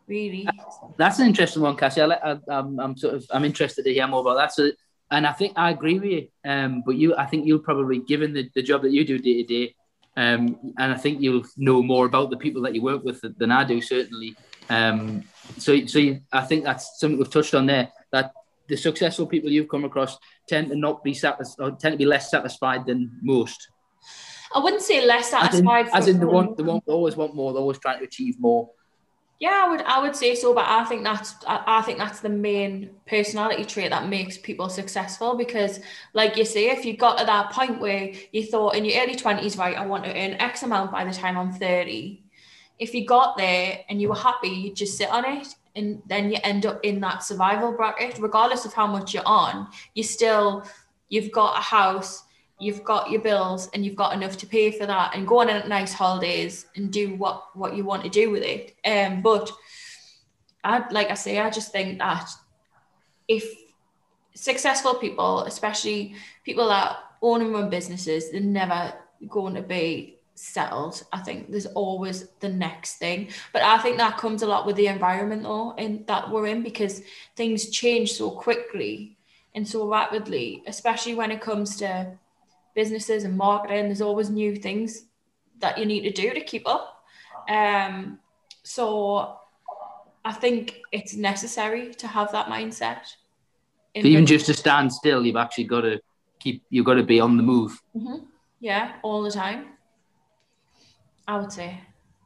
Really. 0.08 0.48
That's 0.96 1.20
an 1.20 1.28
interesting 1.28 1.62
one, 1.62 1.76
Cassie. 1.76 2.02
I, 2.02 2.38
I'm 2.48 2.96
sort 2.96 3.16
of 3.16 3.26
I'm 3.32 3.44
interested 3.44 3.84
to 3.84 3.94
hear 3.94 4.08
more 4.08 4.22
about 4.22 4.36
that. 4.36 4.54
So, 4.54 4.72
and 5.12 5.28
I 5.28 5.34
think 5.34 5.54
I 5.58 5.72
agree 5.72 6.00
with 6.00 6.10
you. 6.10 6.28
Um, 6.46 6.84
but 6.86 6.96
you, 6.96 7.14
I 7.18 7.26
think 7.26 7.46
you'll 7.46 7.60
probably, 7.60 8.00
given 8.00 8.32
the, 8.32 8.50
the 8.56 8.64
job 8.64 8.82
that 8.84 8.92
you 8.92 9.04
do 9.04 9.20
day 9.20 9.42
to 9.42 9.44
day, 9.44 9.76
um, 10.18 10.74
and 10.80 10.92
I 10.92 10.98
think 10.98 11.22
you'll 11.22 11.44
know 11.58 11.84
more 11.84 12.08
about 12.08 12.32
the 12.32 12.38
people 12.38 12.64
that 12.64 12.74
you 12.74 12.82
work 12.82 13.04
with 13.04 13.22
than 13.38 13.52
I 13.52 13.64
do, 13.64 13.80
certainly. 13.80 14.36
Um, 14.68 15.24
so, 15.60 15.86
so 15.86 16.00
you, 16.00 16.22
I 16.34 16.42
think 16.42 16.64
that's 16.64 17.00
something 17.00 17.20
we've 17.20 17.30
touched 17.30 17.54
on 17.54 17.68
there. 17.68 17.90
That 18.12 18.34
the 18.68 18.76
successful 18.76 19.28
people 19.28 19.52
you've 19.52 19.70
come 19.70 19.86
across 19.86 20.18
tend 20.50 20.70
to 20.70 20.76
not 20.76 21.04
be 21.04 21.14
satisfied, 21.14 21.80
tend 21.80 21.94
to 21.94 21.98
be 21.98 22.06
less 22.06 22.32
satisfied 22.32 22.88
than 22.88 23.12
most. 23.22 23.70
I 24.56 24.60
wouldn't 24.60 24.82
say 24.82 25.06
less 25.06 25.30
satisfied. 25.30 25.90
As 25.94 26.08
in, 26.08 26.16
as 26.16 26.16
in 26.16 26.20
the 26.20 26.28
one, 26.28 26.56
the 26.56 26.64
one, 26.64 26.82
always 26.88 27.16
want 27.16 27.36
more. 27.36 27.54
They're 27.54 27.62
always 27.62 27.78
trying 27.78 28.00
to 28.00 28.06
achieve 28.06 28.40
more. 28.40 28.72
Yeah, 29.40 29.66
I 29.66 29.70
would, 29.70 29.82
I 29.84 30.02
would 30.02 30.16
say 30.16 30.34
so, 30.34 30.52
but 30.56 30.66
I 30.68 30.84
think 30.86 31.04
that's, 31.04 31.36
I, 31.46 31.84
think 31.84 32.00
that's 32.00 32.22
the 32.22 32.30
main 32.30 32.90
personality 33.06 33.66
trait 33.66 33.92
that 33.92 34.10
makes 34.10 34.36
people 34.36 34.68
successful. 34.68 35.36
Because, 35.36 35.80
like 36.14 36.38
you 36.38 36.44
say, 36.44 36.72
if 36.72 36.86
you 36.86 36.98
got 36.98 37.20
to 37.20 37.26
that 37.26 37.52
point 37.52 37.80
where 37.80 38.12
you 38.32 38.44
thought 38.48 38.76
in 38.76 38.84
your 38.84 39.00
early 39.00 39.16
twenties, 39.16 39.56
right, 39.56 39.78
I 39.78 39.86
want 39.86 40.06
to 40.06 40.10
earn 40.10 40.34
X 40.34 40.64
amount 40.64 40.92
by 40.92 41.06
the 41.06 41.14
time 41.14 41.38
I'm 41.38 41.54
thirty. 41.54 42.24
If 42.80 42.96
you 42.96 43.06
got 43.06 43.38
there 43.38 43.80
and 43.90 44.02
you 44.02 44.10
were 44.10 44.16
happy, 44.16 44.50
you 44.50 44.74
just 44.74 44.98
sit 44.98 45.10
on 45.10 45.24
it, 45.26 45.48
and 45.76 46.02
then 46.08 46.32
you 46.32 46.38
end 46.44 46.66
up 46.66 46.80
in 46.84 47.00
that 47.02 47.22
survival 47.22 47.72
bracket, 47.74 48.18
regardless 48.20 48.66
of 48.66 48.74
how 48.74 48.88
much 48.88 49.14
you're 49.14 49.28
on. 49.28 49.68
You 49.94 50.02
still, 50.02 50.66
you've 51.10 51.32
got 51.32 51.60
a 51.60 51.62
house 51.62 52.24
you've 52.60 52.84
got 52.84 53.12
your 53.12 53.22
bills 53.22 53.70
and 53.74 53.86
you've 53.86 53.96
got 53.96 54.14
enough 54.14 54.38
to 54.38 54.48
pay 54.48 54.72
for 54.72 54.86
that 54.86 55.16
and 55.16 55.28
go 55.28 55.40
on 55.40 55.50
a 55.50 55.68
nice 55.68 55.94
holidays 55.94 56.66
and 56.76 56.92
do 56.92 57.16
what 57.16 57.56
what 57.56 57.76
you 57.76 57.84
want 57.84 58.04
to 58.04 58.10
do 58.10 58.32
with 58.32 58.44
it. 58.44 58.76
Um 58.86 59.22
but 59.22 59.52
i 60.64 60.84
like 60.90 61.12
i 61.12 61.14
say 61.14 61.40
i 61.40 61.50
just 61.52 61.72
think 61.72 62.00
that 62.00 62.30
if 63.28 63.48
successful 64.34 64.96
people 64.96 65.42
especially 65.42 66.16
people 66.44 66.68
that 66.68 66.98
own 67.22 67.42
and 67.42 67.54
run 67.54 67.70
businesses 67.70 68.32
they're 68.32 68.42
never 68.42 68.94
going 69.30 69.56
to 69.56 69.62
be 69.62 70.18
settled. 70.38 71.04
I 71.12 71.20
think 71.22 71.50
there's 71.50 71.66
always 71.66 72.28
the 72.40 72.50
next 72.50 72.98
thing. 72.98 73.30
But 73.54 73.64
i 73.64 73.78
think 73.80 73.98
that 73.98 74.18
comes 74.18 74.42
a 74.42 74.48
lot 74.48 74.66
with 74.66 74.76
the 74.76 74.88
environment 74.88 75.44
though 75.44 75.72
in 75.78 76.04
that 76.08 76.30
we're 76.30 76.48
in 76.48 76.64
because 76.64 77.02
things 77.36 77.70
change 77.70 78.14
so 78.14 78.32
quickly 78.32 79.18
and 79.56 79.68
so 79.68 79.88
rapidly 79.88 80.64
especially 80.68 81.16
when 81.16 81.32
it 81.32 81.42
comes 81.42 81.78
to 81.78 82.18
businesses 82.78 83.24
and 83.24 83.36
marketing. 83.36 83.86
There's 83.86 84.04
always 84.10 84.30
new 84.30 84.56
things 84.56 85.06
that 85.60 85.80
you 85.80 85.86
need 85.86 86.02
to 86.02 86.12
do 86.12 86.32
to 86.32 86.42
keep 86.42 86.66
up. 86.68 87.04
Um, 87.50 88.20
so 88.64 89.38
I 90.24 90.32
think 90.32 90.82
it's 90.92 91.16
necessary 91.16 91.94
to 91.96 92.08
have 92.08 92.32
that 92.34 92.46
mindset. 92.48 93.02
even 93.96 94.28
just 94.28 94.46
to 94.46 94.54
stand 94.54 94.94
still, 94.94 95.26
you've 95.26 95.44
actually 95.46 95.64
got 95.64 95.82
to 95.82 96.00
keep. 96.40 96.62
You've 96.70 96.86
got 96.86 96.96
to 96.96 97.04
be 97.04 97.20
on 97.20 97.36
the 97.36 97.44
move. 97.44 97.72
Mm-hmm. 97.96 98.26
Yeah, 98.60 98.94
all 99.02 99.24
the 99.24 99.32
time. 99.32 99.60
I 101.28 101.38
would 101.40 101.52
say, 101.52 101.80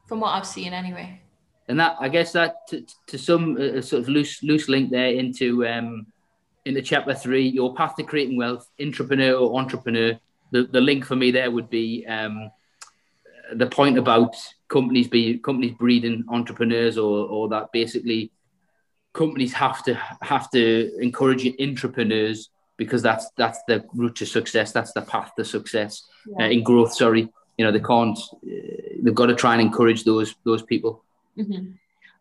from 0.06 0.20
what 0.20 0.32
I've 0.36 0.46
seen, 0.46 0.72
anyway. 0.74 1.20
And 1.68 1.80
that, 1.80 1.96
I 1.98 2.08
guess, 2.08 2.32
that 2.32 2.66
to, 2.68 2.84
to 3.06 3.16
some 3.18 3.56
uh, 3.56 3.80
sort 3.80 4.02
of 4.02 4.08
loose 4.08 4.42
loose 4.42 4.68
link 4.68 4.90
there 4.90 5.12
into 5.22 5.66
um, 5.66 6.06
into 6.66 6.82
chapter 6.82 7.14
three, 7.14 7.48
your 7.48 7.74
path 7.74 7.96
to 7.96 8.02
creating 8.02 8.36
wealth, 8.36 8.68
entrepreneur 8.78 9.34
or 9.34 9.58
intrapreneur 9.62 10.18
the, 10.52 10.64
the 10.64 10.80
link 10.80 11.04
for 11.04 11.16
me 11.16 11.30
there 11.30 11.50
would 11.50 11.68
be 11.68 12.06
um, 12.06 12.50
the 13.54 13.66
point 13.66 13.98
about 13.98 14.36
companies 14.68 15.08
be 15.08 15.38
companies 15.38 15.74
breeding 15.78 16.24
intrapreneurs 16.24 16.96
or 16.96 17.26
or 17.28 17.48
that 17.48 17.72
basically 17.72 18.30
companies 19.12 19.52
have 19.52 19.82
to 19.84 19.94
have 20.22 20.50
to 20.50 20.90
encourage 21.00 21.44
intrapreneurs 21.44 22.48
because 22.76 23.02
that's 23.02 23.28
that's 23.36 23.60
the 23.68 23.84
route 23.94 24.16
to 24.16 24.26
success 24.26 24.72
that's 24.72 24.92
the 24.92 25.02
path 25.02 25.32
to 25.36 25.44
success 25.44 26.02
yeah. 26.26 26.46
uh, 26.46 26.48
in 26.48 26.62
growth 26.62 26.94
sorry 26.94 27.28
you 27.58 27.64
know 27.64 27.72
they 27.72 27.80
can't 27.80 28.18
uh, 28.18 28.96
they've 29.02 29.14
got 29.14 29.26
to 29.26 29.34
try 29.34 29.52
and 29.52 29.62
encourage 29.62 30.04
those 30.04 30.34
those 30.44 30.62
people 30.62 31.04
mm-hmm. 31.36 31.72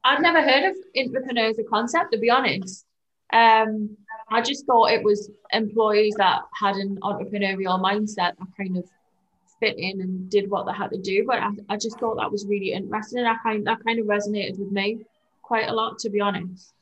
i'd 0.04 0.22
never 0.22 0.42
heard 0.42 0.70
of 0.70 0.76
intrapreneur 0.96 1.50
as 1.50 1.60
a 1.60 1.64
concept 1.64 2.12
to 2.12 2.18
be 2.18 2.30
honest 2.30 2.86
um, 3.34 3.96
I 4.32 4.42
just 4.42 4.66
thought 4.66 4.92
it 4.92 5.04
was 5.04 5.30
employees 5.52 6.16
that 6.18 6.42
had 6.54 6.76
an 6.78 6.98
entrepreneurial 7.04 7.82
mindset 7.82 8.38
that 8.40 8.48
kind 8.58 8.78
of 8.78 8.86
fit 9.60 9.78
in 9.78 10.02
and 10.02 10.30
did 10.30 10.50
what 10.50 10.66
they 10.66 10.74
had 10.74 10.90
to 10.92 10.98
do. 10.98 11.26
But 11.28 11.40
I, 11.40 11.50
I 11.70 11.78
just 11.78 12.00
thought 12.00 12.16
that 12.16 12.32
was 12.32 12.46
really 12.48 12.72
interesting. 12.72 13.20
And 13.20 13.28
I 13.28 13.36
kind 13.44 13.68
that 13.68 13.84
kind 13.86 14.00
of 14.00 14.06
resonated 14.06 14.58
with 14.58 14.72
me 14.72 15.06
quite 15.42 15.68
a 15.68 15.74
lot, 15.74 16.00
to 16.00 16.10
be 16.10 16.22
honest. 16.22 16.74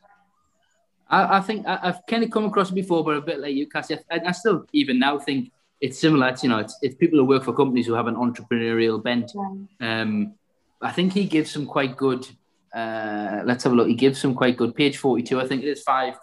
I, 1.09 1.37
I 1.37 1.41
think 1.41 1.65
I, 1.65 1.77
have 1.87 2.01
kind 2.07 2.23
of 2.23 2.29
come 2.29 2.45
across 2.45 2.69
it 2.69 2.75
before, 2.75 3.03
but 3.03 3.15
a 3.15 3.21
bit 3.21 3.39
like 3.39 3.55
you, 3.55 3.67
Cassie. 3.67 3.97
I, 4.11 4.21
I 4.27 4.31
still 4.31 4.65
even 4.73 4.99
now 4.99 5.17
think 5.17 5.51
it's 5.81 5.97
similar. 5.97 6.29
It's, 6.29 6.43
you 6.43 6.49
know, 6.49 6.59
it's, 6.59 6.77
it's 6.83 6.95
people 6.95 7.17
who 7.17 7.25
work 7.25 7.43
for 7.43 7.53
companies 7.53 7.87
who 7.87 7.93
have 7.93 8.05
an 8.05 8.15
entrepreneurial 8.15 9.01
bent. 9.03 9.31
Yeah. 9.33 10.01
Um, 10.01 10.35
I 10.81 10.91
think 10.91 11.13
he 11.13 11.25
gives 11.25 11.49
some 11.51 11.65
quite 11.65 11.97
good. 11.97 12.27
Uh, 12.73 13.41
let's 13.43 13.63
have 13.63 13.73
a 13.73 13.75
look. 13.75 13.87
He 13.87 13.95
gives 13.95 14.21
some 14.21 14.35
quite 14.35 14.55
good. 14.55 14.75
Page 14.75 14.97
forty-two, 14.97 15.41
I 15.41 15.47
think 15.47 15.63
it 15.63 15.67
is 15.67 15.81
five 15.81 16.15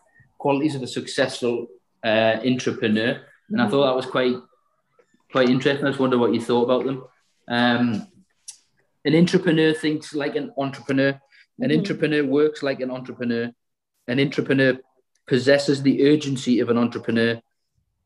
qualities 0.47 0.76
of 0.76 0.82
a 0.82 0.86
successful 0.99 1.66
uh, 2.05 2.34
intrapreneur, 2.51 3.20
and 3.51 3.61
I 3.61 3.68
thought 3.68 3.86
that 3.86 3.97
was 3.97 4.07
quite 4.07 4.36
quite 5.32 5.49
interesting. 5.49 5.84
I 5.84 5.90
just 5.90 5.99
wonder 5.99 6.18
what 6.18 6.34
you 6.34 6.40
thought 6.40 6.66
about 6.68 6.84
them. 6.84 6.99
Um, 7.49 8.07
an 9.05 9.14
intrapreneur 9.22 9.76
thinks 9.76 10.14
like 10.14 10.36
an 10.36 10.53
entrepreneur. 10.57 11.20
An 11.59 11.70
mm-hmm. 11.70 11.80
intrapreneur 11.80 12.28
works 12.28 12.62
like 12.62 12.80
an 12.80 12.92
entrepreneur. 12.92 13.51
An 14.07 14.18
intrapreneur 14.18 14.78
possesses 15.26 15.82
the 15.82 15.97
urgency 16.12 16.61
of 16.61 16.70
an 16.70 16.78
entrepreneur. 16.78 17.40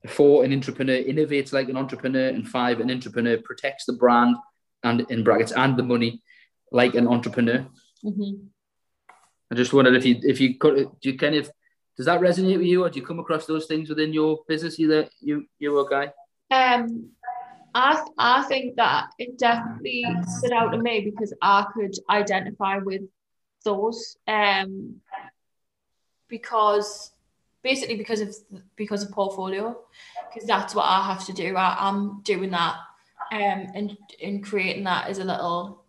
Four, 0.09 0.45
an 0.45 0.51
intrapreneur 0.51 1.07
innovates 1.13 1.53
like 1.53 1.69
an 1.69 1.77
entrepreneur. 1.77 2.29
And 2.29 2.49
five, 2.49 2.81
an 2.81 2.89
intrapreneur 2.89 3.45
protects 3.45 3.85
the 3.85 3.99
brand 4.03 4.37
and 4.83 5.07
in 5.11 5.25
brackets 5.25 5.53
and 5.53 5.77
the 5.77 5.83
money 5.83 6.23
like 6.73 6.95
an 6.95 7.07
entrepreneur. 7.07 7.67
Mm-hmm. 8.03 8.47
I 9.51 9.55
just 9.57 9.75
wondered 9.75 9.97
if 9.97 10.07
you 10.07 10.21
if 10.23 10.41
you 10.41 10.55
could 10.63 10.77
do 11.03 11.11
you 11.11 11.19
kind 11.19 11.35
of 11.35 11.51
does 11.97 12.07
that 12.07 12.21
resonate 12.21 12.59
with 12.59 12.67
you, 12.67 12.85
or 12.85 12.91
do 12.91 13.01
you 13.01 13.07
come 13.07 13.19
across 13.19 13.47
those 13.47 13.67
things 13.67 13.89
within 13.89 14.13
your 14.13 14.41
business? 14.49 14.77
That 14.77 15.11
you 15.21 15.47
you 15.59 15.79
a 15.79 15.89
guy? 15.89 16.13
Um, 16.51 17.11
I 17.75 18.05
I 18.19 18.43
think 18.45 18.77
that 18.77 19.11
it 19.19 19.39
definitely 19.39 20.05
stood 20.27 20.53
out 20.53 20.71
to 20.71 20.79
me 20.79 21.01
because 21.01 21.35
I 21.43 21.67
could 21.75 21.95
identify 22.09 22.79
with 22.79 23.03
those. 23.65 24.17
Um, 24.27 25.01
because 26.29 27.13
basically 27.63 27.97
because 27.97 28.21
of 28.21 28.35
because 28.77 29.03
of 29.03 29.11
portfolio, 29.11 29.77
because 30.29 30.47
that's 30.47 30.75
what 30.75 30.85
I 30.85 31.05
have 31.05 31.27
to 31.27 31.33
do. 31.33 31.57
I, 31.57 31.89
am 31.89 32.21
doing 32.23 32.51
that, 32.51 32.77
um, 33.33 33.67
and 33.75 33.97
and 34.23 34.45
creating 34.45 34.85
that 34.85 35.09
as 35.09 35.19
a 35.19 35.25
little 35.25 35.85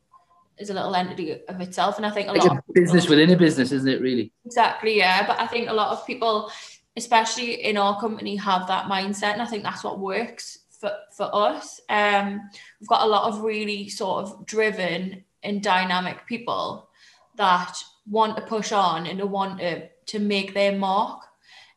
is 0.62 0.70
a 0.70 0.74
little 0.74 0.96
entity 0.96 1.32
of 1.48 1.60
itself. 1.62 1.98
And 1.98 2.06
I 2.06 2.12
think 2.12 2.30
a 2.30 2.32
like 2.32 2.44
lot 2.44 2.58
a 2.58 2.60
of 2.60 2.74
business 2.74 3.10
within 3.10 3.32
a 3.32 3.38
business, 3.38 3.72
isn't 3.72 3.90
it? 3.90 4.02
Really? 4.02 4.32
Exactly. 4.46 4.98
Yeah. 4.98 5.26
But 5.26 5.40
I 5.40 5.48
think 5.48 5.70
a 5.70 5.74
lot 5.74 5.92
of 5.92 6.06
people, 6.06 6.52
especially 6.96 7.64
in 7.64 7.78
our 7.78 8.00
company, 8.00 8.36
have 8.38 8.68
that 8.68 8.86
mindset, 8.86 9.34
and 9.34 9.42
I 9.42 9.46
think 9.46 9.64
that's 9.64 9.84
what 9.84 10.00
works 10.00 10.60
for 10.80 10.92
for 11.16 11.30
us. 11.34 11.82
Um, 11.90 12.50
we've 12.80 12.90
got 12.90 13.06
a 13.06 13.10
lot 13.10 13.32
of 13.32 13.42
really 13.42 13.90
sort 13.90 14.26
of 14.26 14.46
driven 14.46 15.24
and 15.44 15.64
dynamic 15.64 16.26
people 16.28 16.90
that 17.36 17.76
want 18.10 18.36
to 18.38 18.44
push 18.44 18.72
on 18.72 19.08
and 19.08 19.22
want 19.32 19.60
to 19.60 19.88
to 20.08 20.20
make 20.20 20.54
their 20.54 20.78
mark. 20.78 21.22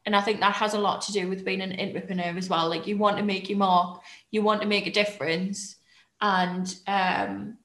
And 0.07 0.14
I 0.14 0.20
think 0.20 0.41
that 0.41 0.57
has 0.57 0.74
a 0.74 0.78
lot 0.78 1.01
to 1.03 1.12
do 1.12 1.28
with 1.28 1.45
being 1.45 1.62
an 1.62 1.78
entrepreneur 1.80 2.37
as 2.37 2.51
well. 2.51 2.68
Like 2.68 2.87
you 2.87 2.99
want 2.99 3.16
to 3.16 3.22
make 3.22 3.49
your 3.49 3.59
mark, 3.59 4.03
you 4.30 4.43
want 4.43 4.61
to 4.61 4.68
make 4.68 4.87
a 4.87 4.91
difference, 4.91 5.76
and 6.20 6.74
um, 6.87 7.57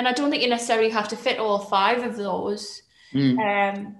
and 0.00 0.08
I 0.08 0.12
don't 0.12 0.30
think 0.30 0.42
you 0.42 0.48
necessarily 0.48 0.88
have 0.88 1.08
to 1.08 1.16
fit 1.16 1.38
all 1.38 1.58
five 1.58 2.02
of 2.02 2.16
those. 2.16 2.80
Mm. 3.12 3.36
Um, 3.38 3.96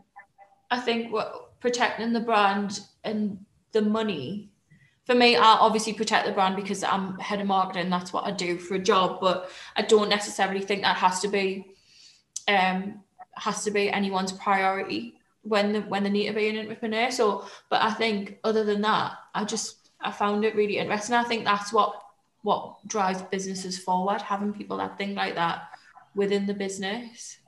I 0.71 0.81
think 0.81 1.13
what 1.13 1.61
protecting 1.61 2.15
the 2.15 2.21
brand 2.21 2.81
and 3.05 3.45
the 3.73 3.83
money. 3.83 4.49
For 5.05 5.15
me, 5.15 5.37
I 5.37 5.45
obviously 5.45 5.93
protect 5.93 6.27
the 6.27 6.33
brand 6.33 6.57
because 6.57 6.83
I'm 6.83 7.19
head 7.19 7.43
of 7.43 7.47
marketing. 7.47 7.91
That's 7.91 8.15
what 8.15 8.25
I 8.25 8.31
do 8.31 8.57
for 8.57 8.77
a 8.77 8.79
job. 8.79 9.21
But 9.21 9.51
I 9.77 9.83
don't 9.83 10.09
necessarily 10.09 10.63
think 10.63 10.81
that 10.81 10.97
has 10.97 11.21
to 11.21 11.29
be 11.29 11.67
um, 12.49 13.01
has 13.35 13.63
to 13.65 13.71
be 13.71 13.91
anyone's 13.91 14.33
priority 14.33 15.17
when 15.43 15.75
the, 15.75 15.81
when 15.83 16.03
they 16.03 16.09
need 16.09 16.29
to 16.29 16.33
be 16.33 16.49
an 16.49 16.57
intrapreneur. 16.57 17.13
So, 17.13 17.45
but 17.69 17.83
I 17.83 17.93
think 17.93 18.39
other 18.43 18.65
than 18.65 18.81
that, 18.81 19.13
I 19.35 19.45
just 19.45 19.91
I 20.01 20.13
found 20.13 20.47
it 20.47 20.57
really 20.57 20.79
interesting. 20.79 21.15
I 21.15 21.25
think 21.25 21.45
that's 21.45 21.75
what 21.75 21.93
what 22.41 22.77
drives 22.87 23.21
businesses 23.21 23.79
forward, 23.79 24.23
having 24.23 24.55
people 24.55 24.79
that 24.79 24.97
think 24.97 25.15
like 25.15 25.35
that 25.35 25.65
within 26.15 26.47
the 26.47 26.55
business. 26.55 27.39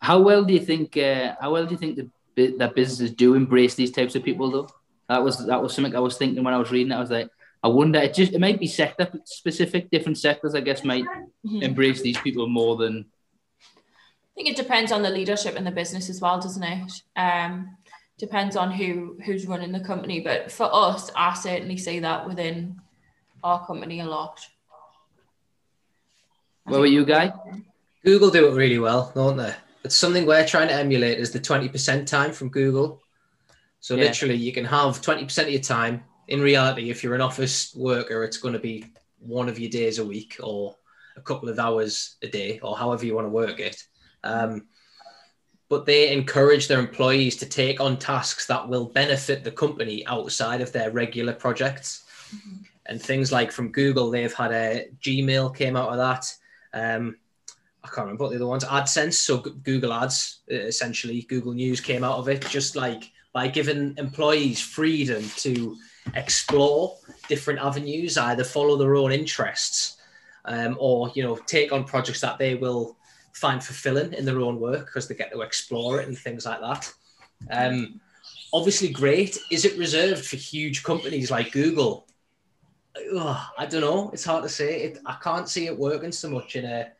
How 0.00 0.20
well 0.20 0.44
do 0.44 0.52
you 0.52 0.60
think? 0.60 0.96
Uh, 0.96 1.34
how 1.40 1.52
well 1.52 1.64
do 1.64 1.70
you 1.72 1.78
think 1.78 1.98
the, 2.36 2.56
that 2.58 2.74
businesses 2.74 3.10
do 3.12 3.34
embrace 3.34 3.74
these 3.74 3.90
types 3.90 4.14
of 4.14 4.22
people? 4.22 4.50
Though 4.50 4.68
that 5.08 5.22
was 5.22 5.46
that 5.46 5.62
was 5.62 5.74
something 5.74 5.96
I 5.96 6.00
was 6.00 6.18
thinking 6.18 6.44
when 6.44 6.52
I 6.52 6.58
was 6.58 6.70
reading 6.70 6.92
it. 6.92 6.96
I 6.96 7.00
was 7.00 7.10
like, 7.10 7.28
I 7.62 7.68
wonder. 7.68 7.98
It 8.00 8.12
just 8.12 8.34
it 8.34 8.38
might 8.40 8.60
be 8.60 8.66
sector 8.66 9.10
specific. 9.24 9.90
Different 9.90 10.18
sectors, 10.18 10.54
I 10.54 10.60
guess, 10.60 10.84
might 10.84 11.06
Mhm. 11.46 11.62
embrace 11.62 12.02
these 12.02 12.18
people 12.18 12.46
more 12.48 12.76
than. 12.76 13.06
I 13.66 14.34
think 14.34 14.48
it 14.48 14.56
depends 14.56 14.92
on 14.92 15.02
the 15.02 15.10
leadership 15.10 15.56
in 15.56 15.64
the 15.64 15.70
business 15.70 16.10
as 16.10 16.20
well, 16.20 16.38
doesn't 16.38 16.62
it? 16.62 16.92
Um, 17.16 17.76
depends 18.18 18.56
on 18.56 18.72
who 18.72 19.16
who's 19.24 19.46
running 19.46 19.72
the 19.72 19.80
company. 19.80 20.20
But 20.20 20.52
for 20.52 20.68
us, 20.70 21.10
I 21.16 21.32
certainly 21.32 21.78
see 21.78 22.00
that 22.00 22.26
within 22.26 22.78
our 23.42 23.64
company 23.66 24.00
a 24.00 24.04
lot. 24.06 24.46
What 26.64 26.78
about 26.78 26.90
you, 26.90 27.04
guy? 27.04 27.32
Google 28.04 28.30
do 28.30 28.48
it 28.48 28.54
really 28.54 28.78
well, 28.78 29.12
don't 29.14 29.36
they? 29.36 29.54
It's 29.84 29.96
something 29.96 30.24
we're 30.24 30.46
trying 30.46 30.68
to 30.68 30.74
emulate 30.74 31.18
is 31.18 31.30
the 31.30 31.40
20% 31.40 32.06
time 32.06 32.32
from 32.32 32.48
Google. 32.48 33.02
So 33.80 33.94
Yeah. 33.94 34.04
literally 34.04 34.36
you 34.36 34.52
can 34.52 34.64
have 34.64 35.02
20% 35.02 35.46
of 35.46 35.52
your 35.52 35.60
time. 35.62 36.04
In 36.28 36.40
reality, 36.40 36.88
if 36.88 37.02
you're 37.02 37.14
an 37.14 37.20
office 37.20 37.74
worker, 37.74 38.24
it's 38.24 38.38
going 38.38 38.54
to 38.54 38.58
be 38.60 38.86
one 39.18 39.48
of 39.48 39.58
your 39.58 39.70
days 39.70 39.98
a 39.98 40.04
week 40.04 40.38
or 40.42 40.74
a 41.16 41.20
couple 41.20 41.50
of 41.50 41.58
hours 41.58 42.16
a 42.22 42.28
day 42.28 42.58
or 42.62 42.78
however 42.78 43.04
you 43.04 43.14
want 43.14 43.26
to 43.26 43.30
work 43.30 43.60
it. 43.60 43.82
Um, 44.22 44.66
but 45.68 45.84
they 45.84 46.12
encourage 46.12 46.66
their 46.66 46.78
employees 46.78 47.36
to 47.36 47.46
take 47.46 47.78
on 47.78 47.98
tasks 47.98 48.46
that 48.46 48.66
will 48.66 48.86
benefit 48.86 49.44
the 49.44 49.50
company 49.50 50.06
outside 50.06 50.62
of 50.62 50.72
their 50.72 50.90
regular 50.90 51.34
projects. 51.34 52.04
And 52.86 53.00
things 53.00 53.32
like 53.32 53.52
from 53.52 53.70
Google, 53.70 54.10
they've 54.10 54.32
had 54.32 54.52
a 54.52 54.88
Gmail 55.00 55.54
came 55.54 55.76
out 55.76 55.90
of 55.90 55.98
that. 55.98 56.32
Um, 56.74 57.16
I 57.82 57.88
can't 57.88 58.06
remember 58.06 58.24
what 58.24 58.30
the 58.30 58.36
other 58.36 58.46
ones. 58.46 58.64
AdSense, 58.64 59.14
so 59.14 59.38
Google 59.38 59.92
Ads, 59.92 60.40
uh, 60.50 60.54
essentially, 60.54 61.22
Google 61.22 61.52
News 61.52 61.80
came 61.80 62.02
out 62.02 62.18
of 62.18 62.28
it, 62.28 62.46
just 62.48 62.76
like 62.76 63.10
by 63.32 63.48
giving 63.48 63.94
employees 63.98 64.60
freedom 64.60 65.22
to 65.36 65.76
explore 66.14 66.96
different 67.28 67.60
avenues, 67.60 68.16
either 68.16 68.44
follow 68.44 68.76
their 68.76 68.96
own 68.96 69.12
interests, 69.12 69.98
um, 70.46 70.76
or 70.80 71.10
you 71.14 71.22
know, 71.22 71.36
take 71.46 71.72
on 71.72 71.84
projects 71.84 72.20
that 72.20 72.38
they 72.38 72.54
will 72.54 72.96
find 73.32 73.62
fulfilling 73.62 74.12
in 74.14 74.24
their 74.24 74.40
own 74.40 74.58
work 74.60 74.86
because 74.86 75.08
they 75.08 75.14
get 75.14 75.32
to 75.32 75.42
explore 75.42 76.00
it 76.00 76.08
and 76.08 76.16
things 76.16 76.46
like 76.46 76.60
that. 76.60 76.92
Um, 77.50 78.00
obviously, 78.52 78.88
great. 78.88 79.38
Is 79.50 79.64
it 79.64 79.76
reserved 79.78 80.24
for 80.24 80.36
huge 80.36 80.82
companies 80.82 81.30
like 81.30 81.52
Google? 81.52 82.06
Ugh, 83.16 83.46
I 83.58 83.66
don't 83.66 83.80
know. 83.80 84.10
It's 84.12 84.24
hard 84.24 84.42
to 84.44 84.48
say. 84.48 84.82
It, 84.82 84.98
I 85.04 85.16
can't 85.22 85.48
see 85.48 85.66
it 85.66 85.78
working 85.78 86.12
so 86.12 86.30
much 86.30 86.56
in 86.56 86.64
a 86.64 86.92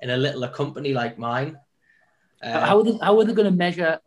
in 0.00 0.10
a 0.10 0.16
littler 0.16 0.48
company 0.48 0.92
like 0.92 1.18
mine. 1.18 1.58
Uh, 2.42 2.60
how 2.66 2.78
are 2.78 2.84
they, 2.84 2.98
how 3.00 3.18
are 3.18 3.24
they 3.24 3.32
going 3.34 3.50
to 3.50 3.56
measure? 3.56 4.00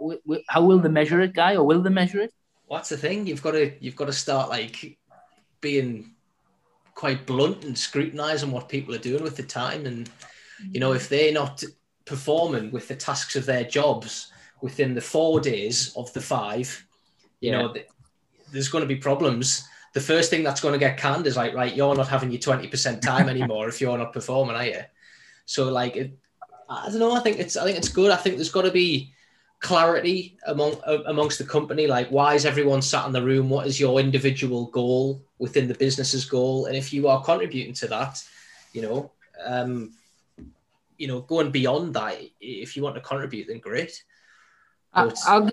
How 0.48 0.62
will 0.62 0.80
they 0.80 0.90
measure 0.90 1.22
it, 1.22 1.34
guy, 1.34 1.56
or 1.56 1.64
will 1.66 1.82
they 1.82 1.90
measure 1.90 2.22
it? 2.22 2.34
what's 2.68 2.90
the 2.90 2.98
thing? 2.98 3.28
You've 3.28 3.44
got 3.44 3.52
to 3.52 3.72
you've 3.80 3.96
got 3.96 4.06
to 4.06 4.14
start 4.14 4.50
like 4.50 4.98
being 5.62 6.12
quite 6.96 7.26
blunt 7.26 7.64
and 7.64 7.78
scrutinizing 7.78 8.52
what 8.52 8.70
people 8.70 8.96
are 8.96 9.00
doing 9.10 9.24
with 9.24 9.36
the 9.38 9.44
time, 9.44 9.86
and 9.86 10.10
you 10.72 10.80
know 10.80 10.94
if 10.94 11.10
they're 11.10 11.34
not 11.34 11.64
performing 12.06 12.72
with 12.72 12.88
the 12.88 12.96
tasks 12.96 13.36
of 13.36 13.46
their 13.46 13.64
jobs 13.64 14.32
within 14.62 14.94
the 14.94 15.02
four 15.02 15.40
days 15.40 15.94
of 15.96 16.12
the 16.14 16.22
five, 16.22 16.86
you 17.42 17.52
Yeah. 17.52 17.62
know 17.62 17.74
th- 17.74 17.88
there's 18.52 18.70
going 18.70 18.84
to 18.84 18.88
be 18.88 18.96
problems. 18.96 19.68
The 19.96 20.02
first 20.02 20.30
thing 20.30 20.43
that's 20.43 20.60
going 20.60 20.74
to 20.74 20.86
get 20.88 20.98
canned 20.98 21.26
is 21.26 21.38
like, 21.38 21.54
right, 21.56 21.74
you're 21.74 21.96
not 21.96 22.10
having 22.10 22.30
your 22.32 22.41
twenty 22.41 22.68
percent 22.68 23.02
time 23.02 23.30
anymore 23.34 23.70
if 23.70 23.80
you're 23.80 23.98
not 23.98 24.12
performing, 24.12 24.56
are 24.56 24.66
you? 24.66 24.82
So 25.46 25.62
like, 25.72 25.96
it, 25.96 26.10
I 26.70 26.89
don't 26.89 27.00
know. 27.00 27.16
I 27.16 27.22
think 27.22 27.39
it's 27.39 27.56
I 27.56 27.64
think 27.66 27.78
it's 27.78 27.93
good. 28.00 28.12
I 28.12 28.18
think 28.18 28.36
there's 28.36 28.52
got 28.52 28.64
to 28.64 28.72
be 28.72 29.14
clarity 29.62 30.38
among 30.48 30.74
uh, 30.86 31.02
amongst 31.08 31.38
the 31.39 31.46
company 31.46 31.88
like 31.88 32.08
why 32.10 32.36
is 32.36 32.46
everyone 32.46 32.82
sat 32.82 33.08
in 33.08 33.14
the 33.14 33.22
room 33.30 33.50
what 33.50 33.66
is 33.66 33.80
your 33.80 34.00
individual 34.00 34.66
goal 34.68 35.24
within 35.39 35.68
the 35.68 35.74
business's 35.86 36.26
goal 36.26 36.66
and 36.68 36.76
if 36.76 36.91
you 36.93 37.08
are 37.08 37.24
contributing 37.24 37.74
to 37.74 37.88
that 37.88 38.22
you 38.74 38.82
know 38.82 39.12
um 39.46 39.91
you 40.98 41.08
know 41.08 41.22
going 41.22 41.52
beyond 41.52 41.93
that 41.96 42.16
if 42.41 42.76
you 42.76 42.84
want 42.84 42.96
to 42.96 43.02
contribute 43.02 43.48
then 43.48 43.60
great 43.60 44.04
But- 44.93 45.18
I'll 45.26 45.50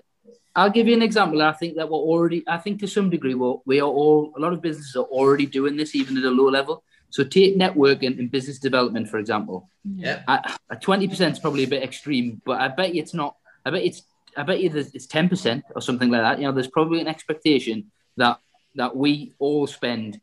I'll 0.55 0.69
give 0.69 0.87
you 0.87 0.93
an 0.93 1.01
example. 1.01 1.41
I 1.41 1.51
think 1.53 1.77
that 1.77 1.89
we're 1.89 1.97
already. 1.97 2.43
I 2.47 2.57
think 2.57 2.79
to 2.81 2.87
some 2.87 3.09
degree, 3.09 3.33
we're, 3.33 3.55
we 3.65 3.79
are 3.79 3.89
all. 3.89 4.33
A 4.37 4.39
lot 4.39 4.53
of 4.53 4.61
businesses 4.61 4.95
are 4.95 5.05
already 5.05 5.45
doing 5.45 5.75
this, 5.77 5.95
even 5.95 6.17
at 6.17 6.23
a 6.23 6.29
low 6.29 6.49
level. 6.49 6.83
So 7.09 7.23
take 7.23 7.57
networking 7.57 8.17
and 8.19 8.29
business 8.29 8.59
development, 8.59 9.09
for 9.09 9.19
example. 9.19 9.69
yeah 9.95 10.23
At 10.27 10.81
twenty 10.81 11.07
percent 11.07 11.33
is 11.33 11.39
probably 11.39 11.63
a 11.63 11.67
bit 11.67 11.83
extreme, 11.83 12.41
but 12.45 12.61
I 12.61 12.67
bet 12.67 12.93
you 12.93 13.01
it's 13.01 13.13
not. 13.13 13.35
I 13.65 13.71
bet 13.71 13.83
it's. 13.83 14.03
I 14.35 14.43
bet 14.43 14.61
you 14.61 14.69
there's, 14.69 14.93
it's 14.95 15.07
ten 15.07 15.29
percent 15.29 15.63
or 15.75 15.81
something 15.81 16.09
like 16.09 16.21
that. 16.21 16.39
You 16.39 16.45
know, 16.45 16.51
there's 16.51 16.67
probably 16.67 17.01
an 17.01 17.07
expectation 17.07 17.91
that 18.17 18.39
that 18.75 18.95
we 18.95 19.33
all 19.39 19.67
spend. 19.67 20.21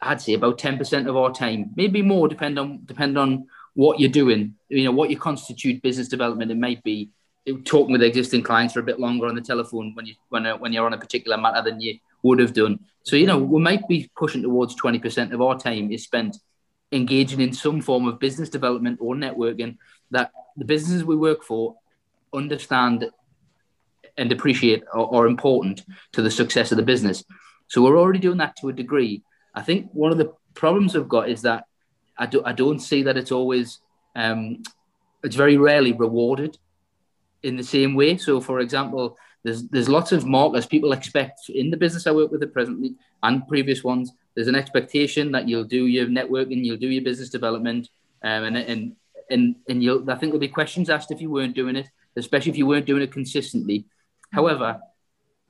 I'd 0.00 0.20
say 0.20 0.34
about 0.34 0.58
ten 0.58 0.78
percent 0.78 1.08
of 1.08 1.16
our 1.16 1.32
time, 1.32 1.70
maybe 1.74 2.02
more, 2.02 2.28
depend 2.28 2.58
on 2.58 2.84
depend 2.84 3.18
on 3.18 3.46
what 3.74 3.98
you're 3.98 4.10
doing. 4.10 4.54
You 4.68 4.84
know, 4.84 4.92
what 4.92 5.10
you 5.10 5.18
constitute 5.18 5.82
business 5.82 6.08
development. 6.08 6.50
It 6.50 6.58
might 6.58 6.82
be 6.84 7.10
talking 7.64 7.92
with 7.92 8.02
existing 8.02 8.42
clients 8.42 8.74
for 8.74 8.80
a 8.80 8.82
bit 8.82 8.98
longer 8.98 9.26
on 9.26 9.34
the 9.34 9.40
telephone 9.40 9.94
when 9.94 10.06
you 10.06 10.14
when 10.28 10.46
uh, 10.46 10.56
when 10.56 10.72
you're 10.72 10.86
on 10.86 10.92
a 10.92 10.98
particular 10.98 11.36
matter 11.36 11.62
than 11.62 11.80
you 11.80 11.98
would 12.22 12.38
have 12.38 12.52
done. 12.52 12.80
So 13.02 13.16
you 13.16 13.26
know, 13.26 13.38
we 13.38 13.60
might 13.60 13.86
be 13.88 14.10
pushing 14.16 14.42
towards 14.42 14.74
twenty 14.74 14.98
percent 14.98 15.32
of 15.32 15.40
our 15.40 15.58
time 15.58 15.92
is 15.92 16.04
spent 16.04 16.36
engaging 16.92 17.40
in 17.40 17.52
some 17.52 17.80
form 17.80 18.06
of 18.06 18.18
business 18.18 18.48
development 18.48 18.98
or 19.00 19.14
networking 19.14 19.76
that 20.10 20.30
the 20.56 20.64
businesses 20.64 21.04
we 21.04 21.16
work 21.16 21.42
for 21.42 21.76
understand 22.32 23.10
and 24.16 24.32
appreciate 24.32 24.84
are, 24.92 25.08
are 25.14 25.26
important 25.26 25.84
to 26.12 26.22
the 26.22 26.30
success 26.30 26.70
of 26.72 26.76
the 26.76 26.82
business. 26.82 27.24
So 27.68 27.82
we're 27.82 27.98
already 27.98 28.20
doing 28.20 28.38
that 28.38 28.56
to 28.56 28.68
a 28.68 28.72
degree. 28.72 29.22
I 29.54 29.62
think 29.62 29.90
one 29.92 30.12
of 30.12 30.18
the 30.18 30.32
problems 30.54 30.94
we've 30.94 31.08
got 31.08 31.28
is 31.28 31.42
that 31.42 31.64
I, 32.16 32.26
do, 32.26 32.42
I 32.44 32.52
don't 32.52 32.78
see 32.78 33.02
that 33.02 33.16
it's 33.16 33.32
always, 33.32 33.80
um, 34.14 34.62
it's 35.22 35.36
very 35.36 35.56
rarely 35.56 35.92
rewarded 35.92 36.56
in 37.46 37.56
the 37.56 37.62
same 37.62 37.94
way. 37.94 38.16
So, 38.16 38.40
for 38.40 38.60
example, 38.60 39.16
there's 39.44 39.62
there's 39.68 39.88
lots 39.88 40.10
of 40.12 40.26
markers 40.26 40.66
people 40.66 40.92
expect 40.92 41.48
in 41.48 41.70
the 41.70 41.76
business 41.76 42.06
I 42.06 42.10
work 42.10 42.30
with 42.32 42.42
at 42.42 42.52
presently 42.52 42.94
and 43.22 43.46
previous 43.46 43.84
ones. 43.84 44.12
There's 44.34 44.48
an 44.48 44.56
expectation 44.56 45.32
that 45.32 45.48
you'll 45.48 45.64
do 45.78 45.86
your 45.86 46.06
networking, 46.06 46.64
you'll 46.64 46.84
do 46.86 46.88
your 46.88 47.04
business 47.04 47.30
development, 47.30 47.88
um, 48.22 48.44
and 48.44 48.56
and 48.56 48.96
and 49.30 49.56
and 49.68 49.82
you'll. 49.82 50.02
I 50.10 50.16
think 50.16 50.30
there'll 50.32 50.40
be 50.40 50.48
questions 50.48 50.90
asked 50.90 51.12
if 51.12 51.20
you 51.20 51.30
weren't 51.30 51.54
doing 51.54 51.76
it, 51.76 51.88
especially 52.16 52.50
if 52.50 52.58
you 52.58 52.66
weren't 52.66 52.86
doing 52.86 53.02
it 53.02 53.12
consistently. 53.12 53.86
However, 54.32 54.80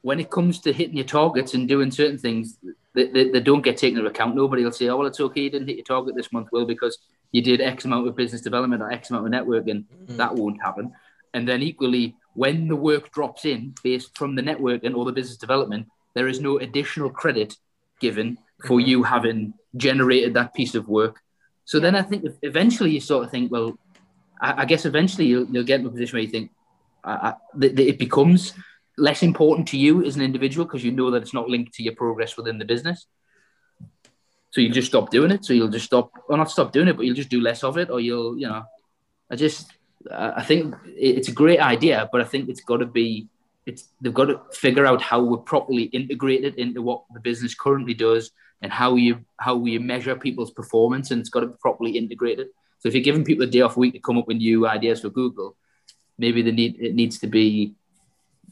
when 0.02 0.20
it 0.20 0.30
comes 0.30 0.60
to 0.60 0.72
hitting 0.72 0.96
your 0.96 1.06
targets 1.06 1.54
and 1.54 1.66
doing 1.66 1.90
certain 1.90 2.18
things, 2.18 2.58
they, 2.94 3.06
they, 3.06 3.30
they 3.30 3.40
don't 3.40 3.62
get 3.62 3.76
taken 3.78 3.98
into 3.98 4.10
account. 4.10 4.36
Nobody 4.36 4.62
will 4.62 4.72
say, 4.72 4.88
"Oh, 4.88 4.98
well, 4.98 5.06
it's 5.06 5.20
okay, 5.20 5.40
you 5.42 5.50
didn't 5.50 5.68
hit 5.68 5.76
your 5.76 5.84
target 5.84 6.14
this 6.14 6.32
month, 6.32 6.48
Will, 6.52 6.66
because 6.66 6.98
you 7.32 7.40
did 7.42 7.60
X 7.60 7.86
amount 7.86 8.06
of 8.06 8.14
business 8.14 8.42
development 8.42 8.82
or 8.82 8.92
X 8.92 9.10
amount 9.10 9.26
of 9.26 9.32
networking." 9.32 9.84
That 10.18 10.34
won't 10.34 10.62
happen. 10.62 10.92
And 11.36 11.46
then 11.46 11.62
equally, 11.62 12.16
when 12.32 12.66
the 12.66 12.76
work 12.76 13.12
drops 13.12 13.44
in 13.44 13.74
based 13.82 14.16
from 14.16 14.34
the 14.36 14.40
network 14.40 14.84
and 14.84 14.94
all 14.94 15.04
the 15.04 15.12
business 15.12 15.36
development, 15.36 15.86
there 16.14 16.28
is 16.28 16.40
no 16.40 16.58
additional 16.58 17.10
credit 17.10 17.54
given 18.00 18.38
for 18.66 18.78
mm-hmm. 18.78 18.88
you 18.88 19.02
having 19.02 19.52
generated 19.76 20.32
that 20.32 20.54
piece 20.54 20.74
of 20.74 20.88
work. 20.88 21.20
So 21.66 21.78
then 21.78 21.94
I 21.94 22.00
think 22.00 22.24
eventually 22.40 22.92
you 22.92 23.00
sort 23.00 23.26
of 23.26 23.30
think, 23.30 23.52
well, 23.52 23.78
I, 24.40 24.62
I 24.62 24.64
guess 24.64 24.86
eventually 24.86 25.26
you'll, 25.26 25.46
you'll 25.52 25.70
get 25.70 25.80
in 25.80 25.86
a 25.86 25.90
position 25.90 26.16
where 26.16 26.22
you 26.22 26.30
think 26.30 26.52
I, 27.04 27.12
I, 27.12 27.34
that, 27.56 27.76
that 27.76 27.86
it 27.86 27.98
becomes 27.98 28.54
less 28.96 29.22
important 29.22 29.68
to 29.68 29.76
you 29.76 30.02
as 30.06 30.16
an 30.16 30.22
individual 30.22 30.64
because 30.64 30.82
you 30.82 30.92
know 30.92 31.10
that 31.10 31.20
it's 31.20 31.34
not 31.34 31.50
linked 31.50 31.74
to 31.74 31.82
your 31.82 31.96
progress 31.96 32.38
within 32.38 32.56
the 32.56 32.64
business. 32.64 33.06
So 34.52 34.62
you 34.62 34.70
just 34.70 34.88
stop 34.88 35.10
doing 35.10 35.32
it. 35.32 35.44
So 35.44 35.52
you'll 35.52 35.68
just 35.68 35.84
stop, 35.84 36.12
or 36.30 36.38
not 36.38 36.50
stop 36.50 36.72
doing 36.72 36.88
it, 36.88 36.96
but 36.96 37.04
you'll 37.04 37.14
just 37.22 37.28
do 37.28 37.42
less 37.42 37.62
of 37.62 37.76
it, 37.76 37.90
or 37.90 38.00
you'll, 38.00 38.38
you 38.38 38.48
know, 38.48 38.64
I 39.30 39.36
just, 39.36 39.75
I 40.12 40.42
think 40.42 40.74
it's 40.86 41.28
a 41.28 41.32
great 41.32 41.60
idea, 41.60 42.08
but 42.12 42.20
I 42.20 42.24
think 42.24 42.48
it's 42.48 42.60
got 42.60 42.78
to 42.78 42.86
be, 42.86 43.28
it's 43.66 43.88
they've 44.00 44.14
got 44.14 44.26
to 44.26 44.40
figure 44.52 44.86
out 44.86 45.02
how 45.02 45.22
we're 45.22 45.38
properly 45.38 45.84
integrated 45.84 46.56
into 46.56 46.82
what 46.82 47.04
the 47.12 47.20
business 47.20 47.54
currently 47.54 47.94
does 47.94 48.30
and 48.62 48.72
how 48.72 48.94
you 48.96 49.18
how 49.38 49.64
you 49.64 49.80
measure 49.80 50.16
people's 50.16 50.50
performance, 50.50 51.10
and 51.10 51.20
it's 51.20 51.30
got 51.30 51.40
to 51.40 51.48
be 51.48 51.54
properly 51.60 51.92
integrated. 51.96 52.48
So 52.78 52.88
if 52.88 52.94
you're 52.94 53.02
giving 53.02 53.24
people 53.24 53.44
a 53.44 53.48
day 53.48 53.60
off 53.60 53.76
a 53.76 53.80
week 53.80 53.94
to 53.94 54.00
come 54.00 54.18
up 54.18 54.26
with 54.28 54.36
new 54.38 54.66
ideas 54.66 55.00
for 55.00 55.10
Google, 55.10 55.56
maybe 56.18 56.42
they 56.42 56.52
need 56.52 56.80
it 56.80 56.94
needs 56.94 57.18
to 57.20 57.26
be 57.26 57.74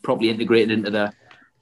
properly 0.03 0.31
integrated 0.31 0.71
into 0.71 0.91
the 0.91 1.13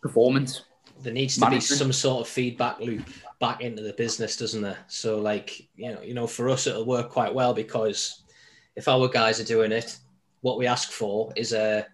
performance. 0.00 0.62
there 1.00 1.12
needs 1.12 1.34
to 1.34 1.40
Management. 1.40 1.70
be 1.70 1.76
some 1.76 1.92
sort 1.92 2.20
of 2.22 2.28
feedback 2.28 2.80
loop 2.80 3.02
back 3.40 3.60
into 3.60 3.82
the 3.82 3.92
business 3.94 4.36
doesn't 4.36 4.62
there 4.62 4.78
so 4.86 5.18
like 5.18 5.68
you 5.74 5.92
know 5.92 6.00
you 6.00 6.14
know 6.14 6.26
for 6.28 6.48
us 6.48 6.66
it'll 6.66 6.84
work 6.84 7.10
quite 7.10 7.34
well 7.34 7.52
because 7.52 8.21
if 8.76 8.88
our 8.88 9.08
guys 9.08 9.40
are 9.40 9.44
doing 9.44 9.72
it 9.72 9.98
what 10.40 10.58
we 10.58 10.66
ask 10.66 10.90
for 10.90 11.32
is 11.36 11.52
a 11.52 11.86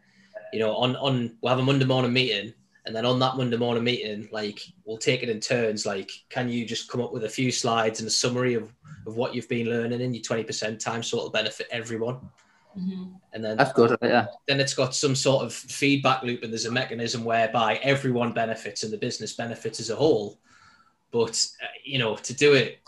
you 0.53 0.59
know 0.59 0.75
on 0.75 0.97
on 0.97 1.37
we'll 1.43 1.51
have 1.51 1.59
a 1.59 1.63
monday 1.63 1.85
morning 1.85 2.13
meeting 2.13 2.53
and 2.87 2.95
then 2.97 3.05
on 3.05 3.19
that 3.19 3.37
monday 3.37 3.57
morning 3.57 3.85
meeting 3.85 4.29
like 4.33 4.61
we'll 4.85 4.97
take 4.97 5.23
it 5.23 5.29
in 5.29 5.41
turns 5.41 5.85
like 5.85 6.11
can 6.31 6.49
you 6.49 6.65
just 6.65 6.91
come 6.91 7.01
up 7.01 7.13
with 7.13 7.25
a 7.25 7.29
few 7.29 7.51
slides 7.53 8.01
and 8.01 8.07
a 8.07 8.11
summary 8.11 8.55
of, 8.55 8.73
of 9.07 9.17
what 9.17 9.35
you've 9.35 9.49
been 9.49 9.69
learning 9.69 10.01
in 10.01 10.15
your 10.15 10.23
20% 10.23 10.79
time 10.79 11.03
so 11.03 11.17
it'll 11.19 11.31
benefit 11.31 11.67
everyone 11.71 12.19
Mhm. 12.79 13.15
and 13.33 13.43
then 13.45 13.57
That's 13.57 13.73
good. 13.73 13.97
Yeah. 14.03 14.27
then 14.47 14.61
it's 14.61 14.75
got 14.75 14.95
some 14.95 15.17
sort 15.17 15.43
of 15.45 15.53
feedback 15.53 16.23
loop 16.23 16.43
and 16.45 16.53
there's 16.53 16.67
a 16.67 16.71
mechanism 16.71 17.25
whereby 17.25 17.77
everyone 17.83 18.33
benefits 18.33 18.85
and 18.85 18.93
the 18.93 18.99
business 18.99 19.33
benefits 19.33 19.81
as 19.81 19.91
a 19.91 19.97
whole 19.97 20.39
but 21.11 21.45
uh, 21.63 21.67
you 21.83 21.99
know, 21.99 22.15
to 22.17 22.35
do 22.35 22.53
it 22.53 22.79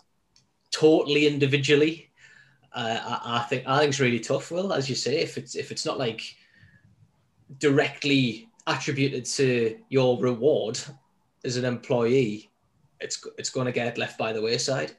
totally 0.70 1.26
individually, 1.26 2.09
I, 2.72 3.20
I 3.40 3.46
think 3.48 3.64
I 3.66 3.78
think 3.78 3.90
it's 3.90 4.00
really 4.00 4.20
tough. 4.20 4.50
Will, 4.50 4.72
as 4.72 4.88
you 4.88 4.94
say, 4.94 5.18
if 5.18 5.36
it's 5.38 5.54
if 5.56 5.70
it's 5.70 5.84
not 5.84 5.98
like 5.98 6.36
directly 7.58 8.48
attributed 8.66 9.24
to 9.24 9.76
your 9.88 10.18
reward 10.20 10.78
as 11.44 11.56
an 11.56 11.64
employee, 11.64 12.50
it's 13.00 13.24
it's 13.38 13.50
going 13.50 13.66
to 13.66 13.72
get 13.72 13.98
left 13.98 14.18
by 14.18 14.32
the 14.32 14.42
wayside. 14.42 14.92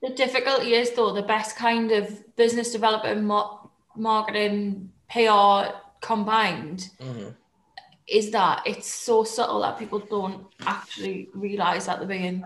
The 0.00 0.10
difficulty 0.10 0.74
is 0.74 0.92
though 0.92 1.12
the 1.12 1.22
best 1.22 1.56
kind 1.56 1.90
of 1.92 2.36
business 2.36 2.72
development, 2.72 3.24
mar- 3.24 3.68
marketing, 3.96 4.92
PR 5.10 5.74
combined 6.00 6.90
Mhm. 7.00 7.34
is 8.06 8.30
that 8.30 8.62
it's 8.64 8.86
so 8.90 9.24
subtle 9.24 9.60
that 9.62 9.78
people 9.78 9.98
don't 9.98 10.46
actually 10.60 11.28
realize 11.34 11.86
that 11.86 11.98
they're 11.98 12.08
being 12.08 12.44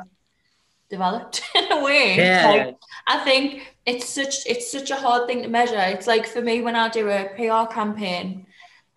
developed 0.92 1.42
in 1.56 1.72
a 1.72 1.82
way. 1.82 2.16
Yeah. 2.16 2.48
Like, 2.50 2.76
I 3.08 3.18
think 3.24 3.74
it's 3.86 4.08
such 4.08 4.46
it's 4.46 4.70
such 4.70 4.90
a 4.90 4.96
hard 5.04 5.26
thing 5.26 5.42
to 5.42 5.48
measure. 5.48 5.80
It's 5.94 6.06
like 6.06 6.26
for 6.26 6.42
me 6.42 6.60
when 6.60 6.76
I 6.76 6.88
do 6.88 7.08
a 7.08 7.30
PR 7.36 7.64
campaign, 7.72 8.46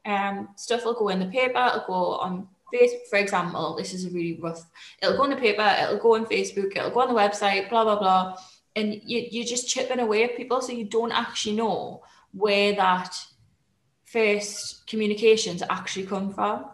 um, 0.05 0.49
stuff 0.57 0.85
will 0.85 0.93
go 0.93 1.09
in 1.09 1.19
the 1.19 1.31
paper, 1.39 1.63
it'll 1.67 1.87
go 1.87 2.01
on 2.25 2.47
Facebook, 2.71 3.07
for 3.09 3.17
example. 3.17 3.75
This 3.77 3.93
is 3.93 4.05
a 4.05 4.09
really 4.09 4.37
rough. 4.39 4.61
It'll 5.01 5.17
go 5.17 5.23
in 5.23 5.31
the 5.31 5.43
paper, 5.47 5.67
it'll 5.81 6.03
go 6.07 6.15
on 6.15 6.25
Facebook, 6.25 6.75
it'll 6.75 6.91
go 6.91 7.01
on 7.01 7.13
the 7.13 7.21
website, 7.23 7.69
blah 7.69 7.83
blah 7.85 7.97
blah, 7.97 8.37
and 8.75 8.87
you 9.11 9.25
you're 9.31 9.51
just 9.55 9.69
chipping 9.69 9.99
away 9.99 10.25
at 10.25 10.37
people, 10.37 10.61
so 10.61 10.73
you 10.73 10.85
don't 10.85 11.13
actually 11.23 11.55
know 11.55 12.03
where 12.33 12.75
that 12.75 13.15
first 14.03 14.85
communications 14.85 15.63
actually 15.69 16.05
come 16.05 16.33
from. 16.33 16.65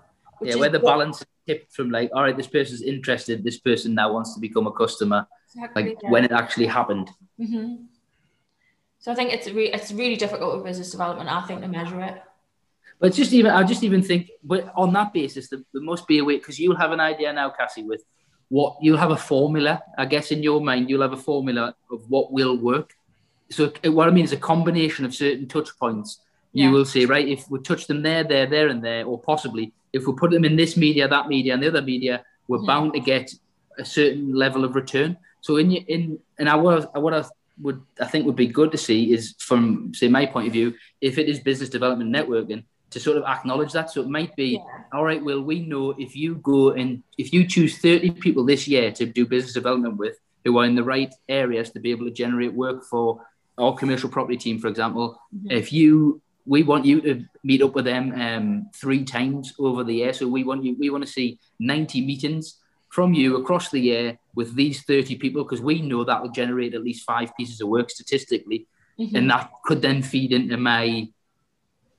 Yeah, 0.41 0.55
where 0.55 0.69
the 0.69 0.79
what- 0.79 0.93
balance 0.93 1.23
tipped 1.47 1.73
from 1.73 1.89
like, 1.91 2.09
all 2.13 2.23
right, 2.23 2.35
this 2.35 2.47
person's 2.47 2.81
interested, 2.81 3.43
this 3.43 3.59
person 3.59 3.93
now 3.95 4.13
wants 4.13 4.33
to 4.33 4.39
become 4.39 4.67
a 4.67 4.71
customer, 4.71 5.27
Exactly, 5.53 5.83
like 5.83 5.97
yeah. 6.01 6.09
when 6.09 6.23
it 6.25 6.31
actually 6.31 6.67
happened. 6.67 7.09
hmm 7.37 7.75
So 8.99 9.11
I 9.11 9.15
think 9.15 9.33
it's 9.33 9.49
re- 9.49 9.71
it's 9.73 9.91
really 9.91 10.15
difficult 10.15 10.55
with 10.55 10.65
business 10.65 10.91
development. 10.91 11.29
I 11.29 11.41
think 11.47 11.61
to 11.61 11.67
measure 11.67 12.01
it. 12.01 12.21
But 12.99 13.13
just 13.13 13.33
even, 13.33 13.51
I 13.51 13.63
just 13.63 13.83
even 13.83 14.03
think, 14.03 14.29
but 14.43 14.71
on 14.75 14.93
that 14.93 15.11
basis, 15.11 15.49
there, 15.49 15.61
there 15.73 15.81
must 15.81 16.07
be 16.07 16.19
a 16.19 16.23
way 16.23 16.37
because 16.37 16.59
you'll 16.59 16.75
have 16.77 16.91
an 16.91 16.99
idea 16.99 17.33
now, 17.33 17.49
Cassie, 17.49 17.83
with 17.83 18.03
what 18.49 18.77
you'll 18.81 18.97
have 18.97 19.09
a 19.11 19.17
formula. 19.17 19.81
I 19.97 20.05
guess 20.05 20.29
in 20.31 20.43
your 20.43 20.61
mind, 20.61 20.89
you'll 20.89 21.01
have 21.01 21.13
a 21.13 21.17
formula 21.17 21.75
of 21.89 22.07
what 22.09 22.31
will 22.31 22.55
work. 22.57 22.93
So 23.49 23.73
what 23.85 24.07
I 24.07 24.11
mean 24.11 24.25
is 24.25 24.33
a 24.33 24.37
combination 24.37 25.03
of 25.03 25.15
certain 25.15 25.47
touch 25.47 25.69
points. 25.79 26.19
You 26.53 26.65
Yeah. 26.65 26.71
will 26.71 26.85
see, 26.85 27.05
right, 27.05 27.27
if 27.27 27.49
we 27.49 27.59
touch 27.59 27.87
them 27.87 28.01
there, 28.01 28.23
there, 28.23 28.45
there, 28.45 28.67
and 28.67 28.83
there, 28.83 29.05
or 29.05 29.19
possibly 29.19 29.71
if 29.93 30.05
we 30.07 30.13
put 30.13 30.31
them 30.31 30.45
in 30.45 30.55
this 30.55 30.75
media, 30.77 31.07
that 31.07 31.27
media, 31.27 31.53
and 31.53 31.61
the 31.63 31.67
other 31.67 31.81
media, 31.81 32.23
we're 32.47 32.59
Mhm. 32.59 32.67
bound 32.67 32.93
to 32.93 32.99
get 32.99 33.33
a 33.77 33.85
certain 33.85 34.33
level 34.33 34.63
of 34.65 34.75
return. 34.75 35.17
So 35.41 35.57
in 35.57 35.71
in 35.71 36.19
and 36.39 36.49
I 36.49 36.55
what 36.55 36.91
I, 36.95 36.99
what 36.99 37.13
I 37.13 37.23
would 37.61 37.81
I 37.99 38.05
think 38.05 38.25
would 38.25 38.35
be 38.35 38.47
good 38.47 38.71
to 38.71 38.77
see 38.77 39.13
is 39.13 39.35
from 39.39 39.93
say 39.93 40.07
my 40.07 40.25
point 40.25 40.47
of 40.47 40.53
view, 40.53 40.73
if 41.01 41.17
it 41.17 41.27
is 41.29 41.39
business 41.39 41.69
development 41.69 42.13
networking, 42.13 42.63
to 42.91 42.99
sort 42.99 43.17
of 43.17 43.23
acknowledge 43.23 43.71
that. 43.73 43.89
So 43.89 44.01
it 44.01 44.09
might 44.09 44.35
be, 44.35 44.49
Yeah. 44.53 44.83
all 44.93 45.05
right, 45.05 45.23
well, 45.23 45.41
we 45.41 45.59
know 45.61 45.91
if 46.05 46.15
you 46.15 46.35
go 46.35 46.71
and 46.71 47.01
if 47.17 47.31
you 47.33 47.45
choose 47.47 47.77
30 47.77 48.11
people 48.11 48.43
this 48.43 48.67
year 48.67 48.91
to 48.91 49.05
do 49.05 49.25
business 49.25 49.53
development 49.53 49.95
with 49.97 50.17
who 50.43 50.57
are 50.57 50.65
in 50.65 50.75
the 50.75 50.83
right 50.83 51.13
areas 51.29 51.69
to 51.71 51.79
be 51.79 51.91
able 51.91 52.05
to 52.05 52.11
generate 52.11 52.53
work 52.53 52.83
for 52.83 53.21
our 53.57 53.73
commercial 53.75 54.09
property 54.09 54.37
team, 54.37 54.57
for 54.59 54.67
example, 54.67 55.17
Mhm. 55.33 55.51
if 55.51 55.71
you 55.71 56.21
we 56.45 56.63
want 56.63 56.85
you 56.85 57.01
to 57.01 57.25
meet 57.43 57.61
up 57.61 57.75
with 57.75 57.85
them 57.85 58.13
um, 58.19 58.69
three 58.75 59.03
times 59.03 59.53
over 59.59 59.83
the 59.83 59.95
year. 59.95 60.13
So 60.13 60.27
we 60.27 60.43
want 60.43 60.63
you 60.63 60.75
we 60.79 60.89
want 60.89 61.05
to 61.05 61.11
see 61.11 61.39
90 61.59 62.05
meetings 62.05 62.57
from 62.89 63.13
you 63.13 63.37
across 63.37 63.69
the 63.69 63.79
year 63.79 64.17
with 64.35 64.55
these 64.55 64.83
30 64.83 65.15
people 65.15 65.43
because 65.43 65.61
we 65.61 65.81
know 65.81 66.03
that 66.03 66.21
will 66.21 66.31
generate 66.31 66.73
at 66.73 66.83
least 66.83 67.05
five 67.05 67.35
pieces 67.37 67.61
of 67.61 67.69
work 67.69 67.89
statistically 67.89 68.67
Mhm. 68.99 69.15
and 69.15 69.29
that 69.29 69.49
could 69.63 69.81
then 69.81 70.01
feed 70.01 70.33
into 70.33 70.57
my 70.57 71.07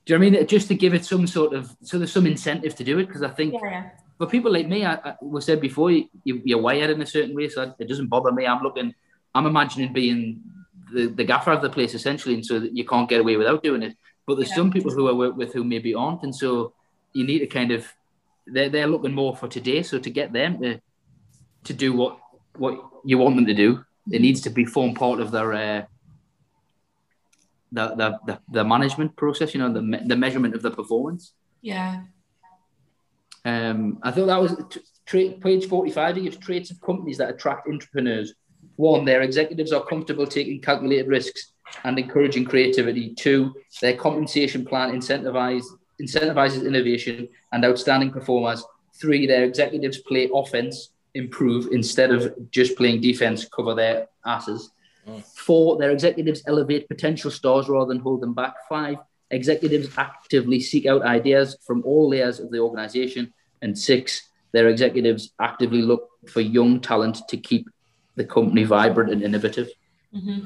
do 0.05 0.13
you 0.13 0.19
know 0.19 0.25
what 0.25 0.35
I 0.35 0.37
mean? 0.39 0.47
Just 0.47 0.67
to 0.67 0.75
give 0.75 0.93
it 0.93 1.05
some 1.05 1.25
sort 1.25 1.53
of 1.53 1.75
so 1.81 1.97
there's 1.97 2.11
some 2.11 2.27
incentive 2.27 2.75
to 2.75 2.83
do 2.83 2.99
it 2.99 3.07
because 3.07 3.23
I 3.23 3.29
think 3.29 3.53
yeah. 3.53 3.91
for 4.17 4.27
people 4.27 4.51
like 4.51 4.67
me, 4.67 4.85
I, 4.85 4.95
I 4.95 5.15
was 5.21 5.45
said 5.45 5.61
before, 5.61 5.91
you, 5.91 6.09
you're 6.25 6.61
wired 6.61 6.89
in 6.89 7.01
a 7.01 7.05
certain 7.05 7.33
way, 7.33 7.47
so 7.47 7.73
it 7.79 7.87
doesn't 7.87 8.07
bother 8.07 8.31
me. 8.31 8.45
I'm 8.45 8.61
looking, 8.61 8.93
I'm 9.33 9.45
imagining 9.45 9.93
being 9.93 10.41
the, 10.91 11.07
the 11.07 11.23
gaffer 11.23 11.51
of 11.51 11.61
the 11.61 11.69
place 11.69 11.93
essentially, 11.93 12.35
and 12.35 12.45
so 12.45 12.59
that 12.59 12.75
you 12.75 12.83
can't 12.85 13.07
get 13.07 13.21
away 13.21 13.37
without 13.37 13.63
doing 13.63 13.81
it. 13.81 13.97
But 14.25 14.35
there's 14.35 14.49
Yeah. 14.49 14.55
some 14.55 14.71
people 14.71 14.91
who 14.91 15.09
I 15.09 15.13
work 15.13 15.35
with 15.35 15.53
who 15.53 15.63
maybe 15.63 15.93
aren't, 15.93 16.23
and 16.23 16.33
so 16.35 16.73
you 17.13 17.25
need 17.25 17.39
to 17.39 17.47
kind 17.47 17.71
of 17.71 17.85
they're 18.47 18.69
they're 18.69 18.87
looking 18.87 19.13
more 19.13 19.35
for 19.35 19.47
today. 19.47 19.83
So 19.83 19.99
to 19.99 20.09
get 20.09 20.31
them 20.33 20.61
to 20.61 20.79
to 21.65 21.73
do 21.73 21.93
what 21.93 22.17
what 22.57 22.75
you 23.05 23.17
want 23.17 23.35
them 23.35 23.45
to 23.45 23.53
do, 23.53 23.83
it 24.11 24.21
needs 24.21 24.41
to 24.41 24.49
be 24.49 24.65
form 24.65 24.93
part 24.93 25.19
of 25.19 25.31
their. 25.31 25.53
Uh, 25.53 25.83
the, 27.71 27.87
the, 27.95 28.19
the, 28.27 28.39
the 28.51 28.63
management 28.63 29.15
process, 29.15 29.55
you 29.55 29.59
know, 29.59 29.73
the, 29.73 29.81
me- 29.81 29.99
the 30.05 30.15
measurement 30.15 30.53
of 30.53 30.61
the 30.61 30.69
performance. 30.69 31.33
yeah. 31.61 32.03
Um, 33.45 33.97
I 34.03 34.11
thought 34.11 34.27
that 34.27 34.39
was 34.41 34.55
t- 34.69 34.79
tra- 35.07 35.31
page 35.41 35.65
45. 35.67 36.17
It 36.17 36.21
gives 36.21 36.37
traits 36.37 36.69
of 36.71 36.79
companies 36.81 37.17
that 37.17 37.29
attract 37.31 37.67
intrapreneurs. 37.67 38.29
One, 38.77 39.03
their 39.05 39.21
executives 39.23 39.73
are 39.73 39.83
comfortable 39.83 40.25
taking 40.27 40.61
calculated 40.61 41.07
risks 41.07 41.51
and 41.83 41.97
encouraging 41.97 42.45
creativity. 42.45 43.13
Two, 43.15 43.53
their 43.81 43.95
compensation 43.95 44.65
plan 44.65 44.91
incentivize, 44.91 45.65
incentivizes 46.01 46.65
innovation 46.65 47.27
and 47.51 47.65
outstanding 47.65 48.11
performers. 48.11 48.63
Three, 48.99 49.25
their 49.25 49.43
executives 49.43 49.97
play 49.99 50.29
offense, 50.33 50.89
improve 51.13 51.67
instead 51.71 52.11
of 52.11 52.33
just 52.51 52.77
playing 52.77 53.01
defense, 53.01 53.45
cover 53.45 53.75
their 53.75 54.07
asses. 54.25 54.71
Four, 55.35 55.77
their 55.77 55.91
executives 55.91 56.41
elevate 56.47 56.87
potential 56.87 57.29
stars 57.29 57.67
rather 57.67 57.89
than 57.89 57.99
hold 57.99 58.21
them 58.21 58.33
back. 58.33 58.53
Five, 58.69 58.97
executives 59.31 59.89
actively 59.97 60.59
seek 60.59 60.85
out 60.85 61.01
ideas 61.01 61.57
from 61.65 61.83
all 61.83 62.09
layers 62.09 62.39
of 62.39 62.51
the 62.51 62.59
organization. 62.59 63.33
And 63.61 63.77
six, 63.77 64.29
their 64.53 64.69
executives 64.69 65.33
actively 65.41 65.81
look 65.81 66.07
for 66.29 66.39
young 66.39 66.79
talent 66.79 67.27
to 67.27 67.37
keep 67.37 67.67
the 68.15 68.23
company 68.23 68.63
vibrant 68.63 69.11
and 69.11 69.23
innovative. 69.23 69.69
hmm 70.13 70.45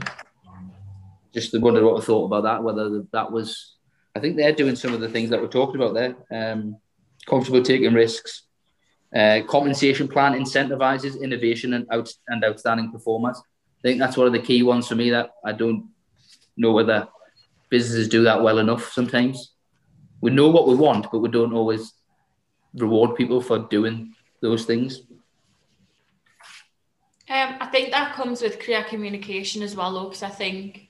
Just 1.38 1.60
wondered 1.60 1.84
what 1.84 2.02
I 2.02 2.04
thought 2.04 2.26
about 2.26 2.44
that, 2.46 2.64
whether 2.64 3.04
that 3.12 3.32
was, 3.32 3.76
I 4.16 4.20
think 4.20 4.38
they're 4.38 4.52
doing 4.52 4.76
some 4.76 4.92
of 4.92 5.02
the 5.02 5.08
things 5.08 5.30
that 5.30 5.40
we're 5.40 5.48
talking 5.48 5.76
about 5.76 5.94
there. 5.94 6.16
Um, 6.32 6.78
comfortable 7.28 7.62
taking 7.62 7.94
risks. 7.94 8.42
Uh, 9.16 9.42
compensation 9.48 10.08
plan 10.08 10.34
incentivizes 10.34 11.22
innovation 11.22 11.76
and, 11.76 11.86
out, 11.92 12.12
and 12.28 12.44
outstanding 12.44 12.92
performance. 12.92 13.40
I 13.40 13.82
think 13.84 14.00
that's 14.00 14.18
one 14.18 14.26
of 14.26 14.34
the 14.34 14.40
key 14.40 14.64
ones 14.64 14.88
for 14.88 14.96
me 14.96 15.12
that 15.12 15.30
I 15.46 15.52
don't 15.52 15.90
know 16.58 16.72
whether 16.72 17.08
businesses 17.70 18.08
do 18.10 18.24
that 18.24 18.42
well 18.42 18.58
enough 18.58 18.92
sometimes. 18.92 19.54
We 20.22 20.32
know 20.32 20.50
what 20.50 20.68
we 20.68 20.74
want, 20.74 21.12
but 21.12 21.20
we 21.20 21.30
don't 21.30 21.54
always 21.54 21.94
reward 22.74 23.16
people 23.16 23.42
for 23.42 23.60
doing 23.60 24.16
those 24.42 24.66
things. 24.66 25.02
Um, 27.30 27.58
I 27.60 27.68
think 27.68 27.92
that 27.92 28.16
comes 28.16 28.42
with 28.42 28.60
clear 28.60 28.84
communication 28.86 29.62
as 29.62 29.76
well, 29.76 29.94
though, 29.94 30.06
because 30.06 30.24
I 30.24 30.30
think 30.30 30.87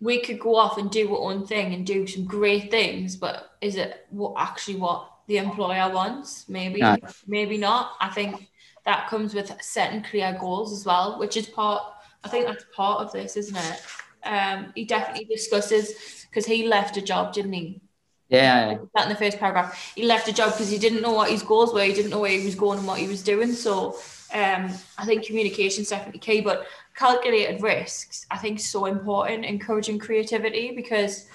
we 0.00 0.20
could 0.20 0.40
go 0.40 0.56
off 0.56 0.78
and 0.78 0.90
do 0.90 1.14
our 1.14 1.30
own 1.30 1.46
thing 1.46 1.74
and 1.74 1.86
do 1.86 2.06
some 2.06 2.24
great 2.24 2.70
things, 2.70 3.16
but 3.16 3.52
is 3.60 3.76
it 3.76 4.06
what 4.10 4.34
actually 4.38 4.76
what 4.76 5.10
the 5.26 5.36
employer 5.36 5.92
wants? 5.92 6.48
Maybe, 6.48 6.82
Aye. 6.82 6.98
maybe 7.26 7.58
not. 7.58 7.92
I 8.00 8.08
think 8.08 8.48
that 8.86 9.08
comes 9.08 9.34
with 9.34 9.52
setting 9.60 10.02
clear 10.02 10.36
goals 10.40 10.72
as 10.72 10.86
well, 10.86 11.18
which 11.18 11.36
is 11.36 11.46
part. 11.46 11.82
I 12.24 12.28
think 12.28 12.46
that's 12.46 12.64
part 12.74 13.00
of 13.00 13.12
this, 13.12 13.36
isn't 13.36 13.56
it? 13.56 13.82
Um, 14.24 14.72
he 14.74 14.84
definitely 14.84 15.24
discusses 15.24 16.26
because 16.28 16.46
he 16.46 16.66
left 16.66 16.96
a 16.96 17.02
job, 17.02 17.32
didn't 17.32 17.52
he? 17.52 17.80
Yeah, 18.28 18.78
that 18.94 19.04
in 19.04 19.08
the 19.08 19.16
first 19.16 19.38
paragraph. 19.38 19.92
He 19.96 20.04
left 20.04 20.28
a 20.28 20.32
job 20.32 20.52
because 20.52 20.70
he 20.70 20.78
didn't 20.78 21.02
know 21.02 21.12
what 21.12 21.30
his 21.30 21.42
goals 21.42 21.74
were. 21.74 21.82
He 21.82 21.92
didn't 21.92 22.10
know 22.10 22.20
where 22.20 22.30
he 22.30 22.44
was 22.44 22.54
going 22.54 22.78
and 22.78 22.86
what 22.86 23.00
he 23.00 23.08
was 23.08 23.22
doing. 23.22 23.52
So 23.52 23.96
um, 24.32 24.72
I 24.98 25.04
think 25.04 25.24
communication 25.24 25.82
is 25.82 25.90
definitely 25.90 26.20
key. 26.20 26.40
But 26.40 26.66
calculated 26.96 27.62
risks, 27.62 28.26
I 28.30 28.38
think, 28.38 28.60
so 28.60 28.86
important. 28.86 29.44
Encouraging 29.44 29.98
creativity 29.98 30.72
because 30.74 31.26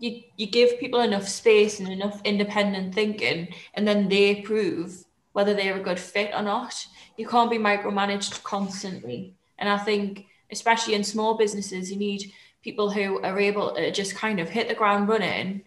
you 0.00 0.22
you 0.36 0.46
give 0.46 0.78
people 0.78 1.00
enough 1.00 1.28
space 1.28 1.80
and 1.80 1.88
enough 1.88 2.20
independent 2.24 2.94
thinking, 2.94 3.48
and 3.74 3.86
then 3.86 4.08
they 4.08 4.36
prove 4.42 5.04
whether 5.32 5.54
they're 5.54 5.76
a 5.76 5.82
good 5.82 6.00
fit 6.00 6.32
or 6.34 6.42
not. 6.42 6.86
You 7.16 7.26
can't 7.26 7.50
be 7.50 7.58
micromanaged 7.58 8.42
constantly. 8.42 9.34
And 9.58 9.68
I 9.68 9.78
think, 9.78 10.26
especially 10.50 10.94
in 10.94 11.04
small 11.04 11.36
businesses, 11.36 11.90
you 11.90 11.98
need 11.98 12.32
people 12.62 12.90
who 12.90 13.20
are 13.22 13.38
able 13.38 13.74
to 13.74 13.90
just 13.92 14.14
kind 14.14 14.40
of 14.40 14.48
hit 14.48 14.68
the 14.68 14.74
ground 14.74 15.08
running 15.08 15.62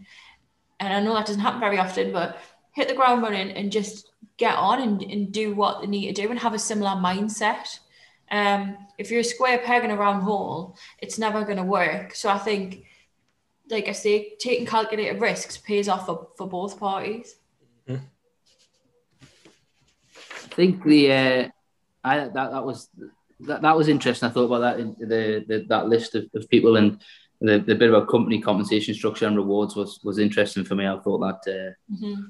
and 0.82 0.92
I 0.92 1.00
know 1.00 1.14
that 1.14 1.28
doesn't 1.28 1.42
happen 1.42 1.60
very 1.60 1.78
often, 1.78 2.12
but 2.12 2.40
hit 2.72 2.88
the 2.88 2.96
ground 2.96 3.22
running 3.22 3.52
and 3.52 3.72
just 3.72 4.11
get 4.46 4.56
on 4.70 4.78
and, 4.86 4.98
and 5.14 5.32
do 5.42 5.48
what 5.62 5.76
they 5.82 5.88
need 5.96 6.08
to 6.08 6.22
do 6.22 6.30
and 6.32 6.40
have 6.40 6.56
a 6.56 6.68
similar 6.70 6.96
mindset. 7.10 7.68
Um, 8.40 8.62
if 8.98 9.06
you're 9.10 9.28
a 9.28 9.34
square 9.36 9.60
peg 9.68 9.84
in 9.86 9.92
a 9.92 9.98
round 10.06 10.24
hole, 10.24 10.76
it's 11.04 11.20
never 11.26 11.46
going 11.50 11.62
to 11.64 11.74
work. 11.82 12.16
So 12.16 12.30
I 12.38 12.40
think, 12.48 12.86
like 13.70 13.88
I 13.88 13.96
say, 14.06 14.16
taking 14.40 14.66
calculated 14.66 15.22
risks 15.22 15.58
pays 15.58 15.88
off 15.88 16.06
for, 16.08 16.18
for 16.38 16.48
both 16.48 16.80
parties. 16.80 17.28
I 20.52 20.54
think 20.56 20.84
the 20.84 21.12
uh, 21.12 21.48
I 22.04 22.18
that 22.18 22.34
that 22.34 22.66
was 22.70 22.90
that, 23.48 23.62
that 23.62 23.78
was 23.78 23.88
interesting. 23.88 24.28
I 24.28 24.32
thought 24.34 24.52
about 24.52 24.64
that 24.66 24.80
in 24.82 24.96
the, 25.00 25.46
the 25.48 25.66
that 25.70 25.88
list 25.88 26.16
of, 26.16 26.26
of 26.36 26.50
people 26.50 26.76
and 26.76 27.00
the, 27.40 27.60
the 27.60 27.76
bit 27.76 27.90
about 27.90 28.10
company 28.10 28.40
compensation 28.42 28.94
structure 28.94 29.28
and 29.28 29.38
rewards 29.38 29.76
was 29.76 30.00
was 30.04 30.18
interesting 30.18 30.66
for 30.66 30.76
me. 30.76 30.86
I 30.88 31.00
thought 31.00 31.20
that 31.20 31.42
uh, 31.48 31.72
mm-hmm. 31.94 32.22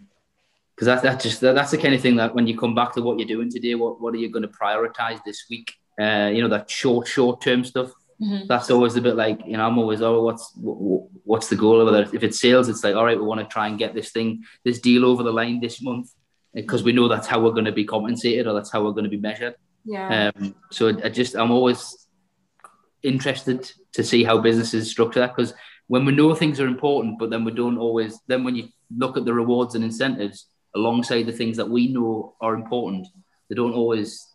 That 0.86 1.04
that 1.04 1.20
just 1.20 1.42
that, 1.42 1.54
that's 1.54 1.72
the 1.72 1.78
kind 1.78 1.94
of 1.94 2.02
thing 2.02 2.16
that 2.16 2.34
when 2.34 2.48
you 2.48 2.58
come 2.58 2.74
back 2.74 2.94
to 2.94 3.02
what 3.02 3.20
you're 3.20 3.28
doing 3.28 3.50
today, 3.50 3.76
what 3.76 4.02
what 4.02 4.14
are 4.14 4.18
you 4.18 4.30
going 4.30 4.44
to 4.44 4.50
prioritize 4.50 5.24
this 5.24 5.46
week? 5.50 5.74
Uh, 6.00 6.32
you 6.34 6.42
know 6.42 6.50
that 6.50 6.70
short 6.70 7.08
short 7.08 7.42
term 7.42 7.64
stuff. 7.64 7.92
Mm-hmm. 8.22 8.48
That's 8.48 8.70
always 8.70 8.96
a 8.96 9.02
bit 9.02 9.16
like 9.16 9.40
you 9.46 9.58
know 9.58 9.66
I'm 9.66 9.78
always 9.78 10.02
oh 10.02 10.24
what's 10.24 10.54
what's 10.56 11.50
the 11.50 11.56
goal 11.56 11.88
of 11.88 11.94
it? 11.94 12.14
If 12.14 12.24
it's 12.24 12.40
sales, 12.40 12.70
it's 12.70 12.84
like 12.84 12.96
all 12.96 13.06
right 13.06 13.18
we 13.18 13.26
want 13.26 13.42
to 13.42 13.48
try 13.48 13.68
and 13.68 13.78
get 13.78 13.94
this 13.94 14.12
thing 14.12 14.44
this 14.64 14.80
deal 14.80 15.06
over 15.06 15.24
the 15.24 15.34
line 15.34 15.60
this 15.60 15.82
month 15.82 16.12
because 16.54 16.84
we 16.84 16.92
know 16.92 17.08
that's 17.08 17.28
how 17.28 17.40
we're 17.40 17.52
going 17.52 17.66
to 17.66 17.72
be 17.72 17.86
compensated 17.86 18.48
or 18.48 18.54
that's 18.54 18.72
how 18.72 18.84
we're 18.84 18.92
going 18.92 19.06
to 19.06 19.10
be 19.10 19.18
measured. 19.18 19.56
Yeah. 19.86 20.32
Um, 20.36 20.56
so 20.72 20.90
I 21.04 21.10
just 21.10 21.36
I'm 21.36 21.52
always 21.52 22.08
interested 23.04 23.72
to 23.94 24.04
see 24.04 24.24
how 24.24 24.38
businesses 24.38 24.90
structure 24.90 25.20
that 25.20 25.36
because 25.36 25.54
when 25.88 26.06
we 26.06 26.12
know 26.12 26.34
things 26.34 26.60
are 26.60 26.68
important, 26.68 27.20
but 27.20 27.30
then 27.30 27.44
we 27.44 27.52
don't 27.52 27.78
always 27.78 28.20
then 28.28 28.44
when 28.44 28.56
you 28.56 28.70
look 28.96 29.18
at 29.18 29.26
the 29.26 29.34
rewards 29.34 29.76
and 29.76 29.84
incentives 29.84 30.48
alongside 30.76 31.24
the 31.24 31.32
things 31.32 31.58
that 31.58 31.70
we 31.70 31.88
know 31.88 32.36
are 32.42 32.54
important, 32.54 33.08
they 33.50 33.56
don't 33.56 33.74
always 33.74 34.28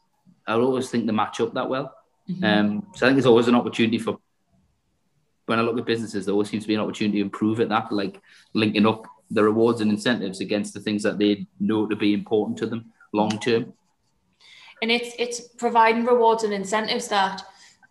I 0.46 0.54
always 0.54 0.88
think 0.90 1.06
they 1.06 1.12
match 1.12 1.40
up 1.40 1.54
that 1.54 1.68
well. 1.68 1.92
Mm-hmm. 2.30 2.44
Um, 2.44 2.86
so 2.94 3.06
I 3.06 3.08
think 3.08 3.16
there's 3.16 3.26
always 3.26 3.48
an 3.48 3.54
opportunity 3.54 3.98
for 3.98 4.18
when 5.46 5.58
I 5.58 5.62
look 5.62 5.78
at 5.78 5.86
businesses, 5.86 6.26
there 6.26 6.32
always 6.32 6.50
seems 6.50 6.64
to 6.64 6.68
be 6.68 6.74
an 6.74 6.80
opportunity 6.80 7.18
to 7.18 7.24
improve 7.24 7.60
at 7.60 7.68
that, 7.68 7.92
like 7.92 8.20
linking 8.52 8.86
up 8.86 9.06
the 9.30 9.42
rewards 9.42 9.80
and 9.80 9.90
incentives 9.90 10.40
against 10.40 10.74
the 10.74 10.80
things 10.80 11.02
that 11.02 11.18
they 11.18 11.46
know 11.60 11.86
to 11.86 11.96
be 11.96 12.12
important 12.12 12.58
to 12.58 12.66
them 12.66 12.92
long 13.12 13.30
term 13.38 13.72
and 14.82 14.90
it's 14.90 15.14
it's 15.18 15.40
providing 15.40 16.04
rewards 16.04 16.44
and 16.44 16.52
incentives 16.52 17.08
that 17.08 17.42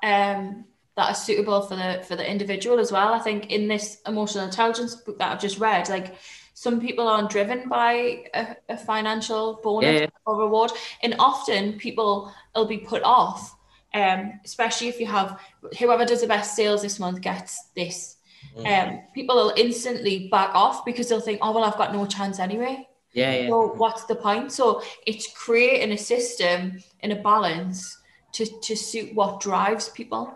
um, 0.03 0.65
that 0.95 1.11
are 1.11 1.15
suitable 1.15 1.61
for 1.61 1.75
the 1.75 2.03
for 2.07 2.15
the 2.15 2.29
individual 2.29 2.79
as 2.79 2.91
well. 2.91 3.13
I 3.13 3.19
think 3.19 3.51
in 3.51 3.67
this 3.67 4.01
emotional 4.05 4.45
intelligence 4.45 4.95
book 4.95 5.17
that 5.19 5.31
I've 5.31 5.41
just 5.41 5.59
read, 5.59 5.89
like 5.89 6.15
some 6.55 6.79
people 6.79 7.07
aren't 7.07 7.29
driven 7.29 7.67
by 7.67 8.23
a, 8.33 8.55
a 8.69 8.77
financial 8.77 9.59
bonus 9.61 10.01
yeah. 10.01 10.07
or 10.25 10.39
reward, 10.39 10.71
and 11.03 11.13
often 11.19 11.73
people 11.73 12.33
will 12.55 12.65
be 12.65 12.77
put 12.77 13.03
off. 13.03 13.55
Um, 13.93 14.39
especially 14.43 14.89
if 14.89 14.99
you 14.99 15.05
have 15.05 15.39
whoever 15.79 16.03
does 16.03 16.19
the 16.19 16.27
best 16.27 16.55
sales 16.55 16.81
this 16.81 16.99
month 16.99 17.21
gets 17.21 17.69
this. 17.75 18.17
Mm. 18.57 18.65
Um, 18.67 19.01
people 19.13 19.35
will 19.35 19.53
instantly 19.55 20.27
back 20.29 20.53
off 20.53 20.83
because 20.83 21.07
they'll 21.07 21.21
think, 21.21 21.39
oh 21.41 21.51
well, 21.51 21.63
I've 21.63 21.77
got 21.77 21.93
no 21.93 22.05
chance 22.05 22.39
anyway. 22.39 22.87
Yeah, 23.13 23.33
yeah. 23.33 23.47
So 23.47 23.73
what's 23.75 24.03
the 24.05 24.15
point? 24.15 24.51
So 24.51 24.81
it's 25.05 25.31
creating 25.31 25.91
a 25.93 25.97
system 25.97 26.81
in 27.01 27.11
a 27.11 27.15
balance 27.15 27.97
to, 28.33 28.45
to 28.45 28.75
suit 28.75 29.13
what 29.15 29.39
drives 29.39 29.89
people. 29.89 30.33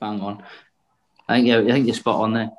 Bang 0.00 0.20
on. 0.20 0.42
I 1.28 1.36
think 1.36 1.46
yeah, 1.46 1.58
I 1.58 1.70
think 1.70 1.86
you're 1.86 1.94
spot 1.94 2.20
on 2.20 2.32
there. 2.32 2.50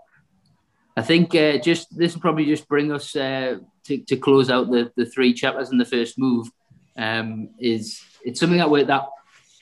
I 0.97 1.03
think 1.03 1.35
uh, 1.35 1.59
just 1.59 1.95
this 1.95 2.15
will 2.15 2.21
probably 2.21 2.45
just 2.45 2.67
bring 2.67 2.91
us 2.91 3.15
uh, 3.15 3.59
to, 3.85 3.97
to 3.99 4.17
close 4.17 4.49
out 4.49 4.71
the, 4.71 4.91
the 4.95 5.05
three 5.05 5.31
chapters 5.31 5.71
in 5.71 5.77
the 5.77 5.85
first 5.85 6.17
move. 6.17 6.49
Um, 6.97 7.49
is 7.59 8.01
it's 8.25 8.39
something 8.39 8.57
that 8.57 8.71
we 8.71 8.83
that 8.83 9.07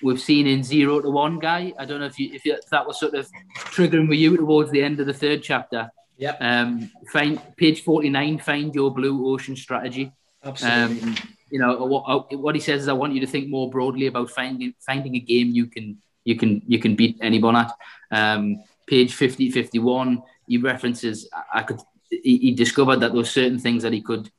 we've 0.01 0.21
seen 0.21 0.47
in 0.47 0.63
zero 0.63 1.01
to 1.01 1.09
one 1.09 1.39
guy. 1.39 1.73
I 1.77 1.83
don't 1.83 1.99
know 1.99 2.05
if 2.05 2.17
you 2.17 2.31
if, 2.33 2.45
you, 2.45 2.53
if 2.53 2.69
that 2.69 2.87
was 2.87 3.01
sort 3.01 3.15
of 3.15 3.29
triggering 3.57 4.07
with 4.07 4.17
you 4.17 4.37
towards 4.37 4.71
the 4.71 4.81
end 4.81 5.01
of 5.01 5.07
the 5.07 5.13
third 5.13 5.43
chapter. 5.43 5.91
Yep. 6.17 6.37
Um, 6.39 6.89
find 7.11 7.41
page 7.57 7.83
forty 7.83 8.09
nine. 8.09 8.39
Find 8.39 8.73
your 8.73 8.93
blue 8.93 9.27
ocean 9.27 9.57
strategy. 9.57 10.13
Absolutely. 10.41 11.01
Um, 11.01 11.15
you 11.49 11.59
know 11.59 11.85
what, 11.85 12.33
what 12.39 12.55
he 12.55 12.61
says 12.61 12.83
is, 12.83 12.87
I 12.87 12.93
want 12.93 13.13
you 13.13 13.19
to 13.19 13.27
think 13.27 13.49
more 13.49 13.69
broadly 13.69 14.07
about 14.07 14.29
finding 14.29 14.73
finding 14.79 15.15
a 15.15 15.19
game 15.19 15.49
you 15.49 15.67
can 15.67 15.97
you 16.23 16.37
can 16.37 16.61
you 16.65 16.79
can 16.79 16.95
beat 16.95 17.17
anyone 17.21 17.57
at. 17.57 17.71
Um, 18.09 18.63
page 18.87 19.13
50, 19.13 19.49
51, 19.49 20.21
he 20.47 20.57
references 20.57 21.29
I 21.53 21.63
could 21.63 21.81
he, 22.09 22.37
he, 22.37 22.51
discovered 22.51 22.97
that 22.97 23.09
there 23.09 23.17
were 23.17 23.25
certain 23.25 23.59
things 23.59 23.83
that 23.83 23.93
he 23.93 24.01
could 24.01 24.29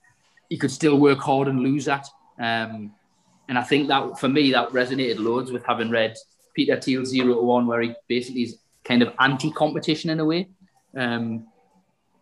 he 0.49 0.57
could 0.57 0.71
still 0.71 0.99
work 0.99 1.19
hard 1.19 1.49
and 1.49 1.61
lose 1.61 1.89
at. 1.89 2.07
Um, 2.39 2.95
and 3.49 3.59
I 3.59 3.63
think 3.63 3.89
that 3.89 4.19
for 4.19 4.29
me 4.29 4.53
that 4.53 4.71
resonated 4.71 5.19
loads 5.19 5.53
with 5.53 5.65
having 5.65 5.91
read 5.91 6.17
Peter 6.55 6.81
Thiel 6.81 7.05
Zero 7.05 7.35
to 7.35 7.43
One, 7.43 7.67
where 7.67 7.83
he 7.83 7.95
basically 8.09 8.43
is 8.43 8.59
kind 8.85 9.03
of 9.03 9.13
anti-competition 9.19 10.11
in 10.11 10.21
a 10.21 10.25
way. 10.25 10.49
Um, 10.97 11.47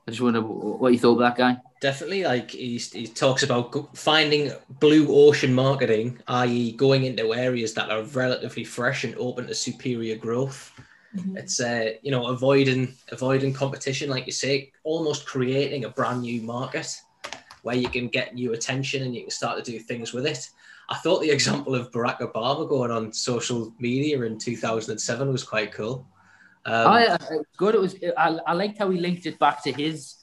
I 0.07 0.11
just 0.11 0.21
wonder 0.21 0.41
what 0.43 0.93
you 0.93 0.99
thought 0.99 1.13
of 1.13 1.19
that 1.21 1.37
guy. 1.37 1.57
Definitely, 1.81 2.25
like 2.25 2.51
he 2.51 2.77
he 2.77 3.07
talks 3.07 3.43
about 3.43 3.97
finding 3.97 4.53
blue 4.81 5.07
ocean 5.09 5.55
marketing, 5.55 6.19
i.e., 6.29 6.73
going 6.73 7.05
into 7.05 7.35
areas 7.35 7.75
that 7.75 7.91
are 7.91 8.03
relatively 8.03 8.65
fresh 8.65 9.05
and 9.05 9.15
open 9.17 9.47
to 9.47 9.55
superior 9.55 10.17
growth. 10.17 10.73
Mm-hmm. 11.17 11.37
It's 11.37 11.61
uh, 11.61 11.93
you 12.03 12.11
know 12.11 12.27
avoiding 12.27 12.95
avoiding 13.11 13.53
competition, 13.53 14.11
like 14.11 14.27
you 14.27 14.33
say, 14.33 14.73
almost 14.83 15.27
creating 15.27 15.85
a 15.85 15.89
brand 15.89 16.23
new 16.23 16.43
market 16.43 17.01
where 17.63 17.77
you 17.77 17.89
can 17.89 18.09
get 18.09 18.35
new 18.35 18.53
attention 18.53 19.03
and 19.03 19.15
you 19.15 19.23
can 19.23 19.31
start 19.31 19.63
to 19.63 19.71
do 19.71 19.79
things 19.79 20.13
with 20.13 20.27
it. 20.27 20.51
I 20.89 20.97
thought 20.97 21.23
the 21.23 21.31
example 21.39 21.75
of 21.75 21.91
Barack 21.91 22.19
Obama 22.19 22.69
going 22.69 22.91
on 22.91 23.13
social 23.13 23.73
media 23.79 24.21
in 24.23 24.39
2007 24.39 25.33
was 25.33 25.45
quite 25.45 25.73
cool. 25.73 26.07
Um, 26.67 26.93
oh, 26.93 26.99
yeah, 26.99 27.17
good. 27.57 27.75
It 27.75 27.81
was. 27.81 27.97
I, 28.17 28.39
I 28.47 28.53
liked 28.55 28.79
how 28.79 28.91
he 28.91 28.99
linked 28.99 29.27
it 29.27 29.39
back 29.39 29.63
to 29.65 29.73
his. 29.73 30.17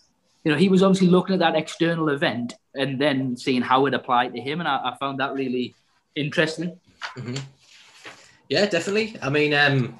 You 0.43 0.51
know, 0.51 0.57
he 0.57 0.69
was 0.69 0.81
obviously 0.81 1.07
looking 1.07 1.35
at 1.35 1.39
that 1.39 1.55
external 1.55 2.09
event 2.09 2.53
and 2.73 2.99
then 2.99 3.37
seeing 3.37 3.61
how 3.61 3.85
it 3.85 3.93
applied 3.93 4.33
to 4.33 4.41
him, 4.41 4.59
and 4.59 4.67
I, 4.67 4.77
I 4.91 4.97
found 4.99 5.19
that 5.19 5.33
really 5.33 5.75
interesting. 6.15 6.79
Mm-hmm. 7.15 7.35
Yeah, 8.49 8.65
definitely. 8.65 9.15
I 9.21 9.29
mean, 9.29 9.53
um, 9.53 9.99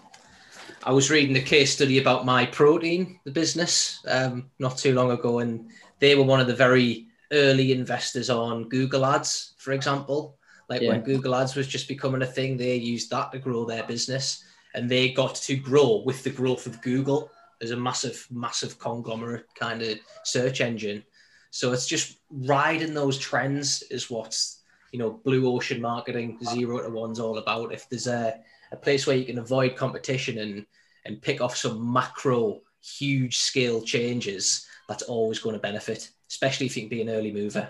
I 0.83 0.91
was 0.91 1.11
reading 1.11 1.35
a 1.35 1.41
case 1.41 1.73
study 1.73 1.99
about 1.99 2.25
Myprotein, 2.25 3.19
the 3.23 3.31
business, 3.31 3.99
um, 4.07 4.49
not 4.57 4.77
too 4.77 4.95
long 4.95 5.11
ago, 5.11 5.39
and 5.39 5.69
they 5.99 6.15
were 6.15 6.23
one 6.23 6.39
of 6.39 6.47
the 6.47 6.55
very 6.55 7.07
early 7.31 7.71
investors 7.71 8.29
on 8.29 8.67
Google 8.69 9.05
Ads, 9.05 9.53
for 9.57 9.73
example. 9.73 10.37
Like 10.69 10.81
yeah. 10.81 10.89
when 10.89 11.01
Google 11.01 11.35
Ads 11.35 11.55
was 11.55 11.67
just 11.67 11.87
becoming 11.87 12.23
a 12.23 12.25
thing, 12.25 12.57
they 12.57 12.75
used 12.75 13.11
that 13.11 13.31
to 13.31 13.39
grow 13.39 13.65
their 13.65 13.83
business 13.83 14.43
and 14.73 14.89
they 14.89 15.11
got 15.11 15.35
to 15.35 15.55
grow 15.55 16.01
with 16.05 16.23
the 16.23 16.29
growth 16.29 16.65
of 16.65 16.81
Google 16.81 17.29
as 17.61 17.71
a 17.71 17.77
massive, 17.77 18.25
massive 18.31 18.79
conglomerate 18.79 19.45
kind 19.55 19.81
of 19.81 19.99
search 20.23 20.61
engine. 20.61 21.03
So 21.51 21.73
it's 21.73 21.85
just 21.85 22.17
riding 22.29 22.93
those 22.93 23.19
trends 23.19 23.83
is 23.83 24.09
what's 24.09 24.61
you 24.91 24.99
know 24.99 25.21
blue 25.23 25.53
ocean 25.53 25.81
marketing 25.81 26.37
zero 26.43 26.81
to 26.81 26.89
one's 26.89 27.19
all 27.19 27.37
about. 27.37 27.73
If 27.73 27.89
there's 27.89 28.07
a, 28.07 28.39
a 28.71 28.77
place 28.77 29.05
where 29.05 29.15
you 29.15 29.25
can 29.25 29.39
avoid 29.39 29.75
competition 29.75 30.37
and 30.39 30.65
and 31.05 31.21
pick 31.21 31.41
off 31.41 31.57
some 31.57 31.91
macro 31.91 32.61
huge 32.81 33.39
scale 33.39 33.81
changes, 33.81 34.67
that's 34.87 35.03
always 35.03 35.39
going 35.39 35.53
to 35.53 35.59
benefit, 35.59 36.09
especially 36.29 36.67
if 36.67 36.75
you 36.75 36.83
can 36.83 36.89
be 36.89 37.01
an 37.01 37.09
early 37.09 37.31
mover. 37.31 37.67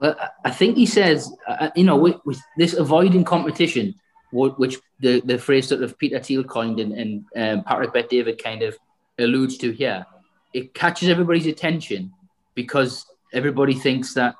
Well, 0.00 0.16
I 0.44 0.50
think 0.50 0.76
he 0.76 0.86
says, 0.86 1.32
uh, 1.46 1.70
you 1.76 1.84
know, 1.84 1.96
with, 1.96 2.16
with 2.24 2.40
this 2.56 2.74
avoiding 2.74 3.24
competition, 3.24 3.94
which 4.32 4.78
the, 5.00 5.20
the 5.20 5.38
phrase 5.38 5.68
sort 5.68 5.82
of 5.82 5.98
Peter 5.98 6.18
Thiel 6.18 6.42
coined 6.44 6.80
and, 6.80 6.92
and 6.92 7.24
um, 7.36 7.64
Patrick 7.64 7.92
Bet-David 7.92 8.42
kind 8.42 8.62
of 8.62 8.76
alludes 9.18 9.58
to 9.58 9.70
here, 9.70 10.06
it 10.52 10.74
catches 10.74 11.08
everybody's 11.08 11.46
attention 11.46 12.12
because 12.54 13.06
everybody 13.32 13.74
thinks 13.74 14.14
that 14.14 14.34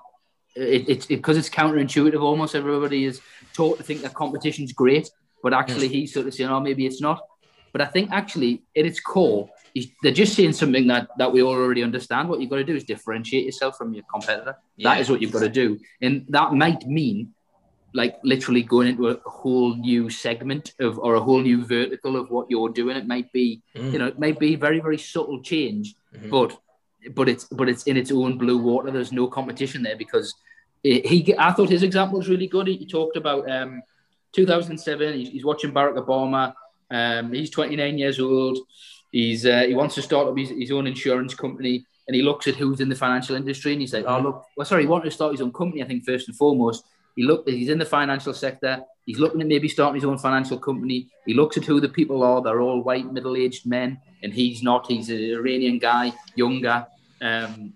it, 0.55 0.89
it's 0.89 1.07
because 1.07 1.37
it's 1.37 1.51
counterintuitive. 1.51 2.21
Almost 2.21 2.55
everybody 2.55 3.05
is 3.05 3.21
taught 3.53 3.79
to 3.79 3.85
think 3.85 4.03
that 4.03 4.15
competition 4.15 4.65
is 4.65 4.73
great, 4.73 5.11
but 5.43 5.53
actually 5.53 5.87
yes. 5.87 5.93
he's 5.93 6.15
sort 6.15 6.27
of 6.27 6.35
saying, 6.35 6.51
"Oh, 6.51 6.61
maybe 6.61 6.87
it's 6.87 7.01
not." 7.01 7.21
But 7.73 7.81
I 7.81 7.87
think 7.87 8.11
actually, 8.13 8.63
at 8.77 8.85
its 8.85 9.01
core, 9.01 9.49
they're 10.03 10.13
just 10.13 10.35
saying 10.35 10.53
something 10.53 10.87
that 10.89 11.09
that 11.19 11.33
we 11.33 11.43
already 11.43 11.83
understand. 11.83 12.29
What 12.29 12.41
you've 12.41 12.51
got 12.51 12.57
to 12.57 12.65
do 12.65 12.77
is 12.77 12.85
differentiate 12.85 13.45
yourself 13.45 13.77
from 13.77 13.95
your 13.95 14.05
competitor. 14.13 14.57
Yeah. 14.77 14.91
That 14.91 15.01
is 15.01 15.11
what 15.11 15.23
you've 15.23 15.33
got 15.33 15.41
to 15.41 15.49
do, 15.49 15.79
and 16.01 16.27
that 16.29 16.53
might 16.53 16.87
mean 16.87 17.35
like 17.95 18.19
literally 18.25 18.63
going 18.63 18.89
into 18.89 19.09
a 19.09 19.21
whole 19.27 19.77
new 19.77 20.09
segment 20.09 20.73
of 20.81 20.99
or 20.99 21.15
a 21.15 21.21
whole 21.21 21.41
new 21.41 21.65
vertical 21.65 22.17
of 22.17 22.31
what 22.31 22.51
you're 22.51 22.71
doing. 22.71 22.97
It 22.97 23.07
might 23.07 23.31
be, 23.33 23.63
mm. 23.77 23.93
you 23.93 23.99
know, 23.99 24.07
it 24.07 24.19
might 24.19 24.39
be 24.39 24.57
very, 24.57 24.81
very 24.81 24.99
subtle 24.99 25.43
change, 25.43 25.95
mm-hmm. 26.15 26.31
but 26.31 26.59
but 27.15 27.29
it's 27.29 27.45
but 27.45 27.69
it's 27.69 27.85
in 27.85 27.97
its 27.97 28.13
own 28.13 28.39
blue 28.39 28.59
water. 28.59 28.91
There's 28.91 29.13
no 29.13 29.27
competition 29.27 29.83
there 29.83 29.97
because 29.97 30.35
it, 30.83 31.07
he. 31.07 31.35
I 31.39 31.53
thought 31.53 31.69
his 31.69 31.83
example 31.83 32.19
was 32.19 32.29
really 32.29 32.47
good. 32.47 32.67
He, 32.67 32.77
he 32.77 32.87
talked 32.87 33.17
about 33.17 33.51
um, 33.51 33.83
2007. 34.33 35.15
He's, 35.15 35.29
he's, 35.29 35.45
watching 35.45 35.73
Barack 35.73 36.05
Obama. 36.05 36.55
Um, 36.91 37.33
he's 37.33 37.51
29 37.51 37.99
years 37.99 38.21
old. 38.21 38.59
He's 39.11 39.45
uh, 39.47 39.63
he 39.63 39.75
wants 39.75 39.95
to 39.97 40.03
start 40.03 40.29
up 40.29 40.37
his, 40.37 40.51
his 40.51 40.71
own 40.71 40.87
insurance 40.87 41.35
company, 41.35 41.85
and 42.09 42.15
he 42.15 42.23
looks 42.23 42.49
at 42.49 42.57
who's 42.57 42.81
in 42.81 42.89
the 42.89 42.95
financial 42.95 43.37
industry, 43.37 43.73
and 43.73 43.81
he's 43.81 43.93
like, 43.93 44.07
"Oh, 44.07 44.21
look, 44.21 44.45
well, 44.57 44.65
sorry, 44.65 44.83
he 44.83 44.89
wanted 44.89 45.05
to 45.05 45.11
start 45.11 45.33
his 45.33 45.43
own 45.43 45.53
company. 45.53 45.83
I 45.83 45.87
think 45.87 46.05
first 46.05 46.29
and 46.29 46.37
foremost." 46.37 46.85
He 47.15 47.25
looked. 47.25 47.49
He's 47.49 47.69
in 47.69 47.79
the 47.79 47.85
financial 47.85 48.33
sector. 48.33 48.83
He's 49.05 49.19
looking 49.19 49.41
at 49.41 49.47
maybe 49.47 49.69
starting 49.69 49.97
his 49.97 50.05
own 50.05 50.17
financial 50.17 50.59
company. 50.59 51.09
He 51.27 51.35
looks 51.35 51.57
at 51.59 51.65
who 51.65 51.81
the 51.81 51.89
people 51.89 52.23
are. 52.23 52.41
They're 52.41 52.61
all 52.61 52.83
white, 52.83 53.13
middle-aged 53.13 53.67
men, 53.67 54.01
and 54.23 54.33
he's 54.33 54.63
not. 54.63 54.87
He's 54.87 55.11
an 55.11 55.19
Iranian 55.19 55.79
guy, 55.79 56.13
younger. 56.37 56.87
Um, 57.21 57.75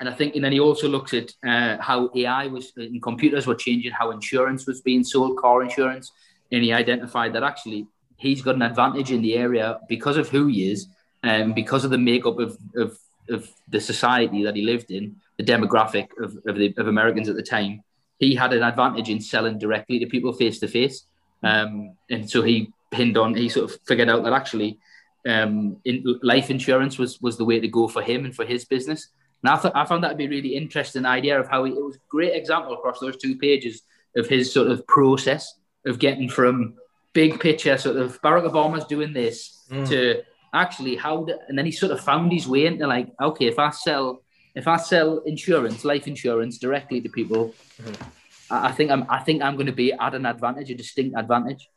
and 0.00 0.08
I 0.08 0.12
think, 0.12 0.34
and 0.34 0.42
then 0.42 0.52
he 0.52 0.60
also 0.60 0.88
looks 0.88 1.12
at 1.12 1.30
uh, 1.46 1.76
how 1.78 2.10
AI 2.16 2.46
was 2.46 2.72
in 2.76 3.00
computers 3.00 3.46
were 3.46 3.54
changing 3.54 3.92
how 3.92 4.10
insurance 4.10 4.66
was 4.66 4.80
being 4.80 5.04
sold, 5.04 5.36
car 5.36 5.62
insurance, 5.62 6.10
and 6.50 6.64
he 6.64 6.72
identified 6.72 7.34
that 7.34 7.42
actually 7.42 7.86
he's 8.16 8.42
got 8.42 8.54
an 8.54 8.62
advantage 8.62 9.10
in 9.12 9.22
the 9.22 9.34
area 9.34 9.78
because 9.88 10.16
of 10.16 10.28
who 10.28 10.46
he 10.46 10.70
is 10.70 10.88
and 11.22 11.54
because 11.54 11.84
of 11.84 11.90
the 11.90 11.98
makeup 11.98 12.38
of, 12.38 12.56
of, 12.76 12.98
of 13.28 13.48
the 13.68 13.80
society 13.80 14.44
that 14.44 14.56
he 14.56 14.62
lived 14.62 14.90
in, 14.90 15.16
the 15.38 15.44
demographic 15.44 16.08
of, 16.22 16.36
of, 16.46 16.56
the, 16.56 16.74
of 16.76 16.86
Americans 16.86 17.28
at 17.28 17.36
the 17.36 17.42
time. 17.42 17.82
He 18.18 18.34
had 18.34 18.52
an 18.52 18.62
advantage 18.62 19.08
in 19.08 19.20
selling 19.20 19.58
directly 19.58 19.98
to 19.98 20.06
people 20.06 20.32
face 20.32 20.58
to 20.60 20.68
face. 20.68 21.06
Um, 21.42 21.96
and 22.10 22.28
so 22.28 22.42
he 22.42 22.72
pinned 22.90 23.16
on, 23.16 23.34
he 23.34 23.48
sort 23.48 23.70
of 23.70 23.78
figured 23.86 24.10
out 24.10 24.24
that 24.24 24.34
actually 24.34 24.78
um, 25.26 25.78
in, 25.84 26.04
life 26.22 26.50
insurance 26.50 26.98
was, 26.98 27.20
was 27.20 27.38
the 27.38 27.44
way 27.44 27.60
to 27.60 27.68
go 27.68 27.88
for 27.88 28.02
him 28.02 28.24
and 28.26 28.34
for 28.34 28.44
his 28.44 28.64
business. 28.66 29.08
And 29.42 29.52
I, 29.52 29.60
th- 29.60 29.74
I 29.74 29.84
found 29.84 30.04
that 30.04 30.10
to 30.10 30.14
be 30.16 30.26
a 30.26 30.28
really 30.28 30.54
interesting 30.56 31.06
idea 31.06 31.40
of 31.40 31.48
how 31.48 31.64
he, 31.64 31.72
it 31.72 31.82
was 31.82 31.96
a 31.96 32.00
great 32.08 32.34
example 32.34 32.74
across 32.74 33.00
those 33.00 33.16
two 33.16 33.36
pages 33.36 33.82
of 34.16 34.26
his 34.26 34.52
sort 34.52 34.68
of 34.68 34.86
process 34.86 35.54
of 35.86 35.98
getting 35.98 36.28
from 36.28 36.74
big 37.12 37.40
picture 37.40 37.76
sort 37.78 37.96
of 37.96 38.20
Barack 38.22 38.50
Obama's 38.50 38.84
doing 38.84 39.12
this 39.12 39.66
mm. 39.70 39.88
to 39.88 40.22
actually 40.52 40.96
how 40.96 41.24
the, 41.24 41.38
and 41.48 41.56
then 41.56 41.64
he 41.64 41.72
sort 41.72 41.92
of 41.92 42.00
found 42.00 42.32
his 42.32 42.46
way 42.46 42.66
into 42.66 42.86
like 42.86 43.08
okay 43.20 43.46
if 43.46 43.58
I 43.58 43.70
sell 43.70 44.22
if 44.54 44.66
I 44.68 44.76
sell 44.76 45.18
insurance 45.20 45.84
life 45.84 46.06
insurance 46.06 46.58
directly 46.58 47.00
to 47.00 47.08
people 47.08 47.54
mm-hmm. 47.80 48.52
I, 48.52 48.68
I, 48.68 48.72
think 48.72 48.90
I'm 48.90 49.06
I 49.08 49.20
think 49.20 49.42
I'm 49.42 49.54
going 49.54 49.66
to 49.66 49.72
be 49.72 49.92
at 49.92 50.14
an 50.14 50.26
advantage 50.26 50.70
a 50.70 50.74
distinct 50.74 51.16
advantage 51.18 51.68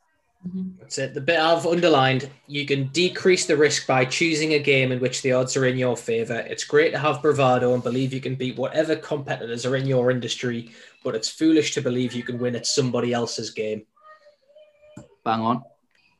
Mm-hmm. 0.47 0.81
That's 0.81 0.97
it. 0.97 1.13
The 1.13 1.21
bit 1.21 1.39
I've 1.39 1.65
underlined, 1.65 2.29
you 2.47 2.65
can 2.65 2.87
decrease 2.87 3.45
the 3.45 3.55
risk 3.55 3.87
by 3.87 4.03
choosing 4.03 4.53
a 4.53 4.59
game 4.59 4.91
in 4.91 4.99
which 4.99 5.21
the 5.21 5.31
odds 5.31 5.55
are 5.55 5.65
in 5.65 5.77
your 5.77 5.95
favor. 5.95 6.39
It's 6.39 6.65
great 6.65 6.91
to 6.91 6.99
have 6.99 7.21
bravado 7.21 7.73
and 7.73 7.81
believe 7.81 8.13
you 8.13 8.19
can 8.19 8.35
beat 8.35 8.57
whatever 8.57 8.95
competitors 8.95 9.65
are 9.65 9.77
in 9.77 9.87
your 9.87 10.11
industry, 10.11 10.71
but 11.03 11.15
it's 11.15 11.29
foolish 11.29 11.73
to 11.75 11.81
believe 11.81 12.13
you 12.13 12.23
can 12.23 12.39
win 12.39 12.55
at 12.55 12.67
somebody 12.67 13.13
else's 13.13 13.51
game. 13.51 13.85
Bang 15.23 15.39
on. 15.39 15.63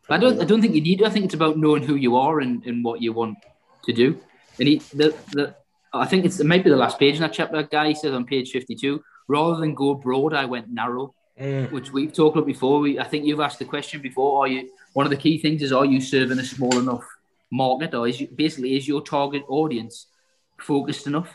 I 0.10 0.18
don't. 0.18 0.40
I 0.41 0.45
don't 0.45 0.62
think 0.62 0.76
you 0.76 0.82
need 0.82 1.00
to. 1.00 1.06
I 1.06 1.10
think 1.10 1.26
it's 1.26 1.34
about 1.34 1.58
knowing 1.58 1.84
who 1.84 1.95
you 1.95 2.16
are 2.16 2.40
and, 2.40 2.66
and 2.66 2.84
what 2.84 3.02
you 3.02 3.14
want 3.14 3.38
to 3.86 3.94
do. 3.94 4.20
And 4.60 4.68
he, 4.68 4.78
the, 4.94 5.16
the, 5.32 5.56
I 5.94 6.06
think 6.06 6.26
it's 6.26 6.40
it 6.40 6.45
might 6.45 6.64
be 6.64 6.70
the 6.70 6.76
last 6.78 7.00
page 7.00 7.16
in 7.16 7.22
that 7.22 7.34
chapter. 7.34 7.64
Guy 7.64 7.94
says 7.94 8.14
on 8.14 8.26
page 8.26 8.52
fifty-two. 8.52 9.04
Rather 9.28 9.60
than 9.60 9.74
go 9.74 9.95
broad, 9.95 10.34
I 10.34 10.45
went 10.45 10.70
narrow 10.70 11.16
mm. 11.39 11.72
which 11.72 11.91
we've 11.91 12.14
talked 12.14 12.35
about 12.35 12.47
before. 12.47 12.80
We, 12.80 12.99
I 12.99 13.03
think 13.03 13.26
you've 13.26 13.39
asked 13.39 13.60
the 13.60 13.65
question 13.65 14.01
before. 14.01 14.43
Are 14.43 14.47
you 14.47 14.69
one 14.93 15.05
of 15.05 15.10
the 15.10 15.18
key 15.18 15.38
things 15.38 15.61
is 15.61 15.72
are 15.72 15.85
you 15.85 15.99
serving 15.99 16.39
a 16.39 16.43
small 16.43 16.77
enough 16.77 17.05
market, 17.51 17.93
or 17.93 18.07
is 18.07 18.22
you, 18.22 18.27
basically 18.27 18.76
is 18.76 18.88
your 18.88 19.01
target 19.01 19.43
audience 19.47 20.07
focused 20.60 21.07
enough? 21.07 21.34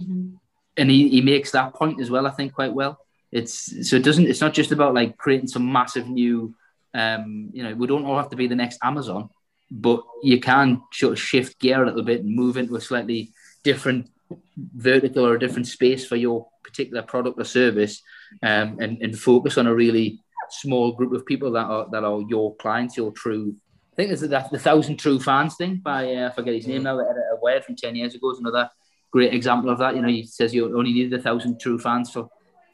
Mm-hmm. 0.00 0.36
And 0.76 0.90
he, 0.90 1.08
he 1.08 1.20
makes 1.20 1.50
that 1.52 1.74
point 1.74 2.00
as 2.00 2.10
well. 2.10 2.26
I 2.26 2.30
think 2.30 2.54
quite 2.54 2.72
well. 2.72 2.98
It's 3.32 3.88
so 3.88 3.96
it 3.96 4.04
doesn't. 4.04 4.26
It's 4.26 4.40
not 4.40 4.54
just 4.54 4.72
about 4.72 4.94
like 4.94 5.16
creating 5.16 5.48
some 5.48 5.70
massive 5.70 6.08
new. 6.08 6.54
Um, 6.94 7.50
you 7.52 7.62
know, 7.62 7.74
we 7.74 7.86
don't 7.86 8.04
all 8.04 8.16
have 8.16 8.30
to 8.30 8.36
be 8.36 8.46
the 8.46 8.54
next 8.54 8.78
Amazon, 8.82 9.28
but 9.70 10.02
you 10.22 10.40
can 10.40 10.82
sort 10.92 11.12
of 11.12 11.20
shift 11.20 11.58
gear 11.60 11.82
a 11.82 11.86
little 11.86 12.02
bit 12.02 12.20
and 12.20 12.34
move 12.34 12.56
into 12.56 12.76
a 12.76 12.80
slightly 12.80 13.32
different 13.62 14.08
vertical 14.56 15.26
or 15.26 15.34
a 15.34 15.38
different 15.38 15.66
space 15.66 16.06
for 16.06 16.16
your 16.16 16.48
particular 16.62 17.02
product 17.02 17.38
or 17.38 17.44
service 17.44 18.02
um, 18.42 18.78
and, 18.80 19.00
and 19.02 19.18
focus 19.18 19.58
on 19.58 19.66
a 19.66 19.74
really 19.74 20.20
small 20.50 20.92
group 20.92 21.12
of 21.12 21.26
people 21.26 21.52
that 21.52 21.66
are 21.66 21.86
that 21.90 22.04
are 22.04 22.20
your 22.28 22.56
clients, 22.56 22.96
your 22.96 23.12
true. 23.12 23.54
I 23.92 23.96
think 23.96 24.08
there's 24.08 24.20
the, 24.20 24.48
the 24.50 24.58
thousand 24.58 24.98
true 24.98 25.18
fans 25.18 25.56
thing 25.56 25.80
by 25.82 26.14
uh, 26.14 26.28
I 26.28 26.32
forget 26.32 26.54
his 26.54 26.66
name 26.66 26.84
now. 26.84 26.96
The 26.96 27.04
editor 27.04 27.38
Wired 27.42 27.64
from 27.64 27.76
ten 27.76 27.96
years 27.96 28.14
ago 28.14 28.30
is 28.30 28.38
another 28.38 28.70
great 29.10 29.34
example 29.34 29.70
of 29.70 29.78
that. 29.78 29.96
You 29.96 30.02
know, 30.02 30.08
he 30.08 30.24
says 30.24 30.54
you 30.54 30.76
only 30.76 30.92
needed 30.92 31.18
a 31.18 31.22
thousand 31.22 31.60
true 31.60 31.78
fans 31.78 32.10
for 32.10 32.28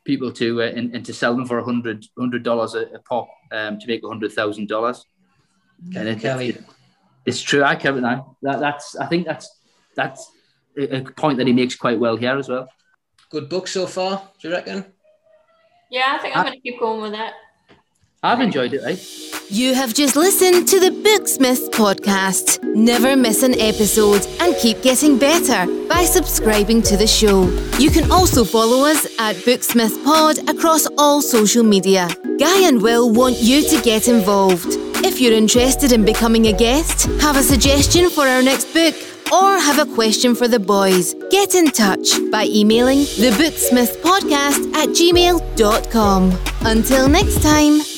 people 0.05 0.31
to 0.33 0.63
uh, 0.63 0.67
and, 0.67 0.95
and 0.95 1.05
to 1.07 1.15
sell 1.15 1.35
them 1.35 1.47
for 1.47 1.59
a 1.59 1.65
hundred 1.65 2.05
hundred 2.19 2.43
dollars 2.43 2.75
a 2.75 2.87
pop 3.09 3.29
um, 3.53 3.79
to 3.79 3.87
make 3.87 4.05
a 4.05 4.09
hundred 4.09 4.33
thousand 4.33 4.69
dollars. 4.69 5.07
And 5.97 6.09
it, 6.09 6.25
it, 6.25 6.65
it's 7.27 7.43
true. 7.43 7.65
I 7.65 7.75
can't 7.77 8.01
now. 8.01 8.37
That, 8.43 8.61
that's 8.61 8.97
I 8.97 9.07
think 9.07 9.27
that's 9.27 9.49
that's 9.97 10.31
a 10.77 11.03
point 11.03 11.39
that 11.39 11.47
he 11.47 11.53
makes 11.53 11.75
quite 11.75 11.99
well 11.99 12.17
here 12.17 12.37
as 12.37 12.49
well. 12.49 12.69
Good 13.31 13.49
book 13.49 13.67
so 13.69 13.87
far, 13.87 14.29
do 14.41 14.49
you 14.49 14.55
reckon? 14.55 14.85
Yeah, 15.91 16.17
I 16.17 16.19
think 16.19 16.37
I'm 16.37 16.45
going 16.45 16.55
to 16.55 16.61
keep 16.61 16.81
going 16.81 17.01
with 17.03 17.15
it. 17.15 17.33
I've 18.23 18.41
enjoyed 18.41 18.73
it, 18.73 18.83
right? 18.83 18.99
You 19.51 19.75
have 19.75 19.93
just 19.93 20.17
listened 20.17 20.67
to 20.69 20.81
the 20.81 20.89
Booksmith 20.89 21.69
podcast. 21.71 22.63
Never 22.75 23.17
miss 23.17 23.43
an 23.43 23.53
episode 23.61 24.27
and 24.41 24.57
keep 24.57 24.83
getting 24.83 25.19
better 25.19 25.67
by 25.87 26.05
subscribing 26.05 26.81
to 26.83 26.97
the 26.97 27.07
show. 27.07 27.45
You 27.79 27.91
can 27.91 28.11
also 28.11 28.45
follow 28.45 28.87
us 28.87 29.05
at 29.19 29.37
Booksmiths 29.37 30.03
Pod 30.05 30.39
across 30.49 30.87
all 30.97 31.21
social 31.21 31.63
media. 31.63 32.09
Guy 32.39 32.67
and 32.67 32.81
Will 32.81 33.13
want 33.13 33.37
you 33.37 33.63
to 33.69 33.83
get 33.83 34.09
involved. 34.09 34.69
If 35.05 35.21
you're 35.21 35.35
interested 35.35 35.93
in 35.93 36.07
becoming 36.07 36.47
a 36.47 36.53
guest, 36.53 37.05
have 37.21 37.37
a 37.37 37.43
suggestion 37.43 38.09
for 38.09 38.27
our 38.27 38.43
next 38.43 38.73
book, 38.73 38.95
or 39.33 39.59
have 39.59 39.79
a 39.79 39.95
question 39.95 40.35
for 40.35 40.49
the 40.49 40.61
boys, 40.61 41.15
get 41.31 41.55
in 41.55 41.71
touch 41.71 42.19
by 42.31 42.47
emailing 42.47 42.99
thebooksmithspodcast 42.99 44.75
at 44.75 44.89
gmail.com. 44.91 46.33
Until 46.63 47.09
next 47.09 47.43
time. 47.43 47.94